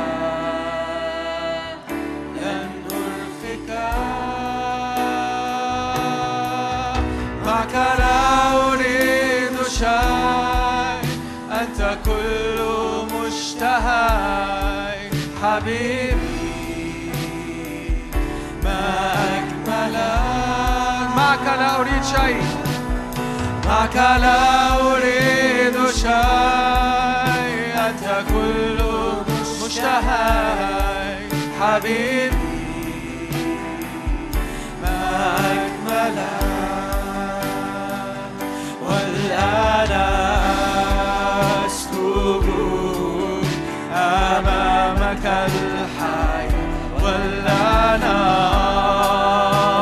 حبيبي 15.57 16.17
ما 18.65 18.81
أجمل 19.37 19.67
ملاك 19.67 21.17
معك 21.17 21.47
لا 21.59 21.81
أريد 21.81 22.05
شيء. 22.05 22.43
معك 23.67 23.97
لا 23.97 24.73
أريد 24.81 25.77
شيء. 25.95 26.13
أنت 27.89 28.25
كل 28.29 28.79
مشتهى 29.65 30.37
حبيبي 31.61 32.37
ما 34.83 35.37
أجملك 35.53 36.47
والآن 38.83 39.93
أمامك 45.07 45.27
الحي 45.27 46.49
والآن 47.03 48.03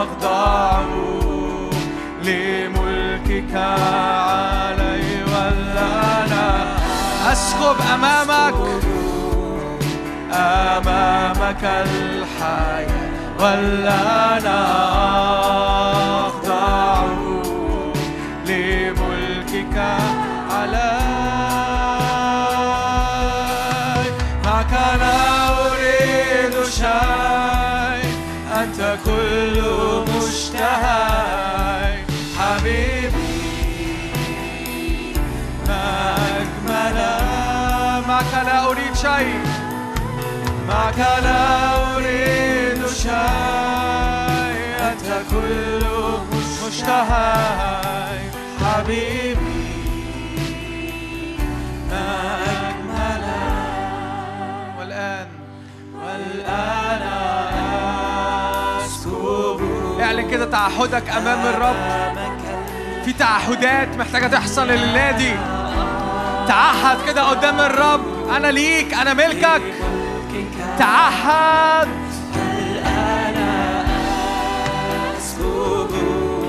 أخضع 0.03 0.81
لملكك 2.23 3.55
علي 3.57 5.07
والآن 5.33 6.33
أسكب 7.33 7.77
أمامك 7.95 8.55
أمامك 10.33 11.65
الحي 11.65 12.87
والآن 13.41 14.47
أخضع 14.47 15.94
شيء 39.05 39.41
معك 40.69 40.99
لا 40.99 41.97
أريد 41.97 42.87
شيء 42.87 43.13
أنت 44.81 45.09
كل 45.31 45.87
مشتهى 46.67 47.35
حبيبي 48.65 49.65
ما 51.91 52.37
أجمل 52.47 53.25
والآن 54.79 55.27
والآن 56.05 57.03
أسكب. 58.85 59.61
اعلن 60.01 60.31
كده 60.31 60.45
تعهدك 60.51 61.09
أمام 61.11 61.47
الرب. 61.47 61.77
في 63.05 63.13
تعهدات 63.13 63.97
محتاجة 63.97 64.27
تحصل 64.27 64.71
الليلة 64.71 65.11
دي 65.11 65.33
تعهد 66.49 66.99
كده 67.07 67.23
قدام 67.23 67.61
الرب. 67.61 68.29
أنا 68.37 68.47
ليك 68.47 68.95
أنا 68.95 69.15
ملكك. 69.15 69.63
تعهد. 70.79 71.89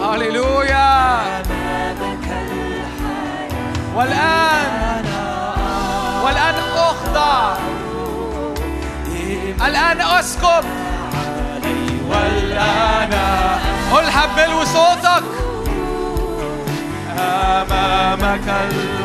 هللويا. 0.04 1.22
والآن 3.96 5.06
والآن 6.24 6.56
أخضع. 6.76 7.54
الآن 9.68 10.02
أسكب. 10.02 10.66
والآن 12.10 13.14
قلها 13.92 14.26
بلو 14.36 14.64
صوتك. 14.64 15.24
أمامك 17.20 18.48
الحياة 18.48 19.05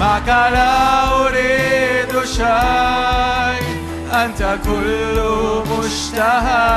معك 0.00 0.52
لا 0.52 1.26
أريد 1.26 2.24
شيء 2.24 3.64
أنت 4.12 4.58
كل 4.64 5.20
مشتهى 5.70 6.70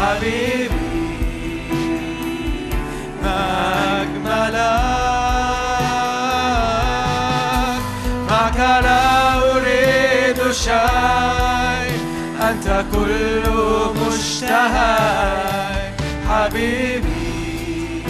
حبيبي. 0.00 0.77
شيء 10.64 11.98
أنت 12.40 12.84
كل 12.92 13.50
مشتهى 14.00 14.98
حبيبي 16.28 18.02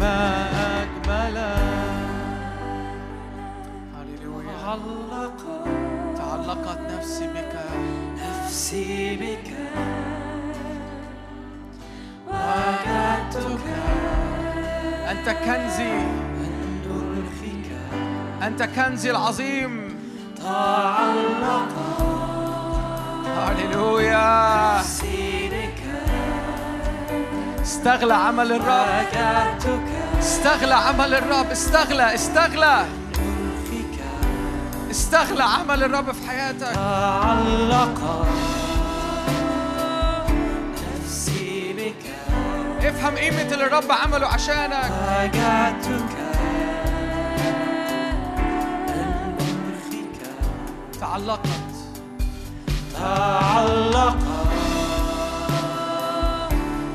ما 0.00 0.48
أجملك. 0.82 1.60
هللويا. 3.96 4.56
تعلقت. 6.16 6.78
نفسي 6.92 7.26
بك. 7.26 7.54
نفسي 8.20 9.16
بك. 9.16 9.48
وجدتك. 12.28 13.66
أنت 15.10 15.28
كنزي. 15.30 15.92
أنت 18.42 18.62
كنزي 18.62 19.10
العظيم. 19.10 19.89
تعلق 20.42 21.68
هللويا. 23.36 24.80
استغلى 27.62 28.14
عمل 28.14 28.52
الرب. 28.52 29.06
استغلى 30.18 30.74
عمل 30.74 31.14
الرب. 31.14 31.50
استغلى 31.50 32.14
استغلى. 32.14 32.84
استغلى 34.90 35.44
عمل 35.44 35.84
الرب 35.84 36.12
في 36.12 36.30
حياتك. 36.30 36.74
تعلق 36.74 38.26
نفسي 41.04 41.72
بك 41.72 42.04
افهم 42.86 43.16
قيمة 43.16 43.52
اللي 43.52 43.66
الرب 43.66 43.92
عمله 43.92 44.26
عشانك. 44.26 44.90
وجدتك 45.08 46.29
تعلقت. 51.10 51.40
تعلق 52.94 54.16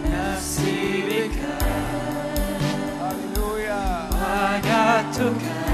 نفسي 0.05 1.01
بك. 1.07 1.39
هللويا. 3.01 4.09
وجدتك 4.11 5.64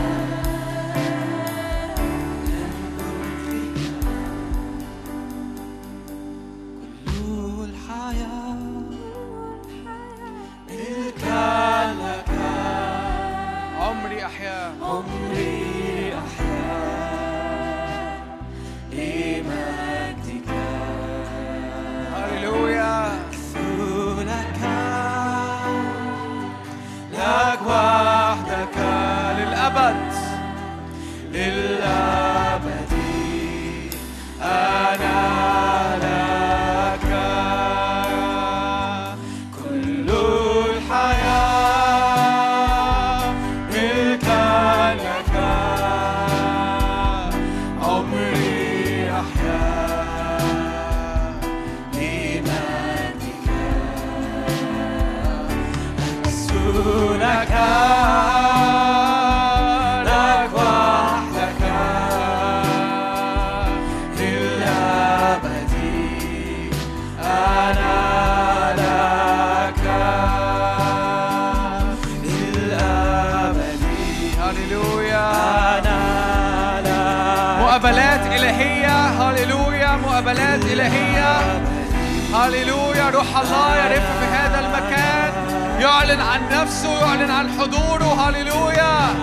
هللويا 82.51 83.09
روح 83.09 83.37
الله 83.37 83.75
يرف 83.75 84.03
في 84.19 84.25
هذا 84.25 84.59
المكان. 84.59 85.31
يعلن 85.79 86.21
عن 86.21 86.49
نفسه 86.51 86.99
يعلن 86.99 87.31
عن 87.31 87.49
حضوره. 87.59 88.29
هللويا. 88.29 89.15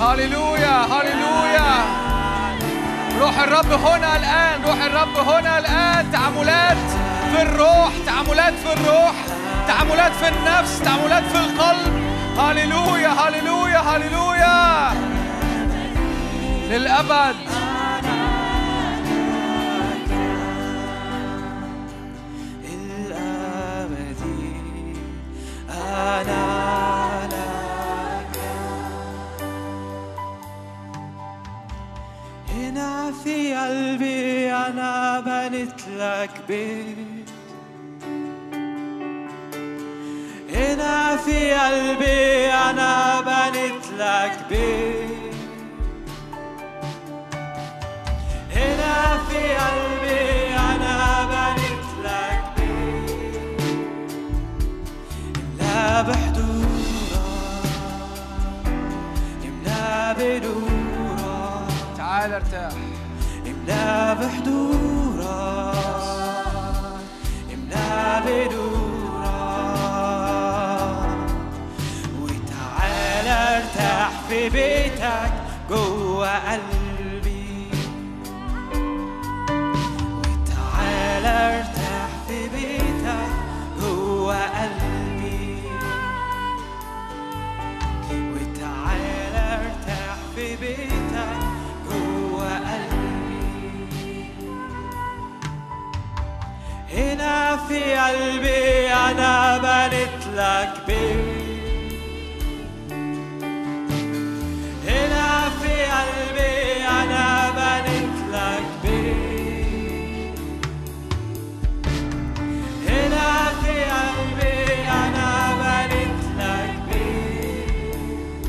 هللويا 0.00 0.86
هللويا. 0.92 1.72
روح 3.20 3.38
الرب 3.38 3.72
هنا 3.72 4.16
الآن 4.16 4.62
روح 4.66 4.82
الرب 4.84 5.28
هنا 5.28 5.58
الآن. 5.58 6.12
تعاملات 6.12 6.76
في 7.34 7.42
الروح 7.42 7.92
تعاملات 8.06 8.54
في 8.54 8.72
الروح 8.72 9.14
تعاملات 9.68 10.12
في 10.12 10.28
النفس 10.28 10.80
تعاملات 10.80 11.24
في 11.24 11.38
القلب. 11.38 12.02
هللويا 12.38 13.08
هللويا 13.08 13.78
هللويا. 13.78 14.92
للأبد. 16.70 17.36
بيت 36.48 37.30
هنا 40.54 41.16
في 41.16 41.52
قلبي 41.54 42.52
أنا 42.52 43.20
بنت 43.20 43.84
لك 43.98 44.38
بيت 44.50 45.34
هنا 48.56 49.18
في 49.28 49.38
قلبي 49.38 50.54
أنا 50.54 51.24
بنت 51.24 51.86
لك 52.04 52.44
بيت 52.56 53.60
لا 55.58 56.02
بحضورك 56.02 57.22
املا 59.44 60.12
بنورك 60.12 61.96
تعال 61.96 62.32
ارتاح. 62.34 62.72
املأ 63.46 64.14
بحضورك 64.14 65.01
املا 68.02 68.20
بنورك 68.20 68.62
وتعال 72.22 73.26
ارتاح 73.28 74.10
في 74.28 74.48
بيتك 74.48 75.32
جوا 75.70 76.52
قلبي. 76.52 77.68
وتعال 80.18 81.26
ارتاح 81.26 81.71
هنا 97.22 97.56
في 97.68 97.94
قلبي 97.94 98.88
أنا 98.94 99.58
بنت 99.58 100.26
لك 100.36 100.72
بيت. 100.86 101.92
هنا 104.88 105.48
في 105.62 105.74
قلبي 105.94 106.84
أنا 106.88 107.50
بنت 107.50 108.16
لك 108.32 108.66
بيت. 108.82 110.38
هنا 112.88 113.30
في 113.62 113.74
قلبي 113.94 114.88
أنا 114.90 115.30
بنت 115.62 116.22
لك 116.38 116.74
بيت. 116.88 118.46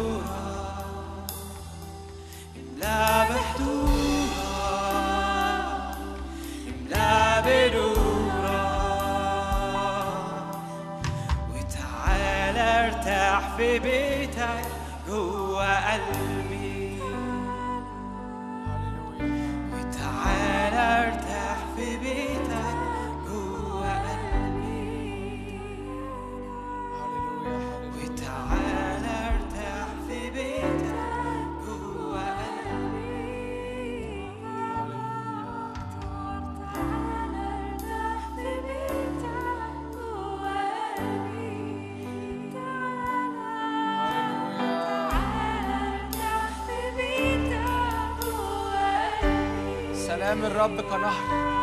في 13.58 13.78
بيتك 13.78 14.64
جوا 15.08 15.92
قلبي. 15.92 16.27
الرب 50.48 50.80
كنهر 50.80 51.57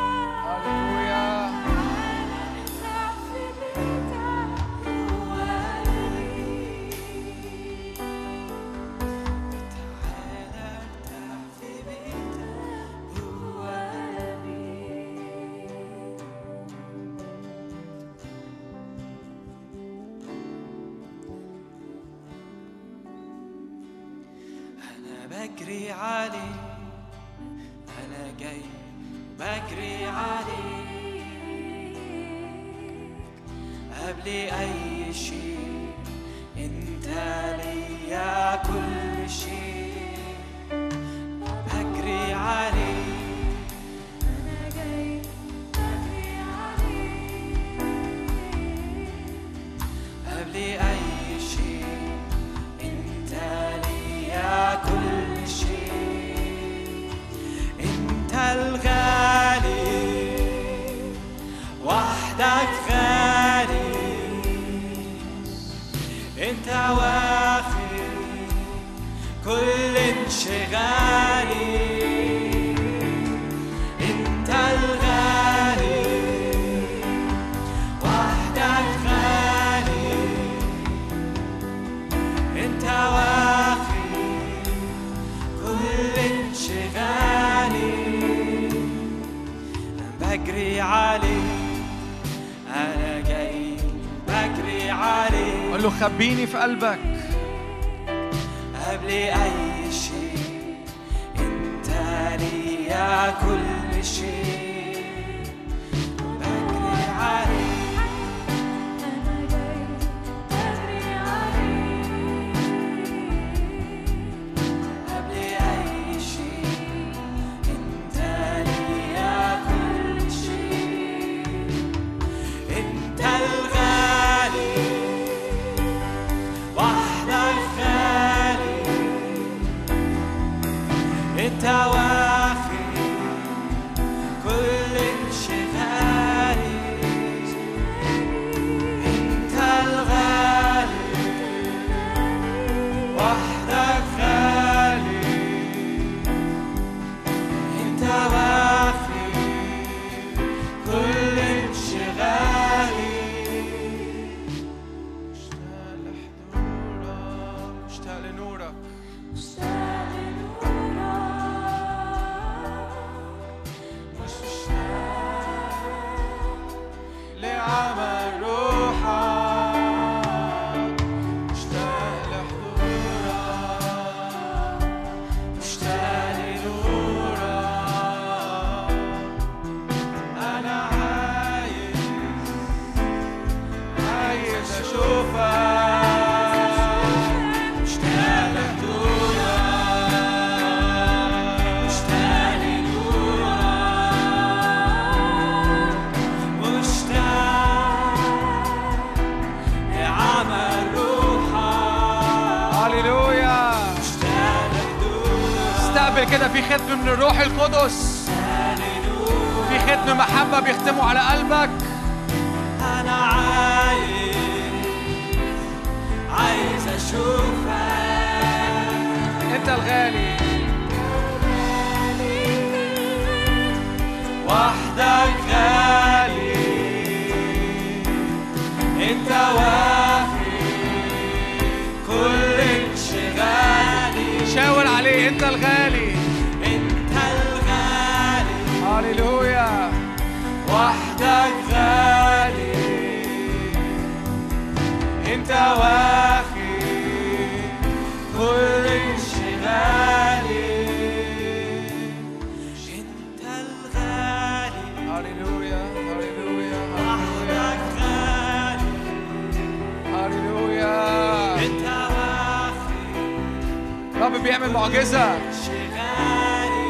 رب 264.22 264.44
بيعمل 264.44 264.72
معجزة 264.72 265.40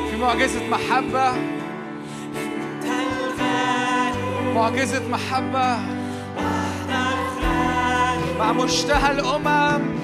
في 0.09 0.17
معجزة 0.21 0.67
محبة 0.67 1.33
معجزة 4.55 5.07
محبة 5.07 5.79
مع 8.39 8.51
مشتهى 8.53 9.11
الأمم. 9.11 9.95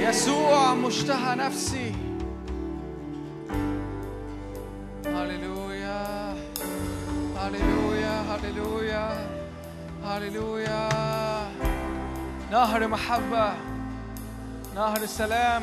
يسوع 0.00 0.74
مشتهى 0.74 1.34
نفسي. 1.36 1.89
هللويا 8.44 9.26
هللويا 10.04 10.88
نهر 12.50 12.88
محبة 12.88 13.52
نهر 14.74 15.06
سلام 15.06 15.62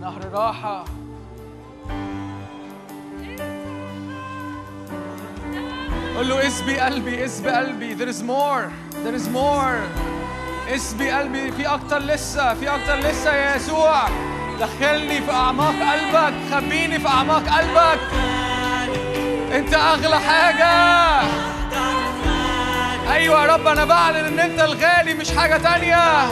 نهر 0.00 0.28
راحة 0.32 0.84
قل 6.16 6.28
له 6.28 6.46
اسبي 6.46 6.80
قلبي 6.80 7.24
اسبي 7.24 7.50
قلبي 7.50 7.96
there 7.96 8.08
is 8.08 8.22
more. 8.22 8.70
There 9.04 9.14
is 9.14 9.28
more. 9.28 9.78
اسبي 10.68 11.10
قلبي 11.10 11.52
في 11.52 11.66
أكتر 11.66 11.98
لسه 11.98 12.54
في 12.54 12.68
أكتر 12.68 12.96
لسه 12.96 13.34
يا 13.34 13.56
يسوع 13.56 14.08
دخلني 14.60 15.20
في 15.22 15.32
اعماق 15.32 15.74
قلبك 15.74 16.34
خبيني 16.52 16.98
في 16.98 17.08
اعماق 17.08 17.42
قلبك 17.48 18.00
انت 19.52 19.74
اغلى 19.74 20.20
حاجة. 20.20 20.72
أيوه 23.12 23.42
يا 23.42 23.46
رب 23.54 23.66
أنا 23.66 23.84
بعلن 23.84 24.16
ان 24.16 24.40
انت 24.40 24.60
الغالي 24.60 25.14
مش 25.14 25.36
حاجة 25.36 25.56
تانية. 25.56 26.22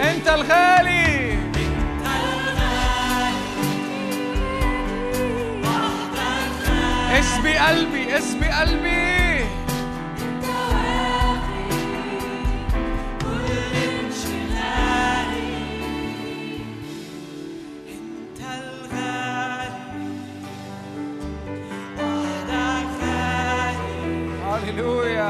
انت 0.00 0.28
الغالي. 0.28 1.38
اسبي 7.18 7.58
قلبي 7.58 8.18
اسبي 8.18 8.48
قلبي. 8.48 9.21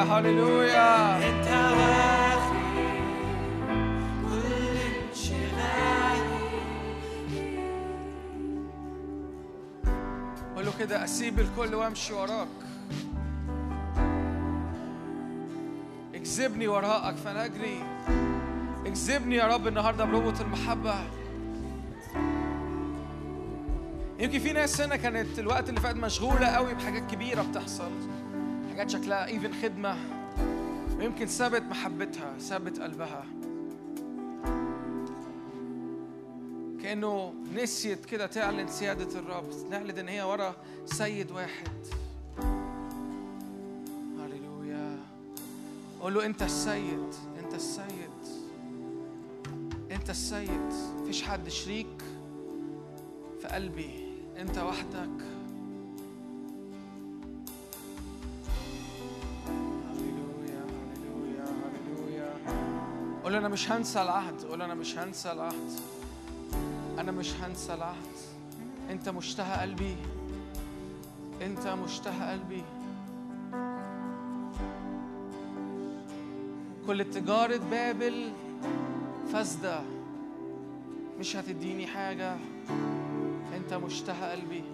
هللويا 0.02 1.16
انت 1.28 1.48
واخي 1.76 2.88
كل 4.28 4.76
انشغالي 5.08 6.38
قول 10.56 10.64
له 10.64 10.72
كده 10.78 11.04
أسيب 11.04 11.40
الكل 11.40 11.74
وأمشي 11.74 12.12
وراك. 12.12 12.48
اجذبني 16.14 16.68
وراءك 16.68 17.16
فانا 17.16 17.44
اجري 17.44 17.82
اجذبني 18.86 19.36
يا 19.36 19.46
رب 19.46 19.66
النهارده 19.66 20.04
بربط 20.04 20.40
المحبة. 20.40 20.94
يمكن 24.18 24.38
في 24.38 24.52
ناس 24.52 24.80
هنا 24.80 24.96
كانت 24.96 25.38
الوقت 25.38 25.68
اللي 25.68 25.80
فات 25.80 25.96
مشغولة 25.96 26.46
قوي 26.46 26.74
بحاجات 26.74 27.10
كبيرة 27.10 27.42
بتحصل. 27.42 27.90
حاجات 28.72 28.90
شكلها 28.90 29.26
ايفن 29.26 29.52
خدمة. 29.62 29.96
ويمكن 30.98 31.26
سابت 31.26 31.62
محبتها 31.62 32.38
سابت 32.38 32.80
قلبها. 32.80 33.24
كأنه 36.82 37.34
نسيت 37.54 38.04
كده 38.04 38.26
تعلن 38.26 38.68
سيادة 38.68 39.18
الرب. 39.18 39.44
نعلن 39.70 39.98
إن 39.98 40.08
هي 40.08 40.22
ورا 40.22 40.56
سيد 40.86 41.30
واحد. 41.30 41.86
هللويا. 44.18 44.98
قول 46.00 46.14
له 46.14 46.26
أنت 46.26 46.42
السيد 46.42 47.14
أنت 47.44 47.54
السيد. 47.54 48.20
أنت 49.90 50.10
السيد. 50.10 50.72
مفيش 51.02 51.22
حد 51.22 51.48
شريك 51.48 52.02
في 53.40 53.48
قلبي. 53.48 54.08
أنت 54.38 54.58
وحدك. 54.58 55.31
قول 63.24 63.34
أنا 63.34 63.48
مش 63.48 63.72
هنسى 63.72 64.02
العهد 64.02 64.44
قول 64.44 64.62
أنا 64.62 64.74
مش 64.74 64.98
هنسى 64.98 65.32
العهد. 65.32 65.70
أنا 66.98 67.12
مش 67.12 67.32
هنسى 67.34 67.74
العهد. 67.74 68.16
أنت 68.90 69.08
مشتهى 69.08 69.60
قلبي. 69.60 69.96
أنت 71.42 71.66
مشتهى 71.68 72.30
قلبي. 72.30 72.62
كل 76.86 77.04
تجارة 77.10 77.60
بابل 77.70 78.32
فاسدة. 79.32 79.80
مش 81.18 81.36
هتديني 81.36 81.86
حاجة. 81.86 82.36
أنت 83.56 83.74
مشتهى 83.74 84.30
قلبي. 84.30 84.64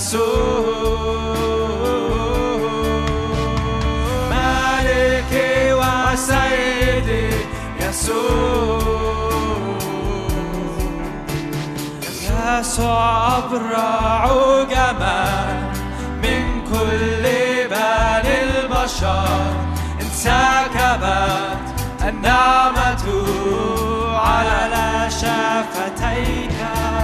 يسوع. 0.00 1.60
مالكي 4.30 5.72
وسيدي 5.72 7.30
يسوع 7.80 8.80
يسوع 12.60 13.38
أبرع 13.38 14.24
جمال 14.70 15.72
من 16.22 16.64
كل 16.64 17.24
بني 17.70 18.36
البشر 18.42 19.52
انسكبت 20.00 21.66
النعمة 22.08 23.04
على 24.16 25.10
شفتيك 25.10 26.56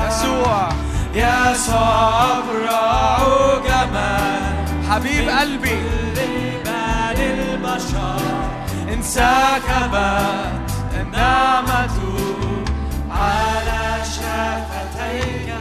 يسوع 0.09 0.86
يسوع 1.17 2.39
أبرع 2.39 3.19
جمال 3.65 4.53
حبيب 4.91 5.29
قلبي. 5.29 5.69
كل 5.69 6.21
بني 6.65 7.55
البشر. 7.55 8.21
انسكبت 8.93 9.95
النعمة 10.95 11.99
على 13.11 14.05
شفتيك. 14.05 15.55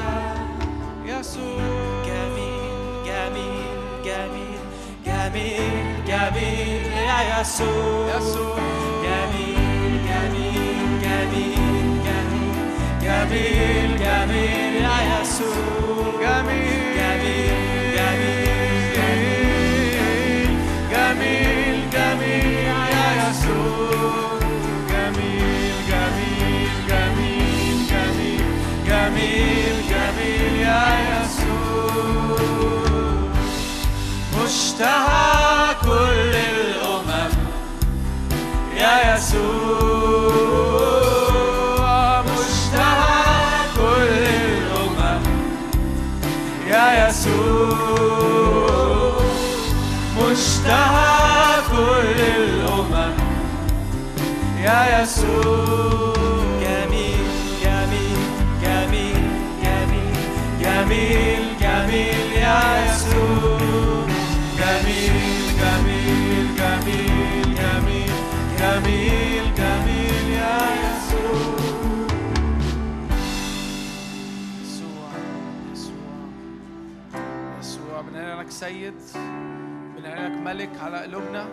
يسوع. 1.05 1.61
جميل 2.05 3.03
جميل 3.05 3.65
جميل 4.05 4.59
جميل 5.05 6.05
جميل 6.07 6.91
يا 6.93 7.41
يسوع. 7.41 8.15
يسوع. 8.17 8.74
جميل 13.35 13.91
جميل 13.99 14.73
يا 14.83 14.97
يسوع 15.21 16.11
جميل 16.21 16.81
جميل 16.97 17.59
جميل 17.95 18.95
جميل 20.91 20.91
جميل 20.91 21.89
جميل 26.89 27.77
جميل 27.89 28.41
جميل 28.87 29.75
جميل 29.89 30.53
يا 30.59 30.83
يسوع 31.11 32.39
مشتهى 34.43 35.75
كل 35.83 36.33
الأمم 36.35 37.31
يا 38.77 38.93
يسوع 39.15 40.04
مشتهى 50.65 51.61
كل 51.71 52.21
الأمم. 52.21 53.13
يا 54.63 55.01
يسوع. 55.01 56.13
جميل 56.61 57.27
جميل 57.63 58.17
جميل 58.63 59.29
جميل 59.63 60.15
جميل 60.61 61.43
جميل. 61.61 62.31
يا 62.33 62.85
يسوع. 62.85 64.07
جميل 64.57 65.13
جميل 65.61 66.47
جميل 66.57 67.55
جميل 67.55 68.11
جميل 68.59 69.45
جميل. 69.57 70.25
يا 70.33 70.57
يسوع. 70.81 71.59
يسوع 74.63 75.09
يسوع. 75.73 76.09
يسوع 77.59 78.01
بنعلنك 78.01 78.51
سيد. 78.51 78.93
بنعلنك 80.15 80.41
ملك 80.41 80.69
على 80.81 80.97
قلوبنا. 80.97 81.47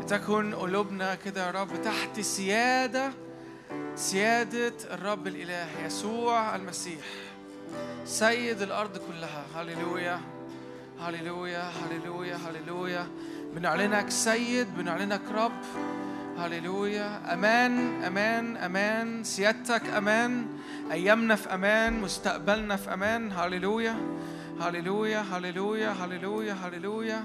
لتكن 0.00 0.54
قلوبنا 0.54 1.14
كده 1.14 1.46
يا 1.46 1.50
رب 1.50 1.82
تحت 1.84 2.20
سيادة 2.20 3.12
سيادة 3.96 4.72
الرب 4.90 5.26
الإله 5.26 5.66
يسوع 5.86 6.56
المسيح. 6.56 7.04
سيد 8.04 8.62
الأرض 8.62 8.98
كلها. 8.98 9.44
هللويا 9.54 10.20
هللويا 11.00 11.62
هللويا 11.62 12.36
هللويا. 12.36 13.06
بنعلنك 13.54 14.10
سيد 14.10 14.66
بنعلنك 14.78 15.22
رب. 15.34 15.62
هللويا. 16.38 17.34
أمان 17.34 18.04
أمان 18.04 18.56
أمان. 18.56 19.24
سيادتك 19.24 19.88
أمان. 19.88 20.46
أيامنا 20.92 21.36
في 21.36 21.54
أمان. 21.54 22.00
مستقبلنا 22.00 22.76
في 22.76 22.94
أمان. 22.94 23.32
هللويا. 23.32 23.96
هللويا 24.60 25.20
هللويا 25.20 25.90
هللويا 25.90 26.52
هللويا. 26.52 27.22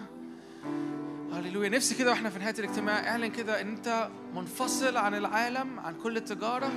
هللويا. 1.34 1.70
نفسي 1.70 1.96
كده 1.96 2.12
وإحنا 2.12 2.30
في 2.30 2.40
نهاية 2.40 2.56
الاجتماع 2.60 3.10
اعلن 3.10 3.28
كده 3.28 3.62
ان 3.62 3.68
انت 3.68 4.10
منفصل 4.36 4.98
عن 4.98 5.16
العالم 5.16 5.80
عن 5.80 5.96
كل 6.04 6.18
التجارة 6.18 6.72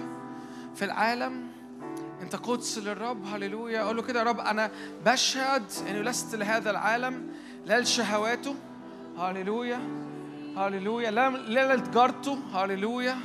في 0.74 0.84
العالم. 0.84 1.46
انت 2.22 2.36
قدس 2.36 2.78
للرب. 2.78 3.26
هللويا. 3.26 3.82
أقول 3.82 3.96
له 3.96 4.02
كده 4.02 4.20
يا 4.20 4.24
رب 4.24 4.40
أنا 4.40 4.70
بشهد 5.06 5.62
انه 5.88 6.00
لست 6.00 6.34
لهذا 6.34 6.70
العالم 6.70 7.30
لا 7.66 7.80
لشهواته. 7.80 8.54
هللويا. 9.18 9.80
هللويا. 10.56 11.10
لا 11.10 11.30
لا 11.30 11.76
لتجارته. 11.76 12.38
هللويا. 12.52 13.16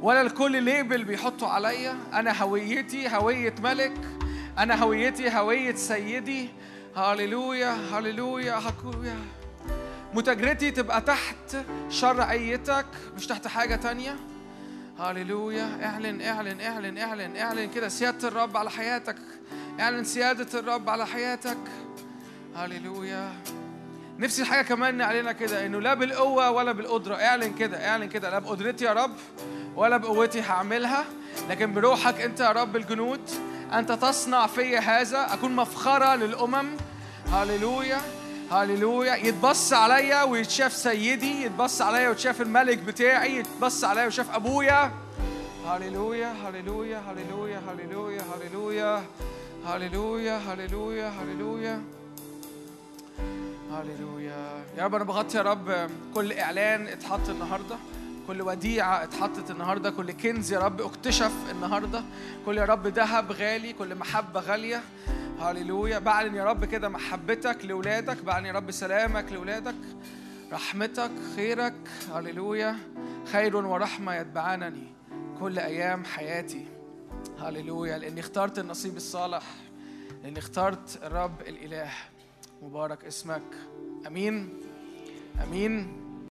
ولا 0.00 0.24
لكل 0.24 0.62
ليبل 0.62 1.04
بيحطوا 1.04 1.48
عليا. 1.48 1.96
أنا 2.12 2.42
هويتي 2.42 3.08
هوية 3.08 3.54
ملك. 3.62 3.94
أنا 4.58 4.74
هويتي 4.82 5.30
هوية 5.30 5.74
سيدي. 5.74 6.48
هللويا 6.96 7.70
هللويا 7.70 8.54
هللويا 8.54 9.16
متاجرتي 10.14 10.70
تبقى 10.70 11.00
تحت 11.00 11.56
شرعيتك 11.90 12.86
مش 13.16 13.26
تحت 13.26 13.46
حاجة 13.46 13.76
تانية. 13.76 14.16
هللويا 14.98 15.78
اعلن 15.84 16.22
اعلن 16.22 16.60
اعلن 16.60 16.98
اعلن 16.98 17.36
اعلن 17.36 17.70
كده. 17.70 17.88
سيادة 17.88 18.28
الرب 18.28 18.56
على 18.56 18.70
حياتك. 18.70 19.16
اعلن 19.80 20.04
سيادة 20.04 20.58
الرب 20.60 20.90
على 20.90 21.06
حياتك. 21.06 21.58
هللويا 22.56 23.32
نفسي 24.18 24.42
الحاجة 24.42 24.62
كمان 24.64 24.94
نعلنها 24.94 25.32
كده 25.32 25.66
إنه 25.66 25.80
لا 25.80 25.94
بالقوة 25.94 26.50
ولا 26.50 26.72
بالقدرة. 26.72 27.14
اعلن 27.14 27.54
كده 27.54 27.88
اعلن 27.88 28.08
كده. 28.08 28.30
لا 28.30 28.38
بقدرتي 28.38 28.84
يا 28.84 28.92
رب. 28.92 29.16
ولا 29.76 29.96
بقوتي 29.96 30.40
هعملها 30.40 31.04
لكن 31.50 31.74
بروحك 31.74 32.20
أنت 32.20 32.40
يا 32.40 32.52
رب 32.52 32.76
الجنود 32.76 33.20
انت 33.72 33.92
تصنع 33.92 34.46
في 34.46 34.78
هذا 34.78 35.34
أكون 35.34 35.56
مفخرة 35.56 36.14
للأمم. 36.14 36.76
هللويا 37.32 38.00
هللويا. 38.50 39.14
يتبص 39.14 39.72
عليا 39.72 40.22
ويتشاف 40.22 40.72
سيدي 40.72 41.42
يتبص 41.42 41.82
عليا 41.82 42.08
ويتشاف 42.08 42.40
الملك 42.40 42.78
بتاعي 42.78 43.36
يتبص 43.36 43.84
عليا 43.84 44.04
ويتشاف 44.04 44.34
أبويا. 44.34 44.92
هللويا 45.66 46.32
هللويا 46.32 46.98
هللويا 46.98 47.60
هللويا 47.68 48.22
هللويا. 48.22 49.04
هللويا 49.66 50.38
هللويا 50.38 51.08
هللويا. 51.08 51.82
هللويا. 53.72 54.64
يا 54.78 54.84
رب 54.84 54.94
أنا 54.94 55.04
بغطي 55.04 55.36
يا 55.36 55.42
رب 55.42 55.90
كل 56.14 56.32
إعلان 56.32 56.86
اتحط 56.88 57.28
النهارده. 57.28 57.76
كل 58.26 58.42
وديعة 58.42 59.02
اتحطت 59.02 59.50
النهاردة 59.50 59.90
كل 59.90 60.12
كنز 60.12 60.52
يا 60.52 60.58
رب 60.58 60.80
اكتشف 60.80 61.32
النهاردة. 61.50 62.04
كل 62.46 62.58
يا 62.58 62.64
رب 62.64 62.86
ذهب 62.86 63.32
غالي 63.32 63.72
كل 63.72 63.94
محبة 63.94 64.40
غالية. 64.40 64.82
هللويا. 65.40 65.98
بعلن 65.98 66.34
يا 66.34 66.44
رب 66.44 66.64
كده 66.64 66.88
محبتك 66.88 67.64
لأولادك 67.64 68.22
بعلن 68.22 68.46
يا 68.46 68.52
رب 68.52 68.70
سلامك 68.70 69.32
لأولادك 69.32 69.74
رحمتك 70.52 71.10
خيرك. 71.36 71.88
هللويا. 72.14 72.76
خير 73.32 73.56
ورحمة 73.56 74.14
يتبعانني 74.14 74.92
كل 75.40 75.58
أيام 75.58 76.04
حياتي. 76.04 76.66
هللويا. 77.38 77.98
لأني 77.98 78.20
اخترت 78.20 78.58
النصيب 78.58 78.96
الصالح 78.96 79.42
لأني 80.22 80.38
اخترت 80.38 80.98
الرب 81.02 81.40
الإله. 81.40 81.90
مبارك 82.62 83.04
اسمك. 83.04 83.42
أمين. 84.06 84.60
أمين. 85.42 86.05